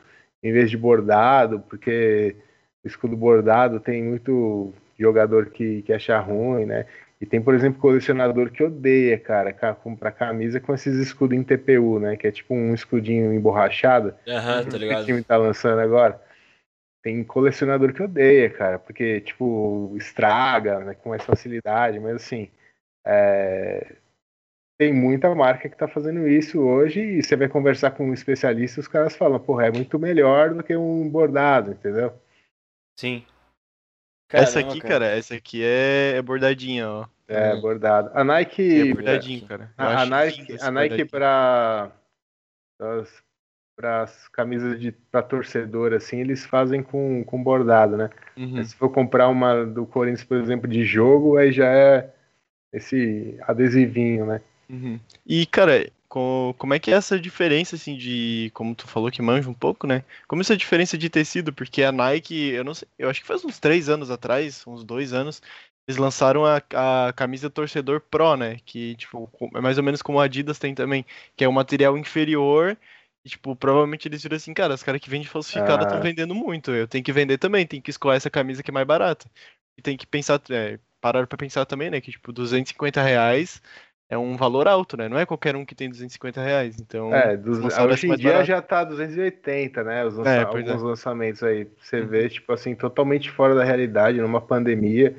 em 0.42 0.52
vez 0.54 0.70
de 0.70 0.78
bordado, 0.78 1.60
porque 1.68 2.34
o 2.82 2.88
escudo 2.88 3.14
bordado 3.14 3.78
tem 3.78 4.02
muito 4.02 4.72
jogador 4.98 5.50
que, 5.50 5.82
que 5.82 5.92
acha 5.92 6.18
ruim, 6.18 6.64
né? 6.64 6.86
E 7.20 7.26
tem, 7.26 7.42
por 7.42 7.54
exemplo, 7.54 7.78
colecionador 7.78 8.50
que 8.50 8.64
odeia, 8.64 9.18
cara, 9.18 9.52
comprar 9.74 10.12
camisa 10.12 10.60
com 10.60 10.72
esses 10.72 10.96
escudos 10.96 11.36
em 11.36 11.42
TPU, 11.42 11.98
né? 11.98 12.16
Que 12.16 12.28
é 12.28 12.30
tipo 12.32 12.54
um 12.54 12.72
escudinho 12.72 13.34
emborrachado. 13.34 14.14
Aham, 14.26 14.62
uhum, 14.62 14.70
tá 14.70 14.78
ligado? 14.78 15.04
Que 15.04 15.12
o 15.12 15.14
time 15.16 15.22
tá 15.22 15.36
lançando 15.36 15.80
agora. 15.80 16.18
Tem 17.04 17.22
colecionador 17.22 17.92
que 17.92 18.02
odeia, 18.02 18.48
cara, 18.48 18.78
porque, 18.78 19.20
tipo, 19.20 19.94
estraga 19.94 20.80
né, 20.80 20.94
com 20.94 21.10
mais 21.10 21.22
facilidade, 21.22 22.00
mas 22.00 22.14
assim. 22.16 22.50
É... 23.06 23.96
Tem 24.78 24.92
muita 24.92 25.32
marca 25.34 25.68
que 25.68 25.76
tá 25.76 25.86
fazendo 25.86 26.26
isso 26.26 26.58
hoje 26.60 27.00
e 27.00 27.22
você 27.22 27.36
vai 27.36 27.46
conversar 27.46 27.90
com 27.90 28.08
um 28.08 28.14
especialista, 28.14 28.80
os 28.80 28.88
caras 28.88 29.14
falam, 29.14 29.38
porra, 29.38 29.66
é 29.66 29.70
muito 29.70 29.98
melhor 29.98 30.54
do 30.54 30.64
que 30.64 30.74
um 30.74 31.08
bordado, 31.08 31.72
entendeu? 31.72 32.12
Sim. 32.98 33.24
Caramba, 34.26 34.48
essa 34.48 34.60
aqui, 34.60 34.80
cara. 34.80 34.94
cara, 34.94 35.06
essa 35.06 35.34
aqui 35.34 35.62
é, 35.62 36.14
é 36.16 36.22
bordadinha, 36.22 36.88
ó. 36.88 37.06
É, 37.28 37.54
bordado. 37.60 38.10
A 38.14 38.24
Nike. 38.24 38.80
É 38.80 38.94
bordadinho, 38.94 39.46
cara. 39.46 39.72
A, 39.76 40.02
a, 40.02 40.06
Nike, 40.06 40.56
a 40.60 40.70
Nike 40.70 41.04
pra 41.04 41.92
para 43.76 44.02
as 44.02 44.28
camisas 44.28 44.80
de 44.80 44.92
para 44.92 45.22
torcedor 45.22 45.92
assim, 45.92 46.20
eles 46.20 46.44
fazem 46.44 46.82
com, 46.82 47.24
com 47.24 47.42
bordado, 47.42 47.96
né? 47.96 48.10
Uhum. 48.36 48.64
Se 48.64 48.74
for 48.74 48.90
comprar 48.90 49.28
uma 49.28 49.64
do 49.64 49.84
Corinthians, 49.86 50.24
por 50.24 50.36
exemplo, 50.36 50.68
de 50.68 50.84
jogo, 50.84 51.36
aí 51.36 51.52
já 51.52 51.66
é 51.66 52.10
esse 52.72 53.36
adesivinho, 53.42 54.26
né? 54.26 54.40
Uhum. 54.68 54.98
E 55.26 55.46
cara, 55.46 55.90
com, 56.08 56.54
como 56.56 56.74
é 56.74 56.78
que 56.78 56.90
é 56.90 56.94
essa 56.94 57.18
diferença 57.18 57.76
assim 57.76 57.96
de, 57.96 58.50
como 58.54 58.74
tu 58.74 58.86
falou 58.86 59.10
que 59.10 59.20
manja 59.20 59.50
um 59.50 59.54
pouco, 59.54 59.86
né? 59.86 60.04
Como 60.28 60.42
essa 60.42 60.56
diferença 60.56 60.96
de 60.96 61.10
tecido, 61.10 61.52
porque 61.52 61.82
a 61.82 61.90
Nike, 61.90 62.50
eu 62.50 62.64
não 62.64 62.74
sei, 62.74 62.88
eu 62.98 63.10
acho 63.10 63.20
que 63.20 63.26
faz 63.26 63.44
uns 63.44 63.58
três 63.58 63.88
anos 63.88 64.10
atrás, 64.10 64.64
uns 64.66 64.84
dois 64.84 65.12
anos, 65.12 65.42
eles 65.86 65.98
lançaram 65.98 66.44
a, 66.44 66.62
a 67.08 67.12
camisa 67.12 67.50
torcedor 67.50 68.00
Pro, 68.00 68.36
né? 68.36 68.58
Que 68.64 68.94
tipo 68.96 69.28
é 69.54 69.60
mais 69.60 69.76
ou 69.76 69.84
menos 69.84 70.02
como 70.02 70.20
a 70.20 70.24
Adidas 70.24 70.58
tem 70.58 70.74
também, 70.74 71.04
que 71.36 71.44
é 71.44 71.48
um 71.48 71.52
material 71.52 71.98
inferior 71.98 72.76
e, 73.24 73.28
tipo, 73.30 73.56
provavelmente 73.56 74.06
eles 74.06 74.22
viram 74.22 74.36
assim, 74.36 74.52
cara, 74.52 74.74
os 74.74 74.82
caras 74.82 75.00
que 75.00 75.08
vendem 75.08 75.26
falsificada 75.26 75.84
estão 75.84 75.96
ah. 75.96 76.02
vendendo 76.02 76.34
muito. 76.34 76.70
Eu 76.72 76.86
tenho 76.86 77.02
que 77.02 77.12
vender 77.12 77.38
também, 77.38 77.66
tenho 77.66 77.82
que 77.82 77.90
escolher 77.90 78.18
essa 78.18 78.28
camisa 78.28 78.62
que 78.62 78.70
é 78.70 78.74
mais 78.74 78.86
barata. 78.86 79.26
E 79.78 79.82
tem 79.82 79.96
que 79.96 80.06
pensar, 80.06 80.40
é, 80.50 80.78
parar 81.00 81.26
pra 81.26 81.38
pensar 81.38 81.64
também, 81.64 81.90
né? 81.90 82.00
Que, 82.02 82.10
tipo, 82.10 82.32
250 82.32 83.02
reais 83.02 83.62
é 84.10 84.18
um 84.18 84.36
valor 84.36 84.68
alto, 84.68 84.94
né? 84.96 85.08
Não 85.08 85.18
é 85.18 85.24
qualquer 85.24 85.56
um 85.56 85.64
que 85.64 85.74
tem 85.74 85.88
250 85.88 86.42
reais. 86.42 86.78
Então, 86.78 87.14
é, 87.14 87.34
dos, 87.34 87.58
hoje 87.58 88.06
em 88.06 88.16
dia 88.16 88.32
barato. 88.32 88.46
já 88.46 88.60
tá 88.60 88.84
280, 88.84 89.82
né? 89.82 90.04
Os 90.04 90.16
lança 90.16 90.30
é, 90.30 90.42
alguns 90.42 90.82
é. 90.82 90.84
lançamentos 90.84 91.42
aí. 91.42 91.66
Você 91.80 92.00
uhum. 92.00 92.06
vê, 92.06 92.28
tipo 92.28 92.52
assim, 92.52 92.74
totalmente 92.74 93.30
fora 93.30 93.54
da 93.54 93.64
realidade, 93.64 94.20
numa 94.20 94.40
pandemia. 94.40 95.16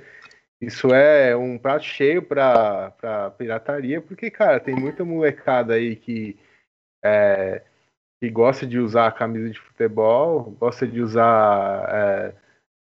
Isso 0.62 0.94
é 0.94 1.36
um 1.36 1.58
prato 1.58 1.86
cheio 1.86 2.22
pra, 2.22 2.92
pra 2.92 3.32
pirataria, 3.32 4.00
porque, 4.00 4.30
cara, 4.30 4.60
tem 4.60 4.76
muita 4.76 5.04
molecada 5.04 5.74
aí 5.74 5.96
que. 5.96 6.38
É, 7.04 7.64
que 8.26 8.30
gosta 8.32 8.66
de 8.66 8.80
usar 8.80 9.08
a 9.08 9.12
camisa 9.12 9.52
de 9.52 9.60
futebol, 9.60 10.56
gosta 10.60 10.88
de 10.88 11.00
usar, 11.00 11.86
é, 11.88 12.34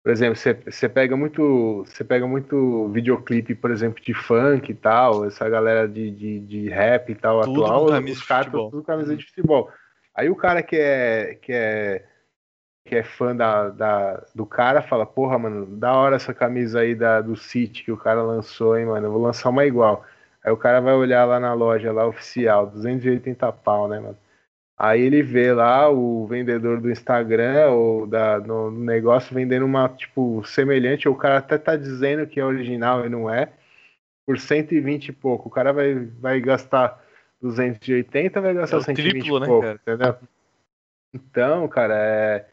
por 0.03 0.11
exemplo, 0.11 0.37
você 0.37 0.89
pega 0.89 1.15
muito, 1.15 1.85
você 1.87 2.03
pega 2.03 2.27
muito 2.27 2.89
videoclipe, 2.89 3.55
por 3.55 3.71
exemplo, 3.71 4.03
de 4.03 4.15
funk 4.15 4.71
e 4.71 4.75
tal, 4.75 5.27
essa 5.27 5.47
galera 5.49 5.87
de, 5.87 6.11
de, 6.11 6.41
de 6.41 6.69
rap 6.71 7.11
e 7.11 7.15
tal 7.15 7.43
tudo 7.43 7.65
atual, 7.65 7.85
os 7.85 8.23
caras 8.23 8.51
tudo 8.51 8.83
camisa 8.83 9.15
de 9.15 9.27
futebol. 9.27 9.71
Aí 10.15 10.31
o 10.31 10.37
cara 10.37 10.63
que 10.63 10.77
é, 10.77 11.35
que 11.35 11.53
é 11.53 12.05
que 12.87 12.97
é 12.97 13.03
fã 13.03 13.35
da, 13.35 13.71
da, 13.71 14.23
do 14.35 14.45
cara 14.45 14.83
fala, 14.83 15.07
porra, 15.07 15.39
mano, 15.39 15.65
da 15.65 15.95
hora 15.95 16.17
essa 16.17 16.35
camisa 16.35 16.81
aí 16.81 16.95
da, 16.95 17.21
do 17.21 17.35
City 17.35 17.83
que 17.83 17.93
o 17.93 17.97
cara 17.97 18.23
lançou, 18.23 18.79
hein, 18.79 18.87
mano, 18.87 19.07
eu 19.07 19.13
vou 19.13 19.23
lançar 19.23 19.49
uma 19.51 19.65
igual. 19.65 20.05
Aí 20.43 20.53
o 20.53 20.57
cara 20.57 20.81
vai 20.81 20.95
olhar 20.95 21.25
lá 21.25 21.41
na 21.41 21.55
loja, 21.55 21.93
lá 21.93 22.07
oficial, 22.07 22.67
280 22.67 23.51
pau, 23.53 23.89
né, 23.89 23.99
mano? 24.01 24.19
Aí 24.77 25.03
ele 25.03 25.23
vê 25.23 25.53
lá 25.53 25.89
o 25.89 26.27
vendedor 26.27 26.81
do 26.81 26.91
Instagram 26.91 27.71
ou 27.71 28.07
da, 28.07 28.41
no 28.41 28.71
negócio 28.73 29.35
vendendo 29.35 29.65
uma, 29.65 29.89
tipo, 29.89 30.43
semelhante, 30.45 31.09
ou 31.09 31.15
o 31.15 31.19
cara 31.19 31.39
até 31.39 31.57
tá 31.57 31.77
dizendo 31.77 32.27
que 32.27 32.41
é 32.41 32.45
original 32.45 33.07
e 33.07 33.09
não 33.09 33.33
é, 33.33 33.53
por 34.27 34.39
120 34.39 35.09
e 35.09 35.13
pouco. 35.13 35.49
O 35.49 35.53
cara 35.53 35.73
vai, 35.73 35.95
vai 35.95 36.41
gastar 36.41 37.01
280, 37.41 38.41
vai 38.41 38.55
gastar 38.55 38.79
é 38.79 38.81
120 38.81 39.13
triplo, 39.13 39.37
e 39.37 39.41
né, 39.41 39.47
pouco, 39.47 39.67
né, 39.67 39.75
entendeu? 39.75 40.17
Então, 41.15 41.69
cara, 41.69 41.95
é, 41.97 42.47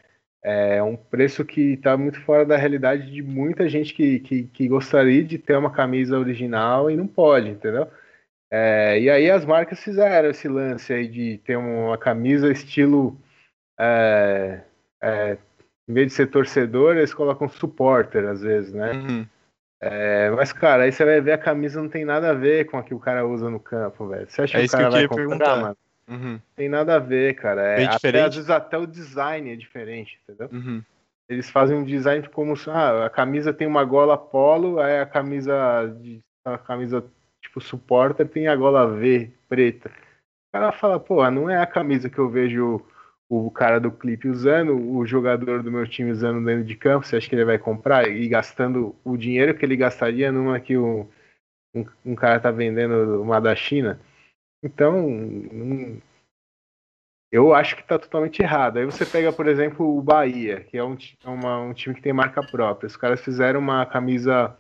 é 0.77 0.83
um 0.83 0.95
preço 0.95 1.43
que 1.43 1.73
está 1.73 1.97
muito 1.97 2.21
fora 2.21 2.45
da 2.45 2.55
realidade 2.55 3.11
de 3.11 3.23
muita 3.23 3.67
gente 3.67 3.93
que, 3.93 4.19
que, 4.19 4.43
que, 4.43 4.67
gostaria 4.67 5.23
de 5.23 5.39
ter 5.39 5.57
uma 5.57 5.71
camisa 5.71 6.19
original 6.19 6.91
e 6.91 6.95
não 6.95 7.07
pode, 7.07 7.49
entendeu? 7.49 7.87
É, 8.51 8.99
e 8.99 9.09
aí 9.09 9.31
as 9.31 9.45
marcas 9.45 9.79
fizeram 9.79 10.29
esse 10.29 10.47
lance 10.49 10.91
aí 10.91 11.07
de 11.07 11.37
ter 11.45 11.55
uma 11.55 11.97
camisa 11.97 12.51
estilo. 12.51 13.17
É, 13.79 14.61
é, 15.01 15.37
em 15.87 15.93
vez 15.93 16.07
de 16.07 16.13
ser 16.13 16.27
torcedor, 16.27 16.97
eles 16.97 17.13
colocam 17.13 17.47
supporter 17.47 18.27
às 18.27 18.41
vezes, 18.41 18.73
né? 18.73 18.91
Uhum. 18.91 19.27
É, 19.79 20.29
mas, 20.31 20.53
cara, 20.53 20.83
aí 20.83 20.91
você 20.91 21.03
vai 21.03 21.19
ver 21.21 21.31
a 21.31 21.37
camisa 21.37 21.81
não 21.81 21.89
tem 21.89 22.05
nada 22.05 22.29
a 22.29 22.33
ver 22.33 22.65
com 22.65 22.77
a 22.77 22.83
que 22.83 22.93
o 22.93 22.99
cara 22.99 23.25
usa 23.25 23.49
no 23.49 23.59
campo, 23.59 24.07
velho. 24.07 24.29
Você 24.29 24.43
acha 24.43 24.57
é 24.57 24.61
que 24.61 24.67
o 24.67 24.71
cara 24.71 24.83
que 24.85 24.91
vai 24.91 25.07
comprar, 25.07 25.25
perguntar. 25.27 25.55
mano? 25.55 25.77
Uhum. 26.07 26.39
Tem 26.55 26.69
nada 26.69 26.95
a 26.95 26.99
ver, 26.99 27.35
cara. 27.35 27.61
É, 27.61 27.85
até, 27.85 28.21
às 28.21 28.35
vezes 28.35 28.49
até 28.49 28.77
o 28.77 28.85
design 28.85 29.51
é 29.51 29.55
diferente, 29.55 30.19
entendeu? 30.23 30.49
Uhum. 30.51 30.83
Eles 31.27 31.49
fazem 31.49 31.77
um 31.77 31.85
design 31.85 32.27
como 32.29 32.53
ah, 32.67 33.05
a 33.05 33.09
camisa 33.09 33.53
tem 33.53 33.65
uma 33.65 33.85
gola 33.85 34.17
polo, 34.17 34.79
aí 34.79 34.99
a 34.99 35.05
camisa 35.05 35.87
de 36.01 36.19
a 36.43 36.57
camisa 36.57 37.03
tipo 37.41 37.59
supporter 37.59 38.27
tem 38.27 38.47
a 38.47 38.55
gola 38.55 38.87
V 38.87 39.31
preta. 39.49 39.89
O 39.89 40.51
cara 40.53 40.71
fala, 40.71 40.99
pô, 40.99 41.29
não 41.31 41.49
é 41.49 41.57
a 41.57 41.65
camisa 41.65 42.09
que 42.09 42.19
eu 42.19 42.29
vejo 42.29 42.85
o 43.29 43.49
cara 43.49 43.79
do 43.79 43.91
clipe 43.91 44.27
usando, 44.27 44.75
o 44.75 45.05
jogador 45.05 45.63
do 45.63 45.71
meu 45.71 45.87
time 45.87 46.11
usando 46.11 46.45
dentro 46.45 46.65
de 46.65 46.75
campo, 46.75 47.05
você 47.05 47.15
acha 47.15 47.29
que 47.29 47.33
ele 47.33 47.45
vai 47.45 47.57
comprar 47.57 48.09
e 48.09 48.27
gastando 48.27 48.93
o 49.05 49.15
dinheiro 49.15 49.57
que 49.57 49.63
ele 49.63 49.77
gastaria 49.77 50.29
numa 50.33 50.59
que 50.59 50.77
um, 50.77 51.07
um, 51.73 51.85
um 52.05 52.15
cara 52.15 52.41
tá 52.41 52.51
vendendo 52.51 53.21
uma 53.21 53.39
da 53.39 53.55
China? 53.55 54.01
Então, 54.61 55.07
um, 55.07 56.01
eu 57.31 57.53
acho 57.53 57.77
que 57.77 57.83
tá 57.83 57.97
totalmente 57.97 58.41
errado. 58.41 58.77
Aí 58.77 58.85
você 58.85 59.05
pega, 59.05 59.31
por 59.31 59.47
exemplo, 59.47 59.97
o 59.97 60.01
Bahia, 60.01 60.61
que 60.65 60.77
é 60.77 60.83
um, 60.83 60.97
é 61.23 61.29
uma, 61.29 61.61
um 61.61 61.73
time 61.73 61.95
que 61.95 62.01
tem 62.01 62.11
marca 62.11 62.45
própria. 62.45 62.87
Os 62.87 62.97
caras 62.97 63.21
fizeram 63.21 63.61
uma 63.61 63.85
camisa 63.85 64.57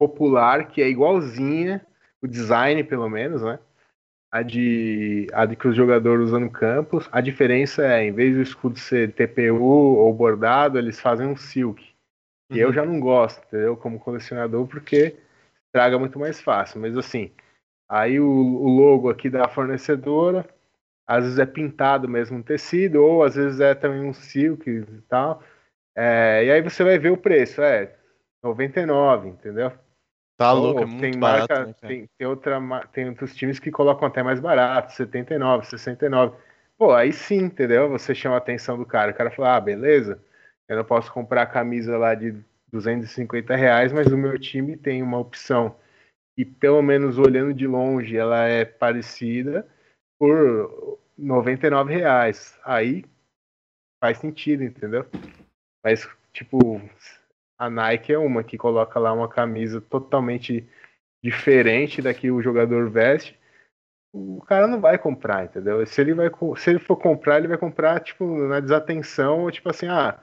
popular 0.00 0.68
que 0.68 0.80
é 0.80 0.88
igualzinha, 0.88 1.86
o 2.22 2.26
design 2.26 2.82
pelo 2.82 3.08
menos, 3.08 3.42
né? 3.42 3.58
a 4.30 4.42
de, 4.42 5.26
a 5.32 5.44
de 5.44 5.56
que 5.56 5.66
os 5.66 5.74
jogadores 5.74 6.26
usam 6.26 6.40
no 6.40 6.50
campo. 6.50 7.02
A 7.10 7.20
diferença 7.20 7.84
é, 7.84 8.04
em 8.04 8.12
vez 8.12 8.34
do 8.36 8.42
escudo 8.42 8.78
ser 8.78 9.12
TPU 9.12 9.62
ou 9.62 10.12
bordado, 10.14 10.78
eles 10.78 11.00
fazem 11.00 11.26
um 11.26 11.36
silk. 11.36 11.84
E 12.50 12.58
eu 12.58 12.68
uhum. 12.68 12.74
já 12.74 12.84
não 12.84 13.00
gosto, 13.00 13.44
entendeu? 13.46 13.76
Como 13.76 13.98
colecionador, 13.98 14.66
porque 14.66 15.16
estraga 15.66 15.98
muito 15.98 16.18
mais 16.18 16.40
fácil. 16.40 16.80
Mas 16.80 16.96
assim, 16.96 17.32
aí 17.88 18.20
o, 18.20 18.26
o 18.26 18.68
logo 18.68 19.10
aqui 19.10 19.28
da 19.28 19.48
fornecedora, 19.48 20.48
às 21.06 21.24
vezes 21.24 21.38
é 21.38 21.46
pintado 21.46 22.08
mesmo 22.08 22.38
um 22.38 22.42
tecido, 22.42 23.02
ou 23.02 23.24
às 23.24 23.34
vezes 23.34 23.60
é 23.60 23.74
também 23.74 24.02
um 24.02 24.12
silk 24.12 24.68
e 24.68 24.84
tal. 25.08 25.42
É, 25.96 26.44
e 26.44 26.50
aí 26.52 26.62
você 26.62 26.84
vai 26.84 26.98
ver 26.98 27.10
o 27.10 27.16
preço, 27.16 27.60
é 27.62 27.96
99, 28.42 29.28
entendeu? 29.28 29.72
Tá 30.40 30.52
louco, 30.52 30.80
é 30.80 30.86
muito 30.86 31.02
tem 31.02 31.20
barato, 31.20 31.52
marca, 31.52 31.66
né, 31.66 31.74
tem, 31.86 32.08
tem, 32.16 32.26
outra, 32.26 32.58
tem 32.94 33.06
outros 33.10 33.36
times 33.36 33.58
que 33.58 33.70
colocam 33.70 34.08
até 34.08 34.22
mais 34.22 34.40
barato, 34.40 34.90
79, 34.94 35.66
69. 35.66 36.34
Pô, 36.78 36.94
aí 36.94 37.12
sim, 37.12 37.40
entendeu? 37.40 37.90
Você 37.90 38.14
chama 38.14 38.36
a 38.36 38.38
atenção 38.38 38.78
do 38.78 38.86
cara. 38.86 39.10
O 39.10 39.14
cara 39.14 39.30
fala, 39.30 39.56
ah, 39.56 39.60
beleza, 39.60 40.18
eu 40.66 40.78
não 40.78 40.84
posso 40.86 41.12
comprar 41.12 41.42
a 41.42 41.46
camisa 41.46 41.98
lá 41.98 42.14
de 42.14 42.34
250 42.72 43.54
reais, 43.54 43.92
mas 43.92 44.06
o 44.06 44.16
meu 44.16 44.38
time 44.38 44.78
tem 44.78 45.02
uma 45.02 45.18
opção 45.18 45.76
e 46.38 46.42
pelo 46.42 46.80
menos 46.80 47.18
olhando 47.18 47.52
de 47.52 47.66
longe 47.66 48.16
ela 48.16 48.44
é 48.44 48.64
parecida 48.64 49.68
por 50.18 50.98
99 51.18 51.92
reais. 51.92 52.58
Aí 52.64 53.04
faz 54.02 54.16
sentido, 54.16 54.64
entendeu? 54.64 55.04
Mas, 55.84 56.08
tipo, 56.32 56.80
a 57.60 57.68
Nike 57.68 58.10
é 58.10 58.18
uma 58.18 58.42
que 58.42 58.56
coloca 58.56 58.98
lá 58.98 59.12
uma 59.12 59.28
camisa 59.28 59.82
totalmente 59.82 60.66
diferente 61.22 62.00
da 62.00 62.14
que 62.14 62.30
o 62.30 62.40
jogador 62.40 62.88
veste. 62.88 63.38
O 64.14 64.40
cara 64.40 64.66
não 64.66 64.80
vai 64.80 64.96
comprar, 64.96 65.44
entendeu? 65.44 65.84
Se 65.84 66.00
ele, 66.00 66.14
vai, 66.14 66.30
se 66.56 66.70
ele 66.70 66.78
for 66.78 66.96
comprar, 66.96 67.36
ele 67.36 67.48
vai 67.48 67.58
comprar, 67.58 68.00
tipo, 68.00 68.24
na 68.48 68.60
desatenção, 68.60 69.50
tipo 69.50 69.68
assim, 69.68 69.86
ah, 69.86 70.18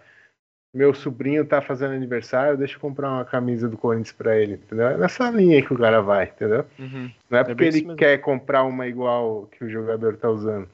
meu 0.73 0.95
sobrinho 0.95 1.45
tá 1.45 1.61
fazendo 1.61 1.93
aniversário, 1.93 2.57
deixa 2.57 2.76
eu 2.76 2.80
comprar 2.80 3.11
uma 3.11 3.23
camisa 3.23 3.69
do 3.69 3.77
Corinthians 3.77 4.14
pra 4.14 4.35
ele, 4.35 4.55
entendeu? 4.55 4.88
É 4.88 4.97
nessa 4.97 5.30
linha 5.30 5.61
que 5.61 5.72
o 5.72 5.77
cara 5.77 6.01
vai, 6.01 6.26
entendeu? 6.26 6.65
Uhum. 6.80 7.11
Não 7.30 7.38
é, 7.38 7.41
é 7.41 7.43
porque 7.43 7.65
ele 7.65 7.95
quer 7.95 8.18
comprar 8.18 8.64
uma 8.64 8.88
igual 8.88 9.45
que 9.45 9.64
o 9.64 9.69
jogador 9.69 10.18
tá 10.18 10.27
usando. 10.27 10.68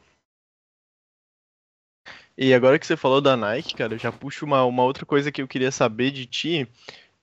E 2.38 2.53
agora 2.53 2.80
que 2.80 2.85
você 2.88 2.97
falou 2.97 3.22
da 3.22 3.38
Nike, 3.38 3.76
cara, 3.76 3.93
eu 3.93 3.97
já 3.99 4.11
puxo 4.11 4.45
uma, 4.45 4.64
uma 4.65 4.84
outra 4.84 5.05
coisa 5.05 5.31
que 5.31 5.41
eu 5.41 5.47
queria 5.47 5.72
saber 5.72 6.11
de 6.11 6.26
ti. 6.26 6.68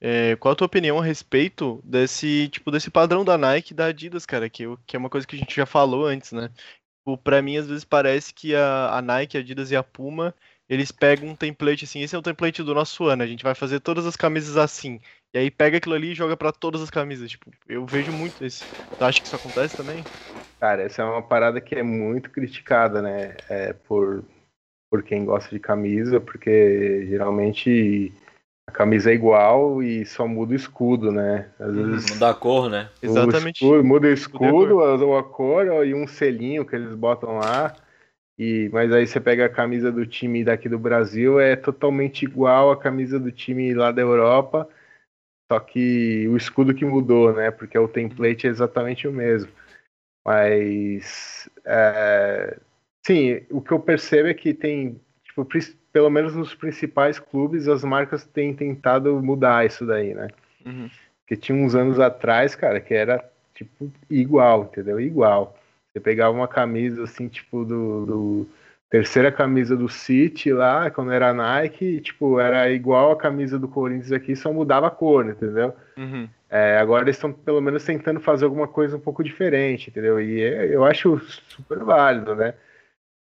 É, 0.00 0.36
qual 0.36 0.52
a 0.52 0.56
tua 0.56 0.66
opinião 0.66 0.98
a 1.00 1.04
respeito 1.04 1.80
desse 1.84 2.48
tipo 2.48 2.70
desse 2.70 2.90
padrão 2.90 3.24
da 3.24 3.36
Nike 3.38 3.72
e 3.72 3.76
da 3.76 3.86
Adidas, 3.86 4.24
cara? 4.26 4.48
Que, 4.48 4.64
que 4.86 4.96
é 4.96 4.98
uma 4.98 5.10
coisa 5.10 5.26
que 5.26 5.36
a 5.36 5.38
gente 5.38 5.54
já 5.54 5.66
falou 5.66 6.06
antes, 6.06 6.32
né? 6.32 6.50
Tipo, 6.98 7.18
pra 7.18 7.42
mim, 7.42 7.56
às 7.56 7.66
vezes 7.66 7.84
parece 7.84 8.32
que 8.34 8.54
a, 8.54 8.96
a 8.98 9.02
Nike, 9.02 9.36
a 9.36 9.40
Adidas 9.40 9.70
e 9.70 9.76
a 9.76 9.82
Puma 9.82 10.34
eles 10.68 10.92
pegam 10.92 11.28
um 11.30 11.34
template 11.36 11.84
assim, 11.84 12.00
esse 12.00 12.14
é 12.14 12.18
o 12.18 12.22
template 12.22 12.62
do 12.62 12.72
nosso 12.74 13.04
ano, 13.06 13.24
a 13.24 13.26
gente 13.26 13.42
vai 13.42 13.56
fazer 13.56 13.80
todas 13.80 14.06
as 14.06 14.14
camisas 14.14 14.56
assim. 14.56 15.00
E 15.34 15.38
aí 15.38 15.50
pega 15.50 15.78
aquilo 15.78 15.96
ali 15.96 16.12
e 16.12 16.14
joga 16.14 16.36
para 16.36 16.52
todas 16.52 16.80
as 16.80 16.90
camisas. 16.90 17.28
Tipo, 17.30 17.50
eu 17.68 17.84
vejo 17.86 18.12
muito 18.12 18.44
isso. 18.44 18.66
Tu 18.96 19.04
acha 19.04 19.20
que 19.20 19.26
isso 19.26 19.34
acontece 19.36 19.74
também? 19.76 20.08
Cara, 20.60 20.82
essa 20.82 21.02
é 21.02 21.04
uma 21.04 21.22
parada 21.26 21.60
que 21.60 21.74
é 21.74 21.82
muito 21.82 22.30
criticada, 22.30 23.00
né? 23.02 23.36
É, 23.48 23.72
por, 23.72 24.24
por 24.90 25.02
quem 25.02 25.24
gosta 25.24 25.48
de 25.50 25.60
camisa, 25.60 26.20
porque 26.20 27.06
geralmente 27.06 28.12
a 28.66 28.72
camisa 28.72 29.10
é 29.10 29.14
igual 29.14 29.82
e 29.82 30.04
só 30.04 30.26
muda 30.26 30.52
o 30.52 30.56
escudo, 30.56 31.12
né? 31.12 31.48
Às 31.58 31.74
uhum. 31.74 31.92
vezes 31.92 32.10
muda 32.10 32.30
a 32.30 32.34
cor, 32.34 32.68
né? 32.68 32.90
Exatamente. 33.00 33.62
Escudo, 33.62 33.84
muda 33.84 34.08
o 34.08 34.12
escudo, 34.12 34.78
ou 34.78 35.16
a 35.16 35.22
cor, 35.22 35.86
e 35.86 35.94
um 35.94 36.06
selinho 36.06 36.64
que 36.64 36.74
eles 36.74 36.94
botam 36.94 37.38
lá. 37.38 37.74
E, 38.38 38.70
mas 38.72 38.92
aí 38.92 39.06
você 39.06 39.20
pega 39.20 39.44
a 39.44 39.50
camisa 39.50 39.92
do 39.92 40.06
time 40.06 40.42
daqui 40.42 40.68
do 40.68 40.78
Brasil, 40.78 41.38
é 41.38 41.54
totalmente 41.54 42.24
igual 42.24 42.70
a 42.70 42.76
camisa 42.76 43.20
do 43.20 43.30
time 43.30 43.74
lá 43.74 43.92
da 43.92 44.00
Europa, 44.00 44.66
só 45.50 45.60
que 45.60 46.26
o 46.28 46.36
escudo 46.36 46.74
que 46.74 46.84
mudou, 46.84 47.34
né? 47.34 47.50
Porque 47.50 47.78
o 47.78 47.86
template 47.86 48.46
é 48.46 48.50
exatamente 48.50 49.06
o 49.06 49.12
mesmo. 49.12 49.52
Mas 50.26 51.50
é, 51.64 52.58
Sim, 53.02 53.42
o 53.50 53.60
que 53.60 53.72
eu 53.72 53.80
percebo 53.80 54.28
é 54.28 54.34
que 54.34 54.52
tem, 54.52 55.00
tipo, 55.24 55.46
pelo 55.92 56.10
menos 56.10 56.34
nos 56.34 56.54
principais 56.54 57.18
clubes, 57.18 57.68
as 57.68 57.82
marcas 57.82 58.24
têm 58.24 58.54
tentado 58.54 59.22
mudar 59.22 59.66
isso 59.66 59.86
daí, 59.86 60.14
né? 60.14 60.28
Uhum. 60.64 60.90
Porque 61.20 61.36
tinha 61.36 61.56
uns 61.56 61.74
anos 61.74 61.98
atrás, 61.98 62.54
cara, 62.54 62.80
que 62.80 62.94
era, 62.94 63.24
tipo, 63.54 63.90
igual, 64.08 64.64
entendeu? 64.64 65.00
Igual. 65.00 65.56
Você 65.92 66.00
pegava 66.00 66.36
uma 66.36 66.48
camisa, 66.48 67.04
assim, 67.04 67.28
tipo, 67.28 67.64
do, 67.64 68.06
do 68.06 68.48
terceira 68.90 69.30
camisa 69.30 69.76
do 69.76 69.88
City 69.88 70.52
lá, 70.52 70.90
quando 70.90 71.12
era 71.12 71.32
Nike, 71.32 71.84
e, 71.84 72.00
tipo, 72.00 72.38
era 72.38 72.68
igual 72.70 73.12
a 73.12 73.16
camisa 73.16 73.58
do 73.58 73.68
Corinthians 73.68 74.12
aqui, 74.12 74.36
só 74.36 74.52
mudava 74.52 74.88
a 74.88 74.90
cor, 74.90 75.26
entendeu? 75.26 75.72
Uhum. 75.96 76.28
É, 76.50 76.78
agora 76.78 77.04
eles 77.04 77.16
estão 77.16 77.32
pelo 77.32 77.60
menos 77.60 77.84
tentando 77.84 78.18
fazer 78.18 78.44
alguma 78.44 78.66
coisa 78.66 78.96
um 78.96 79.00
pouco 79.00 79.22
diferente, 79.22 79.88
entendeu? 79.88 80.20
E 80.20 80.42
é, 80.42 80.74
eu 80.74 80.84
acho 80.84 81.20
super 81.48 81.78
válido, 81.78 82.34
né? 82.34 82.54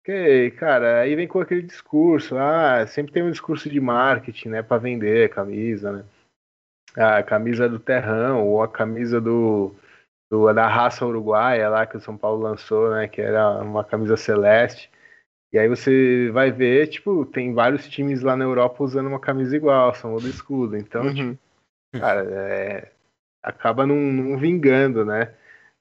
Porque, 0.07 0.53
cara, 0.53 1.01
aí 1.01 1.17
vem 1.17 1.27
com 1.27 1.41
aquele 1.41 1.63
discurso, 1.63 2.39
ah, 2.39 2.87
sempre 2.87 3.13
tem 3.13 3.25
um 3.25 3.31
discurso 3.33 3.69
de 3.69 3.81
marketing, 3.81 4.51
né, 4.51 4.63
para 4.63 4.79
vender 4.79 5.31
camisa, 5.31 5.91
né? 5.91 6.05
A 6.95 7.25
camisa 7.25 7.69
do 7.69 7.81
Terrão, 7.81 8.47
ou 8.47 8.63
a 8.63 8.69
camisa 8.69 9.21
do, 9.21 9.75
do, 10.31 10.53
da 10.53 10.69
raça 10.69 11.05
uruguaia 11.05 11.69
lá 11.69 11.85
que 11.87 11.97
o 11.97 12.01
São 12.01 12.17
Paulo 12.17 12.41
lançou, 12.41 12.93
né, 12.93 13.09
que 13.09 13.21
era 13.21 13.61
uma 13.61 13.83
camisa 13.83 14.17
celeste. 14.17 14.89
E 15.53 15.59
aí 15.59 15.69
você 15.69 16.31
vai 16.31 16.53
ver, 16.53 16.87
tipo, 16.87 17.27
tem 17.27 17.53
vários 17.53 17.89
times 17.89 18.23
lá 18.23 18.37
na 18.37 18.45
Europa 18.45 18.85
usando 18.85 19.09
uma 19.09 19.19
camisa 19.19 19.57
igual, 19.57 19.93
são 19.93 20.15
do 20.15 20.29
escudo. 20.29 20.77
Então, 20.77 21.03
uhum. 21.03 21.15
tipo, 21.15 21.39
cara, 21.99 22.23
é, 22.31 22.93
acaba 23.43 23.85
não, 23.85 23.97
não 23.97 24.39
vingando, 24.39 25.05
né? 25.05 25.35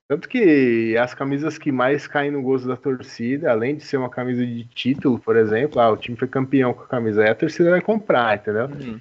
Tanto 0.08 0.30
que 0.30 0.96
as 0.98 1.16
camisas 1.16 1.58
que 1.58 1.72
mais 1.72 2.06
caem 2.06 2.30
no 2.30 2.42
gosto 2.42 2.68
da 2.68 2.78
torcida, 2.78 3.52
além 3.52 3.76
de 3.76 3.84
ser 3.84 3.98
uma 3.98 4.10
camisa 4.10 4.46
de 4.46 4.64
título, 4.66 5.18
por 5.18 5.36
exemplo, 5.36 5.80
ah, 5.80 5.90
o 5.90 5.98
time 5.98 6.16
foi 6.16 6.28
campeão 6.28 6.74
com 6.74 6.84
a 6.84 6.88
camisa, 6.88 7.24
aí 7.24 7.30
a 7.30 7.36
torcida 7.36 7.72
vai 7.72 7.82
comprar, 7.82 8.38
entendeu? 8.38 8.66
Uhum. 8.68 9.00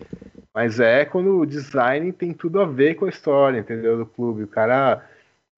Mas 0.55 0.81
é 0.81 1.05
quando 1.05 1.39
o 1.39 1.47
design 1.47 2.10
tem 2.12 2.32
tudo 2.32 2.60
a 2.60 2.64
ver 2.64 2.94
com 2.94 3.05
a 3.05 3.10
história, 3.10 3.59
entendeu? 3.59 3.98
Do 3.98 4.06
clube. 4.06 4.44
O 4.44 4.48
cara 4.48 5.05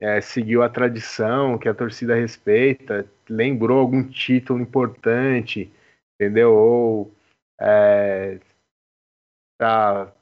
é, 0.00 0.20
seguiu 0.20 0.62
a 0.62 0.68
tradição 0.68 1.58
que 1.58 1.68
a 1.68 1.74
torcida 1.74 2.14
respeita, 2.14 3.06
lembrou 3.28 3.78
algum 3.78 4.02
título 4.02 4.60
importante, 4.60 5.70
entendeu? 6.14 6.54
Ou 6.54 7.14
é, 7.60 8.40
tá, 9.58 10.12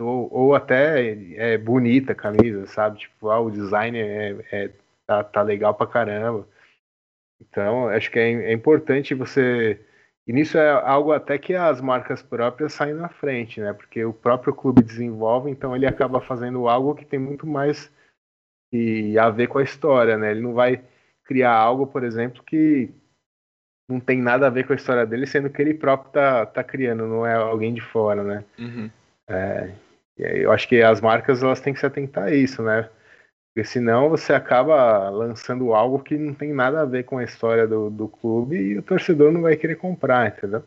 ou, 0.00 0.28
ou 0.32 0.54
até 0.54 1.12
é 1.36 1.58
bonita 1.58 2.12
a 2.12 2.16
camisa, 2.16 2.66
sabe? 2.66 2.98
Tipo, 2.98 3.30
ah, 3.30 3.40
o 3.40 3.50
design 3.50 3.98
é, 3.98 4.36
é, 4.50 4.70
tá, 5.06 5.24
tá 5.24 5.42
legal 5.42 5.74
pra 5.74 5.86
caramba. 5.86 6.46
Então, 7.40 7.88
acho 7.88 8.10
que 8.10 8.18
é, 8.18 8.32
é 8.32 8.52
importante 8.52 9.14
você. 9.14 9.80
E 10.26 10.32
nisso 10.32 10.58
é 10.58 10.70
algo 10.70 11.12
até 11.12 11.38
que 11.38 11.54
as 11.54 11.80
marcas 11.80 12.22
próprias 12.22 12.74
saem 12.74 12.94
na 12.94 13.08
frente, 13.08 13.60
né? 13.60 13.72
Porque 13.72 14.04
o 14.04 14.12
próprio 14.12 14.54
clube 14.54 14.82
desenvolve, 14.82 15.50
então 15.50 15.74
ele 15.74 15.86
acaba 15.86 16.20
fazendo 16.20 16.68
algo 16.68 16.94
que 16.94 17.04
tem 17.04 17.18
muito 17.18 17.46
mais 17.46 17.90
e 18.72 19.18
a 19.18 19.30
ver 19.30 19.46
com 19.46 19.58
a 19.58 19.62
história, 19.62 20.18
né? 20.18 20.32
Ele 20.32 20.42
não 20.42 20.52
vai 20.52 20.84
criar 21.24 21.54
algo, 21.54 21.86
por 21.86 22.04
exemplo, 22.04 22.42
que 22.42 22.90
não 23.88 23.98
tem 23.98 24.20
nada 24.20 24.46
a 24.46 24.50
ver 24.50 24.66
com 24.66 24.74
a 24.74 24.76
história 24.76 25.06
dele, 25.06 25.26
sendo 25.26 25.48
que 25.48 25.62
ele 25.62 25.72
próprio 25.72 26.12
tá, 26.12 26.44
tá 26.44 26.62
criando, 26.62 27.06
não 27.06 27.24
é 27.24 27.34
alguém 27.34 27.72
de 27.72 27.80
fora, 27.80 28.22
né? 28.22 28.44
Uhum. 28.58 28.90
É, 29.28 29.72
eu 30.16 30.50
acho 30.50 30.68
que 30.68 30.82
as 30.82 31.00
marcas 31.00 31.42
elas 31.42 31.60
têm 31.60 31.74
que 31.74 31.80
se 31.80 31.86
atentar 31.86 32.24
a 32.24 32.34
isso, 32.34 32.62
né? 32.62 32.90
Porque 33.54 33.68
senão 33.68 34.08
você 34.08 34.32
acaba 34.32 35.08
lançando 35.10 35.74
algo 35.74 36.02
que 36.02 36.16
não 36.16 36.34
tem 36.34 36.52
nada 36.52 36.82
a 36.82 36.86
ver 36.86 37.04
com 37.04 37.18
a 37.18 37.24
história 37.24 37.66
do, 37.66 37.90
do 37.90 38.08
clube 38.08 38.56
e 38.56 38.78
o 38.78 38.82
torcedor 38.82 39.32
não 39.32 39.42
vai 39.42 39.56
querer 39.56 39.76
comprar, 39.76 40.28
entendeu? 40.28 40.64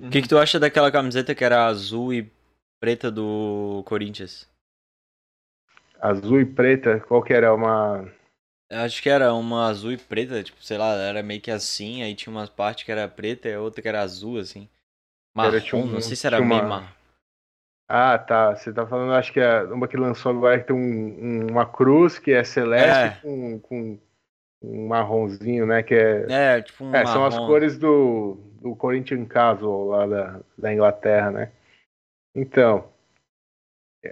O 0.00 0.10
que, 0.10 0.22
que 0.22 0.28
tu 0.28 0.36
acha 0.36 0.58
daquela 0.58 0.90
camiseta 0.90 1.34
que 1.34 1.44
era 1.44 1.66
azul 1.66 2.12
e 2.12 2.30
preta 2.80 3.10
do 3.10 3.82
Corinthians? 3.86 4.48
azul 6.04 6.40
e 6.40 6.44
preta, 6.44 7.00
qual 7.00 7.22
que 7.22 7.32
era? 7.32 7.54
Uma. 7.54 8.06
Acho 8.70 9.02
que 9.02 9.08
era 9.08 9.32
uma 9.32 9.66
azul 9.68 9.92
e 9.92 9.96
preta, 9.96 10.42
tipo, 10.42 10.62
sei 10.62 10.76
lá, 10.76 10.94
era 10.94 11.22
meio 11.22 11.40
que 11.40 11.50
assim, 11.50 12.02
aí 12.02 12.14
tinha 12.14 12.34
uma 12.34 12.46
parte 12.46 12.84
que 12.84 12.92
era 12.92 13.08
preta 13.08 13.48
e 13.48 13.56
outra 13.56 13.80
que 13.80 13.88
era 13.88 14.02
azul, 14.02 14.38
assim. 14.38 14.68
Marrom, 15.34 15.56
era, 15.56 15.76
um, 15.76 15.86
não 15.86 16.00
sei 16.00 16.16
se 16.16 16.26
era 16.26 16.40
uma... 16.40 16.56
meio 16.56 16.68
marrom. 16.68 17.03
Ah, 17.88 18.18
tá. 18.18 18.54
Você 18.54 18.72
tá 18.72 18.86
falando, 18.86 19.12
acho 19.12 19.32
que 19.32 19.40
é 19.40 19.62
uma 19.64 19.86
que 19.86 19.96
lançou 19.96 20.32
agora 20.32 20.58
que 20.58 20.66
tem 20.66 20.76
um, 20.76 21.50
uma 21.50 21.66
cruz 21.66 22.18
que 22.18 22.32
é 22.32 22.42
celeste 22.42 23.18
é. 23.18 23.20
Com, 23.20 23.58
com 23.60 23.98
um 24.62 24.88
marronzinho, 24.88 25.66
né? 25.66 25.82
Que 25.82 25.94
é. 25.94 26.26
É, 26.28 26.62
tipo 26.62 26.84
um. 26.84 26.94
É, 26.94 27.04
são 27.06 27.24
as 27.24 27.36
cores 27.36 27.78
do, 27.78 28.38
do 28.60 28.74
Corinthians 28.74 29.28
Casual 29.28 29.86
lá 29.86 30.06
da, 30.06 30.40
da 30.56 30.72
Inglaterra, 30.72 31.30
né? 31.30 31.52
Então, 32.34 32.88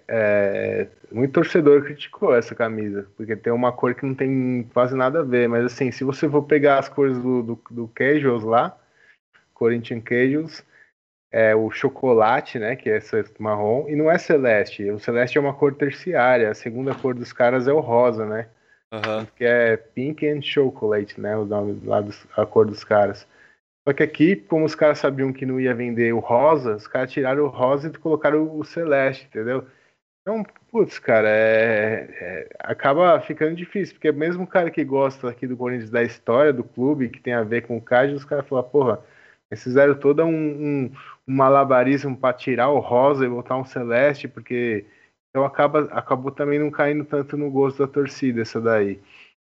é, 0.09 0.89
muito 1.11 1.33
torcedor 1.33 1.83
criticou 1.83 2.35
essa 2.35 2.55
camisa, 2.55 3.07
porque 3.17 3.37
tem 3.37 3.53
uma 3.53 3.73
cor 3.73 3.95
que 3.95 4.07
não 4.07 4.15
tem 4.15 4.69
quase 4.73 4.95
nada 4.95 5.21
a 5.21 5.25
ver, 5.25 5.49
mas 5.49 5.65
assim, 5.65 5.91
se 5.91 6.05
você 6.05 6.29
for 6.29 6.43
pegar 6.43 6.79
as 6.79 6.89
cores 6.89 7.19
do, 7.19 7.43
do, 7.43 7.63
do 7.71 7.89
Casuals 7.89 8.45
lá, 8.45 8.79
Corinthians 9.53 10.03
Casuals, 10.05 10.65
é 11.33 11.57
o 11.57 11.71
chocolate, 11.71 12.59
né, 12.59 12.77
que 12.77 12.91
é 12.91 12.99
esse 12.99 13.25
marrom, 13.39 13.89
e 13.89 13.97
não 13.97 14.11
é 14.11 14.19
celeste, 14.19 14.91
o 14.91 14.99
celeste 14.99 15.39
é 15.39 15.41
uma 15.41 15.55
cor 15.55 15.75
terciária, 15.75 16.51
a 16.51 16.55
segunda 16.55 16.95
cor 16.95 17.15
dos 17.15 17.33
caras 17.33 17.67
é 17.67 17.73
o 17.73 17.81
rosa, 17.81 18.27
né, 18.27 18.49
uhum. 18.93 19.27
que 19.35 19.45
é 19.45 19.77
pink 19.77 20.29
and 20.29 20.43
chocolate, 20.43 21.19
né, 21.19 21.35
o 21.37 21.47
nome 21.47 21.81
lá, 21.85 22.03
dos, 22.03 22.27
a 22.37 22.45
cor 22.45 22.67
dos 22.67 22.85
caras. 22.85 23.27
Só 23.89 23.93
que 23.93 24.03
aqui, 24.03 24.37
como 24.37 24.65
os 24.65 24.77
caras 24.77 24.99
sabiam 24.99 25.33
que 25.33 25.45
não 25.45 25.59
ia 25.59 25.75
vender 25.75 26.13
o 26.13 26.21
rosa, 26.21 26.77
os 26.77 26.87
caras 26.87 27.11
tiraram 27.11 27.45
o 27.45 27.49
rosa 27.49 27.89
e 27.89 27.99
colocaram 27.99 28.57
o 28.57 28.63
celeste, 28.63 29.27
entendeu? 29.27 29.67
Então, 30.21 30.45
putz, 30.71 31.01
cara, 31.01 31.29
é, 31.29 32.09
é, 32.21 32.49
acaba 32.61 33.21
ficando 33.21 33.57
difícil, 33.57 33.95
porque 33.97 34.13
mesmo 34.13 34.45
o 34.45 34.47
cara 34.47 34.71
que 34.71 34.85
gosta 34.85 35.29
aqui 35.29 35.49
do 35.49 35.57
Corinthians 35.57 35.91
da 35.91 36.05
história 36.05 36.53
do 36.53 36.63
clube, 36.63 37.09
que 37.09 37.21
tem 37.21 37.33
a 37.35 37.43
ver 37.43 37.63
com 37.67 37.77
o 37.77 37.83
Cádio, 37.83 38.15
os 38.15 38.25
caras 38.25 38.47
falam, 38.47 38.63
porra, 38.63 39.01
eles 39.53 39.63
fizeram 39.63 39.95
todo 39.95 40.25
um, 40.25 40.31
um, 40.31 40.93
um 41.29 41.37
malabarismo 41.37 42.17
para 42.17 42.33
tirar 42.33 42.71
o 42.71 42.79
rosa 42.79 43.27
e 43.27 43.29
botar 43.29 43.59
um 43.59 43.67
celeste, 43.67 44.27
porque 44.27 44.87
então 45.29 45.45
acaba, 45.45 45.83
acabou 45.93 46.33
também 46.33 46.59
não 46.59 46.71
caindo 46.71 47.05
tanto 47.05 47.37
no 47.37 47.51
gosto 47.51 47.87
da 47.87 47.93
torcida 47.93 48.41
essa 48.41 48.59
daí. 48.59 48.99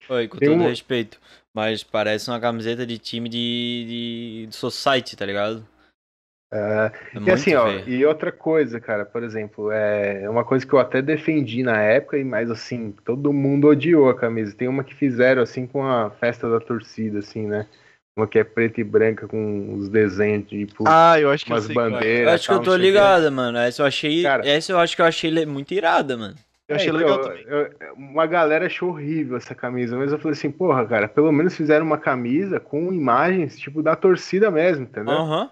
Oi, 0.09 0.27
com 0.27 0.39
tem 0.39 0.49
todo 0.49 0.63
um... 0.63 0.67
respeito, 0.67 1.21
mas 1.55 1.85
parece 1.85 2.31
uma 2.31 2.41
camiseta 2.41 2.87
de 2.87 2.97
time 2.97 3.29
de, 3.29 4.47
de 4.49 4.57
society, 4.57 5.15
tá 5.15 5.27
ligado? 5.27 5.63
É, 6.51 6.91
é 7.15 7.21
e 7.21 7.31
assim, 7.31 7.55
ó, 7.55 7.69
e 7.87 8.07
outra 8.07 8.33
coisa, 8.33 8.81
cara, 8.81 9.05
por 9.05 9.23
exemplo, 9.23 9.71
é 9.71 10.27
uma 10.31 10.43
coisa 10.43 10.67
que 10.67 10.73
eu 10.73 10.79
até 10.79 11.03
defendi 11.03 11.63
na 11.63 11.83
época, 11.83 12.17
mas 12.25 12.51
assim, 12.51 12.93
todo 13.05 13.31
mundo 13.31 13.69
odiou 13.69 14.09
a 14.09 14.17
camisa. 14.17 14.57
Tem 14.57 14.69
uma 14.69 14.83
que 14.83 14.95
fizeram 14.95 15.43
assim 15.43 15.67
com 15.67 15.87
a 15.87 16.09
festa 16.13 16.49
da 16.49 16.61
torcida, 16.61 17.19
assim, 17.19 17.47
né? 17.47 17.67
Uma 18.19 18.27
que 18.27 18.37
é 18.37 18.43
preta 18.43 18.81
e 18.81 18.85
branca 18.85 19.29
com 19.29 19.77
os 19.77 19.89
desenhos, 19.89 20.49
tipo, 20.49 20.83
ah, 20.89 21.21
eu 21.21 21.31
acho 21.31 21.45
que 21.45 21.53
umas 21.53 21.69
eu 21.69 21.75
bandeiras. 21.75 22.27
Eu 22.27 22.35
acho 22.35 22.49
que 22.49 22.55
eu 22.55 22.63
tô 22.63 22.75
ligada, 22.75 23.31
mano. 23.31 23.57
Essa 23.57 23.83
eu 23.83 23.87
achei. 23.87 24.23
Cara, 24.23 24.45
essa 24.45 24.73
eu 24.73 24.79
acho 24.81 24.97
que 24.97 25.03
eu 25.03 25.07
achei 25.07 25.47
muito 25.47 25.73
irada, 25.73 26.17
mano. 26.17 26.35
Eu 26.67 26.75
achei 26.75 26.89
é, 26.89 26.91
então, 26.91 27.01
legal 27.01 27.21
também. 27.21 27.45
Eu, 27.47 27.71
uma 27.97 28.27
galera 28.27 28.67
achou 28.67 28.91
horrível 28.91 29.37
essa 29.37 29.55
camisa, 29.55 29.97
mas 29.97 30.11
eu 30.11 30.19
falei 30.19 30.33
assim, 30.33 30.51
porra, 30.51 30.85
cara, 30.85 31.07
pelo 31.07 31.31
menos 31.31 31.57
fizeram 31.57 31.87
uma 31.87 31.97
camisa 31.97 32.59
com 32.59 32.93
imagens, 32.93 33.57
tipo, 33.57 33.85
da 33.85 33.95
torcida 33.95 34.51
mesmo, 34.51 34.83
entendeu? 34.83 35.15
Aham. 35.15 35.43
Uhum. 35.43 35.49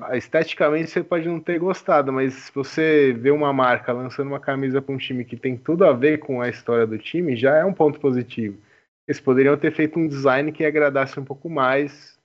Hum. 0.00 0.14
Esteticamente 0.14 0.90
você 0.90 1.04
pode 1.04 1.28
não 1.28 1.38
ter 1.38 1.60
gostado, 1.60 2.12
mas 2.12 2.34
se 2.34 2.52
você 2.52 3.16
vê 3.16 3.30
uma 3.30 3.52
marca 3.52 3.92
lançando 3.92 4.26
uma 4.26 4.40
camisa 4.40 4.82
para 4.82 4.92
um 4.92 4.98
time 4.98 5.24
que 5.24 5.36
tem 5.36 5.56
tudo 5.56 5.84
a 5.84 5.92
ver 5.92 6.18
com 6.18 6.42
a 6.42 6.48
história 6.48 6.84
do 6.84 6.98
time, 6.98 7.36
já 7.36 7.56
é 7.56 7.64
um 7.64 7.72
ponto 7.72 8.00
positivo. 8.00 8.58
Eles 9.06 9.20
poderiam 9.20 9.56
ter 9.56 9.72
feito 9.72 9.98
um 9.98 10.08
design 10.08 10.50
que 10.52 10.64
agradasse 10.64 11.18
um 11.18 11.24
pouco 11.24 11.48
mais 11.48 12.18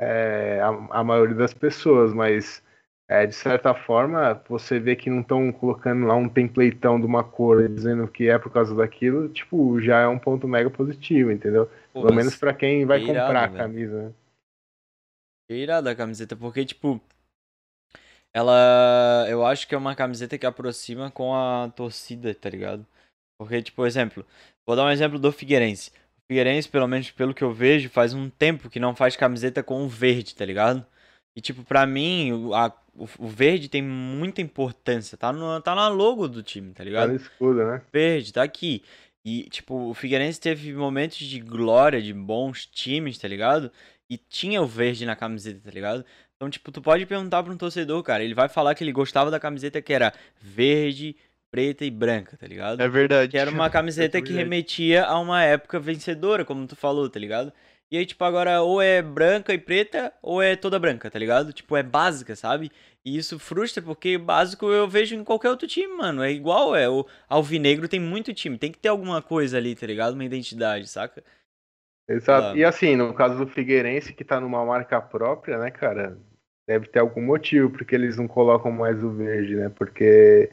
é, 0.00 0.60
a, 0.60 1.00
a, 1.00 1.04
maioria 1.04 1.34
das 1.34 1.52
pessoas, 1.52 2.12
mas 2.12 2.62
é, 3.08 3.26
de 3.26 3.34
certa 3.34 3.74
forma 3.74 4.42
você 4.48 4.80
vê 4.80 4.96
que 4.96 5.10
não 5.10 5.20
estão 5.20 5.52
colocando 5.52 6.06
lá 6.06 6.14
um 6.14 6.28
templateão 6.28 6.98
de 6.98 7.06
uma 7.06 7.22
cor 7.22 7.68
dizendo 7.68 8.08
que 8.08 8.28
é 8.28 8.38
por 8.38 8.50
causa 8.50 8.74
daquilo, 8.74 9.28
tipo, 9.28 9.80
já 9.80 10.00
é 10.00 10.08
um 10.08 10.18
ponto 10.18 10.48
mega 10.48 10.70
positivo, 10.70 11.30
entendeu? 11.30 11.70
Pô, 11.92 12.02
Pelo 12.02 12.14
menos 12.14 12.36
para 12.36 12.54
quem 12.54 12.86
vai 12.86 13.04
comprar 13.04 13.44
a 13.44 13.48
camisa. 13.48 14.04
Né? 14.04 14.12
irada 15.54 15.90
a 15.90 15.94
camiseta, 15.94 16.34
porque, 16.34 16.64
tipo, 16.64 17.00
ela. 18.32 19.26
Eu 19.28 19.44
acho 19.44 19.68
que 19.68 19.74
é 19.74 19.78
uma 19.78 19.94
camiseta 19.94 20.38
que 20.38 20.46
aproxima 20.46 21.10
com 21.10 21.34
a 21.34 21.70
torcida, 21.70 22.34
tá 22.34 22.48
ligado? 22.48 22.86
Porque, 23.38 23.62
tipo, 23.62 23.84
exemplo, 23.86 24.26
vou 24.66 24.76
dar 24.76 24.84
um 24.84 24.90
exemplo 24.90 25.18
do 25.18 25.32
Figueirense. 25.32 25.90
O 25.90 26.26
Figueirense, 26.28 26.68
pelo 26.68 26.86
menos 26.86 27.10
pelo 27.10 27.34
que 27.34 27.42
eu 27.42 27.52
vejo, 27.52 27.88
faz 27.88 28.14
um 28.14 28.28
tempo 28.30 28.70
que 28.70 28.80
não 28.80 28.94
faz 28.94 29.16
camiseta 29.16 29.62
com 29.62 29.84
o 29.84 29.88
verde, 29.88 30.34
tá 30.34 30.44
ligado? 30.44 30.84
E, 31.34 31.40
tipo, 31.40 31.64
pra 31.64 31.86
mim, 31.86 32.50
a, 32.54 32.72
o, 32.94 33.08
o, 33.18 33.28
verde 33.28 33.68
tem 33.68 33.82
muita 33.82 34.42
importância. 34.42 35.16
Tá, 35.16 35.32
no, 35.32 35.60
tá 35.60 35.74
na 35.74 35.88
logo 35.88 36.28
do 36.28 36.42
time, 36.42 36.72
tá 36.72 36.84
ligado? 36.84 37.06
Tá 37.06 37.12
no 37.12 37.16
escudo, 37.16 37.64
né? 37.64 37.82
Verde, 37.92 38.32
tá 38.32 38.42
aqui. 38.42 38.82
E, 39.24 39.44
tipo, 39.44 39.88
o 39.88 39.94
Figueirense 39.94 40.40
teve 40.40 40.72
momentos 40.74 41.18
de 41.18 41.40
glória, 41.40 42.02
de 42.02 42.12
bons 42.12 42.66
times, 42.66 43.18
tá 43.18 43.28
ligado? 43.28 43.70
e 44.12 44.18
tinha 44.18 44.60
o 44.60 44.66
verde 44.66 45.06
na 45.06 45.16
camiseta, 45.16 45.58
tá 45.64 45.70
ligado? 45.70 46.04
Então, 46.36 46.50
tipo, 46.50 46.70
tu 46.70 46.82
pode 46.82 47.06
perguntar 47.06 47.42
pra 47.42 47.50
um 47.50 47.56
torcedor, 47.56 48.02
cara, 48.02 48.22
ele 48.22 48.34
vai 48.34 48.46
falar 48.46 48.74
que 48.74 48.84
ele 48.84 48.92
gostava 48.92 49.30
da 49.30 49.40
camiseta 49.40 49.80
que 49.80 49.90
era 49.90 50.12
verde, 50.38 51.16
preta 51.52 51.84
e 51.84 51.90
branca, 51.90 52.36
tá 52.36 52.46
ligado? 52.46 52.80
É 52.80 52.88
verdade. 52.88 53.30
Que 53.30 53.38
era 53.38 53.50
uma 53.50 53.68
camiseta 53.70 54.18
é 54.18 54.22
que 54.22 54.32
remetia 54.32 55.04
a 55.04 55.20
uma 55.20 55.44
época 55.44 55.78
vencedora, 55.78 56.46
como 56.46 56.66
tu 56.66 56.74
falou, 56.74 57.08
tá 57.10 57.20
ligado? 57.20 57.52
E 57.90 57.98
aí, 57.98 58.06
tipo, 58.06 58.24
agora 58.24 58.62
ou 58.62 58.80
é 58.80 59.02
branca 59.02 59.52
e 59.52 59.58
preta, 59.58 60.10
ou 60.22 60.40
é 60.40 60.56
toda 60.56 60.78
branca, 60.78 61.10
tá 61.10 61.18
ligado? 61.18 61.52
Tipo, 61.52 61.76
é 61.76 61.82
básica, 61.82 62.34
sabe? 62.34 62.72
E 63.04 63.18
isso 63.18 63.38
frustra, 63.38 63.82
porque 63.82 64.16
básico 64.16 64.66
eu 64.70 64.88
vejo 64.88 65.14
em 65.14 65.22
qualquer 65.22 65.50
outro 65.50 65.68
time, 65.68 65.94
mano. 65.94 66.22
É 66.22 66.32
igual, 66.32 66.74
é. 66.74 66.88
O 66.88 67.06
Alvinegro 67.28 67.86
tem 67.86 68.00
muito 68.00 68.32
time. 68.32 68.56
Tem 68.56 68.72
que 68.72 68.78
ter 68.78 68.88
alguma 68.88 69.20
coisa 69.20 69.58
ali, 69.58 69.74
tá 69.74 69.86
ligado? 69.86 70.14
Uma 70.14 70.24
identidade, 70.24 70.88
saca? 70.88 71.22
Exato. 72.08 72.40
Claro. 72.44 72.58
E 72.58 72.64
assim, 72.64 72.96
no 72.96 73.12
caso 73.12 73.36
do 73.36 73.46
Figueirense, 73.46 74.14
que 74.14 74.24
tá 74.24 74.40
numa 74.40 74.64
marca 74.64 74.98
própria, 74.98 75.58
né, 75.58 75.70
cara, 75.70 76.18
deve 76.66 76.86
ter 76.86 77.00
algum 77.00 77.20
motivo 77.20 77.68
porque 77.68 77.94
eles 77.94 78.16
não 78.16 78.26
colocam 78.26 78.72
mais 78.72 79.04
o 79.04 79.10
verde, 79.10 79.56
né? 79.56 79.68
Porque 79.68 80.50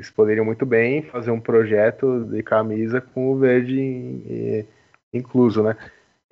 eles 0.00 0.10
poderiam 0.10 0.46
muito 0.46 0.64
bem 0.64 1.02
fazer 1.02 1.30
um 1.30 1.38
projeto 1.38 2.24
de 2.24 2.42
camisa 2.42 3.02
com 3.02 3.30
o 3.30 3.38
verde 3.38 4.64
incluso, 5.12 5.62
né? 5.62 5.76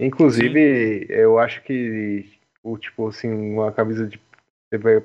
Inclusive, 0.01 1.07
eu 1.11 1.39
acho 1.39 1.63
que 1.63 2.25
o 2.63 2.79
tipo 2.79 3.09
assim, 3.09 3.29
uma 3.31 3.71
camisa 3.71 4.07
de 4.07 4.19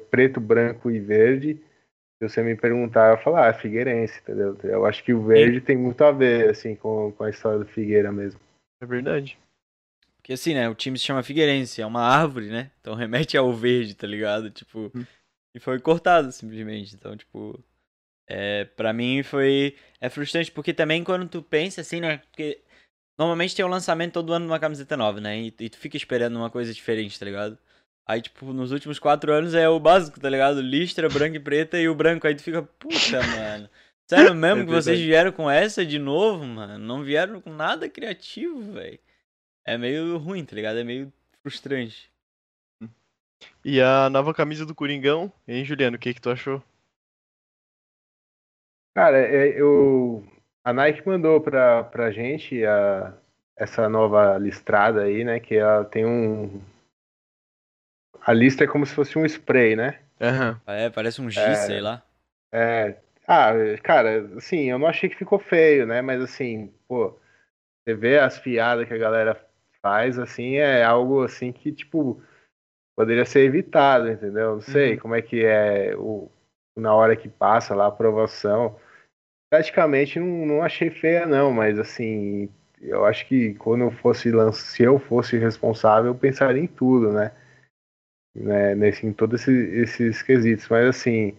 preto, 0.09 0.39
branco 0.39 0.89
e 0.89 0.97
verde, 0.97 1.55
se 2.17 2.29
você 2.29 2.41
me 2.41 2.55
perguntar, 2.55 3.11
eu 3.11 3.17
falar, 3.21 3.49
ah, 3.49 3.53
Figueirense, 3.53 4.21
entendeu? 4.21 4.57
Eu 4.63 4.85
acho 4.85 5.03
que 5.03 5.13
o 5.13 5.21
verde 5.21 5.59
Sim. 5.59 5.65
tem 5.65 5.77
muito 5.77 6.01
a 6.01 6.11
ver, 6.11 6.49
assim, 6.49 6.73
com, 6.73 7.11
com 7.11 7.23
a 7.25 7.29
história 7.29 7.59
do 7.59 7.65
Figueira 7.65 8.13
mesmo. 8.13 8.39
É 8.81 8.85
verdade. 8.85 9.37
Porque 10.15 10.31
assim, 10.31 10.53
né, 10.53 10.69
o 10.69 10.75
time 10.75 10.97
se 10.97 11.03
chama 11.03 11.21
Figueirense, 11.21 11.81
é 11.81 11.85
uma 11.85 12.01
árvore, 12.01 12.47
né? 12.47 12.71
Então 12.79 12.95
remete 12.95 13.35
ao 13.35 13.51
verde, 13.51 13.93
tá 13.93 14.07
ligado? 14.07 14.49
Tipo, 14.49 14.89
hum. 14.95 15.05
e 15.53 15.59
foi 15.59 15.81
cortado 15.81 16.31
simplesmente. 16.31 16.95
Então, 16.95 17.17
tipo, 17.17 17.61
é, 18.35 18.65
para 18.65 18.91
mim 18.91 19.21
foi 19.21 19.75
é 20.01 20.09
frustrante 20.09 20.51
porque 20.51 20.73
também 20.73 21.03
quando 21.03 21.27
tu 21.27 21.43
pensa 21.43 21.81
assim, 21.81 22.01
né, 22.01 22.17
porque 22.17 22.59
normalmente 23.15 23.55
tem 23.55 23.63
um 23.63 23.69
lançamento 23.69 24.13
todo 24.13 24.33
ano 24.33 24.47
de 24.47 24.51
uma 24.51 24.59
camiseta 24.59 24.97
nova, 24.97 25.21
né? 25.21 25.39
E, 25.39 25.53
e 25.59 25.69
tu 25.69 25.77
fica 25.77 25.95
esperando 25.95 26.35
uma 26.35 26.49
coisa 26.49 26.73
diferente, 26.73 27.19
tá 27.19 27.25
ligado? 27.25 27.59
Aí, 28.07 28.21
tipo, 28.23 28.51
nos 28.51 28.71
últimos 28.71 28.97
quatro 28.97 29.31
anos 29.31 29.53
é 29.53 29.69
o 29.69 29.79
básico, 29.79 30.19
tá 30.19 30.29
ligado? 30.29 30.61
Listra, 30.61 31.07
branca 31.07 31.37
e 31.37 31.39
preta 31.39 31.79
e 31.79 31.87
o 31.87 31.93
branco. 31.93 32.25
Aí 32.25 32.33
tu 32.33 32.41
fica, 32.41 32.63
puta, 32.63 33.21
mano. 33.37 33.69
Sério 34.09 34.33
mesmo 34.35 34.63
é 34.63 34.65
que 34.65 34.71
vocês 34.71 34.99
vieram 34.99 35.31
com 35.31 35.49
essa 35.49 35.85
de 35.85 35.99
novo, 35.99 36.43
mano? 36.43 36.79
Não 36.79 37.03
vieram 37.03 37.39
com 37.39 37.51
nada 37.51 37.87
criativo, 37.87 38.73
velho. 38.73 38.99
É 39.63 39.77
meio 39.77 40.17
ruim, 40.17 40.43
tá 40.43 40.55
ligado? 40.55 40.79
É 40.79 40.83
meio 40.83 41.13
frustrante. 41.43 42.11
E 43.63 43.79
a 43.79 44.09
nova 44.09 44.33
camisa 44.33 44.65
do 44.65 44.75
Coringão, 44.75 45.31
hein, 45.47 45.63
Juliano? 45.63 45.97
O 45.97 45.99
que 45.99 46.13
que 46.13 46.21
tu 46.21 46.31
achou? 46.31 46.61
Cara, 48.95 49.17
é, 49.17 49.59
eu... 49.59 50.23
a 50.63 50.71
Nike 50.71 51.07
mandou 51.07 51.41
pra, 51.41 51.83
pra 51.83 52.11
gente 52.11 52.65
a... 52.65 53.13
essa 53.57 53.89
nova 53.89 54.37
listrada 54.37 55.03
aí, 55.03 55.23
né? 55.23 55.39
Que 55.39 55.55
ela 55.55 55.83
tem 55.85 56.05
um, 56.05 56.61
a 58.25 58.31
lista 58.33 58.63
é 58.63 58.67
como 58.67 58.85
se 58.85 58.95
fosse 58.95 59.17
um 59.17 59.25
spray, 59.25 59.75
né? 59.75 59.99
Uhum. 60.19 60.57
É, 60.65 60.89
parece 60.89 61.21
um 61.21 61.29
giz, 61.29 61.43
é, 61.43 61.55
sei 61.55 61.81
lá. 61.81 62.01
É. 62.51 62.95
Ah, 63.27 63.51
cara, 63.81 64.29
assim, 64.37 64.69
eu 64.69 64.79
não 64.79 64.87
achei 64.87 65.09
que 65.09 65.17
ficou 65.17 65.39
feio, 65.39 65.85
né? 65.85 66.01
Mas 66.01 66.21
assim, 66.21 66.73
pô, 66.87 67.17
você 67.83 67.93
vê 67.93 68.19
as 68.19 68.39
piadas 68.39 68.87
que 68.87 68.93
a 68.93 68.97
galera 68.97 69.39
faz, 69.81 70.17
assim, 70.17 70.55
é 70.55 70.83
algo 70.83 71.23
assim 71.23 71.51
que, 71.51 71.71
tipo, 71.71 72.21
poderia 72.95 73.25
ser 73.25 73.41
evitado, 73.41 74.09
entendeu? 74.09 74.55
Não 74.55 74.61
sei 74.61 74.93
uhum. 74.93 74.99
como 74.99 75.15
é 75.15 75.21
que 75.21 75.43
é 75.43 75.93
o, 75.97 76.31
na 76.77 76.93
hora 76.93 77.15
que 77.15 77.29
passa 77.29 77.75
lá 77.75 77.85
a 77.85 77.87
aprovação. 77.87 78.79
Praticamente 79.51 80.19
não, 80.19 80.45
não 80.45 80.63
achei 80.63 80.89
feia, 80.89 81.25
não, 81.25 81.51
mas 81.51 81.77
assim, 81.77 82.49
eu 82.81 83.05
acho 83.05 83.27
que 83.27 83.53
quando 83.55 83.81
eu 83.81 83.91
fosse 83.91 84.31
se 84.53 84.83
eu 84.83 84.99
fosse 84.99 85.37
responsável, 85.37 86.11
eu 86.11 86.15
pensaria 86.15 86.61
em 86.61 86.67
tudo, 86.67 87.11
né? 87.11 87.31
né, 88.35 88.75
nesse, 88.75 89.05
em 89.05 89.13
todos 89.13 89.41
esses, 89.41 89.73
esses 89.73 90.21
quesitos. 90.21 90.67
Mas 90.67 90.87
assim, 90.87 91.35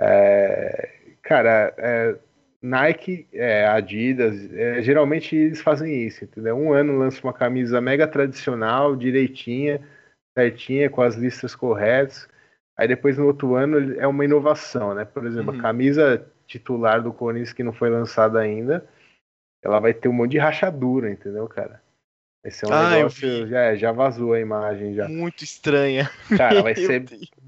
é, 0.00 0.90
cara, 1.22 1.74
é, 1.78 2.16
Nike, 2.62 3.26
é, 3.32 3.66
Adidas, 3.66 4.52
é, 4.52 4.82
geralmente 4.82 5.36
eles 5.36 5.60
fazem 5.60 6.06
isso, 6.06 6.24
entendeu? 6.24 6.56
Um 6.56 6.72
ano 6.72 6.98
lança 6.98 7.22
uma 7.22 7.32
camisa 7.32 7.80
mega 7.80 8.06
tradicional, 8.08 8.96
direitinha, 8.96 9.80
certinha, 10.36 10.90
com 10.90 11.02
as 11.02 11.14
listas 11.14 11.54
corretas. 11.54 12.28
Aí 12.76 12.88
depois 12.88 13.16
no 13.16 13.26
outro 13.26 13.54
ano 13.54 13.94
é 13.98 14.06
uma 14.06 14.24
inovação, 14.24 14.94
né? 14.94 15.04
Por 15.04 15.26
exemplo, 15.26 15.52
uhum. 15.52 15.60
a 15.60 15.62
camisa 15.62 16.26
titular 16.46 17.02
do 17.02 17.12
Corinthians 17.12 17.52
que 17.52 17.62
não 17.62 17.72
foi 17.72 17.88
lançada 17.88 18.40
ainda, 18.40 18.86
ela 19.62 19.80
vai 19.80 19.94
ter 19.94 20.08
um 20.08 20.12
monte 20.12 20.32
de 20.32 20.38
rachadura, 20.38 21.10
entendeu, 21.10 21.48
cara? 21.48 21.80
Esse 22.44 22.66
é 22.66 22.68
um 22.68 22.72
ah, 22.72 22.90
negócio. 22.90 23.46
Já, 23.46 23.74
já 23.74 23.90
vazou 23.90 24.34
a 24.34 24.40
imagem 24.40 24.94
já. 24.94 25.08
Muito 25.08 25.42
estranha. 25.42 26.10
Cara, 26.36 26.62
vai 26.62 26.74
ser. 26.76 27.04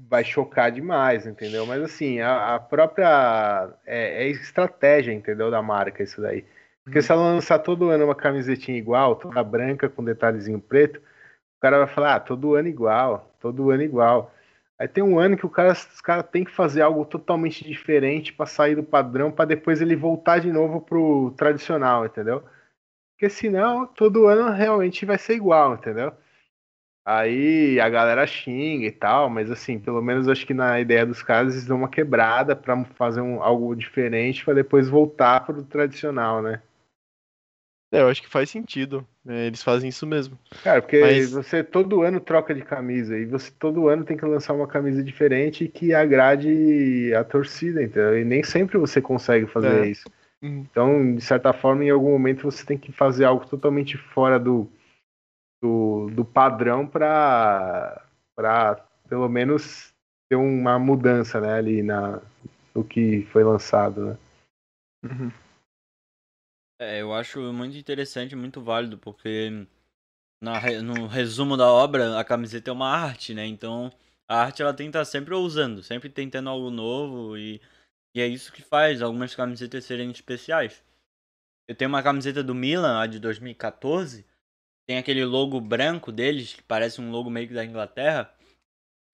Vai 0.09 0.23
chocar 0.23 0.71
demais, 0.71 1.27
entendeu? 1.27 1.65
Mas 1.67 1.83
assim, 1.83 2.19
a, 2.19 2.55
a 2.55 2.59
própria. 2.59 3.69
É, 3.85 4.23
é, 4.23 4.27
estratégia, 4.29 5.11
entendeu? 5.11 5.51
Da 5.51 5.61
marca, 5.61 6.01
isso 6.01 6.19
daí. 6.19 6.43
Porque 6.83 7.01
se 7.01 7.11
ela 7.11 7.21
lançar 7.21 7.59
todo 7.59 7.89
ano 7.89 8.05
uma 8.05 8.15
camisetinha 8.15 8.77
igual, 8.77 9.15
toda 9.17 9.43
branca 9.43 9.89
com 9.89 10.03
detalhezinho 10.03 10.59
preto, 10.59 10.97
o 10.97 11.61
cara 11.61 11.79
vai 11.79 11.87
falar, 11.87 12.15
ah, 12.15 12.19
todo 12.19 12.55
ano 12.55 12.67
igual, 12.67 13.35
todo 13.39 13.69
ano 13.69 13.83
igual. 13.83 14.33
Aí 14.79 14.87
tem 14.87 15.03
um 15.03 15.17
ano 15.17 15.35
que 15.35 15.45
o 15.45 15.49
cara, 15.49 15.71
os 15.71 16.01
caras 16.01 16.29
tem 16.29 16.43
que 16.43 16.51
fazer 16.51 16.81
algo 16.81 17.03
totalmente 17.03 17.63
diferente 17.63 18.31
para 18.31 18.45
sair 18.45 18.75
do 18.75 18.83
padrão, 18.83 19.31
para 19.31 19.45
depois 19.45 19.81
ele 19.81 19.95
voltar 19.95 20.39
de 20.39 20.51
novo 20.51 20.81
pro 20.81 21.33
tradicional, 21.35 22.05
entendeu? 22.05 22.43
Porque 23.13 23.29
senão 23.29 23.87
todo 23.87 24.27
ano 24.27 24.51
realmente 24.51 25.05
vai 25.05 25.17
ser 25.17 25.33
igual, 25.33 25.73
entendeu? 25.73 26.13
Aí 27.03 27.79
a 27.79 27.89
galera 27.89 28.27
xinga 28.27 28.85
e 28.85 28.91
tal, 28.91 29.29
mas 29.29 29.49
assim, 29.49 29.79
pelo 29.79 30.01
menos 30.01 30.27
acho 30.27 30.45
que 30.45 30.53
na 30.53 30.79
ideia 30.79 31.05
dos 31.05 31.23
caras 31.23 31.53
eles 31.53 31.65
dão 31.65 31.77
uma 31.77 31.89
quebrada 31.89 32.55
para 32.55 32.83
fazer 32.95 33.21
um, 33.21 33.41
algo 33.41 33.73
diferente 33.75 34.43
para 34.43 34.55
depois 34.55 34.89
voltar 34.89 35.45
pro 35.45 35.63
tradicional, 35.63 36.41
né? 36.41 36.61
É, 37.91 38.01
eu 38.01 38.09
acho 38.09 38.21
que 38.21 38.29
faz 38.29 38.49
sentido. 38.49 39.07
É, 39.25 39.47
eles 39.47 39.63
fazem 39.63 39.89
isso 39.89 40.05
mesmo. 40.05 40.37
Cara, 40.63 40.81
porque 40.81 40.99
Mas... 40.99 41.31
você 41.31 41.63
todo 41.63 42.01
ano 42.01 42.19
troca 42.19 42.53
de 42.53 42.61
camisa 42.61 43.17
e 43.17 43.25
você 43.25 43.51
todo 43.51 43.87
ano 43.87 44.03
tem 44.03 44.17
que 44.17 44.25
lançar 44.25 44.53
uma 44.53 44.67
camisa 44.67 45.03
diferente 45.03 45.67
que 45.67 45.93
agrade 45.93 47.13
a 47.13 47.23
torcida, 47.23 47.81
entendeu? 47.81 48.19
E 48.19 48.25
nem 48.25 48.43
sempre 48.43 48.77
você 48.77 49.01
consegue 49.01 49.47
fazer 49.47 49.85
é. 49.85 49.87
isso. 49.87 50.09
Uhum. 50.41 50.65
Então, 50.69 51.15
de 51.15 51.21
certa 51.21 51.53
forma, 51.53 51.83
em 51.83 51.89
algum 51.89 52.11
momento 52.11 52.43
você 52.43 52.65
tem 52.65 52.77
que 52.77 52.91
fazer 52.91 53.25
algo 53.25 53.47
totalmente 53.47 53.97
fora 53.97 54.37
do, 54.37 54.69
do, 55.61 56.09
do 56.11 56.25
padrão 56.25 56.85
para, 56.85 58.01
pelo 59.07 59.27
menos, 59.29 59.93
ter 60.29 60.35
uma 60.35 60.77
mudança 60.77 61.39
né, 61.39 61.53
ali 61.53 61.81
na, 61.81 62.21
no 62.75 62.83
que 62.83 63.25
foi 63.31 63.43
lançado. 63.43 64.05
Né? 64.05 64.17
Uhum. 65.05 65.31
É, 66.79 67.01
eu 67.01 67.13
acho 67.13 67.39
muito 67.53 67.75
interessante, 67.77 68.35
muito 68.35 68.61
válido, 68.61 68.97
porque 68.97 69.65
na, 70.41 70.61
no 70.81 71.07
resumo 71.07 71.57
da 71.57 71.67
obra, 71.67 72.19
a 72.19 72.23
camiseta 72.23 72.69
é 72.71 72.73
uma 72.73 72.89
arte, 72.89 73.33
né? 73.33 73.45
Então, 73.45 73.91
a 74.27 74.41
arte 74.41 74.61
ela 74.61 74.73
tem 74.73 74.87
que 74.87 74.89
estar 74.97 75.05
sempre 75.05 75.33
ousando, 75.33 75.83
sempre 75.83 76.09
tentando 76.09 76.49
algo 76.49 76.69
novo 76.71 77.37
e 77.37 77.61
e 78.15 78.21
é 78.21 78.25
isso 78.27 78.51
que 78.51 78.63
faz 78.63 79.03
algumas 79.03 79.35
camisetas 79.35 79.85
serem 79.85 80.09
especiais. 80.09 80.83
Eu 81.67 81.75
tenho 81.75 81.89
uma 81.89 82.01
camiseta 82.01 82.43
do 82.43 82.55
Milan, 82.55 82.99
a 82.99 83.05
de 83.05 83.19
2014. 83.19 84.25
Tem 84.87 84.97
aquele 84.97 85.23
logo 85.25 85.61
branco 85.61 86.11
deles, 86.11 86.53
que 86.55 86.63
parece 86.63 86.99
um 86.99 87.11
logo 87.11 87.29
meio 87.29 87.47
que 87.47 87.53
da 87.53 87.63
Inglaterra. 87.63 88.33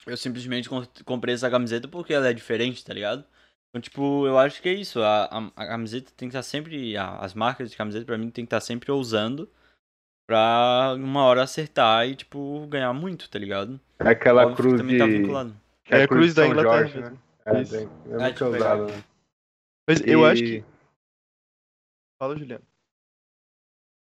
Eu 0.08 0.16
simplesmente 0.18 0.70
comprei 1.06 1.36
essa 1.36 1.50
camiseta 1.50 1.88
porque 1.88 2.14
ela 2.14 2.30
é 2.30 2.34
diferente, 2.34 2.86
tá 2.86 2.94
ligado? 2.94 3.26
Então, 3.74 3.82
tipo, 3.82 4.28
eu 4.28 4.38
acho 4.38 4.62
que 4.62 4.70
é 4.70 4.74
isso. 4.74 5.02
A, 5.02 5.26
a, 5.26 5.52
a 5.56 5.68
camiseta 5.68 6.12
tem 6.16 6.30
que 6.30 6.36
estar 6.36 6.44
sempre. 6.44 6.96
A, 6.96 7.18
as 7.18 7.34
marcas 7.34 7.72
de 7.72 7.76
camiseta, 7.76 8.06
pra 8.06 8.18
mim, 8.20 8.30
tem 8.30 8.46
que 8.46 8.48
estar 8.48 8.62
sempre 8.62 8.92
ousando 8.92 9.50
pra 10.28 10.94
uma 10.96 11.24
hora 11.24 11.42
acertar 11.42 12.08
e, 12.08 12.16
tipo, 12.16 12.68
ganhar 12.68 12.94
muito, 12.94 13.28
tá 13.30 13.40
ligado? 13.40 13.80
É 14.00 14.10
aquela 14.10 14.44
Óbvio 14.44 14.58
cruz 14.58 14.88
de... 14.88 14.98
Tá 14.98 15.06
vinculado. 15.08 15.56
É, 15.90 16.02
é 16.02 16.04
a 16.04 16.08
cruz 16.08 16.34
da 16.36 16.48
Inglaterra. 16.48 16.88
Jorge, 16.88 17.00
né? 17.02 17.18
É, 17.46 17.62
Isso. 17.62 17.76
Bem, 17.76 17.90
eu 18.06 18.22
ah, 18.22 18.28
nunca 18.30 18.48
usava. 18.48 18.86
Né? 18.86 19.04
Mas 19.88 20.00
e... 20.00 20.10
eu 20.12 20.26
acho 20.26 20.44
que. 20.44 20.64
Fala, 22.20 22.38
Juliano. 22.38 22.64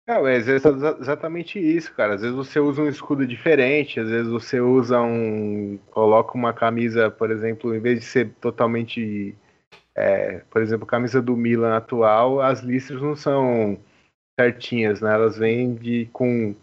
É, 0.09 0.15
às 0.15 0.47
vezes 0.47 0.65
é 0.65 0.69
exatamente 1.01 1.59
isso, 1.59 1.93
cara. 1.95 2.15
Às 2.15 2.23
vezes 2.23 2.35
você 2.35 2.59
usa 2.59 2.81
um 2.81 2.89
escudo 2.89 3.27
diferente, 3.27 4.01
às 4.01 4.09
vezes 4.09 4.33
você 4.33 4.59
usa 4.59 5.03
um. 5.03 5.79
coloca 5.91 6.33
uma 6.33 6.55
camisa, 6.55 7.11
por 7.11 7.31
exemplo, 7.31 7.75
em 7.75 7.81
vez 7.81 8.01
de 8.01 8.07
ser 8.07 8.31
totalmente. 8.41 9.37
É, 9.99 10.39
por 10.51 10.63
exemplo, 10.63 10.85
a 10.85 10.91
camisa 10.91 11.21
do 11.21 11.37
Milan 11.37 11.77
atual, 11.77 12.41
as 12.41 12.61
listras 12.61 13.03
não 13.03 13.17
são 13.17 13.79
certinhas, 14.39 15.01
né? 15.01 15.13
Elas 15.13 15.37
vêm 15.37 15.75
de 15.75 16.07
com. 16.13 16.55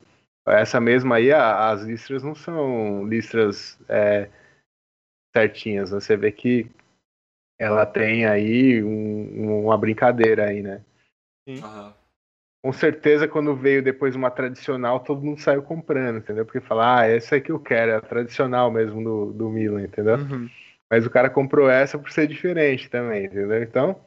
Essa 0.47 0.79
mesma 0.79 1.15
aí, 1.15 1.33
as 1.33 1.81
listras 1.81 2.23
não 2.23 2.35
são 2.35 3.05
listras. 3.07 3.79
É, 3.89 4.29
certinhas. 5.35 5.91
Né? 5.91 5.99
Você 5.99 6.15
vê 6.15 6.31
que 6.31 6.71
ela 7.59 7.85
tem 7.85 8.25
aí 8.25 8.81
um, 8.81 9.65
uma 9.65 9.77
brincadeira 9.77 10.45
aí, 10.45 10.61
né? 10.61 10.81
Sim. 11.47 11.61
Uhum. 11.61 11.93
Com 12.63 12.73
certeza, 12.73 13.27
quando 13.27 13.55
veio 13.55 13.83
depois 13.83 14.15
uma 14.15 14.31
tradicional, 14.31 14.99
todo 14.99 15.21
mundo 15.21 15.39
saiu 15.39 15.61
comprando, 15.61 16.17
entendeu? 16.17 16.45
Porque 16.45 16.59
fala, 16.59 17.01
ah, 17.01 17.05
essa 17.05 17.35
é 17.35 17.39
que 17.39 17.51
eu 17.51 17.59
quero, 17.59 17.91
é 17.91 17.95
a 17.95 18.01
tradicional 18.01 18.71
mesmo 18.71 19.03
do, 19.03 19.33
do 19.33 19.49
Milan, 19.49 19.83
entendeu? 19.83 20.15
Uhum. 20.15 20.49
Mas 20.91 21.05
o 21.05 21.09
cara 21.09 21.29
comprou 21.29 21.69
essa 21.69 21.97
por 21.97 22.11
ser 22.11 22.27
diferente 22.27 22.89
também, 22.89 23.25
entendeu? 23.25 23.61
Então, 23.61 23.99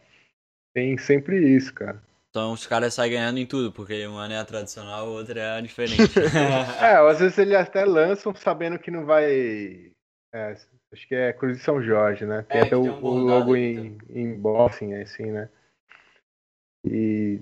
tem 0.75 0.97
sempre 0.97 1.57
isso, 1.57 1.75
cara. 1.75 2.01
Então 2.31 2.53
os 2.53 2.67
caras 2.67 2.95
saem 2.95 3.13
ganhando 3.13 3.39
em 3.39 3.47
tudo, 3.47 3.73
porque 3.73 4.07
uma 4.07 4.33
é 4.33 4.39
a 4.39 4.45
tradicional, 4.45 5.07
a 5.07 5.11
outra 5.11 5.41
é 5.41 5.59
a 5.59 5.61
diferente. 5.61 5.97
é, 6.81 6.97
às 6.97 7.19
vezes 7.19 7.39
eles 7.39 7.55
até 7.55 7.85
lançam 7.85 8.35
sabendo 8.35 8.79
que 8.79 8.91
não 8.91 9.05
vai. 9.05 9.91
É, 10.33 10.57
Acho 10.93 11.07
que 11.07 11.15
é 11.15 11.33
Cruz 11.33 11.59
de 11.59 11.63
São 11.63 11.83
Jorge, 11.83 12.25
né? 12.25 12.43
Tem 12.49 12.61
é, 12.61 12.65
até 12.65 12.77
o, 12.77 12.83
um 12.83 13.05
o, 13.05 13.19
logo 13.19 13.55
em, 13.55 13.99
em 14.09 14.35
Bossing, 14.35 14.95
assim, 14.95 15.27
né? 15.27 15.49
E. 16.85 17.41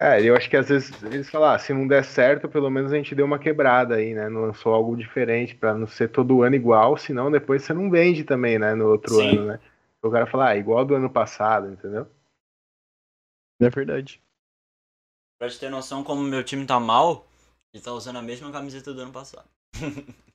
É, 0.00 0.22
eu 0.22 0.36
acho 0.36 0.48
que 0.48 0.56
às 0.56 0.68
vezes 0.68 1.02
eles 1.02 1.28
falam, 1.28 1.50
ah, 1.50 1.58
se 1.58 1.74
não 1.74 1.86
der 1.86 2.04
certo, 2.04 2.48
pelo 2.48 2.70
menos 2.70 2.92
a 2.92 2.96
gente 2.96 3.16
deu 3.16 3.26
uma 3.26 3.38
quebrada 3.38 3.96
aí, 3.96 4.14
né? 4.14 4.28
Não 4.28 4.42
lançou 4.42 4.72
algo 4.72 4.96
diferente 4.96 5.56
para 5.56 5.74
não 5.74 5.88
ser 5.88 6.08
todo 6.08 6.42
ano 6.42 6.54
igual, 6.54 6.96
senão 6.96 7.30
depois 7.32 7.64
você 7.64 7.74
não 7.74 7.90
vende 7.90 8.22
também, 8.22 8.60
né? 8.60 8.76
No 8.76 8.86
outro 8.86 9.16
Sim. 9.16 9.28
ano, 9.28 9.46
né? 9.46 9.60
O 10.00 10.08
cara 10.08 10.26
fala, 10.26 10.50
ah, 10.50 10.56
igual 10.56 10.84
do 10.84 10.94
ano 10.94 11.10
passado, 11.10 11.72
entendeu? 11.72 12.06
É 13.60 13.68
verdade. 13.68 14.22
Pra 15.36 15.48
te 15.48 15.58
ter 15.58 15.68
noção 15.68 16.04
como 16.04 16.22
meu 16.22 16.44
time 16.44 16.64
tá 16.64 16.78
mal, 16.78 17.26
ele 17.74 17.82
tá 17.82 17.92
usando 17.92 18.18
a 18.18 18.22
mesma 18.22 18.52
camiseta 18.52 18.94
do 18.94 19.02
ano 19.02 19.12
passado. 19.12 19.48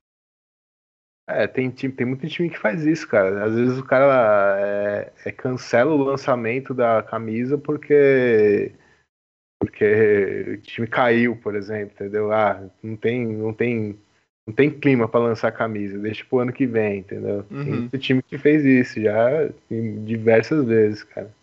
É, 1.26 1.48
tem, 1.48 1.70
time, 1.70 1.94
tem 1.94 2.06
muito 2.06 2.28
time 2.28 2.50
que 2.50 2.60
faz 2.60 2.86
isso, 2.86 3.08
cara. 3.08 3.46
Às 3.46 3.56
vezes 3.56 3.78
o 3.78 3.86
cara 3.86 4.60
é, 4.60 5.14
é, 5.24 5.32
cancela 5.32 5.94
o 5.94 6.04
lançamento 6.04 6.74
da 6.74 7.02
camisa 7.02 7.58
porque 7.58 8.74
porque 9.66 10.46
o 10.48 10.58
time 10.58 10.88
caiu, 10.88 11.38
por 11.38 11.56
exemplo, 11.56 11.94
entendeu? 11.94 12.34
Ah, 12.34 12.70
não 12.82 12.98
tem, 12.98 13.26
não 13.26 13.54
tem, 13.54 13.98
não 14.46 14.54
tem 14.54 14.70
clima 14.70 15.08
para 15.08 15.22
lançar 15.22 15.54
camisa, 15.54 15.98
deixa 15.98 16.26
pro 16.26 16.40
ano 16.40 16.52
que 16.52 16.68
vem, 16.68 17.00
entendeu? 17.00 17.46
Uhum. 17.50 17.88
Tem 17.88 18.00
time 18.00 18.22
que 18.22 18.38
fez 18.38 18.66
isso 18.66 19.02
já 19.02 19.50
diversas 20.06 20.66
vezes, 20.66 21.04
cara. 21.04 21.34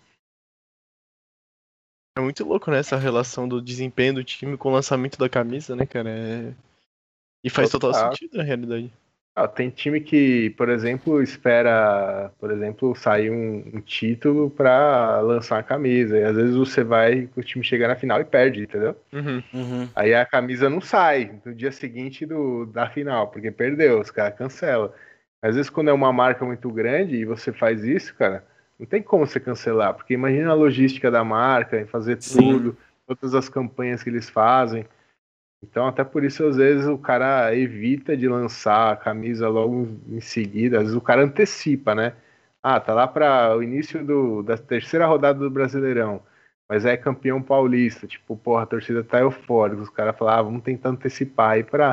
É 2.18 2.20
muito 2.20 2.44
louco, 2.44 2.70
né, 2.70 2.78
essa 2.78 2.98
relação 2.98 3.48
do 3.48 3.62
desempenho 3.62 4.14
do 4.14 4.24
time 4.24 4.58
com 4.58 4.68
o 4.68 4.72
lançamento 4.72 5.18
da 5.18 5.28
camisa, 5.28 5.74
né, 5.74 5.86
cara? 5.86 6.10
É... 6.10 6.52
E 7.42 7.48
faz 7.48 7.70
total, 7.70 7.92
total 7.92 8.12
sentido 8.12 8.36
na 8.36 8.42
realidade. 8.42 8.92
Ah, 9.34 9.46
tem 9.46 9.70
time 9.70 10.00
que, 10.00 10.50
por 10.50 10.68
exemplo, 10.68 11.22
espera, 11.22 12.32
por 12.38 12.50
exemplo, 12.50 12.94
sair 12.96 13.30
um, 13.30 13.62
um 13.74 13.80
título 13.80 14.50
para 14.50 15.20
lançar 15.20 15.58
a 15.58 15.62
camisa. 15.62 16.18
E 16.18 16.24
às 16.24 16.34
vezes 16.34 16.56
você 16.56 16.82
vai, 16.82 17.28
o 17.36 17.42
time 17.42 17.64
chega 17.64 17.86
na 17.86 17.94
final 17.94 18.20
e 18.20 18.24
perde, 18.24 18.62
entendeu? 18.62 18.96
Uhum. 19.12 19.42
Uhum. 19.54 19.88
Aí 19.94 20.12
a 20.14 20.26
camisa 20.26 20.68
não 20.68 20.80
sai 20.80 21.38
no 21.44 21.54
dia 21.54 21.70
seguinte 21.70 22.26
do, 22.26 22.66
da 22.66 22.90
final, 22.90 23.28
porque 23.28 23.50
perdeu, 23.52 24.00
os 24.00 24.10
caras 24.10 24.36
cancelam. 24.36 24.92
Às 25.40 25.54
vezes 25.54 25.70
quando 25.70 25.88
é 25.88 25.92
uma 25.92 26.12
marca 26.12 26.44
muito 26.44 26.68
grande 26.70 27.16
e 27.16 27.24
você 27.24 27.52
faz 27.52 27.84
isso, 27.84 28.14
cara, 28.16 28.44
não 28.78 28.86
tem 28.86 29.00
como 29.00 29.26
você 29.26 29.38
cancelar, 29.38 29.94
porque 29.94 30.14
imagina 30.14 30.50
a 30.50 30.54
logística 30.54 31.10
da 31.10 31.22
marca, 31.22 31.86
fazer 31.86 32.16
tudo, 32.16 32.70
Sim. 32.72 32.76
todas 33.06 33.34
as 33.34 33.48
campanhas 33.48 34.02
que 34.02 34.10
eles 34.10 34.28
fazem. 34.28 34.84
Então, 35.62 35.86
até 35.86 36.02
por 36.02 36.24
isso, 36.24 36.46
às 36.46 36.56
vezes, 36.56 36.86
o 36.86 36.96
cara 36.96 37.54
evita 37.54 38.16
de 38.16 38.26
lançar 38.26 38.92
a 38.92 38.96
camisa 38.96 39.48
logo 39.48 39.88
em 40.08 40.20
seguida. 40.20 40.78
Às 40.78 40.84
vezes, 40.84 40.96
o 40.96 41.00
cara 41.00 41.22
antecipa, 41.22 41.94
né? 41.94 42.14
Ah, 42.62 42.80
tá 42.80 42.94
lá 42.94 43.06
para 43.06 43.56
o 43.56 43.62
início 43.62 44.04
do, 44.04 44.42
da 44.42 44.56
terceira 44.56 45.06
rodada 45.06 45.38
do 45.38 45.50
Brasileirão, 45.50 46.22
mas 46.68 46.84
é 46.84 46.96
campeão 46.96 47.42
paulista. 47.42 48.06
Tipo, 48.06 48.36
porra, 48.36 48.62
a 48.62 48.66
torcida 48.66 49.04
tá 49.04 49.20
eufórica. 49.20 49.82
Os 49.82 49.90
caras 49.90 50.16
falam, 50.16 50.34
ah, 50.34 50.42
vamos 50.42 50.62
tentar 50.62 50.90
antecipar 50.90 51.52
aí 51.52 51.64
para 51.64 51.90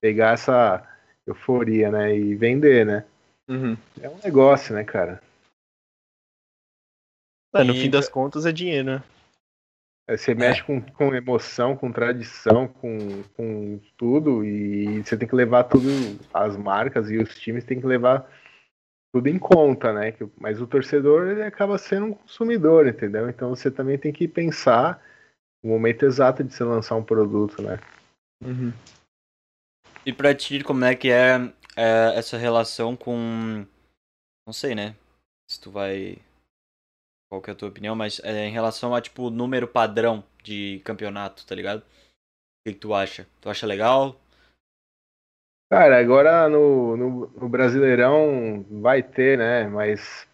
pegar 0.00 0.34
essa 0.34 0.86
euforia, 1.26 1.90
né? 1.90 2.16
E 2.16 2.34
vender, 2.34 2.84
né? 2.84 3.04
Uhum. 3.48 3.76
É 4.00 4.08
um 4.08 4.18
negócio, 4.22 4.74
né, 4.74 4.84
cara? 4.84 5.22
É, 7.54 7.64
no 7.64 7.74
e... 7.74 7.80
fim 7.80 7.90
das 7.90 8.08
contas 8.08 8.44
é 8.44 8.52
dinheiro, 8.52 8.86
né? 8.86 9.02
É, 10.08 10.16
você 10.16 10.34
mexe 10.34 10.60
é. 10.60 10.64
com, 10.64 10.80
com 10.80 11.14
emoção, 11.14 11.76
com 11.76 11.90
tradição, 11.90 12.68
com, 12.68 13.22
com 13.36 13.80
tudo, 13.96 14.44
e 14.44 15.02
você 15.02 15.16
tem 15.16 15.26
que 15.26 15.34
levar 15.34 15.64
tudo, 15.64 15.88
as 16.32 16.56
marcas 16.56 17.10
e 17.10 17.18
os 17.18 17.34
times 17.38 17.64
tem 17.64 17.80
que 17.80 17.86
levar 17.86 18.30
tudo 19.12 19.28
em 19.28 19.38
conta, 19.38 19.92
né? 19.92 20.14
Mas 20.38 20.60
o 20.60 20.66
torcedor 20.66 21.28
ele 21.28 21.42
acaba 21.42 21.76
sendo 21.76 22.06
um 22.06 22.14
consumidor, 22.14 22.86
entendeu? 22.86 23.28
Então 23.28 23.50
você 23.50 23.70
também 23.70 23.98
tem 23.98 24.12
que 24.12 24.28
pensar 24.28 25.02
o 25.64 25.68
momento 25.68 26.04
exato 26.04 26.44
de 26.44 26.52
você 26.52 26.62
lançar 26.62 26.94
um 26.94 27.02
produto, 27.02 27.60
né? 27.60 27.80
Uhum. 28.44 28.72
E 30.04 30.12
pra 30.12 30.34
ti, 30.34 30.62
como 30.62 30.84
é 30.84 30.94
que 30.94 31.10
é, 31.10 31.52
é 31.76 32.12
essa 32.14 32.36
relação 32.36 32.94
com. 32.94 33.66
Não 34.46 34.52
sei, 34.52 34.74
né? 34.74 34.94
Se 35.50 35.60
tu 35.60 35.70
vai 35.70 36.18
qual 37.28 37.42
que 37.42 37.50
é 37.50 37.52
a 37.52 37.56
tua 37.56 37.68
opinião, 37.68 37.94
mas 37.94 38.20
é, 38.24 38.46
em 38.46 38.52
relação 38.52 38.94
a, 38.94 39.00
tipo, 39.00 39.30
número 39.30 39.66
padrão 39.66 40.24
de 40.42 40.80
campeonato, 40.84 41.46
tá 41.46 41.54
ligado? 41.54 41.80
O 41.80 41.84
que, 42.64 42.74
que 42.74 42.80
tu 42.80 42.94
acha? 42.94 43.26
Tu 43.40 43.48
acha 43.48 43.66
legal? 43.66 44.20
Cara, 45.68 45.98
agora 45.98 46.48
no, 46.48 46.96
no, 46.96 47.26
no, 47.28 47.48
Brasileirão 47.48 48.64
vai 48.70 49.02
ter, 49.02 49.36
né? 49.36 49.66
Mas 49.66 50.26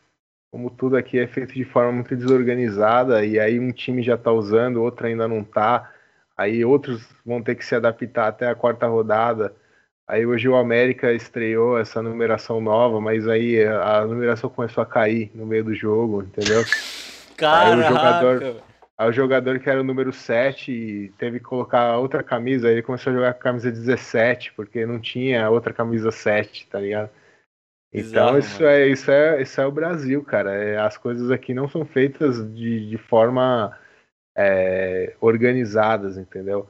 como 0.52 0.70
tudo 0.70 0.97
aqui 0.97 1.19
é 1.19 1.27
feito 1.27 1.55
de 1.55 1.64
forma 1.64 1.93
muito 1.93 2.14
desorganizada, 2.14 3.24
e 3.24 3.40
aí 3.40 3.59
um 3.59 3.73
time 3.73 4.02
já 4.02 4.19
tá 4.19 4.31
usando, 4.31 4.82
outro 4.82 5.06
ainda 5.06 5.27
não 5.27 5.43
tá, 5.43 5.90
aí 6.36 6.62
outros 6.62 7.09
vão 7.24 7.43
ter 7.43 7.55
que 7.55 7.64
se 7.64 7.74
adaptar 7.74 8.28
até 8.28 8.48
a 8.48 8.55
quarta 8.55 8.86
rodada. 8.86 9.56
Aí 10.09 10.27
hoje 10.27 10.49
o 10.49 10.57
América 10.57 11.12
estreou 11.12 11.79
essa 11.79 12.03
numeração 12.03 12.61
nova, 12.61 13.01
mas 13.01 13.27
aí 13.29 13.65
a 13.65 14.05
numeração 14.05 14.51
começou 14.51 14.83
a 14.83 14.87
cair 14.87 15.31
no 15.35 15.47
meio 15.47 15.65
do 15.65 15.74
jogo, 15.74 16.23
entendeu? 16.23 16.62
Caraca. 17.37 17.73
Aí 17.73 17.79
o 17.79 17.89
jogador, 17.89 18.62
aí 18.99 19.09
o 19.09 19.12
jogador 19.12 19.59
que 19.59 19.70
era 19.70 19.81
o 19.81 19.85
número 19.85 20.12
7 20.12 21.12
teve 21.16 21.39
que 21.39 21.45
colocar 21.45 21.97
outra 21.97 22.23
camisa, 22.23 22.69
aí 22.69 22.74
ele 22.74 22.83
começou 22.83 23.11
a 23.11 23.16
jogar 23.16 23.33
com 23.33 23.41
a 23.41 23.43
camisa 23.43 23.70
17, 23.70 24.53
porque 24.55 24.85
não 24.87 25.01
tinha 25.01 25.49
outra 25.51 25.73
camisa 25.73 26.11
7, 26.11 26.69
tá 26.69 26.79
ligado? 26.79 27.11
Então 27.93 28.39
isso 28.39 28.65
é, 28.65 28.87
isso 28.89 29.11
é 29.11 29.43
isso 29.43 29.61
é 29.61 29.66
o 29.66 29.73
Brasil, 29.73 30.23
cara. 30.24 30.55
É, 30.55 30.79
as 30.79 30.97
coisas 30.97 31.31
aqui 31.31 31.53
não 31.53 31.69
são 31.69 31.85
feitas 31.85 32.37
de, 32.55 32.89
de 32.89 32.97
forma 32.97 33.77
é, 34.37 35.15
organizadas, 35.20 36.16
entendeu? 36.16 36.69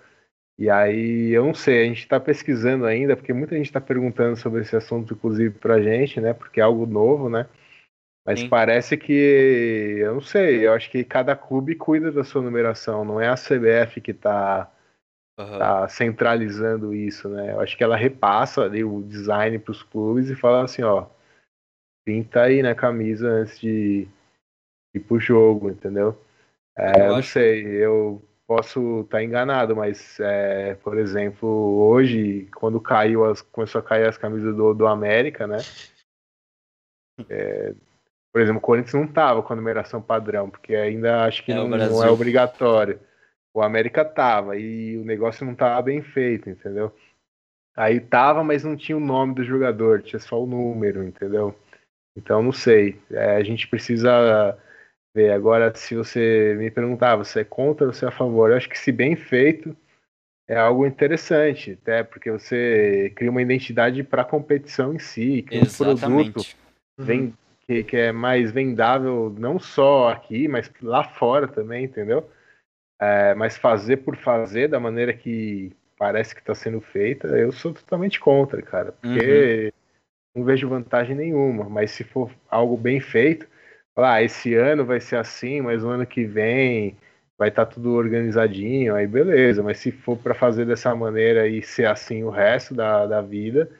E 0.58 0.68
aí, 0.68 1.30
eu 1.30 1.44
não 1.44 1.54
sei, 1.54 1.82
a 1.82 1.86
gente 1.86 2.00
está 2.00 2.20
pesquisando 2.20 2.84
ainda, 2.84 3.16
porque 3.16 3.32
muita 3.32 3.56
gente 3.56 3.66
está 3.66 3.80
perguntando 3.80 4.36
sobre 4.36 4.60
esse 4.60 4.76
assunto, 4.76 5.14
inclusive, 5.14 5.58
para 5.58 5.74
a 5.74 5.82
gente, 5.82 6.20
né? 6.20 6.34
Porque 6.34 6.60
é 6.60 6.62
algo 6.62 6.86
novo, 6.86 7.28
né? 7.28 7.48
Mas 8.24 8.40
Sim. 8.40 8.48
parece 8.48 8.96
que, 8.96 9.96
eu 9.98 10.14
não 10.14 10.20
sei, 10.20 10.66
eu 10.66 10.72
acho 10.72 10.90
que 10.90 11.02
cada 11.02 11.34
clube 11.34 11.74
cuida 11.74 12.12
da 12.12 12.22
sua 12.22 12.40
numeração, 12.40 13.04
não 13.04 13.20
é 13.20 13.28
a 13.28 13.34
CBF 13.34 14.00
que 14.00 14.12
está 14.12 14.70
uhum. 15.38 15.58
tá 15.58 15.88
centralizando 15.88 16.94
isso, 16.94 17.28
né? 17.28 17.52
Eu 17.52 17.60
acho 17.60 17.76
que 17.76 17.82
ela 17.82 17.96
repassa 17.96 18.62
ali 18.62 18.84
o 18.84 19.02
design 19.02 19.58
para 19.58 19.72
os 19.72 19.82
clubes 19.82 20.30
e 20.30 20.36
fala 20.36 20.62
assim, 20.62 20.82
ó, 20.82 21.06
pinta 22.04 22.42
aí 22.42 22.62
na 22.62 22.74
camisa 22.74 23.28
antes 23.28 23.58
de 23.58 24.06
ir 24.94 25.00
pro 25.00 25.18
jogo, 25.18 25.70
entendeu? 25.70 26.16
É, 26.76 27.00
eu, 27.00 27.06
eu 27.06 27.14
não 27.16 27.22
sei, 27.22 27.66
eu 27.66 28.22
posso 28.52 29.00
estar 29.00 29.16
tá 29.16 29.24
enganado, 29.24 29.74
mas, 29.74 30.20
é, 30.20 30.74
por 30.74 30.98
exemplo, 30.98 31.48
hoje, 31.48 32.46
quando 32.54 32.78
caiu 32.78 33.24
as, 33.24 33.40
começou 33.40 33.78
a 33.78 33.84
cair 33.84 34.06
as 34.06 34.18
camisas 34.18 34.54
do, 34.54 34.74
do 34.74 34.86
América, 34.86 35.46
né? 35.46 35.56
É, 37.30 37.72
por 38.30 38.42
exemplo, 38.42 38.58
o 38.58 38.62
Corinthians 38.62 38.92
não 38.92 39.04
estava 39.04 39.42
com 39.42 39.54
a 39.54 39.56
numeração 39.56 40.02
padrão, 40.02 40.50
porque 40.50 40.74
ainda 40.74 41.24
acho 41.24 41.42
que 41.42 41.52
é 41.52 41.54
não, 41.54 41.66
não, 41.66 42.04
é 42.04 42.10
obrigatório. 42.10 43.00
O 43.54 43.62
América 43.62 44.04
tava 44.04 44.58
e 44.58 44.98
o 44.98 45.04
negócio 45.04 45.46
não 45.46 45.54
estava 45.54 45.80
bem 45.80 46.02
feito, 46.02 46.50
entendeu? 46.50 46.94
Aí 47.74 48.00
tava, 48.00 48.44
mas 48.44 48.64
não 48.64 48.76
tinha 48.76 48.98
o 48.98 49.00
nome 49.00 49.34
do 49.34 49.44
jogador, 49.44 50.02
tinha 50.02 50.20
só 50.20 50.42
o 50.42 50.46
número, 50.46 51.02
entendeu? 51.02 51.58
Então 52.14 52.42
não 52.42 52.52
sei. 52.52 53.00
É, 53.10 53.36
a 53.36 53.42
gente 53.42 53.66
precisa 53.66 54.58
ver. 55.14 55.32
Agora, 55.32 55.74
se 55.74 55.94
você 55.94 56.54
me 56.58 56.70
perguntar, 56.70 57.16
você 57.16 57.40
é 57.40 57.44
contra 57.44 57.86
ou 57.86 57.92
você 57.92 58.04
é 58.04 58.08
a 58.08 58.12
favor? 58.12 58.50
Eu 58.50 58.56
acho 58.56 58.68
que 58.68 58.78
se 58.78 58.90
bem 58.90 59.16
feito 59.16 59.76
é 60.48 60.56
algo 60.56 60.86
interessante, 60.86 61.78
até 61.80 62.02
porque 62.02 62.30
você 62.30 63.12
cria 63.14 63.30
uma 63.30 63.42
identidade 63.42 64.02
para 64.02 64.22
a 64.22 64.24
competição 64.24 64.92
em 64.92 64.98
si, 64.98 65.42
cria 65.42 65.62
Exatamente. 65.62 66.04
um 66.04 66.32
produto 66.32 66.56
uhum. 66.98 67.04
vem, 67.04 67.34
que, 67.66 67.84
que, 67.84 67.96
é 67.96 68.12
mais 68.12 68.50
vendável 68.50 69.34
não 69.38 69.58
só 69.58 70.10
aqui, 70.10 70.48
mas 70.48 70.70
lá 70.82 71.04
fora 71.04 71.46
também, 71.46 71.84
entendeu? 71.84 72.28
É, 73.00 73.34
mas 73.34 73.56
fazer 73.56 73.98
por 73.98 74.16
fazer 74.16 74.68
da 74.68 74.80
maneira 74.80 75.12
que 75.12 75.72
parece 75.96 76.34
que 76.34 76.40
está 76.40 76.54
sendo 76.54 76.80
feita, 76.80 77.28
eu 77.28 77.52
sou 77.52 77.72
totalmente 77.72 78.18
contra, 78.18 78.60
cara, 78.60 78.92
porque 78.92 79.72
uhum. 80.34 80.40
não 80.40 80.44
vejo 80.44 80.68
vantagem 80.68 81.14
nenhuma. 81.14 81.68
Mas 81.68 81.92
se 81.92 82.02
for 82.02 82.30
algo 82.50 82.76
bem 82.76 83.00
feito, 83.00 83.46
ah, 83.96 84.22
esse 84.22 84.54
ano 84.54 84.84
vai 84.84 85.00
ser 85.00 85.16
assim, 85.16 85.60
mas 85.60 85.82
no 85.82 85.90
ano 85.90 86.06
que 86.06 86.24
vem 86.24 86.96
vai 87.38 87.48
estar 87.48 87.66
tá 87.66 87.72
tudo 87.72 87.92
organizadinho, 87.92 88.94
aí 88.94 89.06
beleza, 89.06 89.62
mas 89.62 89.78
se 89.78 89.90
for 89.90 90.16
para 90.16 90.34
fazer 90.34 90.64
dessa 90.64 90.94
maneira 90.94 91.48
e 91.48 91.62
ser 91.62 91.86
assim 91.86 92.22
o 92.22 92.30
resto 92.30 92.74
da, 92.74 93.06
da 93.06 93.20
vida, 93.20 93.70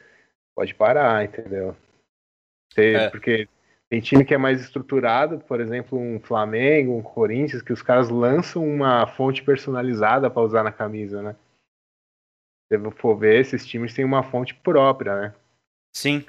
pode 0.55 0.75
parar, 0.75 1.23
entendeu? 1.23 1.75
é. 2.77 3.09
Porque 3.09 3.47
tem 3.89 4.01
time 4.01 4.25
que 4.25 4.33
é 4.33 4.37
mais 4.37 4.59
estruturado, 4.59 5.39
por 5.39 5.61
exemplo, 5.61 5.97
um 5.97 6.19
Flamengo, 6.19 6.97
um 6.97 7.01
Corinthians, 7.01 7.61
que 7.61 7.71
os 7.71 7.81
caras 7.81 8.09
lançam 8.09 8.65
uma 8.65 9.05
fonte 9.05 9.43
personalizada 9.43 10.29
para 10.29 10.41
usar 10.41 10.63
na 10.63 10.71
camisa, 10.71 11.21
né? 11.21 11.35
Se 12.71 12.91
for 12.97 13.15
ver, 13.15 13.39
esses 13.39 13.65
times 13.65 13.93
têm 13.93 14.03
uma 14.03 14.23
fonte 14.23 14.55
própria, 14.55 15.15
né? 15.15 15.35
Sim. 15.95 16.25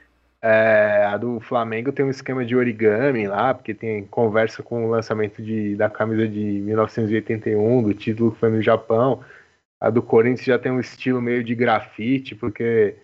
É, 0.46 1.06
a 1.06 1.16
do 1.16 1.40
Flamengo 1.40 1.90
tem 1.90 2.04
um 2.04 2.10
esquema 2.10 2.44
de 2.44 2.54
origami 2.54 3.26
lá, 3.26 3.54
porque 3.54 3.72
tem 3.72 4.04
conversa 4.06 4.62
com 4.62 4.84
o 4.84 4.90
lançamento 4.90 5.42
de, 5.42 5.74
da 5.74 5.88
camisa 5.88 6.28
de 6.28 6.38
1981, 6.38 7.82
do 7.82 7.94
título 7.94 8.30
que 8.30 8.40
foi 8.40 8.50
no 8.50 8.60
Japão. 8.60 9.24
A 9.80 9.88
do 9.88 10.02
Corinthians 10.02 10.44
já 10.44 10.58
tem 10.58 10.70
um 10.70 10.80
estilo 10.80 11.22
meio 11.22 11.42
de 11.42 11.54
grafite, 11.54 12.34
porque 12.34 12.94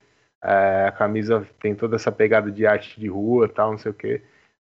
é, 0.45 0.85
a 0.89 0.93
camisa 0.93 1.47
tem 1.61 1.75
toda 1.75 1.97
essa 1.97 2.12
pegada 2.12 2.51
de 2.51 2.67
arte 2.67 3.01
de 3.01 3.09
rua 3.09 3.49
tal, 3.49 3.71
não 3.73 3.79
sei 3.79 3.91
o 3.91 3.95
quê. 3.95 4.23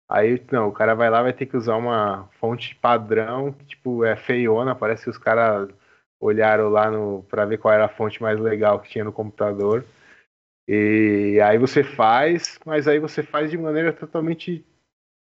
Aí, 0.10 0.42
não, 0.52 0.68
o 0.70 0.74
cara 0.74 0.94
vai 0.96 1.10
lá 1.10 1.22
vai 1.24 1.34
ter 1.34 1.46
que 1.46 1.58
usar 1.58 1.78
uma 1.78 2.30
fonte 2.42 2.76
padrão, 2.76 3.54
que, 3.54 3.66
tipo, 3.66 4.04
é 4.04 4.18
feiona, 4.18 4.76
parece 4.76 5.06
que 5.06 5.10
os 5.10 5.18
caras 5.18 5.70
olharam 6.20 6.70
lá 6.70 6.92
no 6.92 7.24
para 7.30 7.46
ver 7.46 7.58
qual 7.58 7.74
era 7.74 7.86
a 7.86 7.90
fonte 7.90 8.22
mais 8.22 8.40
legal 8.40 8.80
que 8.82 8.90
tinha 8.90 9.06
no 9.06 9.14
computador. 9.14 9.86
E 10.68 11.40
aí 11.44 11.58
você 11.58 11.84
faz, 11.84 12.60
mas 12.66 12.88
aí 12.88 13.00
você 13.00 13.22
faz 13.22 13.52
de 13.52 13.58
maneira 13.58 13.94
totalmente 13.94 14.66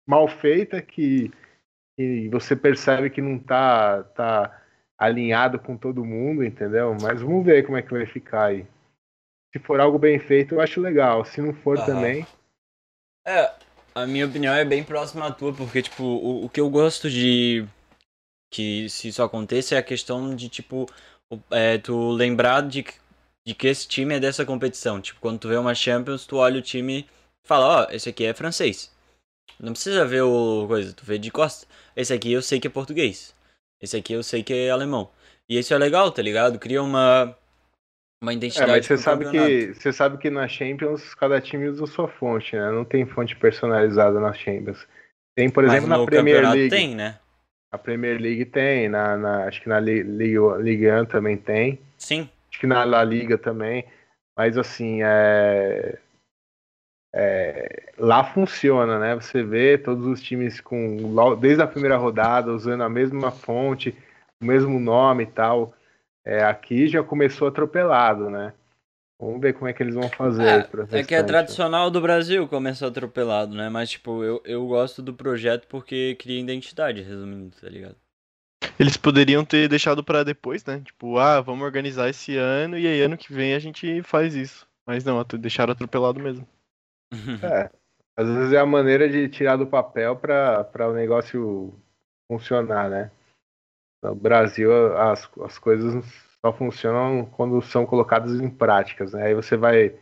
mal 0.06 0.26
feita 0.26 0.82
que, 0.82 1.30
que 1.96 2.28
você 2.30 2.56
percebe 2.56 3.10
que 3.10 3.22
não 3.22 3.38
tá, 3.38 4.02
tá 4.02 4.62
alinhado 4.98 5.58
com 5.58 5.76
todo 5.76 6.04
mundo, 6.04 6.44
entendeu? 6.44 6.96
Mas 7.00 7.22
vamos 7.22 7.44
ver 7.44 7.64
como 7.64 7.78
é 7.78 7.82
que 7.82 7.92
vai 7.92 8.06
ficar 8.06 8.46
aí. 8.46 8.66
Se 9.52 9.58
for 9.60 9.80
algo 9.80 9.98
bem 9.98 10.18
feito, 10.18 10.54
eu 10.54 10.60
acho 10.60 10.80
legal. 10.80 11.24
Se 11.24 11.40
não 11.40 11.54
for 11.54 11.78
também. 11.84 12.26
É, 13.26 13.52
a 13.94 14.06
minha 14.06 14.26
opinião 14.26 14.54
é 14.54 14.64
bem 14.64 14.82
próxima 14.82 15.26
à 15.26 15.32
tua, 15.32 15.52
porque, 15.52 15.82
tipo, 15.82 16.02
o, 16.02 16.44
o 16.44 16.48
que 16.48 16.60
eu 16.60 16.70
gosto 16.70 17.10
de 17.10 17.66
que 18.52 18.88
se 18.88 19.08
isso 19.08 19.22
aconteça 19.22 19.74
é 19.74 19.78
a 19.78 19.82
questão 19.82 20.34
de, 20.34 20.48
tipo, 20.48 20.86
é, 21.50 21.78
tu 21.78 22.10
lembrar 22.10 22.62
de, 22.62 22.84
de 23.50 23.54
que 23.54 23.66
esse 23.66 23.88
time 23.88 24.14
é 24.14 24.20
dessa 24.20 24.46
competição. 24.46 25.00
Tipo, 25.00 25.18
quando 25.20 25.40
tu 25.40 25.48
vê 25.48 25.56
uma 25.56 25.74
Champions, 25.74 26.24
tu 26.24 26.36
olha 26.36 26.60
o 26.60 26.62
time 26.62 27.00
e 27.44 27.48
fala, 27.48 27.66
ó, 27.66 27.86
oh, 27.86 27.92
esse 27.92 28.08
aqui 28.08 28.24
é 28.24 28.32
francês. 28.32 28.94
Não 29.58 29.72
precisa 29.72 30.06
ver 30.06 30.22
o 30.22 30.66
coisa, 30.68 30.92
tu 30.92 31.04
vê 31.04 31.18
de 31.18 31.32
costa. 31.32 31.66
Esse 31.96 32.12
aqui 32.12 32.32
eu 32.32 32.42
sei 32.42 32.60
que 32.60 32.68
é 32.68 32.70
português. 32.70 33.34
Esse 33.82 33.96
aqui 33.96 34.12
eu 34.12 34.22
sei 34.22 34.44
que 34.44 34.54
é 34.54 34.70
alemão. 34.70 35.10
E 35.48 35.58
isso 35.58 35.74
é 35.74 35.78
legal, 35.78 36.12
tá 36.12 36.22
ligado? 36.22 36.60
Cria 36.60 36.80
uma 36.80 37.36
uma 38.22 38.32
identidade. 38.32 38.70
É, 38.70 38.76
mas 38.76 38.86
você 38.86 38.96
sabe 38.96 39.28
que 39.28 39.74
você 39.74 39.92
sabe 39.92 40.18
que 40.18 40.30
na 40.30 40.46
Champions 40.46 41.12
cada 41.16 41.40
time 41.40 41.66
usa 41.66 41.86
sua 41.86 42.06
fonte, 42.06 42.54
né? 42.54 42.70
Não 42.70 42.84
tem 42.84 43.04
fonte 43.04 43.34
personalizada 43.34 44.20
na 44.20 44.32
Champions. 44.32 44.86
Tem, 45.34 45.50
por 45.50 45.64
exemplo, 45.64 45.88
na 45.88 46.06
Premier 46.06 46.48
League. 46.48 46.68
Tem, 46.68 46.94
né? 46.94 47.18
A 47.72 47.78
Premier 47.78 48.20
League 48.20 48.44
tem, 48.44 48.88
na, 48.88 49.16
na 49.16 49.44
acho 49.46 49.60
que 49.60 49.68
na 49.68 49.80
Liga, 49.80 50.56
Liga 50.58 51.02
1 51.02 51.06
também 51.06 51.36
tem. 51.36 51.80
Sim. 51.98 52.28
Acho 52.50 52.60
que 52.60 52.66
na 52.66 52.84
La 52.84 53.04
Liga 53.04 53.38
também. 53.38 53.84
Mas 54.36 54.56
assim, 54.56 55.00
é, 55.02 55.98
é, 57.14 57.92
lá 57.98 58.24
funciona, 58.24 58.98
né? 58.98 59.14
Você 59.14 59.42
vê 59.42 59.76
todos 59.76 60.06
os 60.06 60.22
times 60.22 60.60
com 60.60 61.36
desde 61.38 61.62
a 61.62 61.66
primeira 61.66 61.96
rodada 61.96 62.52
usando 62.52 62.82
a 62.82 62.88
mesma 62.88 63.30
fonte, 63.30 63.96
o 64.40 64.44
mesmo 64.44 64.78
nome 64.78 65.24
e 65.24 65.26
tal. 65.26 65.74
É, 66.24 66.44
aqui 66.44 66.86
já 66.86 67.02
começou 67.02 67.48
atropelado, 67.48 68.30
né? 68.30 68.52
Vamos 69.20 69.40
ver 69.40 69.52
como 69.52 69.68
é 69.68 69.72
que 69.72 69.82
eles 69.82 69.94
vão 69.94 70.08
fazer. 70.08 70.66
É, 70.92 70.98
é 71.00 71.04
que 71.04 71.14
é 71.14 71.22
tradicional 71.22 71.90
do 71.90 72.00
Brasil 72.00 72.48
começar 72.48 72.86
atropelado, 72.86 73.54
né? 73.54 73.68
Mas, 73.68 73.90
tipo, 73.90 74.24
eu, 74.24 74.40
eu 74.46 74.66
gosto 74.66 75.02
do 75.02 75.12
projeto 75.12 75.66
porque 75.68 76.16
cria 76.18 76.40
identidade, 76.40 77.02
resumindo, 77.02 77.54
tá 77.60 77.68
ligado? 77.68 77.96
Eles 78.80 78.96
poderiam 78.96 79.44
ter 79.44 79.68
deixado 79.68 80.02
para 80.02 80.24
depois, 80.24 80.64
né? 80.64 80.80
Tipo, 80.82 81.18
ah, 81.18 81.42
vamos 81.42 81.66
organizar 81.66 82.08
esse 82.08 82.38
ano 82.38 82.78
e 82.78 82.86
aí 82.86 83.02
ano 83.02 83.18
que 83.18 83.30
vem 83.30 83.52
a 83.52 83.58
gente 83.58 84.02
faz 84.02 84.34
isso. 84.34 84.66
Mas 84.86 85.04
não, 85.04 85.22
deixaram 85.38 85.72
atropelado 85.72 86.18
mesmo. 86.18 86.48
é, 87.44 87.70
às 88.16 88.26
vezes 88.26 88.54
é 88.54 88.58
a 88.58 88.64
maneira 88.64 89.06
de 89.06 89.28
tirar 89.28 89.56
do 89.56 89.66
papel 89.66 90.16
para 90.16 90.88
o 90.88 90.94
negócio 90.94 91.74
funcionar, 92.26 92.88
né? 92.88 93.10
No 94.02 94.14
Brasil, 94.14 94.72
as, 94.96 95.28
as 95.42 95.58
coisas 95.58 96.02
só 96.40 96.50
funcionam 96.50 97.26
quando 97.26 97.60
são 97.60 97.84
colocadas 97.84 98.40
em 98.40 98.48
práticas, 98.48 99.12
né? 99.12 99.26
Aí 99.26 99.34
você 99.34 99.58
vai 99.58 99.94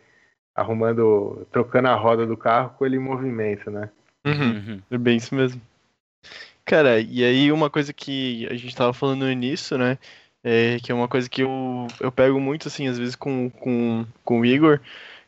arrumando, 0.54 1.44
trocando 1.50 1.88
a 1.88 1.96
roda 1.96 2.24
do 2.24 2.36
carro 2.36 2.76
com 2.78 2.86
ele 2.86 2.94
em 2.94 3.00
movimento, 3.00 3.72
né? 3.72 3.90
Uhum. 4.24 4.50
uhum. 4.50 4.82
É 4.88 4.96
bem 4.96 5.16
isso 5.16 5.34
mesmo. 5.34 5.60
Cara, 6.68 7.00
e 7.00 7.24
aí 7.24 7.50
uma 7.50 7.70
coisa 7.70 7.94
que 7.94 8.46
a 8.50 8.54
gente 8.54 8.76
tava 8.76 8.92
falando 8.92 9.20
no 9.24 9.32
início, 9.32 9.78
né? 9.78 9.98
É, 10.44 10.78
que 10.78 10.92
é 10.92 10.94
uma 10.94 11.08
coisa 11.08 11.26
que 11.28 11.42
eu, 11.42 11.86
eu 11.98 12.12
pego 12.12 12.38
muito, 12.38 12.68
assim, 12.68 12.86
às 12.86 12.98
vezes 12.98 13.16
com, 13.16 13.48
com, 13.48 14.06
com 14.22 14.40
o 14.40 14.44
Igor 14.44 14.78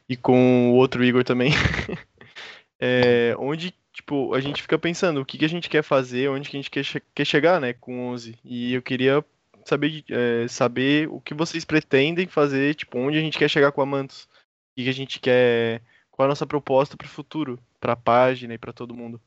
e 0.07 0.19
com 0.19 0.71
o 0.71 0.75
outro 0.75 1.03
Igor 1.03 1.25
também. 1.25 1.53
é, 2.79 3.35
onde 3.39 3.75
tipo, 3.91 4.35
a 4.35 4.41
gente 4.41 4.61
fica 4.61 4.79
pensando 4.79 5.23
o 5.23 5.25
que, 5.25 5.39
que 5.39 5.45
a 5.47 5.49
gente 5.49 5.71
quer 5.71 5.83
fazer, 5.83 6.29
onde 6.29 6.51
que 6.51 6.59
a 6.59 6.61
gente 6.61 6.71
quer, 6.71 6.85
che 6.85 7.03
quer 7.15 7.25
chegar, 7.25 7.59
né, 7.59 7.73
com 7.73 8.09
11. 8.11 8.39
E 8.45 8.75
eu 8.75 8.83
queria 8.83 9.25
saber, 9.65 10.05
é, 10.11 10.47
saber 10.47 11.09
o 11.09 11.23
que 11.23 11.33
vocês 11.33 11.65
pretendem 11.65 12.27
fazer, 12.27 12.75
tipo, 12.75 12.99
onde 12.99 13.17
a 13.17 13.21
gente 13.23 13.39
quer 13.39 13.49
chegar 13.49 13.73
com 13.73 13.81
a 13.81 13.87
Mantos. 13.87 14.25
O 14.25 14.29
que, 14.77 14.85
que 14.85 14.91
a 14.91 14.95
gente 14.95 15.19
quer, 15.19 15.81
qual 16.11 16.27
a 16.27 16.29
nossa 16.29 16.47
proposta 16.47 16.99
para 16.99 17.07
o 17.07 17.09
futuro, 17.11 17.59
para 17.81 17.95
a 17.95 17.97
página 17.97 18.53
e 18.53 18.59
para 18.59 18.75
todo 18.75 18.95
mundo. 18.95 19.19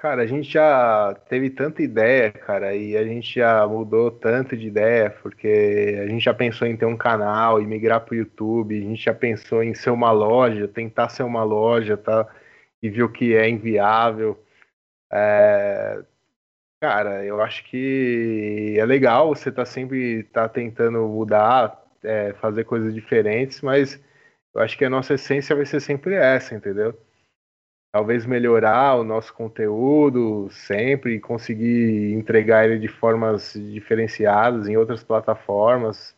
Cara, 0.00 0.22
a 0.22 0.26
gente 0.26 0.48
já 0.52 1.12
teve 1.28 1.50
tanta 1.50 1.82
ideia, 1.82 2.30
cara, 2.30 2.74
e 2.74 2.96
a 2.96 3.02
gente 3.04 3.34
já 3.34 3.66
mudou 3.66 4.12
tanto 4.12 4.56
de 4.56 4.68
ideia, 4.68 5.10
porque 5.10 5.98
a 6.00 6.06
gente 6.06 6.22
já 6.24 6.32
pensou 6.32 6.68
em 6.68 6.76
ter 6.76 6.86
um 6.86 6.96
canal 6.96 7.60
e 7.60 7.66
migrar 7.66 8.02
para 8.02 8.14
o 8.14 8.16
YouTube, 8.16 8.78
a 8.78 8.80
gente 8.80 9.02
já 9.04 9.12
pensou 9.12 9.60
em 9.60 9.74
ser 9.74 9.90
uma 9.90 10.12
loja, 10.12 10.68
tentar 10.68 11.08
ser 11.08 11.24
uma 11.24 11.42
loja, 11.42 11.96
tá? 11.96 12.28
e 12.82 12.88
viu 12.90 13.10
que 13.10 13.34
é 13.34 13.48
inviável. 13.48 14.42
É, 15.12 16.02
cara, 16.80 17.24
eu 17.24 17.40
acho 17.42 17.64
que 17.64 18.76
é 18.78 18.84
legal 18.86 19.28
você 19.34 19.52
tá 19.52 19.64
sempre 19.64 20.24
tá 20.24 20.48
tentando 20.48 21.08
mudar, 21.08 21.82
é, 22.02 22.34
fazer 22.34 22.64
coisas 22.64 22.94
diferentes, 22.94 23.60
mas 23.62 24.00
eu 24.54 24.60
acho 24.62 24.78
que 24.78 24.84
a 24.84 24.90
nossa 24.90 25.14
essência 25.14 25.56
vai 25.56 25.66
ser 25.66 25.80
sempre 25.80 26.14
essa, 26.14 26.54
entendeu? 26.54 26.96
Talvez 27.98 28.24
melhorar 28.24 28.94
o 28.94 29.02
nosso 29.02 29.34
conteúdo 29.34 30.48
sempre, 30.52 31.18
conseguir 31.18 32.12
entregar 32.12 32.64
ele 32.64 32.78
de 32.78 32.86
formas 32.86 33.54
diferenciadas 33.54 34.68
em 34.68 34.76
outras 34.76 35.02
plataformas, 35.02 36.14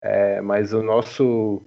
é, 0.00 0.40
mas 0.40 0.72
o 0.72 0.84
nosso 0.84 1.60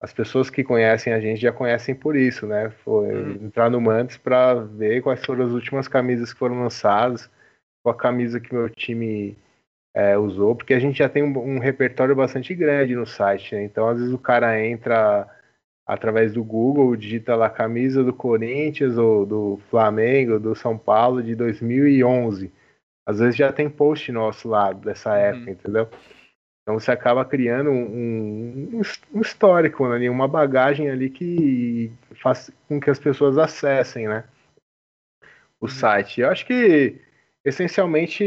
as 0.00 0.10
pessoas 0.10 0.48
que 0.48 0.64
conhecem 0.64 1.12
a 1.12 1.20
gente 1.20 1.38
já 1.38 1.52
conhecem 1.52 1.94
por 1.94 2.16
isso, 2.16 2.46
né? 2.46 2.70
Foi 2.82 3.12
uhum. 3.12 3.32
entrar 3.44 3.68
no 3.68 3.78
Mantis 3.78 4.16
para 4.16 4.54
ver 4.54 5.02
quais 5.02 5.22
foram 5.22 5.44
as 5.44 5.52
últimas 5.52 5.86
camisas 5.86 6.32
que 6.32 6.38
foram 6.38 6.62
lançadas, 6.62 7.28
qual 7.82 7.94
a 7.94 7.98
camisa 7.98 8.40
que 8.40 8.54
meu 8.54 8.70
time 8.70 9.36
é, 9.92 10.16
usou, 10.16 10.56
porque 10.56 10.72
a 10.72 10.80
gente 10.80 10.96
já 10.96 11.10
tem 11.10 11.22
um, 11.22 11.38
um 11.38 11.58
repertório 11.58 12.16
bastante 12.16 12.54
grande 12.54 12.96
no 12.96 13.04
site, 13.04 13.54
né? 13.54 13.64
Então, 13.64 13.86
às 13.86 13.98
vezes 13.98 14.14
o 14.14 14.18
cara 14.18 14.58
entra 14.58 15.28
através 15.88 16.34
do 16.34 16.44
Google, 16.44 16.94
digita 16.94 17.34
lá 17.34 17.48
camisa 17.48 18.04
do 18.04 18.12
Corinthians 18.12 18.98
ou 18.98 19.24
do 19.24 19.60
Flamengo, 19.70 20.38
do 20.38 20.54
São 20.54 20.76
Paulo 20.76 21.22
de 21.22 21.34
2011. 21.34 22.52
Às 23.06 23.20
vezes 23.20 23.36
já 23.36 23.50
tem 23.50 23.70
post 23.70 24.12
nosso 24.12 24.46
lá 24.48 24.70
dessa 24.70 25.10
uhum. 25.10 25.16
época, 25.16 25.50
entendeu? 25.50 25.88
Então 26.62 26.78
você 26.78 26.90
acaba 26.90 27.24
criando 27.24 27.70
um, 27.70 28.74
um, 28.74 28.82
um 29.14 29.20
histórico 29.22 29.86
ali, 29.86 30.10
uma 30.10 30.28
bagagem 30.28 30.90
ali 30.90 31.08
que 31.08 31.90
faz 32.22 32.50
com 32.68 32.78
que 32.78 32.90
as 32.90 32.98
pessoas 32.98 33.38
acessem, 33.38 34.06
né? 34.06 34.24
O 35.58 35.64
uhum. 35.64 35.68
site. 35.68 36.20
Eu 36.20 36.28
acho 36.28 36.44
que 36.44 37.00
essencialmente 37.42 38.22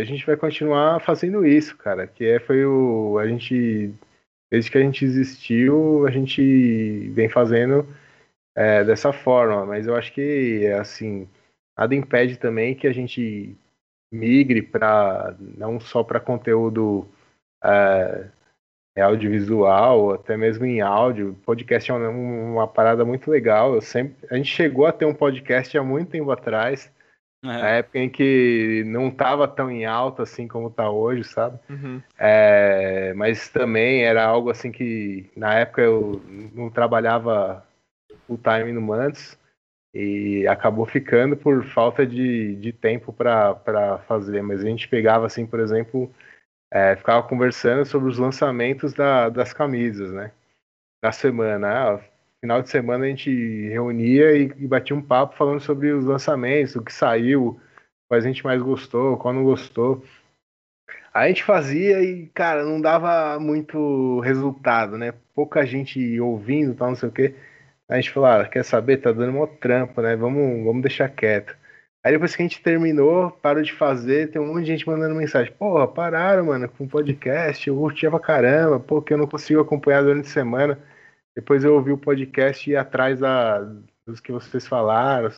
a 0.00 0.02
gente 0.02 0.26
vai 0.26 0.36
continuar 0.36 0.98
fazendo 1.00 1.46
isso, 1.46 1.76
cara. 1.76 2.08
Que 2.08 2.24
é, 2.24 2.40
foi 2.40 2.66
o. 2.66 3.18
A 3.18 3.28
gente. 3.28 3.94
Desde 4.50 4.70
que 4.70 4.78
a 4.78 4.82
gente 4.82 5.04
existiu, 5.04 6.06
a 6.06 6.10
gente 6.10 7.08
vem 7.10 7.28
fazendo 7.28 7.86
é, 8.56 8.82
dessa 8.84 9.12
forma. 9.12 9.64
Mas 9.64 9.86
eu 9.86 9.94
acho 9.94 10.12
que, 10.12 10.66
assim, 10.78 11.28
nada 11.78 11.94
impede 11.94 12.36
também 12.36 12.74
que 12.74 12.86
a 12.86 12.92
gente 12.92 13.56
migre 14.12 14.60
para 14.60 15.36
não 15.38 15.78
só 15.78 16.02
para 16.02 16.18
conteúdo 16.18 17.06
é, 17.62 18.28
é 18.96 19.02
audiovisual, 19.02 20.12
até 20.12 20.36
mesmo 20.36 20.66
em 20.66 20.80
áudio. 20.80 21.38
Podcast 21.44 21.90
é 21.90 21.94
uma, 21.94 22.08
uma, 22.08 22.68
parada 22.68 23.04
muito 23.04 23.30
legal. 23.30 23.74
Eu 23.74 23.80
sempre, 23.80 24.26
a 24.30 24.36
gente 24.36 24.48
chegou 24.48 24.86
a 24.86 24.92
ter 24.92 25.04
um 25.04 25.14
podcast 25.14 25.76
há 25.78 25.82
muito 25.82 26.10
tempo 26.10 26.30
atrás, 26.30 26.92
é. 27.42 27.46
na 27.46 27.68
época 27.68 27.98
em 27.98 28.08
que 28.08 28.84
não 28.86 29.08
estava 29.08 29.48
tão 29.48 29.70
em 29.70 29.84
alta 29.84 30.22
assim 30.22 30.46
como 30.46 30.68
está 30.68 30.90
hoje, 30.90 31.24
sabe? 31.24 31.58
Uhum. 31.68 32.02
É, 32.18 33.12
mas 33.14 33.48
também 33.48 34.04
era 34.04 34.24
algo 34.24 34.50
assim 34.50 34.70
que 34.70 35.30
na 35.36 35.54
época 35.54 35.82
eu 35.82 36.22
não 36.54 36.70
trabalhava 36.70 37.66
full 38.26 38.38
time 38.38 38.72
no 38.72 38.80
Mantis 38.80 39.38
e 39.94 40.46
acabou 40.46 40.86
ficando 40.86 41.36
por 41.36 41.64
falta 41.64 42.06
de, 42.06 42.54
de 42.56 42.72
tempo 42.72 43.12
para 43.12 43.98
fazer. 44.06 44.42
Mas 44.42 44.60
a 44.60 44.66
gente 44.66 44.88
pegava 44.88 45.26
assim, 45.26 45.46
por 45.46 45.60
exemplo 45.60 46.10
é, 46.72 46.94
ficava 46.94 47.26
conversando 47.26 47.84
sobre 47.84 48.08
os 48.08 48.18
lançamentos 48.18 48.92
da, 48.92 49.28
das 49.28 49.52
camisas, 49.52 50.12
né? 50.12 50.32
Da 51.02 51.10
semana. 51.10 51.96
Ah, 51.96 52.00
final 52.40 52.62
de 52.62 52.70
semana 52.70 53.04
a 53.04 53.08
gente 53.08 53.30
reunia 53.68 54.36
e, 54.36 54.44
e, 54.56 54.66
batia 54.66 54.96
um 54.96 55.02
papo 55.02 55.36
falando 55.36 55.60
sobre 55.60 55.92
os 55.92 56.04
lançamentos, 56.04 56.74
o 56.74 56.82
que 56.82 56.92
saiu, 56.92 57.60
qual 58.08 58.18
a 58.18 58.20
gente 58.20 58.44
mais 58.44 58.60
gostou, 58.62 59.16
qual 59.18 59.34
não 59.34 59.44
gostou. 59.44 60.02
A 61.12 61.28
gente 61.28 61.44
fazia 61.44 62.02
e, 62.02 62.28
cara, 62.28 62.64
não 62.64 62.80
dava 62.80 63.38
muito 63.40 64.20
resultado, 64.20 64.96
né? 64.96 65.12
Pouca 65.34 65.66
gente 65.66 66.20
ouvindo, 66.20 66.74
tal, 66.74 66.88
não 66.88 66.96
sei 66.96 67.08
o 67.08 67.12
quê. 67.12 67.34
A 67.88 67.96
gente 67.96 68.10
falou, 68.10 68.28
ah, 68.28 68.48
quer 68.48 68.64
saber? 68.64 68.98
Tá 68.98 69.12
dando 69.12 69.32
mó 69.32 69.46
trampo, 69.46 70.00
né? 70.00 70.14
Vamos, 70.16 70.64
vamos 70.64 70.82
deixar 70.82 71.08
quieto. 71.08 71.56
Aí 72.04 72.12
depois 72.12 72.34
que 72.34 72.42
a 72.42 72.46
gente 72.46 72.62
terminou, 72.62 73.30
parou 73.30 73.62
de 73.62 73.72
fazer, 73.72 74.30
tem 74.30 74.40
um 74.40 74.46
monte 74.46 74.62
de 74.64 74.68
gente 74.68 74.86
mandando 74.88 75.14
mensagem. 75.14 75.52
Porra, 75.52 75.86
pararam, 75.88 76.46
mano, 76.46 76.68
com 76.68 76.88
podcast, 76.88 77.68
eu 77.68 77.76
curtia 77.76 78.10
pra 78.10 78.20
caramba, 78.20 78.80
pô, 78.80 79.02
que 79.02 79.12
eu 79.12 79.18
não 79.18 79.26
consigo 79.26 79.60
acompanhar 79.60 80.02
durante 80.02 80.28
a 80.28 80.32
semana. 80.32 80.78
Depois 81.40 81.64
eu 81.64 81.74
ouvi 81.74 81.90
o 81.90 81.96
podcast 81.96 82.70
e 82.70 82.76
atrás 82.76 83.18
da, 83.18 83.60
dos 84.06 84.20
que 84.20 84.30
vocês 84.30 84.68
falaram. 84.68 85.30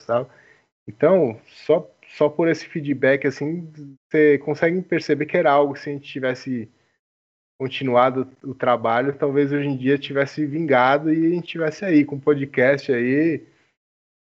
Então, 0.85 1.41
só, 1.47 1.89
só 2.17 2.29
por 2.29 2.49
esse 2.49 2.67
feedback, 2.67 3.25
assim, 3.25 3.73
você 4.11 4.37
consegue 4.39 4.83
perceber 4.83 5.27
que 5.27 5.37
era 5.37 5.53
algo, 5.53 5.77
se 5.77 5.89
a 5.89 5.93
gente 5.93 6.11
tivesse 6.11 6.69
continuado 7.57 8.29
o 8.43 8.53
trabalho, 8.53 9.17
talvez 9.17 9.53
hoje 9.53 9.69
em 9.69 9.77
dia 9.77 9.97
tivesse 9.97 10.45
vingado 10.45 11.15
e 11.15 11.25
a 11.25 11.31
gente 11.31 11.47
tivesse 11.47 11.85
aí 11.85 12.05
com 12.05 12.19
podcast 12.19 12.93
aí 12.93 13.47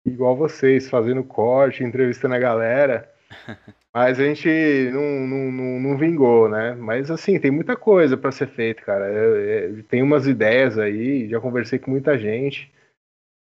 igual 0.07 0.37
vocês, 0.37 0.89
fazendo 0.89 1.25
corte, 1.25 1.83
entrevistando 1.83 2.37
a 2.37 2.39
galera. 2.39 3.13
Mas 3.95 4.19
a 4.19 4.25
gente 4.25 4.49
não, 4.93 5.27
não, 5.27 5.53
não, 5.53 5.81
não 5.81 5.97
vingou, 5.97 6.49
né? 6.49 6.75
Mas 6.75 7.13
assim, 7.13 7.39
tem 7.39 7.53
muita 7.53 7.77
coisa 7.77 8.17
para 8.17 8.33
ser 8.33 8.49
feita, 8.49 8.83
cara. 8.83 9.07
Eu, 9.07 9.37
eu, 9.37 9.85
tem 9.85 10.03
umas 10.03 10.27
ideias 10.27 10.77
aí, 10.77 11.29
já 11.29 11.41
conversei 11.41 11.79
com 11.79 11.93
muita 11.93 12.19
gente. 12.19 12.73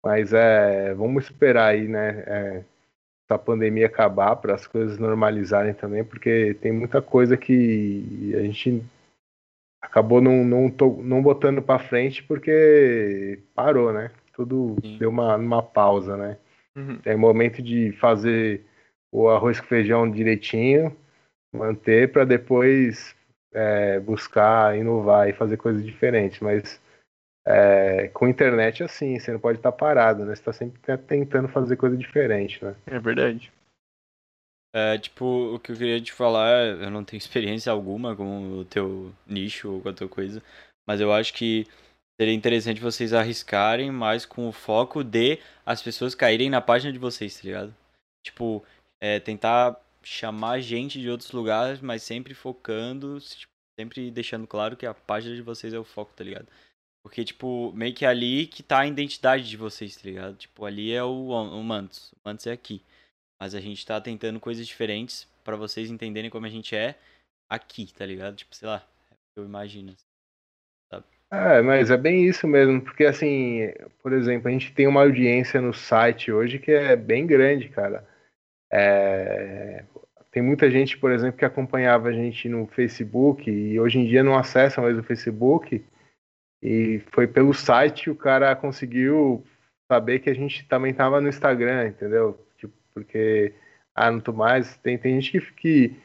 Mas 0.03 0.33
é, 0.33 0.93
vamos 0.93 1.25
esperar 1.25 1.67
aí, 1.67 1.87
né? 1.87 2.23
É, 2.27 2.63
essa 3.25 3.39
pandemia 3.39 3.85
acabar 3.85 4.35
para 4.35 4.53
as 4.53 4.67
coisas 4.67 4.97
normalizarem 4.97 5.73
também, 5.73 6.03
porque 6.03 6.53
tem 6.55 6.73
muita 6.73 7.01
coisa 7.01 7.37
que 7.37 8.33
a 8.35 8.41
gente 8.41 8.83
acabou 9.81 10.19
não, 10.19 10.43
não, 10.43 10.69
tô, 10.69 11.01
não 11.01 11.21
botando 11.21 11.61
para 11.61 11.79
frente 11.79 12.23
porque 12.23 13.39
parou, 13.55 13.93
né? 13.93 14.11
Tudo 14.33 14.75
Sim. 14.83 14.97
deu 14.97 15.09
uma, 15.09 15.37
uma 15.37 15.63
pausa, 15.63 16.17
né? 16.17 16.37
Uhum. 16.75 16.99
É 17.05 17.15
momento 17.15 17.61
de 17.61 17.93
fazer 17.93 18.65
o 19.11 19.29
arroz 19.29 19.59
com 19.59 19.67
feijão 19.67 20.09
direitinho, 20.09 20.95
manter 21.53 22.11
para 22.11 22.23
depois 22.23 23.15
é, 23.53 23.99
buscar 23.99 24.77
inovar 24.77 25.29
e 25.29 25.33
fazer 25.33 25.57
coisas 25.57 25.85
diferentes. 25.85 26.39
Mas 26.39 26.81
é, 27.45 28.07
com 28.09 28.27
internet 28.27 28.83
assim, 28.83 29.19
você 29.19 29.31
não 29.31 29.39
pode 29.39 29.59
estar 29.59 29.71
parado, 29.71 30.25
né? 30.25 30.35
Você 30.35 30.41
está 30.41 30.53
sempre 30.53 30.97
tentando 30.97 31.47
fazer 31.47 31.75
coisa 31.75 31.97
diferente, 31.97 32.63
né? 32.63 32.75
É 32.85 32.99
verdade. 32.99 33.51
É, 34.73 34.97
tipo, 34.97 35.55
o 35.55 35.59
que 35.59 35.73
eu 35.73 35.75
queria 35.75 35.99
te 35.99 36.13
falar, 36.13 36.65
eu 36.65 36.89
não 36.89 37.03
tenho 37.03 37.17
experiência 37.19 37.71
alguma 37.71 38.15
com 38.15 38.59
o 38.59 38.65
teu 38.65 39.11
nicho 39.27 39.73
ou 39.73 39.81
com 39.81 39.89
a 39.89 39.93
tua 39.93 40.07
coisa, 40.07 40.41
mas 40.87 41.01
eu 41.01 41.11
acho 41.11 41.33
que 41.33 41.67
seria 42.19 42.33
interessante 42.33 42.79
vocês 42.79 43.13
arriscarem 43.13 43.91
mais 43.91 44.25
com 44.25 44.47
o 44.47 44.51
foco 44.51 45.03
de 45.03 45.39
as 45.65 45.81
pessoas 45.81 46.15
caírem 46.15 46.49
na 46.49 46.61
página 46.61 46.93
de 46.93 46.99
vocês, 46.99 47.35
tá 47.35 47.41
ligado? 47.43 47.75
Tipo, 48.23 48.63
é, 49.01 49.19
tentar 49.19 49.79
chamar 50.03 50.59
gente 50.61 50.99
de 50.99 51.09
outros 51.09 51.31
lugares, 51.31 51.81
mas 51.81 52.03
sempre 52.03 52.33
focando, 52.33 53.19
tipo, 53.19 53.51
sempre 53.79 54.11
deixando 54.11 54.47
claro 54.47 54.77
que 54.77 54.85
a 54.85 54.93
página 54.93 55.35
de 55.35 55.41
vocês 55.41 55.73
é 55.73 55.79
o 55.79 55.83
foco, 55.83 56.13
tá 56.15 56.23
ligado? 56.23 56.47
Porque, 57.03 57.25
tipo, 57.25 57.73
meio 57.73 57.93
que 57.95 58.05
ali 58.05 58.45
que 58.45 58.61
tá 58.61 58.81
a 58.81 58.87
identidade 58.87 59.49
de 59.49 59.57
vocês, 59.57 59.95
tá 59.95 60.03
ligado? 60.03 60.35
Tipo, 60.37 60.65
ali 60.65 60.93
é 60.93 61.03
o, 61.03 61.29
o 61.29 61.63
Mantos. 61.63 62.11
O 62.13 62.17
Mantos 62.23 62.45
é 62.45 62.51
aqui. 62.51 62.81
Mas 63.39 63.55
a 63.55 63.59
gente 63.59 63.85
tá 63.85 63.99
tentando 63.99 64.39
coisas 64.39 64.67
diferentes 64.67 65.27
para 65.43 65.55
vocês 65.55 65.89
entenderem 65.89 66.29
como 66.29 66.45
a 66.45 66.49
gente 66.49 66.75
é 66.75 66.95
aqui, 67.49 67.91
tá 67.91 68.05
ligado? 68.05 68.35
Tipo, 68.35 68.55
sei 68.55 68.67
lá, 68.67 68.87
é 69.11 69.15
eu 69.35 69.45
imagino. 69.45 69.95
É, 71.33 71.61
mas 71.61 71.89
é 71.89 71.95
bem 71.95 72.27
isso 72.27 72.45
mesmo, 72.45 72.81
porque 72.81 73.05
assim, 73.05 73.61
por 74.03 74.11
exemplo, 74.11 74.49
a 74.49 74.51
gente 74.51 74.73
tem 74.73 74.85
uma 74.85 74.99
audiência 74.99 75.61
no 75.61 75.73
site 75.73 76.29
hoje 76.29 76.59
que 76.59 76.71
é 76.71 76.93
bem 76.93 77.25
grande, 77.25 77.69
cara. 77.69 78.05
É, 78.71 79.83
tem 80.31 80.41
muita 80.41 80.71
gente, 80.71 80.97
por 80.97 81.11
exemplo, 81.11 81.37
que 81.37 81.45
acompanhava 81.45 82.09
a 82.09 82.13
gente 82.13 82.47
no 82.47 82.65
Facebook 82.67 83.49
e 83.49 83.79
hoje 83.79 83.99
em 83.99 84.05
dia 84.05 84.23
não 84.23 84.37
acessa 84.37 84.81
mais 84.81 84.97
o 84.97 85.03
Facebook. 85.03 85.83
E 86.63 87.01
foi 87.11 87.27
pelo 87.27 87.53
site 87.53 88.03
que 88.03 88.09
o 88.09 88.15
cara 88.15 88.55
conseguiu 88.55 89.43
saber 89.91 90.19
que 90.19 90.29
a 90.29 90.33
gente 90.33 90.65
também 90.67 90.91
estava 90.91 91.19
no 91.19 91.27
Instagram, 91.27 91.87
entendeu? 91.87 92.39
Tipo, 92.57 92.73
porque, 92.93 93.53
ah, 93.93 94.09
não 94.09 94.19
tô 94.19 94.31
mais. 94.31 94.77
Tem, 94.77 94.97
tem 94.97 95.19
gente 95.19 95.39
que, 95.39 95.51
que 95.53 95.95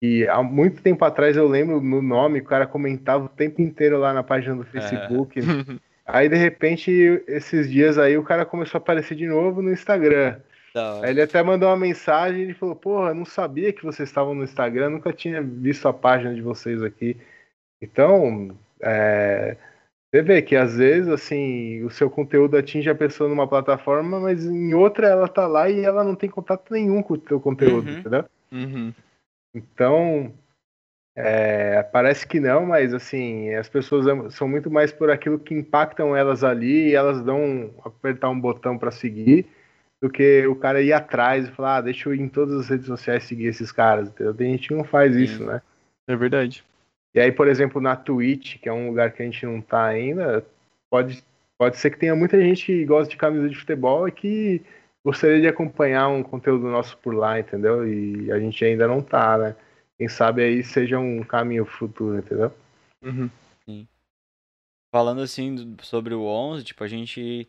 e 0.00 0.26
há 0.28 0.42
muito 0.42 0.80
tempo 0.80 1.04
atrás 1.04 1.36
eu 1.36 1.48
lembro 1.48 1.80
no 1.80 2.00
nome, 2.00 2.38
o 2.38 2.44
cara 2.44 2.66
comentava 2.66 3.24
o 3.24 3.28
tempo 3.28 3.60
inteiro 3.60 3.98
lá 3.98 4.14
na 4.14 4.22
página 4.22 4.54
do 4.54 4.64
Facebook. 4.64 5.40
É. 5.40 5.42
Aí 6.06 6.26
de 6.26 6.36
repente, 6.36 6.90
esses 7.26 7.70
dias 7.70 7.98
aí, 7.98 8.16
o 8.16 8.22
cara 8.22 8.46
começou 8.46 8.78
a 8.78 8.80
aparecer 8.80 9.14
de 9.14 9.26
novo 9.26 9.60
no 9.60 9.70
Instagram. 9.70 10.40
Aí 11.02 11.10
ele 11.10 11.22
até 11.22 11.42
mandou 11.42 11.68
uma 11.68 11.76
mensagem 11.76 12.50
e 12.50 12.54
falou: 12.54 12.76
Porra, 12.76 13.14
não 13.14 13.24
sabia 13.24 13.72
que 13.72 13.84
vocês 13.84 14.08
estavam 14.08 14.34
no 14.34 14.44
Instagram, 14.44 14.90
nunca 14.90 15.12
tinha 15.12 15.42
visto 15.42 15.86
a 15.88 15.92
página 15.92 16.34
de 16.34 16.42
vocês 16.42 16.82
aqui. 16.82 17.16
Então, 17.80 18.56
é, 18.80 19.56
você 20.10 20.22
vê 20.22 20.42
que 20.42 20.56
às 20.56 20.76
vezes, 20.76 21.08
assim, 21.08 21.82
o 21.84 21.90
seu 21.90 22.10
conteúdo 22.10 22.56
atinge 22.56 22.88
a 22.88 22.94
pessoa 22.94 23.28
numa 23.28 23.46
plataforma, 23.46 24.18
mas 24.18 24.44
em 24.44 24.74
outra 24.74 25.06
ela 25.06 25.28
tá 25.28 25.46
lá 25.46 25.68
e 25.68 25.84
ela 25.84 26.02
não 26.02 26.14
tem 26.14 26.30
contato 26.30 26.72
nenhum 26.72 27.02
com 27.02 27.14
o 27.14 27.18
teu 27.18 27.40
conteúdo, 27.40 27.90
uhum. 27.90 27.98
entendeu? 27.98 28.24
Uhum. 28.50 28.94
Então, 29.54 30.32
é, 31.16 31.82
parece 31.82 32.26
que 32.26 32.40
não, 32.40 32.64
mas 32.64 32.94
assim, 32.94 33.52
as 33.54 33.68
pessoas 33.68 34.32
são 34.34 34.48
muito 34.48 34.70
mais 34.70 34.92
por 34.92 35.10
aquilo 35.10 35.38
que 35.38 35.54
impactam 35.54 36.16
elas 36.16 36.42
ali 36.42 36.88
e 36.88 36.94
elas 36.94 37.22
dão 37.22 37.70
apertar 37.84 38.30
um 38.30 38.40
botão 38.40 38.78
para 38.78 38.90
seguir 38.90 39.46
do 40.00 40.08
que 40.08 40.46
o 40.46 40.54
cara 40.54 40.80
ir 40.80 40.92
atrás 40.92 41.46
e 41.46 41.50
falar, 41.50 41.76
ah, 41.76 41.80
deixa 41.80 42.08
eu 42.08 42.14
ir 42.14 42.20
em 42.20 42.28
todas 42.28 42.60
as 42.60 42.68
redes 42.68 42.86
sociais 42.86 43.24
seguir 43.24 43.46
esses 43.46 43.72
caras. 43.72 44.08
Entendeu? 44.08 44.34
Tem 44.34 44.52
gente 44.52 44.68
que 44.68 44.74
não 44.74 44.84
faz 44.84 45.14
Sim. 45.14 45.22
isso, 45.22 45.44
né? 45.44 45.60
É 46.06 46.16
verdade. 46.16 46.64
E 47.14 47.20
aí, 47.20 47.32
por 47.32 47.48
exemplo, 47.48 47.80
na 47.80 47.96
Twitch, 47.96 48.58
que 48.58 48.68
é 48.68 48.72
um 48.72 48.88
lugar 48.88 49.12
que 49.12 49.22
a 49.22 49.24
gente 49.24 49.44
não 49.44 49.60
tá 49.60 49.84
ainda, 49.84 50.44
pode, 50.90 51.24
pode 51.58 51.76
ser 51.76 51.90
que 51.90 51.98
tenha 51.98 52.14
muita 52.14 52.40
gente 52.40 52.66
que 52.66 52.84
gosta 52.84 53.10
de 53.10 53.16
camisa 53.16 53.48
de 53.48 53.56
futebol 53.56 54.06
e 54.06 54.12
que 54.12 54.62
gostaria 55.04 55.40
de 55.40 55.48
acompanhar 55.48 56.08
um 56.08 56.22
conteúdo 56.22 56.68
nosso 56.68 56.96
por 56.98 57.14
lá, 57.14 57.40
entendeu? 57.40 57.86
E 57.86 58.30
a 58.30 58.38
gente 58.38 58.64
ainda 58.64 58.86
não 58.86 59.02
tá, 59.02 59.38
né? 59.38 59.56
Quem 59.96 60.08
sabe 60.08 60.42
aí 60.42 60.62
seja 60.62 60.98
um 60.98 61.24
caminho 61.24 61.64
futuro, 61.64 62.18
entendeu? 62.18 62.52
Uhum. 63.02 63.28
Sim. 63.64 63.88
Falando 64.94 65.20
assim 65.20 65.76
sobre 65.82 66.14
o 66.14 66.22
11, 66.22 66.64
tipo, 66.64 66.84
a 66.84 66.86
gente. 66.86 67.48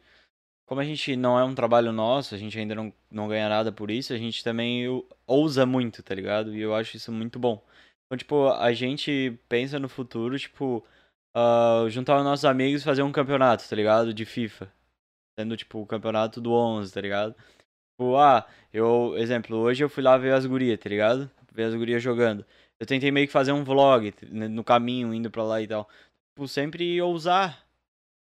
Como 0.69 0.81
a 0.81 0.85
gente 0.85 1.15
não 1.15 1.39
é 1.39 1.43
um 1.43 1.55
trabalho 1.55 1.91
nosso, 1.91 2.35
a 2.35 2.37
gente 2.37 2.57
ainda 2.59 2.75
não, 2.75 2.93
não 3.09 3.27
ganha 3.27 3.49
nada 3.49 3.71
por 3.71 3.89
isso, 3.89 4.13
a 4.13 4.17
gente 4.17 4.43
também 4.43 4.85
ousa 5.25 5.65
muito, 5.65 6.03
tá 6.03 6.13
ligado? 6.13 6.55
E 6.55 6.61
eu 6.61 6.75
acho 6.75 6.95
isso 6.95 7.11
muito 7.11 7.39
bom. 7.39 7.59
Então, 8.05 8.15
tipo, 8.15 8.49
a 8.49 8.71
gente 8.71 9.35
pensa 9.49 9.79
no 9.79 9.89
futuro, 9.89 10.37
tipo, 10.37 10.85
uh, 11.35 11.89
juntar 11.89 12.19
os 12.19 12.23
nossos 12.23 12.45
amigos 12.45 12.83
e 12.83 12.85
fazer 12.85 13.01
um 13.01 13.11
campeonato, 13.11 13.67
tá 13.67 13.75
ligado? 13.75 14.13
De 14.13 14.25
FIFA 14.25 14.71
sendo, 15.39 15.57
tipo, 15.57 15.81
o 15.81 15.87
campeonato 15.87 16.39
do 16.39 16.51
11, 16.51 16.93
tá 16.93 17.01
ligado? 17.01 17.33
Tipo, 17.33 18.17
ah, 18.17 18.47
eu, 18.71 19.15
exemplo, 19.17 19.57
hoje 19.57 19.83
eu 19.83 19.89
fui 19.89 20.03
lá 20.03 20.17
ver 20.19 20.33
as 20.33 20.45
gurias, 20.45 20.79
tá 20.79 20.87
ligado? 20.87 21.31
Ver 21.51 21.63
as 21.63 21.73
gurias 21.73 22.03
jogando. 22.03 22.45
Eu 22.79 22.85
tentei 22.85 23.09
meio 23.09 23.25
que 23.25 23.33
fazer 23.33 23.53
um 23.53 23.63
vlog 23.63 24.13
né, 24.29 24.47
no 24.47 24.63
caminho, 24.63 25.15
indo 25.15 25.31
pra 25.31 25.43
lá 25.43 25.61
e 25.61 25.67
tal. 25.67 25.89
Tipo, 26.35 26.47
sempre 26.47 27.01
ousar. 27.01 27.68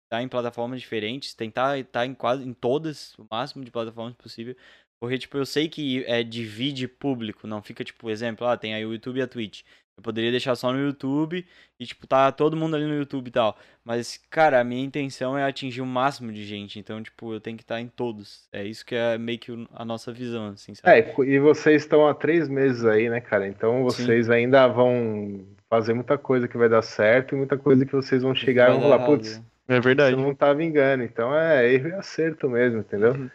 Tá 0.09 0.21
em 0.21 0.27
plataformas 0.27 0.79
diferentes, 0.79 1.33
tentar 1.33 1.79
estar 1.79 2.01
tá 2.01 2.05
em 2.05 2.13
quase 2.13 2.47
em 2.47 2.53
todas, 2.53 3.17
o 3.17 3.25
máximo 3.29 3.63
de 3.65 3.71
plataformas 3.71 4.13
possível. 4.15 4.55
Porque, 4.99 5.17
tipo, 5.17 5.37
eu 5.37 5.45
sei 5.45 5.67
que 5.67 6.05
é, 6.05 6.23
divide 6.23 6.87
público, 6.87 7.45
não 7.45 7.61
fica, 7.61 7.83
tipo, 7.83 8.09
exemplo, 8.09 8.47
ah, 8.47 8.55
tem 8.55 8.73
aí 8.73 8.85
o 8.85 8.93
YouTube 8.93 9.17
e 9.17 9.21
a 9.21 9.27
Twitch. 9.27 9.63
Eu 9.97 10.01
poderia 10.01 10.31
deixar 10.31 10.55
só 10.55 10.71
no 10.71 10.79
YouTube 10.79 11.45
e, 11.79 11.85
tipo, 11.85 12.07
tá 12.07 12.31
todo 12.31 12.55
mundo 12.55 12.75
ali 12.75 12.85
no 12.85 12.95
YouTube 12.95 13.27
e 13.27 13.31
tal. 13.31 13.57
Mas, 13.85 14.17
cara, 14.29 14.59
a 14.59 14.63
minha 14.63 14.83
intenção 14.83 15.37
é 15.37 15.43
atingir 15.43 15.81
o 15.81 15.85
máximo 15.85 16.31
de 16.31 16.43
gente. 16.45 16.79
Então, 16.79 17.03
tipo, 17.03 17.33
eu 17.33 17.39
tenho 17.39 17.57
que 17.57 17.63
estar 17.63 17.79
em 17.79 17.87
todos. 17.87 18.47
É 18.51 18.63
isso 18.63 18.85
que 18.85 18.95
é 18.95 19.17
meio 19.17 19.37
que 19.37 19.51
a 19.73 19.85
nossa 19.85 20.11
visão, 20.11 20.47
assim, 20.47 20.73
sabe? 20.73 20.99
É, 20.99 21.21
e 21.25 21.37
vocês 21.37 21.83
estão 21.83 22.07
há 22.07 22.13
três 22.13 22.47
meses 22.49 22.83
aí, 22.85 23.09
né, 23.09 23.21
cara? 23.21 23.47
Então 23.47 23.83
vocês 23.83 24.25
Sim. 24.25 24.31
ainda 24.31 24.67
vão 24.67 25.45
fazer 25.69 25.93
muita 25.93 26.17
coisa 26.17 26.47
que 26.47 26.57
vai 26.57 26.69
dar 26.69 26.81
certo 26.81 27.35
e 27.35 27.37
muita 27.37 27.57
coisa 27.57 27.85
que 27.85 27.93
vocês 27.93 28.23
vão 28.23 28.33
chegar 28.33 28.69
e 28.69 28.73
vão 28.73 28.81
falar, 28.81 29.05
putz, 29.05 29.41
é 29.67 29.79
verdade. 29.79 30.15
Você 30.15 30.21
não 30.21 30.35
tá 30.35 30.53
vingando. 30.53 31.03
Então 31.03 31.35
é 31.35 31.71
erro 31.71 31.89
e 31.89 31.93
acerto 31.93 32.49
mesmo, 32.49 32.79
entendeu? 32.79 33.13
Uhum. 33.13 33.29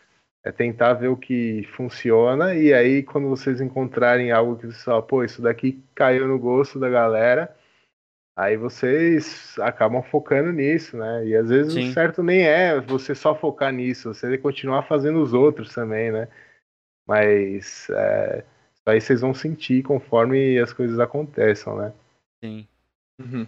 É 0.44 0.52
tentar 0.52 0.94
ver 0.94 1.08
o 1.08 1.16
que 1.16 1.68
funciona 1.74 2.54
e 2.54 2.72
aí 2.72 3.02
quando 3.02 3.28
vocês 3.28 3.60
encontrarem 3.60 4.30
algo 4.30 4.56
que 4.56 4.66
você 4.66 4.84
fala, 4.84 5.02
pô, 5.02 5.24
isso 5.24 5.42
daqui 5.42 5.82
caiu 5.94 6.28
no 6.28 6.38
gosto 6.38 6.78
da 6.78 6.88
galera, 6.88 7.54
aí 8.36 8.56
vocês 8.56 9.56
acabam 9.58 10.02
focando 10.02 10.52
nisso, 10.52 10.96
né? 10.96 11.26
E 11.26 11.34
às 11.36 11.48
vezes 11.48 11.74
Sim. 11.74 11.90
o 11.90 11.92
certo 11.92 12.22
nem 12.22 12.46
é 12.46 12.80
você 12.80 13.14
só 13.14 13.34
focar 13.34 13.72
nisso, 13.72 14.14
você 14.14 14.38
continuar 14.38 14.84
fazendo 14.84 15.20
os 15.20 15.34
outros 15.34 15.74
também, 15.74 16.12
né? 16.12 16.28
Mas 17.06 17.88
é, 17.90 18.44
isso 18.74 18.82
aí 18.86 19.00
vocês 19.00 19.20
vão 19.20 19.34
sentir 19.34 19.82
conforme 19.82 20.58
as 20.58 20.72
coisas 20.72 21.00
aconteçam, 21.00 21.76
né? 21.76 21.92
Sim. 22.42 22.66
Uhum. 23.18 23.46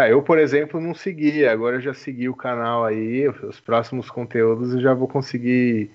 É, 0.00 0.12
eu, 0.12 0.22
por 0.22 0.38
exemplo, 0.38 0.80
não 0.80 0.94
seguia, 0.94 1.52
agora 1.52 1.76
eu 1.76 1.80
já 1.80 1.92
segui 1.92 2.28
o 2.28 2.34
canal 2.34 2.84
aí, 2.84 3.28
os 3.28 3.60
próximos 3.60 4.10
conteúdos 4.10 4.72
eu 4.72 4.80
já 4.80 4.94
vou 4.94 5.06
conseguir 5.06 5.90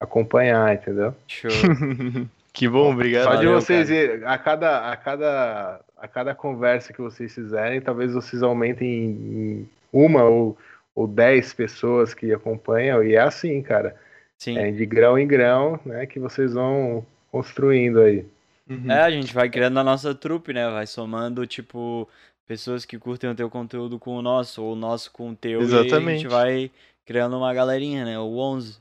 acompanhar, 0.00 0.74
entendeu? 0.74 1.14
Show. 1.26 1.50
que 2.52 2.68
bom, 2.68 2.92
obrigado. 2.92 3.24
Só 3.24 3.34
de 3.36 3.46
vocês, 3.46 3.90
a 4.24 4.38
cada, 4.38 4.90
a, 4.90 4.96
cada, 4.96 5.80
a 5.96 6.08
cada 6.08 6.34
conversa 6.34 6.92
que 6.92 7.00
vocês 7.00 7.34
fizerem, 7.34 7.80
talvez 7.80 8.12
vocês 8.12 8.42
aumentem 8.42 8.88
em 8.88 9.68
uma 9.92 10.24
ou, 10.24 10.56
ou 10.94 11.06
dez 11.06 11.54
pessoas 11.54 12.12
que 12.12 12.32
acompanham, 12.32 13.02
e 13.02 13.14
é 13.14 13.20
assim, 13.20 13.62
cara. 13.62 13.96
Sim. 14.38 14.58
É 14.58 14.70
de 14.70 14.84
grão 14.84 15.18
em 15.18 15.26
grão, 15.26 15.80
né, 15.84 16.04
que 16.04 16.20
vocês 16.20 16.52
vão 16.52 17.06
construindo 17.32 18.00
aí. 18.00 18.26
Uhum. 18.68 18.90
É, 18.90 19.00
a 19.00 19.10
gente 19.10 19.32
vai 19.32 19.48
criando 19.48 19.78
a 19.78 19.84
nossa 19.84 20.14
trupe, 20.14 20.52
né? 20.52 20.68
Vai 20.68 20.86
somando, 20.86 21.46
tipo, 21.46 22.08
pessoas 22.46 22.84
que 22.84 22.98
curtem 22.98 23.30
o 23.30 23.34
teu 23.34 23.50
conteúdo 23.50 23.98
com 23.98 24.16
o 24.16 24.22
nosso, 24.22 24.62
ou 24.62 24.72
o 24.72 24.76
nosso 24.76 25.10
com 25.10 25.30
o 25.30 25.36
teu, 25.36 25.60
e 25.60 25.64
aí 25.64 25.74
a 25.74 25.80
Exatamente. 25.80 26.22
gente 26.22 26.30
vai 26.30 26.70
criando 27.04 27.36
uma 27.36 27.52
galerinha, 27.52 28.04
né? 28.04 28.18
O 28.18 28.38
11. 28.38 28.78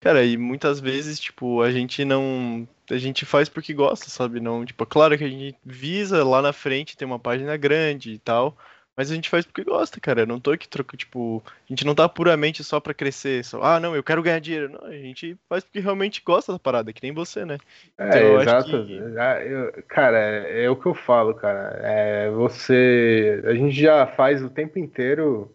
Cara, 0.00 0.24
e 0.24 0.36
muitas 0.36 0.78
vezes, 0.78 1.18
tipo, 1.18 1.60
a 1.60 1.70
gente 1.70 2.04
não. 2.04 2.68
A 2.90 2.96
gente 2.96 3.26
faz 3.26 3.48
porque 3.48 3.74
gosta, 3.74 4.08
sabe? 4.08 4.40
Não, 4.40 4.64
tipo, 4.64 4.82
é 4.82 4.86
claro 4.86 5.18
que 5.18 5.24
a 5.24 5.28
gente 5.28 5.56
visa 5.64 6.24
lá 6.24 6.40
na 6.40 6.52
frente 6.52 6.96
ter 6.96 7.04
uma 7.04 7.18
página 7.18 7.56
grande 7.56 8.12
e 8.12 8.18
tal. 8.18 8.56
Mas 8.98 9.12
a 9.12 9.14
gente 9.14 9.30
faz 9.30 9.46
porque 9.46 9.62
gosta, 9.62 10.00
cara. 10.00 10.22
Eu 10.22 10.26
não 10.26 10.40
tô 10.40 10.50
aqui 10.50 10.68
troco, 10.68 10.96
tipo, 10.96 11.40
a 11.46 11.50
gente 11.68 11.86
não 11.86 11.94
tá 11.94 12.08
puramente 12.08 12.64
só 12.64 12.80
pra 12.80 12.92
crescer, 12.92 13.44
só, 13.44 13.62
ah, 13.62 13.78
não, 13.78 13.94
eu 13.94 14.02
quero 14.02 14.20
ganhar 14.24 14.40
dinheiro. 14.40 14.70
Não, 14.70 14.84
a 14.88 14.92
gente 14.92 15.38
faz 15.48 15.62
porque 15.62 15.78
realmente 15.78 16.20
gosta 16.26 16.52
da 16.52 16.58
parada, 16.58 16.92
que 16.92 17.00
nem 17.00 17.12
você, 17.12 17.44
né? 17.44 17.58
É, 17.96 18.18
Então, 18.18 18.42
exato. 18.42 18.84
que- 18.84 19.00
eu- 19.46 19.84
cara, 19.86 20.18
é, 20.18 20.68
o 20.68 20.74
que 20.74 20.86
eu 20.86 20.94
falo, 20.94 21.32
cara. 21.32 21.78
É, 21.80 22.28
você. 22.30 23.40
A 23.44 23.54
gente 23.54 23.80
já 23.80 24.04
faz 24.04 24.42
o 24.42 24.50
tempo 24.50 24.80
inteiro 24.80 25.54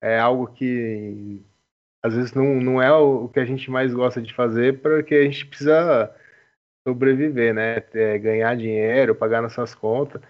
é 0.00 0.18
algo 0.18 0.46
que 0.46 1.42
às 2.02 2.14
vezes 2.14 2.32
não, 2.32 2.54
não 2.62 2.80
é 2.82 2.90
o, 2.90 3.24
o 3.24 3.28
que 3.28 3.40
a 3.40 3.44
gente 3.44 3.70
mais 3.70 3.92
gosta 3.92 4.22
de 4.22 4.32
fazer, 4.32 4.80
porque 4.80 5.14
a 5.14 5.24
gente 5.24 5.44
precisa 5.44 6.10
sobreviver, 6.88 7.52
né? 7.52 7.76
É, 7.92 8.18
ganhar 8.18 8.56
dinheiro, 8.56 9.14
pagar 9.14 9.42
nossas 9.42 9.74
contas. 9.74 10.22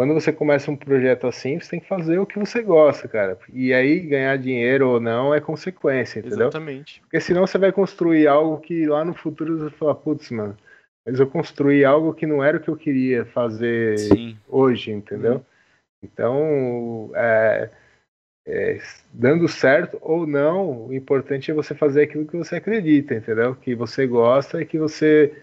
Quando 0.00 0.14
você 0.14 0.32
começa 0.32 0.70
um 0.70 0.76
projeto 0.76 1.26
assim, 1.26 1.60
você 1.60 1.72
tem 1.72 1.80
que 1.80 1.86
fazer 1.86 2.18
o 2.18 2.24
que 2.24 2.38
você 2.38 2.62
gosta, 2.62 3.06
cara. 3.06 3.38
E 3.52 3.70
aí 3.74 4.00
ganhar 4.00 4.38
dinheiro 4.38 4.88
ou 4.88 4.98
não 4.98 5.34
é 5.34 5.42
consequência, 5.42 6.20
entendeu? 6.20 6.48
Exatamente. 6.48 7.02
Porque 7.02 7.20
senão 7.20 7.46
você 7.46 7.58
vai 7.58 7.70
construir 7.70 8.26
algo 8.26 8.58
que 8.60 8.86
lá 8.86 9.04
no 9.04 9.12
futuro 9.12 9.58
você 9.58 9.64
vai 9.64 9.72
falar, 9.72 9.94
putz, 9.96 10.30
mano, 10.30 10.56
mas 11.06 11.20
eu 11.20 11.26
construí 11.26 11.84
algo 11.84 12.14
que 12.14 12.24
não 12.24 12.42
era 12.42 12.56
o 12.56 12.60
que 12.60 12.70
eu 12.70 12.78
queria 12.78 13.26
fazer 13.26 13.98
Sim. 13.98 14.38
hoje, 14.48 14.90
entendeu? 14.90 15.44
Então, 16.02 17.10
é, 17.14 17.68
é, 18.46 18.78
dando 19.12 19.46
certo 19.48 19.98
ou 20.00 20.26
não, 20.26 20.86
o 20.86 20.94
importante 20.94 21.50
é 21.50 21.54
você 21.54 21.74
fazer 21.74 22.04
aquilo 22.04 22.24
que 22.24 22.38
você 22.38 22.56
acredita, 22.56 23.16
entendeu? 23.16 23.54
Que 23.54 23.74
você 23.74 24.06
gosta 24.06 24.62
e 24.62 24.64
que 24.64 24.78
você 24.78 25.36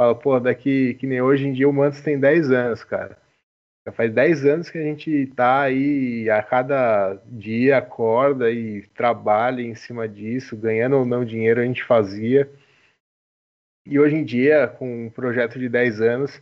fala, 0.00 0.14
pô, 0.14 0.40
daqui, 0.40 0.94
que 0.94 1.06
nem 1.06 1.20
hoje 1.20 1.46
em 1.46 1.52
dia 1.52 1.68
o 1.68 1.72
Mantos 1.74 2.00
tem 2.00 2.18
10 2.18 2.50
anos, 2.50 2.82
cara. 2.82 3.19
Já 3.86 3.92
faz 3.92 4.12
10 4.12 4.44
anos 4.44 4.70
que 4.70 4.78
a 4.78 4.82
gente 4.82 5.26
tá 5.28 5.62
aí 5.62 6.28
a 6.30 6.42
cada 6.42 7.14
dia 7.26 7.78
acorda 7.78 8.50
e 8.50 8.86
trabalha 8.94 9.62
em 9.62 9.74
cima 9.74 10.08
disso, 10.08 10.56
ganhando 10.56 10.96
ou 10.98 11.06
não 11.06 11.24
dinheiro 11.24 11.60
a 11.60 11.64
gente 11.64 11.84
fazia. 11.84 12.50
E 13.86 13.98
hoje 13.98 14.16
em 14.16 14.24
dia, 14.24 14.68
com 14.68 15.06
um 15.06 15.10
projeto 15.10 15.58
de 15.58 15.68
10 15.68 16.00
anos, 16.00 16.40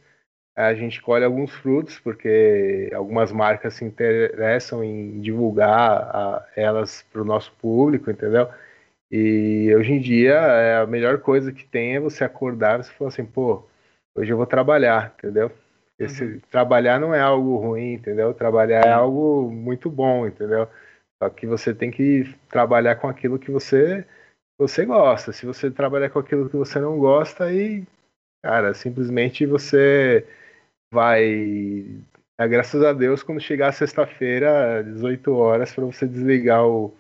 a 0.57 0.75
gente 0.75 1.01
colhe 1.03 1.25
alguns 1.25 1.53
frutos, 1.55 1.99
porque 2.01 2.91
algumas 2.95 3.33
marcas 3.33 3.75
se 3.75 3.85
interessam 3.85 4.85
em 4.85 5.21
divulgar 5.21 6.03
a- 6.17 6.49
elas 6.57 7.03
para 7.13 7.23
o 7.23 7.27
nosso 7.27 7.53
público, 7.55 8.11
entendeu? 8.11 8.49
E 9.11 9.75
hoje 9.77 9.93
em 9.95 10.01
dia, 10.01 10.35
é, 10.35 10.79
a 10.79 10.87
melhor 10.87 11.21
coisa 11.21 11.53
que 11.53 11.65
tem 11.67 11.97
é 11.97 12.01
você 12.01 12.25
acordar 12.25 12.81
e 12.81 12.85
você 12.85 12.93
falar 12.93 13.09
assim, 13.11 13.27
pô, 13.27 13.65
hoje 14.17 14.33
eu 14.33 14.39
vou 14.39 14.47
trabalhar, 14.47 15.15
entendeu? 15.19 15.53
Esse, 15.99 16.41
Trabalhar 16.51 17.01
não 17.01 17.13
é 17.15 17.21
algo 17.21 17.57
ruim, 17.57 17.95
entendeu? 17.95 18.33
Trabalhar 18.33 18.81
é 18.81 18.83
Sim. 18.85 18.91
algo 18.91 19.51
muito 19.51 19.91
bom, 19.91 20.27
entendeu? 20.27 20.69
Só 21.21 21.29
que 21.29 21.47
você 21.47 21.75
tem 21.75 21.91
que 21.91 22.33
trabalhar 22.49 22.97
com 22.97 23.09
aquilo 23.09 23.39
que 23.39 23.51
você, 23.51 24.07
você 24.57 24.85
gosta. 24.85 25.33
Se 25.33 25.45
você 25.45 25.71
trabalhar 25.71 26.11
com 26.11 26.21
aquilo 26.21 26.49
que 26.49 26.57
você 26.57 26.79
não 26.79 26.97
gosta, 26.99 27.45
aí, 27.45 27.85
cara, 28.43 28.73
simplesmente 28.75 29.45
você 29.45 30.25
vai. 30.93 31.85
é, 32.39 32.49
graças 32.49 32.83
a 32.85 32.93
Deus, 32.93 33.25
quando 33.25 33.41
chegar 33.41 33.73
sexta-feira, 33.73 34.85
18 34.85 35.35
horas, 35.35 35.75
para 35.75 35.85
você 35.85 36.07
desligar 36.07 36.65
o, 36.65 36.97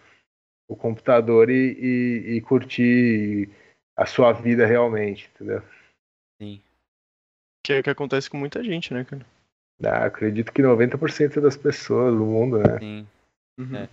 o 0.69 0.75
computador 0.75 1.49
e, 1.49 1.73
e, 1.79 2.37
e 2.37 2.41
curtir 2.41 3.49
a 3.97 4.05
sua 4.07 4.33
vida 4.33 4.67
realmente, 4.67 5.31
entendeu? 5.35 5.63
Que 7.69 7.75
é 7.75 7.81
o 7.81 7.83
que 7.83 7.91
acontece 7.91 8.31
com 8.31 8.39
muita 8.39 8.65
gente, 8.65 8.95
né, 8.95 9.05
cara? 9.05 9.27
Ah, 9.85 10.07
acredito 10.07 10.51
que 10.51 10.63
90% 10.63 11.39
das 11.39 11.55
pessoas 11.55 12.17
do 12.17 12.25
mundo, 12.25 12.57
né? 12.61 12.79
Sim. 12.79 13.07
Uhum. 13.61 13.77
É. 13.77 13.89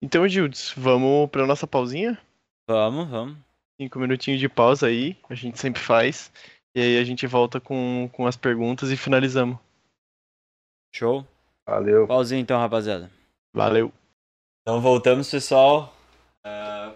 Então, 0.00 0.26
Gildes, 0.26 0.72
vamos 0.74 1.28
pra 1.28 1.46
nossa 1.46 1.66
pausinha? 1.66 2.18
Vamos, 2.66 3.06
vamos. 3.10 3.36
Cinco 3.78 3.98
minutinhos 3.98 4.40
de 4.40 4.48
pausa 4.48 4.86
aí, 4.86 5.14
a 5.28 5.34
gente 5.34 5.58
sempre 5.58 5.82
faz. 5.82 6.32
E 6.74 6.80
aí 6.80 6.98
a 6.98 7.04
gente 7.04 7.26
volta 7.26 7.60
com, 7.60 8.08
com 8.14 8.26
as 8.26 8.34
perguntas 8.34 8.90
e 8.90 8.96
finalizamos. 8.96 9.58
Show. 10.94 11.22
Valeu. 11.68 12.06
Pauzinho 12.06 12.40
então, 12.40 12.58
rapaziada. 12.58 13.10
Valeu. 13.54 13.92
Então 14.62 14.80
voltamos, 14.80 15.30
pessoal. 15.30 15.94
O 16.46 16.94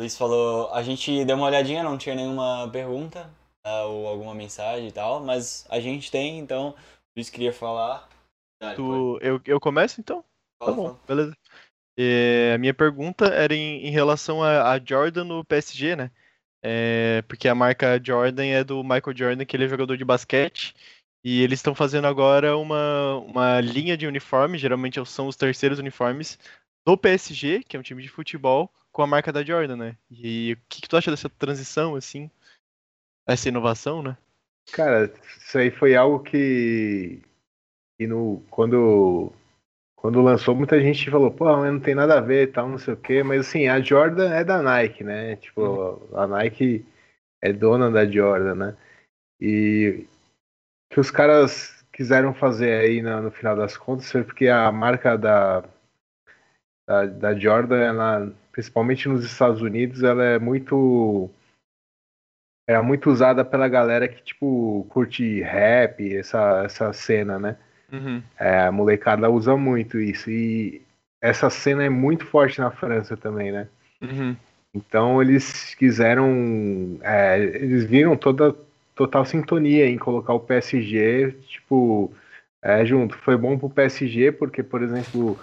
Luiz 0.00 0.18
falou, 0.18 0.74
a 0.74 0.82
gente 0.82 1.24
deu 1.24 1.36
uma 1.36 1.46
olhadinha, 1.46 1.84
não 1.84 1.96
tinha 1.96 2.16
nenhuma 2.16 2.68
pergunta 2.72 3.37
ou 3.84 4.06
alguma 4.06 4.34
mensagem 4.34 4.88
e 4.88 4.92
tal, 4.92 5.20
mas 5.20 5.66
a 5.68 5.80
gente 5.80 6.10
tem, 6.10 6.38
então 6.38 6.70
o 6.70 6.74
Luiz 7.16 7.30
queria 7.30 7.52
falar. 7.52 8.08
Tu, 8.76 9.18
eu, 9.20 9.40
eu 9.44 9.60
começo 9.60 10.00
então? 10.00 10.24
Fala, 10.58 10.72
Tá 10.72 10.76
bom, 10.76 10.88
fala. 10.88 11.00
beleza. 11.06 11.36
É, 11.96 12.52
a 12.54 12.58
minha 12.58 12.74
pergunta 12.74 13.26
era 13.26 13.54
em, 13.54 13.86
em 13.86 13.90
relação 13.90 14.42
a, 14.42 14.72
a 14.72 14.78
Jordan 14.78 15.24
no 15.24 15.44
PSG, 15.44 15.96
né? 15.96 16.10
É, 16.62 17.22
porque 17.28 17.48
a 17.48 17.54
marca 17.54 18.00
Jordan 18.02 18.44
é 18.46 18.64
do 18.64 18.82
Michael 18.82 19.16
Jordan, 19.16 19.44
que 19.44 19.56
ele 19.56 19.64
é 19.64 19.68
jogador 19.68 19.96
de 19.96 20.04
basquete. 20.04 20.74
E 21.24 21.42
eles 21.42 21.58
estão 21.58 21.74
fazendo 21.74 22.06
agora 22.06 22.56
uma, 22.56 23.16
uma 23.18 23.60
linha 23.60 23.96
de 23.96 24.06
uniforme, 24.06 24.56
geralmente 24.56 25.04
são 25.06 25.26
os 25.26 25.36
terceiros 25.36 25.78
uniformes, 25.78 26.38
do 26.86 26.96
PSG, 26.96 27.64
que 27.64 27.76
é 27.76 27.80
um 27.80 27.82
time 27.82 28.02
de 28.02 28.08
futebol, 28.08 28.72
com 28.92 29.02
a 29.02 29.06
marca 29.06 29.32
da 29.32 29.44
Jordan, 29.44 29.76
né? 29.76 29.96
E 30.10 30.52
o 30.54 30.58
que, 30.68 30.82
que 30.82 30.88
tu 30.88 30.96
acha 30.96 31.10
dessa 31.10 31.28
transição, 31.28 31.94
assim? 31.96 32.30
Essa 33.28 33.50
inovação, 33.50 34.02
né? 34.02 34.16
Cara, 34.72 35.12
isso 35.38 35.58
aí 35.58 35.70
foi 35.70 35.94
algo 35.94 36.20
que, 36.20 37.20
que 37.98 38.06
no, 38.06 38.42
quando, 38.50 39.30
quando 39.94 40.22
lançou, 40.22 40.54
muita 40.54 40.80
gente 40.80 41.10
falou, 41.10 41.30
pô, 41.30 41.44
mas 41.56 41.72
não 41.72 41.80
tem 41.80 41.94
nada 41.94 42.16
a 42.16 42.22
ver 42.22 42.48
e 42.48 42.52
tal, 42.52 42.68
não 42.68 42.78
sei 42.78 42.94
o 42.94 42.96
quê. 42.96 43.22
Mas 43.22 43.40
assim, 43.46 43.68
a 43.68 43.80
Jordan 43.80 44.32
é 44.32 44.42
da 44.42 44.62
Nike, 44.62 45.04
né? 45.04 45.36
Tipo, 45.36 46.08
a 46.16 46.26
Nike 46.26 46.86
é 47.42 47.52
dona 47.52 47.90
da 47.90 48.06
Jordan, 48.06 48.54
né? 48.54 48.76
E 49.38 50.06
que 50.90 50.98
os 50.98 51.10
caras 51.10 51.84
quiseram 51.92 52.32
fazer 52.32 52.80
aí 52.80 53.02
no, 53.02 53.22
no 53.22 53.30
final 53.30 53.54
das 53.56 53.76
contas 53.76 54.10
foi 54.10 54.24
porque 54.24 54.48
a 54.48 54.72
marca 54.72 55.18
da, 55.18 55.64
da, 56.86 57.06
da 57.06 57.34
Jordan, 57.34 57.78
ela, 57.78 58.32
principalmente 58.52 59.08
nos 59.08 59.24
Estados 59.24 59.60
Unidos, 59.60 60.02
ela 60.02 60.24
é 60.24 60.38
muito 60.38 61.30
era 62.68 62.82
muito 62.82 63.10
usada 63.10 63.42
pela 63.46 63.66
galera 63.66 64.06
que, 64.06 64.22
tipo, 64.22 64.86
curte 64.90 65.40
rap, 65.40 66.14
essa, 66.14 66.64
essa 66.66 66.92
cena, 66.92 67.38
né? 67.38 67.56
Uhum. 67.90 68.22
É, 68.38 68.66
a 68.66 68.70
molecada 68.70 69.30
usa 69.30 69.56
muito 69.56 69.98
isso. 69.98 70.30
E 70.30 70.82
essa 71.18 71.48
cena 71.48 71.82
é 71.84 71.88
muito 71.88 72.26
forte 72.26 72.60
na 72.60 72.70
França 72.70 73.16
também, 73.16 73.50
né? 73.50 73.68
Uhum. 74.02 74.36
Então 74.74 75.22
eles 75.22 75.74
quiseram. 75.76 76.98
é, 77.00 77.40
eles 77.40 77.86
viram 77.86 78.14
toda 78.18 78.54
total 78.94 79.24
sintonia 79.24 79.88
em 79.88 79.96
colocar 79.96 80.34
o 80.34 80.40
PSG, 80.40 81.32
tipo, 81.48 82.12
é, 82.60 82.84
junto. 82.84 83.16
Foi 83.16 83.38
bom 83.38 83.58
pro 83.58 83.70
PSG, 83.70 84.30
porque, 84.32 84.62
por 84.62 84.82
exemplo, 84.82 85.38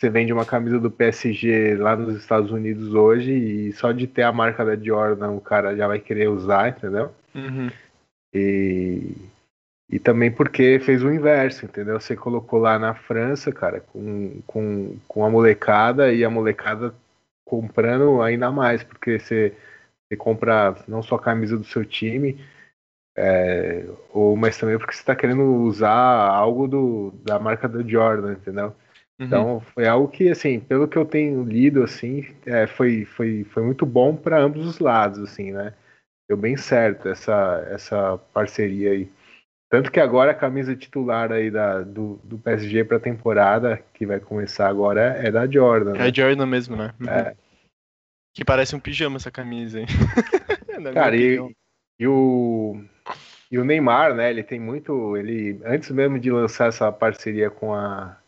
você 0.00 0.08
vende 0.08 0.32
uma 0.32 0.46
camisa 0.46 0.80
do 0.80 0.90
PSG 0.90 1.76
lá 1.76 1.94
nos 1.94 2.16
Estados 2.16 2.50
Unidos 2.50 2.94
hoje 2.94 3.32
e 3.32 3.72
só 3.74 3.92
de 3.92 4.06
ter 4.06 4.22
a 4.22 4.32
marca 4.32 4.64
da 4.64 4.74
Jordan 4.74 5.32
o 5.32 5.40
cara 5.42 5.76
já 5.76 5.86
vai 5.86 6.00
querer 6.00 6.28
usar, 6.28 6.70
entendeu? 6.70 7.12
Uhum. 7.34 7.68
E, 8.32 9.14
e 9.90 9.98
também 9.98 10.30
porque 10.32 10.80
fez 10.80 11.02
o 11.02 11.12
inverso, 11.12 11.66
entendeu? 11.66 12.00
Você 12.00 12.16
colocou 12.16 12.58
lá 12.58 12.78
na 12.78 12.94
França, 12.94 13.52
cara, 13.52 13.80
com, 13.80 14.40
com, 14.46 14.96
com 15.06 15.22
a 15.22 15.28
molecada 15.28 16.10
e 16.10 16.24
a 16.24 16.30
molecada 16.30 16.94
comprando 17.44 18.22
ainda 18.22 18.50
mais, 18.50 18.82
porque 18.82 19.18
você, 19.18 19.54
você 20.08 20.16
compra 20.16 20.76
não 20.88 21.02
só 21.02 21.16
a 21.16 21.22
camisa 21.22 21.58
do 21.58 21.64
seu 21.64 21.84
time, 21.84 22.40
É, 23.18 23.84
ou, 24.14 24.34
mas 24.36 24.56
também 24.56 24.78
porque 24.78 24.94
você 24.94 25.00
está 25.00 25.14
querendo 25.14 25.42
usar 25.42 25.90
algo 25.90 26.66
do, 26.66 27.12
da 27.22 27.38
marca 27.38 27.68
da 27.68 27.82
Jordan, 27.82 28.32
entendeu? 28.32 28.74
Uhum. 29.20 29.26
Então 29.26 29.60
foi 29.60 29.86
algo 29.86 30.08
que, 30.08 30.30
assim, 30.30 30.58
pelo 30.58 30.88
que 30.88 30.96
eu 30.96 31.04
tenho 31.04 31.44
lido, 31.44 31.82
assim, 31.82 32.26
é, 32.46 32.66
foi, 32.66 33.04
foi, 33.04 33.44
foi 33.44 33.62
muito 33.62 33.84
bom 33.84 34.16
para 34.16 34.40
ambos 34.40 34.66
os 34.66 34.78
lados, 34.78 35.18
assim, 35.18 35.52
né? 35.52 35.74
Deu 36.28 36.38
bem 36.38 36.56
certo 36.56 37.08
essa, 37.08 37.66
essa 37.70 38.16
parceria 38.32 38.92
aí. 38.92 39.10
Tanto 39.68 39.92
que 39.92 40.00
agora 40.00 40.30
a 40.30 40.34
camisa 40.34 40.74
titular 40.74 41.30
aí 41.30 41.50
da, 41.50 41.82
do, 41.82 42.18
do 42.24 42.38
PSG 42.38 42.84
para 42.84 42.96
a 42.96 43.00
temporada, 43.00 43.82
que 43.92 44.06
vai 44.06 44.18
começar 44.18 44.68
agora, 44.68 45.00
é 45.22 45.30
da 45.30 45.46
Jordan. 45.46 45.92
Né? 45.92 46.06
É 46.06 46.08
a 46.08 46.12
Jordan 46.12 46.46
mesmo, 46.46 46.74
né? 46.74 46.94
Uhum. 46.98 47.08
É. 47.08 47.36
Que 48.34 48.44
parece 48.44 48.74
um 48.74 48.80
pijama 48.80 49.16
essa 49.16 49.30
camisa, 49.30 49.80
hein? 49.80 49.86
Cara, 50.94 51.14
e, 51.14 51.38
e, 51.98 52.06
o, 52.06 52.82
e 53.50 53.58
o 53.58 53.64
Neymar, 53.64 54.14
né? 54.14 54.30
Ele 54.30 54.42
tem 54.42 54.58
muito. 54.58 55.16
Ele, 55.16 55.60
antes 55.64 55.90
mesmo 55.90 56.18
de 56.18 56.30
lançar 56.30 56.68
essa 56.68 56.90
parceria 56.90 57.50
com 57.50 57.74
a, 57.74 58.19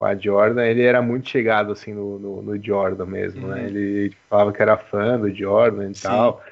com 0.00 0.06
a 0.06 0.16
Jordan, 0.16 0.64
ele 0.64 0.82
era 0.82 1.02
muito 1.02 1.28
chegado 1.28 1.72
assim 1.72 1.92
no, 1.92 2.18
no, 2.18 2.40
no 2.42 2.64
Jordan 2.64 3.04
mesmo, 3.04 3.46
né? 3.48 3.56
uhum. 3.56 3.62
né? 3.62 3.66
Ele 3.66 4.16
falava 4.30 4.50
que 4.50 4.62
era 4.62 4.78
fã 4.78 5.20
do 5.20 5.32
Jordan 5.32 5.90
e 5.90 5.94
Sim. 5.94 6.08
tal. 6.08 6.42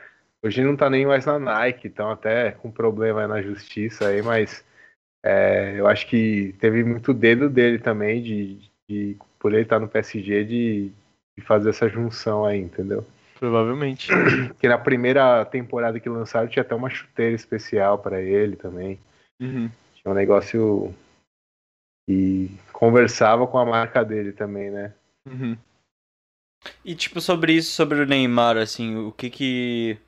Hoje 0.44 0.62
não 0.62 0.76
tá 0.76 0.90
nem 0.90 1.06
mais 1.06 1.24
na 1.24 1.38
Nike, 1.38 1.88
então 1.88 2.10
até 2.10 2.52
com 2.52 2.70
problema 2.70 3.26
na 3.26 3.40
justiça 3.40 4.08
aí, 4.08 4.20
mas 4.20 4.62
é, 5.24 5.74
eu 5.78 5.86
acho 5.88 6.06
que 6.06 6.54
teve 6.60 6.84
muito 6.84 7.14
dedo 7.14 7.48
dele 7.48 7.78
também, 7.78 8.22
de, 8.22 8.58
de 8.88 9.16
por 9.38 9.54
ele 9.54 9.62
estar 9.62 9.80
no 9.80 9.88
PSG, 9.88 10.44
de, 10.44 10.92
de, 11.36 11.44
fazer 11.44 11.70
essa 11.70 11.88
junção 11.88 12.44
aí, 12.44 12.60
entendeu? 12.60 13.04
Provavelmente. 13.38 14.10
Que 14.60 14.68
na 14.68 14.78
primeira 14.78 15.44
temporada 15.46 15.98
que 15.98 16.08
lançaram 16.08 16.48
tinha 16.48 16.62
até 16.62 16.74
uma 16.74 16.90
chuteira 16.90 17.34
especial 17.34 17.98
para 17.98 18.20
ele 18.20 18.56
também. 18.56 18.98
Uhum. 19.40 19.70
Tinha 19.94 20.12
um 20.12 20.14
negócio 20.14 20.94
e 22.08 22.50
conversava 22.72 23.46
com 23.46 23.58
a 23.58 23.66
marca 23.66 24.04
dele 24.04 24.32
também, 24.32 24.70
né? 24.70 24.94
Uhum. 25.26 25.56
E 26.84 26.94
tipo 26.94 27.20
sobre 27.20 27.52
isso, 27.52 27.70
sobre 27.72 28.00
o 28.00 28.06
Neymar, 28.06 28.56
assim, 28.56 28.96
o 28.96 29.12
que 29.12 29.30
que 29.30 29.98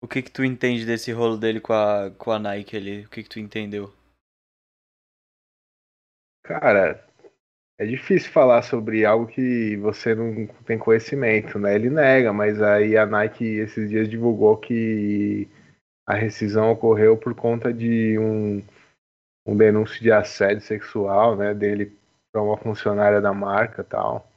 o 0.00 0.06
que 0.06 0.22
que 0.22 0.30
tu 0.30 0.44
entende 0.44 0.84
desse 0.84 1.10
rolo 1.10 1.36
dele 1.36 1.60
com 1.60 1.72
a, 1.72 2.10
com 2.16 2.30
a 2.30 2.38
Nike 2.38 2.76
ali? 2.76 3.04
O 3.04 3.08
que 3.08 3.22
que 3.22 3.28
tu 3.28 3.40
entendeu? 3.40 3.92
Cara, 6.44 7.04
é 7.78 7.86
difícil 7.86 8.30
falar 8.30 8.62
sobre 8.62 9.04
algo 9.04 9.26
que 9.26 9.76
você 9.76 10.14
não 10.14 10.46
tem 10.64 10.78
conhecimento, 10.78 11.58
né? 11.58 11.74
Ele 11.74 11.90
nega, 11.90 12.32
mas 12.32 12.60
aí 12.62 12.96
a 12.96 13.06
Nike 13.06 13.44
esses 13.44 13.88
dias 13.88 14.08
divulgou 14.08 14.56
que 14.56 15.48
a 16.06 16.14
rescisão 16.14 16.70
ocorreu 16.70 17.16
por 17.16 17.34
conta 17.34 17.72
de 17.72 18.18
um, 18.18 18.62
um 19.48 19.56
denúncio 19.56 20.02
de 20.02 20.12
assédio 20.12 20.60
sexual, 20.60 21.34
né, 21.34 21.54
dele 21.54 21.96
para 22.30 22.42
uma 22.42 22.58
funcionária 22.58 23.18
da 23.18 23.32
marca, 23.32 23.82
tal. 23.82 24.28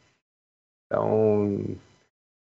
Então, 0.85 1.77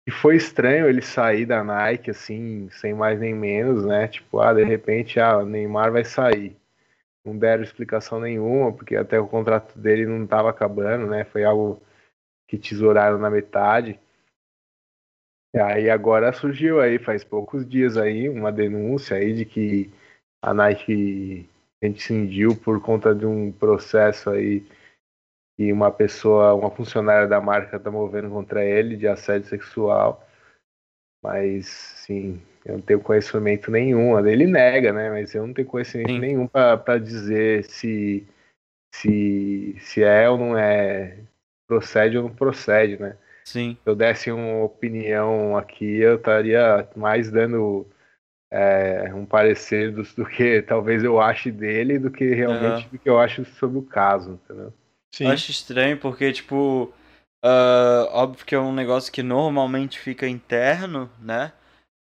e 0.06 0.12
foi 0.12 0.36
estranho 0.36 0.90
ele 0.90 1.02
sair 1.02 1.46
da 1.46 1.64
Nike, 1.64 2.12
assim, 2.12 2.70
sem 2.72 2.94
mais 2.94 3.18
nem 3.18 3.34
menos, 3.34 3.86
né? 3.86 4.10
Tipo, 4.10 4.42
ah, 4.42 4.54
de 4.54 4.64
repente, 4.64 5.20
ah, 5.22 5.46
Neymar 5.46 5.92
vai 5.92 6.04
sair. 6.04 6.58
Não 7.26 7.38
deram 7.38 7.64
explicação 7.64 8.20
nenhuma, 8.20 8.74
porque 8.74 8.96
até 8.96 9.20
o 9.20 9.28
contrato 9.28 9.78
dele 9.80 10.06
não 10.06 10.24
estava 10.26 10.50
acabando, 10.50 11.08
né? 11.08 11.24
Foi 11.26 11.46
algo 11.46 11.82
que 12.48 12.58
tesouraram 12.58 13.18
na 13.18 13.30
metade. 13.30 13.98
E 15.56 15.60
aí 15.60 15.90
agora 15.90 16.34
surgiu 16.34 16.82
aí, 16.82 17.00
faz 17.00 17.24
poucos 17.24 17.66
dias 17.68 17.96
aí, 17.96 18.28
uma 18.28 18.52
denúncia 18.52 19.16
aí 19.16 19.34
de 19.34 19.46
que 19.46 19.94
a 20.42 20.54
Nike 20.54 21.48
rescindiu 21.82 22.56
por 22.56 22.82
conta 22.82 23.16
de 23.16 23.26
um 23.26 23.52
processo 23.52 24.30
aí 24.30 24.66
que 25.58 25.72
uma 25.74 25.92
pessoa, 25.92 26.54
uma 26.54 26.72
funcionária 26.72 27.28
da 27.28 27.42
marca 27.42 27.78
está 27.78 27.92
movendo 27.92 28.30
contra 28.30 28.64
ele 28.64 28.96
de 28.96 29.08
assédio 29.08 29.48
sexual. 29.48 30.26
Mas, 31.22 31.68
sim, 31.68 32.42
eu 32.66 32.76
não 32.76 32.82
tenho 32.82 33.02
conhecimento 33.02 33.70
nenhum. 33.70 34.26
Ele 34.26 34.46
nega, 34.46 34.94
né? 34.94 35.10
Mas 35.10 35.36
eu 35.36 35.46
não 35.46 35.54
tenho 35.54 35.68
conhecimento 35.68 36.12
sim. 36.12 36.20
nenhum 36.20 36.48
para 36.48 36.98
dizer 36.98 37.66
se, 37.66 38.26
se, 38.96 39.76
se 39.80 40.02
é 40.02 40.30
ou 40.30 40.38
não 40.38 40.58
é, 40.58 41.18
procede 41.68 42.18
ou 42.18 42.24
não 42.24 42.34
procede, 42.34 42.98
né? 42.98 43.18
Sim. 43.46 43.78
Se 43.84 43.90
eu 43.90 43.96
desse 43.96 44.32
uma 44.32 44.64
opinião 44.64 45.58
aqui, 45.58 46.00
eu 46.00 46.16
estaria 46.16 46.88
mais 46.96 47.32
dando 47.32 47.86
é, 48.52 49.12
um 49.14 49.26
parecer 49.26 49.92
do, 49.92 50.04
do, 50.04 50.26
que 50.26 50.62
talvez 50.62 51.04
eu 51.04 51.22
ache 51.22 51.52
dele 51.52 52.00
do 52.00 52.10
que 52.10 52.34
realmente 52.34 52.86
uhum. 52.86 52.90
do 52.92 53.00
que 53.00 53.10
eu 53.10 53.20
acho 53.20 53.46
sobre 53.46 53.78
o 53.78 53.84
caso, 53.84 54.40
entendeu? 54.44 54.74
Sim. 55.14 55.26
Eu 55.26 55.32
acho 55.32 55.52
estranho 55.52 55.98
porque, 55.98 56.32
tipo, 56.32 56.94
uh, 57.44 58.06
óbvio 58.12 58.46
que 58.46 58.56
é 58.56 58.60
um 58.60 58.74
negócio 58.74 59.12
que 59.12 59.24
normalmente 59.24 60.00
fica 60.00 60.28
interno, 60.28 61.10
né? 61.20 61.52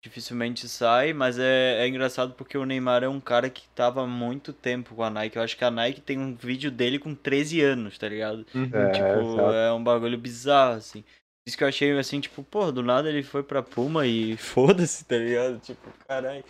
Dificilmente 0.03 0.69
sai, 0.69 1.13
mas 1.13 1.39
é, 1.39 1.83
é 1.83 1.89
engraçado 1.89 2.33
porque 2.35 2.57
o 2.57 2.65
Neymar 2.65 3.03
é 3.03 3.09
um 3.09 3.21
cara 3.21 3.51
que 3.51 3.69
tava 3.75 4.07
muito 4.07 4.53
tempo 4.53 4.95
com 4.95 5.03
a 5.03 5.11
Nike. 5.11 5.37
Eu 5.37 5.43
acho 5.43 5.57
que 5.57 5.65
a 5.65 5.71
Nike 5.71 6.01
tem 6.01 6.19
um 6.19 6.35
vídeo 6.35 6.71
dele 6.71 7.01
com 7.01 7.15
13 7.15 7.61
anos, 7.63 7.99
tá 7.99 8.09
ligado? 8.09 8.47
É, 8.55 8.91
tipo, 8.93 9.41
é 9.51 9.73
um 9.73 9.83
bagulho 9.83 10.17
bizarro, 10.17 10.77
assim. 10.77 11.05
Isso 11.49 11.57
que 11.57 11.65
eu 11.65 11.69
achei 11.69 11.99
assim, 11.99 12.21
tipo, 12.21 12.43
pô, 12.43 12.71
do 12.71 12.83
nada 12.83 13.09
ele 13.09 13.23
foi 13.23 13.43
pra 13.43 13.63
Puma 13.63 14.07
e 14.07 14.37
foda-se, 14.39 15.03
tá 15.07 15.17
ligado? 15.17 15.59
Tipo, 15.59 15.91
caralho. 16.07 16.45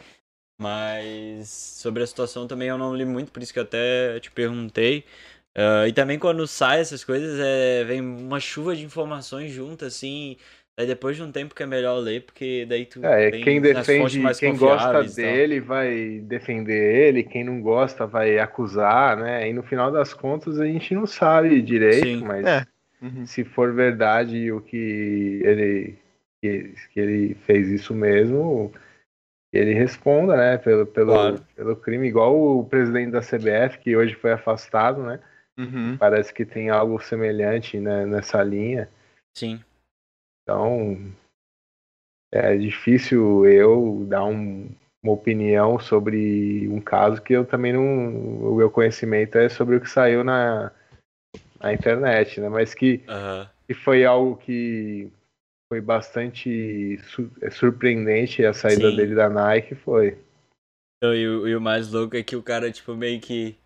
Mas 0.61 1.49
sobre 1.49 2.03
a 2.03 2.07
situação 2.07 2.49
também 2.49 2.67
eu 2.67 2.77
não 2.77 2.97
li 2.97 3.05
muito, 3.05 3.31
por 3.31 3.41
isso 3.41 3.53
que 3.53 3.61
eu 3.61 3.63
até 3.63 4.19
te 4.19 4.29
perguntei. 4.29 5.05
Uh, 5.57 5.87
e 5.87 5.93
também 5.93 6.19
quando 6.19 6.45
sai 6.49 6.81
essas 6.81 7.05
coisas, 7.05 7.39
é, 7.39 7.85
vem 7.85 8.01
uma 8.01 8.41
chuva 8.41 8.75
de 8.75 8.85
informações 8.85 9.53
junto, 9.53 9.85
assim. 9.85 10.37
Aí 10.77 10.85
depois 10.85 11.17
de 11.17 11.23
um 11.23 11.31
tempo 11.31 11.55
que 11.55 11.63
é 11.63 11.67
melhor 11.67 11.99
ler, 11.99 12.23
porque 12.23 12.67
daí 12.69 12.85
tu. 12.85 13.05
É, 13.07 13.31
quem 13.31 13.61
defende, 13.61 14.21
quem 14.37 14.57
gosta 14.57 15.05
dele 15.05 15.61
vai 15.61 16.21
defender 16.25 17.07
ele, 17.09 17.23
quem 17.23 17.45
não 17.45 17.61
gosta 17.61 18.05
vai 18.05 18.39
acusar, 18.39 19.17
né? 19.17 19.49
E 19.49 19.53
no 19.53 19.63
final 19.63 19.93
das 19.93 20.13
contas 20.13 20.59
a 20.59 20.67
gente 20.67 20.93
não 20.93 21.07
sabe 21.07 21.63
direito, 21.63 22.07
Sim. 22.07 22.25
mas 22.25 22.45
é. 22.45 22.67
Uhum. 23.01 23.27
se 23.27 23.45
for 23.45 23.73
verdade 23.73 24.51
o 24.53 24.61
que 24.61 25.41
ele, 25.45 25.99
que, 26.43 26.75
que 26.93 27.01
ele 27.01 27.35
fez 27.35 27.69
isso 27.69 27.95
mesmo, 27.95 28.73
ele 29.53 29.73
responda, 29.73 30.37
né? 30.37 30.59
Pelo, 30.59 30.87
pelo, 30.87 31.13
claro. 31.13 31.47
pelo 31.55 31.77
crime, 31.77 32.09
igual 32.09 32.37
o 32.37 32.65
presidente 32.65 33.13
da 33.13 33.21
CBF, 33.21 33.79
que 33.79 33.97
hoje 33.97 34.15
foi 34.15 34.33
afastado, 34.33 35.03
né? 35.03 35.21
Uhum. 35.59 35.97
Parece 35.97 36.33
que 36.33 36.45
tem 36.45 36.71
algo 36.71 37.01
semelhante 37.01 37.81
né, 37.81 38.07
nessa 38.07 38.43
linha. 38.43 38.89
Sim. 39.37 39.63
Então, 40.43 41.13
é 42.33 42.57
difícil 42.57 43.45
eu 43.47 44.07
dar 44.09 44.25
um, 44.25 44.69
uma 45.03 45.13
opinião 45.13 45.79
sobre 45.79 46.69
um 46.69 46.81
caso 46.81 47.23
que 47.23 47.33
eu 47.33 47.45
também 47.45 47.73
não. 47.73 48.53
O 48.53 48.57
meu 48.57 48.71
conhecimento 48.71 49.37
é 49.37 49.49
sobre 49.49 49.77
o 49.77 49.81
que 49.81 49.91
saiu 49.91 50.23
na, 50.23 50.71
na 51.61 51.73
internet, 51.73 52.41
né? 52.41 52.49
Mas 52.49 52.75
que, 52.75 53.03
uhum. 53.09 53.47
que 53.67 53.75
foi 53.75 54.05
algo 54.05 54.37
que 54.37 55.11
foi 55.69 55.81
bastante 55.81 56.99
su 57.11 57.31
é 57.43 57.51
surpreendente 57.51 58.45
a 58.45 58.53
saída 58.53 58.91
Sim. 58.91 58.97
dele 58.97 59.15
da 59.15 59.29
Nike, 59.29 59.75
foi. 59.75 60.19
Então, 60.97 61.15
e, 61.15 61.29
o, 61.29 61.47
e 61.47 61.55
o 61.55 61.61
mais 61.61 61.93
louco 61.93 62.17
é 62.17 62.23
que 62.23 62.35
o 62.35 62.43
cara, 62.43 62.73
tipo, 62.73 62.95
meio 62.95 63.21
que 63.21 63.57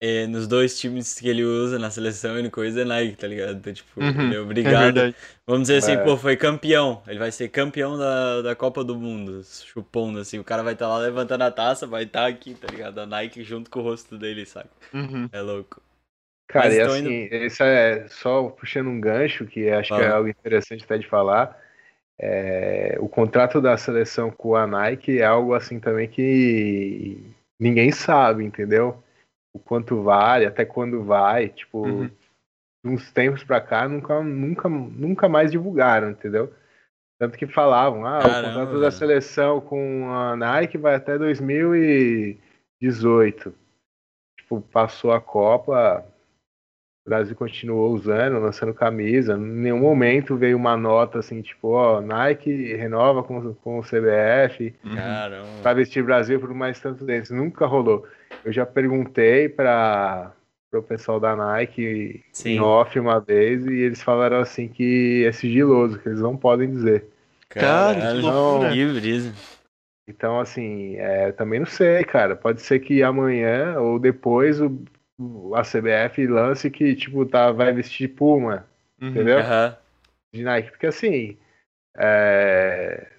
é, 0.00 0.26
nos 0.26 0.46
dois 0.46 0.78
times 0.78 1.18
que 1.18 1.28
ele 1.28 1.42
usa 1.42 1.78
na 1.78 1.90
seleção 1.90 2.38
e 2.38 2.42
no 2.42 2.50
coisa 2.50 2.82
é 2.82 2.84
Nike, 2.84 3.16
tá 3.16 3.26
ligado? 3.26 3.56
Então, 3.56 3.72
tipo, 3.72 4.00
uhum, 4.00 4.08
ele 4.08 4.34
é, 4.34 4.36
é 4.36 4.40
obrigado. 4.40 4.98
É 4.98 5.14
Vamos 5.46 5.62
dizer 5.62 5.78
assim, 5.78 5.92
é. 5.92 5.96
pô, 5.96 6.16
foi 6.16 6.36
campeão. 6.36 7.02
Ele 7.06 7.18
vai 7.18 7.32
ser 7.32 7.48
campeão 7.48 7.96
da, 7.96 8.42
da 8.42 8.54
Copa 8.54 8.84
do 8.84 8.96
Mundo, 8.96 9.42
chupondo, 9.44 10.18
assim. 10.18 10.38
O 10.38 10.44
cara 10.44 10.62
vai 10.62 10.74
estar 10.74 10.86
tá 10.86 10.92
lá 10.92 10.98
levantando 10.98 11.42
a 11.42 11.50
taça, 11.50 11.86
vai 11.86 12.02
estar 12.02 12.22
tá 12.22 12.26
aqui, 12.26 12.54
tá 12.54 12.66
ligado? 12.70 12.98
A 12.98 13.06
Nike 13.06 13.42
junto 13.42 13.70
com 13.70 13.80
o 13.80 13.82
rosto 13.82 14.18
dele, 14.18 14.44
sabe? 14.44 14.68
Uhum. 14.92 15.28
É 15.32 15.40
louco. 15.40 15.80
Cara, 16.48 16.72
e 16.72 16.80
assim, 16.80 17.24
indo... 17.24 17.34
isso 17.34 17.62
é 17.62 18.06
só 18.08 18.48
puxando 18.50 18.88
um 18.88 19.00
gancho, 19.00 19.46
que 19.46 19.68
acho 19.68 19.94
ah. 19.94 19.98
que 19.98 20.04
é 20.04 20.08
algo 20.08 20.28
interessante 20.28 20.84
até 20.84 20.98
de 20.98 21.06
falar. 21.06 21.60
É, 22.18 22.96
o 22.98 23.08
contrato 23.08 23.60
da 23.60 23.76
seleção 23.76 24.30
com 24.30 24.56
a 24.56 24.66
Nike 24.66 25.18
é 25.18 25.24
algo 25.24 25.54
assim 25.54 25.78
também 25.78 26.08
que 26.08 27.22
ninguém 27.60 27.92
sabe, 27.92 28.44
entendeu? 28.44 29.02
o 29.56 29.58
quanto 29.58 30.02
vale, 30.02 30.46
até 30.46 30.64
quando 30.64 31.02
vai, 31.02 31.48
tipo, 31.48 31.84
uhum. 31.86 32.08
uns 32.84 33.10
tempos 33.10 33.42
pra 33.42 33.60
cá 33.60 33.88
nunca, 33.88 34.22
nunca, 34.22 34.68
nunca 34.68 35.28
mais 35.28 35.50
divulgaram, 35.50 36.10
entendeu? 36.10 36.54
Tanto 37.18 37.36
que 37.38 37.46
falavam, 37.46 38.04
ah, 38.04 38.20
Caramba, 38.20 38.38
o 38.38 38.42
contrato 38.52 38.80
da 38.80 38.90
seleção 38.90 39.58
com 39.60 40.12
a 40.12 40.36
Nike 40.36 40.76
vai 40.76 40.94
até 40.94 41.16
2018. 41.16 43.54
Tipo, 44.38 44.60
passou 44.60 45.12
a 45.12 45.20
Copa, 45.20 46.06
O 47.06 47.08
Brasil 47.08 47.36
continuou 47.36 47.92
usando, 47.94 48.40
lançando 48.40 48.74
camisa. 48.74 49.34
Em 49.34 49.40
nenhum 49.40 49.78
momento 49.78 50.36
veio 50.36 50.56
uma 50.56 50.76
nota 50.76 51.20
assim, 51.20 51.40
tipo, 51.40 51.68
ó, 51.68 52.00
Nike 52.00 52.74
renova 52.74 53.22
com, 53.22 53.54
com 53.54 53.78
o 53.78 53.82
CBF 53.82 54.74
Caramba. 54.92 55.46
para 55.62 55.74
vestir 55.74 56.02
Brasil 56.02 56.40
por 56.40 56.52
mais 56.52 56.80
tantos 56.80 57.06
dentes. 57.06 57.30
Nunca 57.30 57.64
rolou. 57.64 58.04
Eu 58.44 58.52
já 58.52 58.66
perguntei 58.66 59.48
para 59.48 60.32
o 60.74 60.82
pessoal 60.82 61.20
da 61.20 61.36
Nike 61.36 62.24
Sim. 62.32 62.56
em 62.56 62.60
off 62.60 62.98
uma 62.98 63.20
vez 63.20 63.64
e 63.64 63.72
eles 63.72 64.02
falaram 64.02 64.38
assim 64.38 64.66
que 64.66 65.24
é 65.24 65.30
sigiloso, 65.30 66.00
que 66.00 66.08
eles 66.08 66.20
não 66.20 66.36
podem 66.36 66.68
dizer. 66.68 67.04
Cara, 67.48 67.94
que 67.94 68.00
Caralho, 68.22 68.74
que 68.74 69.00
brisa. 69.00 69.32
Então, 70.08 70.40
assim, 70.40 70.96
é, 70.96 71.30
também 71.30 71.60
não 71.60 71.66
sei, 71.66 72.02
cara. 72.04 72.34
Pode 72.34 72.62
ser 72.62 72.80
que 72.80 73.00
amanhã 73.02 73.78
ou 73.78 73.98
depois 73.98 74.60
o- 74.60 74.76
a 75.54 75.64
CBF 75.64 76.26
lance 76.26 76.70
que, 76.70 76.94
tipo, 76.94 77.24
tá, 77.24 77.50
vai 77.50 77.72
vestir 77.72 78.08
Puma, 78.08 78.66
Uhum. 79.00 79.08
entendeu? 79.08 79.38
Aham. 79.40 79.76
De 80.32 80.42
Nike. 80.42 80.70
Porque, 80.70 80.86
assim, 80.86 81.38
é, 81.96 83.10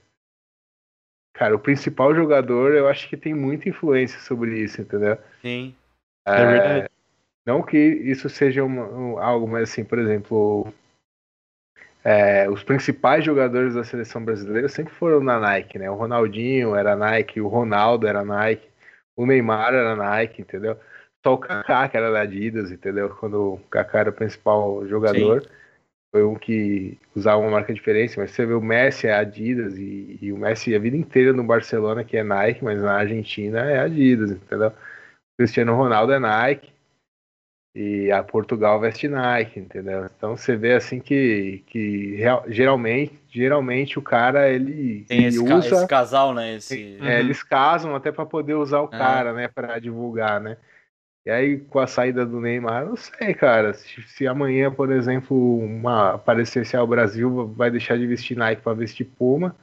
cara, 1.34 1.56
o 1.56 1.60
principal 1.60 2.14
jogador, 2.14 2.74
eu 2.74 2.88
acho 2.88 3.08
que 3.10 3.18
tem 3.18 3.34
muita 3.34 3.70
influência 3.70 4.20
sobre 4.20 4.60
isso, 4.60 4.82
entendeu? 4.82 5.18
Sim. 5.42 5.76
É 6.26 6.46
verdade. 6.46 6.90
Não 7.46 7.64
que 7.64 7.78
isso 7.78 8.30
seja 8.30 8.64
uma- 8.64 8.88
um- 8.90 9.18
algo, 9.18 9.48
mas 9.48 9.70
assim, 9.70 9.84
por 9.86 9.98
exemplo, 9.98 10.72
é, 12.04 12.50
os 12.50 12.64
principais 12.64 13.24
jogadores 13.24 13.74
da 13.76 13.84
seleção 13.84 14.24
brasileira 14.24 14.68
sempre 14.70 14.94
foram 14.94 15.22
na 15.22 15.40
Nike, 15.40 15.80
né? 15.80 15.90
O 15.90 15.96
Ronaldinho 15.96 16.76
era 16.76 16.96
Nike, 16.96 17.40
o 17.42 17.48
Ronaldo 17.48 18.06
era 18.08 18.24
Nike, 18.24 18.68
o 19.16 19.26
Neymar 19.26 19.74
era 19.74 19.96
Nike, 19.96 20.42
entendeu? 20.42 20.78
Só 21.26 21.34
o 21.34 21.38
Kaká 21.38 21.90
que 21.90 21.98
era 21.98 22.12
da 22.12 22.22
Adidas, 22.22 22.72
entendeu? 22.72 23.10
Quando 23.10 23.54
o 23.54 23.58
Kaká 23.70 24.00
era 24.00 24.10
o 24.10 24.14
principal 24.14 24.88
jogador, 24.88 25.46
foi 26.12 26.24
um 26.24 26.36
que 26.36 26.98
usava 27.16 27.42
uma 27.42 27.52
marca 27.52 27.74
diferente, 27.74 28.18
mas 28.18 28.32
você 28.32 28.46
vê 28.46 28.54
o 28.54 28.62
Messi 28.62 29.08
é 29.08 29.14
Adidas 29.14 29.78
e, 29.78 30.18
e 30.22 30.32
o 30.32 30.38
Messi 30.38 30.74
a 30.76 30.80
vida 30.80 30.96
inteira 30.96 31.34
no 31.34 31.44
Barcelona 31.44 32.04
que 32.04 32.18
é 32.18 32.24
Nike, 32.24 32.64
mas 32.64 32.82
na 32.82 32.94
Argentina 32.98 33.60
é 33.70 33.80
Adidas, 33.80 34.32
entendeu? 34.32 34.70
O 34.70 34.74
Cristiano 35.38 35.76
Ronaldo 35.76 36.14
é 36.14 36.20
Nike 36.20 36.72
e 37.76 38.12
a 38.12 38.24
Portugal 38.24 38.80
veste 38.80 39.08
Nike, 39.08 39.60
entendeu? 39.60 40.06
Então 40.06 40.36
você 40.36 40.56
vê 40.56 40.74
assim 40.74 41.00
que, 41.00 41.64
que 41.68 42.16
real- 42.16 42.44
geralmente, 42.48 43.14
geralmente 43.30 44.00
o 44.00 44.02
cara 44.02 44.50
ele, 44.50 45.06
Tem 45.08 45.20
ele 45.20 45.28
esse, 45.28 45.46
ca- 45.46 45.58
usa, 45.58 45.68
esse 45.76 45.88
casal, 45.88 46.34
né? 46.34 46.56
Esse... 46.56 46.98
é, 47.00 47.04
Uhum. 47.04 47.20
eles 47.20 47.44
casam 47.44 47.96
até 47.96 48.12
para 48.12 48.26
poder 48.26 48.56
usar 48.56 48.82
o 48.82 48.86
Ah. 48.86 48.98
cara, 48.98 49.34
né, 49.34 49.48
para 49.48 49.78
divulgar, 49.80 50.42
né? 50.42 50.58
E 51.28 51.30
aí 51.30 51.60
com 51.60 51.80
a 51.80 51.88
saída 51.88 52.26
do 52.26 52.40
Neymar, 52.40 52.86
não 52.86 52.96
sei, 52.96 53.34
cara, 53.34 53.74
se, 53.74 54.02
se 54.04 54.26
amanhã, 54.26 54.72
por 54.72 54.90
exemplo, 54.90 55.60
uma 55.60 56.14
aparecesse 56.14 56.78
ao 56.78 56.88
Brasil 56.88 57.48
vai 57.50 57.70
deixar 57.70 57.98
de 57.98 58.08
vestir 58.08 58.38
Nike 58.38 58.62
para 58.62 58.72
vestir 58.74 59.04
Puma, 59.04 59.54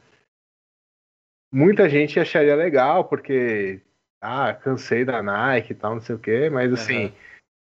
muita 1.51 1.89
gente 1.89 2.20
acharia 2.20 2.55
legal 2.55 3.07
porque 3.07 3.81
ah, 4.20 4.53
cansei 4.53 5.07
da 5.07 5.23
Nike 5.23 5.73
e 5.73 5.74
tal, 5.74 5.95
não 5.95 6.03
sei 6.03 6.16
o 6.16 6.19
quê, 6.19 6.51
mas 6.51 6.70
assim, 6.70 7.15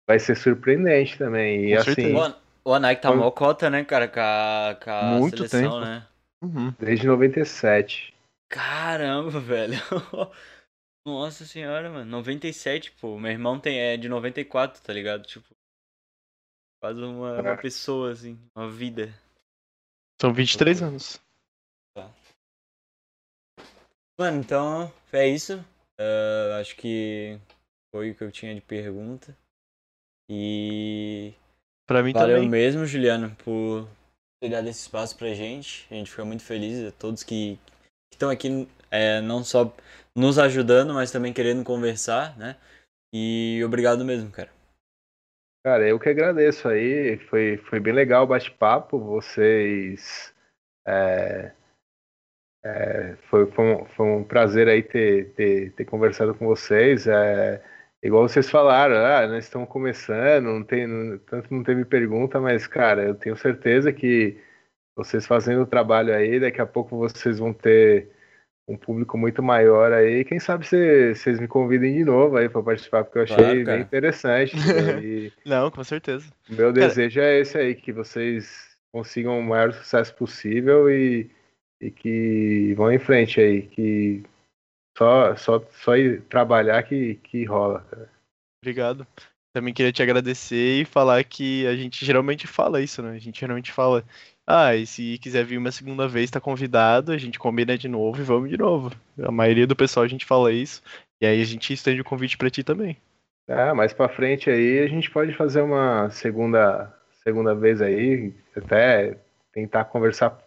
vai 0.05 0.19
ser 0.19 0.35
surpreendente 0.35 1.17
também. 1.17 1.71
E 1.71 1.75
Com 1.75 1.80
assim. 1.91 2.13
O, 2.65 2.71
o 2.73 2.80
Nike 2.80 3.01
tá 3.01 3.09
Quando- 3.09 3.19
mó 3.21 3.31
cota, 3.31 3.69
né, 3.69 3.85
cara, 3.85 4.09
com 4.09 4.19
a, 4.19 4.77
com 4.84 4.89
a 4.91 5.01
Muito 5.17 5.47
seleção, 5.47 5.61
tempo. 5.61 5.80
né? 5.80 6.05
Uhum. 6.43 6.73
desde 6.77 7.07
97. 7.07 8.13
Caramba, 8.49 9.39
velho. 9.39 9.75
Nossa 11.05 11.45
senhora, 11.45 11.89
mano. 11.89 12.09
97, 12.09 12.91
pô. 12.93 13.19
Meu 13.19 13.31
irmão 13.31 13.59
tem, 13.59 13.77
é 13.80 13.97
de 13.97 14.07
94, 14.07 14.81
tá 14.81 14.93
ligado? 14.93 15.25
Tipo, 15.25 15.47
quase 16.81 17.01
uma, 17.01 17.41
uma 17.41 17.49
É. 17.51 17.57
pessoa, 17.61 18.11
assim, 18.11 18.39
uma 18.55 18.69
vida. 18.71 19.13
São 20.21 20.34
23 20.34 20.81
anos. 20.81 21.21
Mano, 24.17 24.39
então, 24.39 24.93
é 25.11 25.27
isso. 25.27 25.53
Ah, 25.99 26.59
acho 26.59 26.75
que 26.75 27.39
foi 27.93 28.11
o 28.11 28.15
que 28.15 28.23
eu 28.23 28.31
tinha 28.31 28.53
de 28.55 28.61
pergunta. 28.61 29.35
E 30.30 31.34
Pra 31.85 32.01
mim 32.01 32.13
valeu 32.13 32.38
também. 32.38 32.49
mesmo, 32.49 32.85
Juliano, 32.85 33.35
por 33.38 33.89
ter 34.41 34.49
dado 34.49 34.69
esse 34.69 34.81
espaço 34.81 35.17
pra 35.17 35.34
gente. 35.34 35.85
A 35.91 35.95
gente 35.95 36.11
fica 36.11 36.23
muito 36.23 36.43
feliz, 36.43 36.88
a 36.88 36.91
todos 36.91 37.23
que 37.23 37.59
estão 38.13 38.30
aqui, 38.30 38.67
é, 38.93 39.19
não 39.21 39.43
só 39.43 39.73
nos 40.15 40.37
ajudando, 40.37 40.93
mas 40.93 41.11
também 41.11 41.33
querendo 41.33 41.63
conversar, 41.63 42.37
né? 42.37 42.55
E 43.11 43.61
obrigado 43.65 44.05
mesmo, 44.05 44.31
cara. 44.31 44.51
Cara, 45.65 45.87
eu 45.87 45.99
que 45.99 46.09
agradeço 46.09 46.67
aí, 46.67 47.17
foi, 47.29 47.57
foi 47.69 47.79
bem 47.79 47.93
legal 47.93 48.25
o 48.25 48.27
bate-papo, 48.27 48.99
vocês. 48.99 50.33
é, 50.85 51.53
é, 52.65 53.15
foi, 53.29 53.49
foi, 53.51 53.65
um, 53.65 53.85
foi 53.87 54.05
um 54.05 54.23
prazer 54.23 54.67
aí 54.67 54.83
ter, 54.83 55.33
ter, 55.33 55.71
ter 55.73 55.85
conversado 55.85 56.35
com 56.35 56.45
vocês. 56.45 57.07
É, 57.07 57.61
igual 58.03 58.27
vocês 58.27 58.49
falaram, 58.49 58.95
ah, 58.95 59.27
nós 59.27 59.45
estamos 59.45 59.67
começando, 59.69 60.45
não 60.45 60.63
tem, 60.63 60.87
não- 60.87 61.17
tanto 61.19 61.53
não 61.53 61.63
teve 61.63 61.83
pergunta, 61.85 62.39
mas, 62.39 62.67
cara, 62.67 63.03
eu 63.03 63.15
tenho 63.15 63.35
certeza 63.37 63.91
que 63.91 64.37
vocês 64.95 65.25
fazendo 65.27 65.63
o 65.63 65.67
trabalho 65.67 66.13
aí, 66.15 66.39
daqui 66.39 66.61
a 66.61 66.65
pouco 66.65 66.97
vocês 66.97 67.39
vão 67.39 67.53
ter 67.53 68.09
um 68.68 68.77
público 68.77 69.18
muito 69.18 69.44
maior 69.44 69.91
aí. 69.91 70.23
Quem 70.23 70.40
sabe 70.40 70.65
cê- 70.65 71.14
vocês 71.14 71.40
me 71.40 71.48
convidem 71.48 71.94
de 71.95 72.06
novo 72.06 72.38
aí 72.38 72.48
para 72.48 72.64
participar, 72.64 73.03
porque 73.03 73.19
eu 73.19 73.23
achei 73.23 73.35
Claro, 73.35 73.65
bem 73.65 73.81
interessante. 73.81 74.57
entendeu? 74.57 74.99
E, 75.03 75.31
Não, 75.45 75.69
com 75.69 75.84
certeza. 75.84 76.26
meu 76.49 76.73
Cara- 76.73 76.88
desejo 76.88 77.19
é 77.19 77.40
esse 77.40 77.57
aí, 77.57 77.76
que 77.76 77.91
vocês 77.91 78.77
consigam 78.91 79.40
o 79.40 79.44
maior 79.44 79.73
sucesso 79.73 80.14
possível 80.15 80.90
e, 80.90 81.30
e 81.81 81.91
que 81.91 82.73
vão 82.76 82.91
em 82.91 82.99
frente 82.99 83.41
aí, 83.41 83.64
que 83.64 84.23
só, 84.98 85.35
só, 85.35 85.60
só 85.72 85.98
ir 85.98 86.22
trabalhar 86.23 86.84
que, 86.84 87.15
que 87.15 87.44
rola. 87.44 87.85
cara. 87.90 88.10
Obrigado. 88.61 89.06
Também 89.52 89.73
queria 89.73 89.91
te 89.91 90.02
agradecer 90.02 90.81
e 90.81 90.85
falar 90.85 91.23
que 91.23 91.68
a 91.68 91.76
gente 91.76 92.03
geralmente 92.06 92.48
fala 92.48 92.81
isso, 92.81 93.03
né? 93.03 93.11
A 93.11 93.19
gente 93.19 93.40
geralmente 93.40 93.72
fala, 93.72 94.03
ah, 94.45 94.75
e 94.75 94.85
se 94.85 95.17
quiser 95.19 95.45
vir 95.45 95.57
uma 95.57 95.71
segunda 95.71 96.07
vez, 96.07 96.29
tá 96.29 96.39
convidado, 96.39 97.11
a 97.11 97.17
gente 97.17 97.39
combina 97.39 97.77
de 97.77 97.87
novo 97.87 98.19
e 98.21 98.23
vamos 98.23 98.49
de 98.49 98.57
novo. 98.57 98.91
A 99.21 99.31
maioria 99.31 99.67
do 99.67 99.75
pessoal 99.75 100.03
a 100.05 100.07
gente 100.09 100.25
fala 100.25 100.51
isso, 100.51 100.81
e 101.21 101.25
aí 101.25 101.41
a 101.41 101.45
gente 101.45 101.71
estende 101.73 102.01
o 102.01 102.05
convite 102.05 102.37
pra 102.37 102.49
ti 102.49 102.63
também. 102.63 102.97
Ah, 103.47 103.73
mais 103.73 103.93
pra 103.93 104.07
frente 104.07 104.49
aí 104.49 104.79
a 104.79 104.87
gente 104.87 105.11
pode 105.11 105.33
fazer 105.33 105.61
uma 105.61 106.09
segunda, 106.09 106.93
segunda 107.23 107.53
vez 107.53 107.81
aí, 107.81 108.33
até 108.55 109.17
tentar 109.51 109.85
conversar 109.85 110.37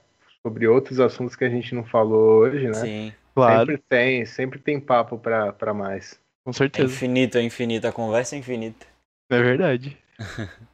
sobre 0.43 0.67
outros 0.67 1.01
assuntos 1.01 1.37
que 1.37 1.45
a 1.45 1.49
gente 1.51 1.75
não 1.75 1.85
falou 1.85 2.41
hoje, 2.41 2.67
né? 2.67 2.73
Sim. 2.73 3.13
Claro, 3.35 3.71
Sempre 3.71 3.79
tem, 3.89 4.25
sempre 4.25 4.59
tem 4.59 4.81
papo 4.81 5.19
pra, 5.19 5.53
pra 5.53 5.75
mais. 5.75 6.19
com 6.43 6.51
É 6.51 6.55
certeza. 6.55 6.93
infinito, 6.93 7.37
é 7.37 7.43
infinito. 7.43 7.87
A 7.87 7.93
conversa 7.93 8.35
é 8.35 8.39
infinita. 8.39 8.87
É 9.31 9.43
verdade. 9.43 9.97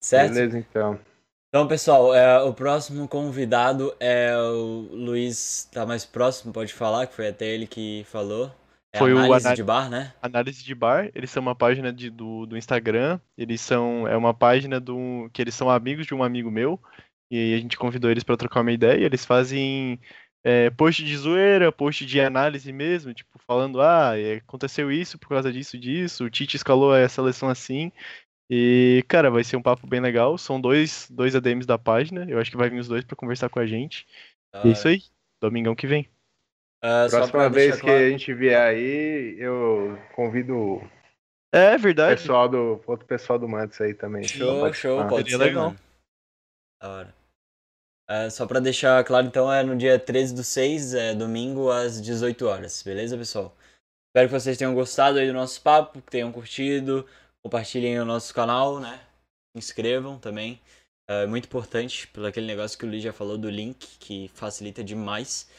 Certo? 0.00 0.34
Beleza, 0.34 0.58
então. 0.58 1.00
Então, 1.54 1.68
pessoal, 1.68 2.12
é, 2.12 2.42
o 2.42 2.52
próximo 2.52 3.06
convidado 3.06 3.94
é 4.00 4.36
o 4.36 4.88
Luiz, 4.90 5.68
tá 5.72 5.86
mais 5.86 6.04
próximo, 6.04 6.52
pode 6.52 6.74
falar, 6.74 7.06
que 7.06 7.14
foi 7.14 7.28
até 7.28 7.46
ele 7.46 7.64
que 7.64 8.04
falou. 8.10 8.50
É 8.92 8.98
Foi 8.98 9.14
o 9.14 9.18
análise 9.18 9.54
de 9.54 9.62
bar, 9.62 9.88
né? 9.88 10.12
Análise 10.20 10.64
de 10.64 10.74
bar, 10.74 11.12
eles 11.14 11.30
são 11.30 11.40
uma 11.40 11.54
página 11.54 11.92
de- 11.92 12.10
do, 12.10 12.44
do 12.44 12.56
Instagram, 12.56 13.20
eles 13.38 13.60
são, 13.60 14.08
é 14.08 14.16
uma 14.16 14.34
página 14.34 14.80
do, 14.80 15.30
que 15.32 15.40
eles 15.40 15.54
são 15.54 15.70
amigos 15.70 16.08
de 16.08 16.12
um 16.12 16.24
amigo 16.24 16.50
meu, 16.50 16.76
e 17.30 17.54
a 17.54 17.58
gente 17.58 17.78
convidou 17.78 18.10
eles 18.10 18.24
pra 18.24 18.36
trocar 18.36 18.62
uma 18.62 18.72
ideia, 18.72 19.04
eles 19.04 19.24
fazem 19.24 20.00
é, 20.42 20.70
post 20.70 21.04
de 21.04 21.16
zoeira, 21.16 21.70
post 21.70 22.04
de 22.04 22.20
análise 22.20 22.72
mesmo, 22.72 23.14
tipo, 23.14 23.38
falando, 23.46 23.80
ah, 23.80 24.18
é, 24.18 24.38
aconteceu 24.38 24.90
isso 24.90 25.18
por 25.20 25.28
causa 25.28 25.52
disso, 25.52 25.78
disso, 25.78 26.24
o 26.24 26.30
Tite 26.30 26.56
escalou 26.56 26.92
a 26.92 27.08
seleção 27.08 27.48
assim, 27.48 27.92
e, 28.50 29.04
cara, 29.08 29.30
vai 29.30 29.42
ser 29.44 29.56
um 29.56 29.62
papo 29.62 29.86
bem 29.86 30.00
legal, 30.00 30.36
são 30.38 30.60
dois, 30.60 31.08
dois 31.10 31.34
ADMs 31.34 31.66
da 31.66 31.78
página, 31.78 32.26
eu 32.28 32.38
acho 32.38 32.50
que 32.50 32.56
vai 32.56 32.68
vir 32.70 32.78
os 32.80 32.88
dois 32.88 33.04
pra 33.04 33.16
conversar 33.16 33.48
com 33.48 33.58
a 33.58 33.66
gente, 33.66 34.06
Da 34.52 34.62
é 34.68 34.72
isso 34.72 34.88
aí, 34.88 35.02
domingão 35.40 35.74
que 35.74 35.86
vem. 35.86 36.08
Ah, 36.82 37.08
só 37.08 37.16
Próxima 37.18 37.48
vez 37.48 37.66
deixar 37.68 37.80
que 37.80 37.86
claro- 37.86 38.04
a 38.04 38.10
gente 38.10 38.34
vier 38.34 38.60
aí, 38.60 39.36
eu 39.38 39.98
convido 40.14 40.54
o 40.54 40.90
É 41.52 41.78
verdade, 41.78 42.20
pessoal 42.20 42.48
do 42.48 42.82
outro 42.86 43.06
pessoal 43.06 43.38
do 43.38 43.48
Mantis 43.48 43.80
aí 43.80 43.94
também. 43.94 44.22
Show, 44.24 44.72
show, 44.74 45.08
pode 45.08 45.30
ser, 45.30 45.38
legal. 45.38 45.64
mano. 45.68 45.78
Da 46.82 46.88
hora. 46.90 47.14
É, 48.06 48.28
só 48.28 48.46
pra 48.46 48.60
deixar 48.60 49.02
claro, 49.04 49.26
então, 49.26 49.50
é 49.50 49.62
no 49.62 49.74
dia 49.74 49.98
13 49.98 50.34
do 50.34 50.44
6, 50.44 50.92
é 50.92 51.14
domingo, 51.14 51.70
às 51.70 52.02
18 52.02 52.46
horas, 52.46 52.82
beleza, 52.82 53.16
pessoal? 53.16 53.56
Espero 54.08 54.28
que 54.28 54.38
vocês 54.40 54.58
tenham 54.58 54.74
gostado 54.74 55.18
aí 55.18 55.26
do 55.26 55.32
nosso 55.32 55.62
papo, 55.62 56.02
que 56.02 56.10
tenham 56.10 56.30
curtido, 56.30 57.06
compartilhem 57.44 58.00
o 58.00 58.04
nosso 58.04 58.34
canal, 58.34 58.80
né? 58.80 58.98
Se 59.52 59.58
inscrevam 59.58 60.18
também. 60.18 60.60
É 61.06 61.26
muito 61.26 61.44
importante, 61.44 62.08
pelo 62.08 62.26
aquele 62.26 62.46
negócio 62.46 62.78
que 62.78 62.86
o 62.86 62.88
Luiz 62.88 63.02
já 63.02 63.12
falou 63.12 63.36
do 63.36 63.50
link, 63.50 63.98
que 63.98 64.28
facilita 64.28 64.82
demais. 64.82 65.50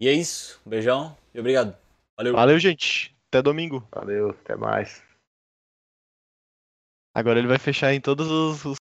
E 0.00 0.08
é 0.08 0.12
isso, 0.12 0.60
um 0.64 0.70
beijão 0.70 1.16
e 1.34 1.40
obrigado. 1.40 1.76
Valeu! 2.16 2.34
valeu 2.34 2.58
gente, 2.58 3.14
até 3.28 3.42
domingo. 3.42 3.86
Valeu, 3.90 4.30
até 4.30 4.54
mais. 4.54 5.02
Agora 7.14 7.38
ele 7.38 7.48
vai 7.48 7.58
fechar 7.58 7.92
em 7.92 8.00
todos 8.00 8.30
os, 8.30 8.64
os 8.64 8.78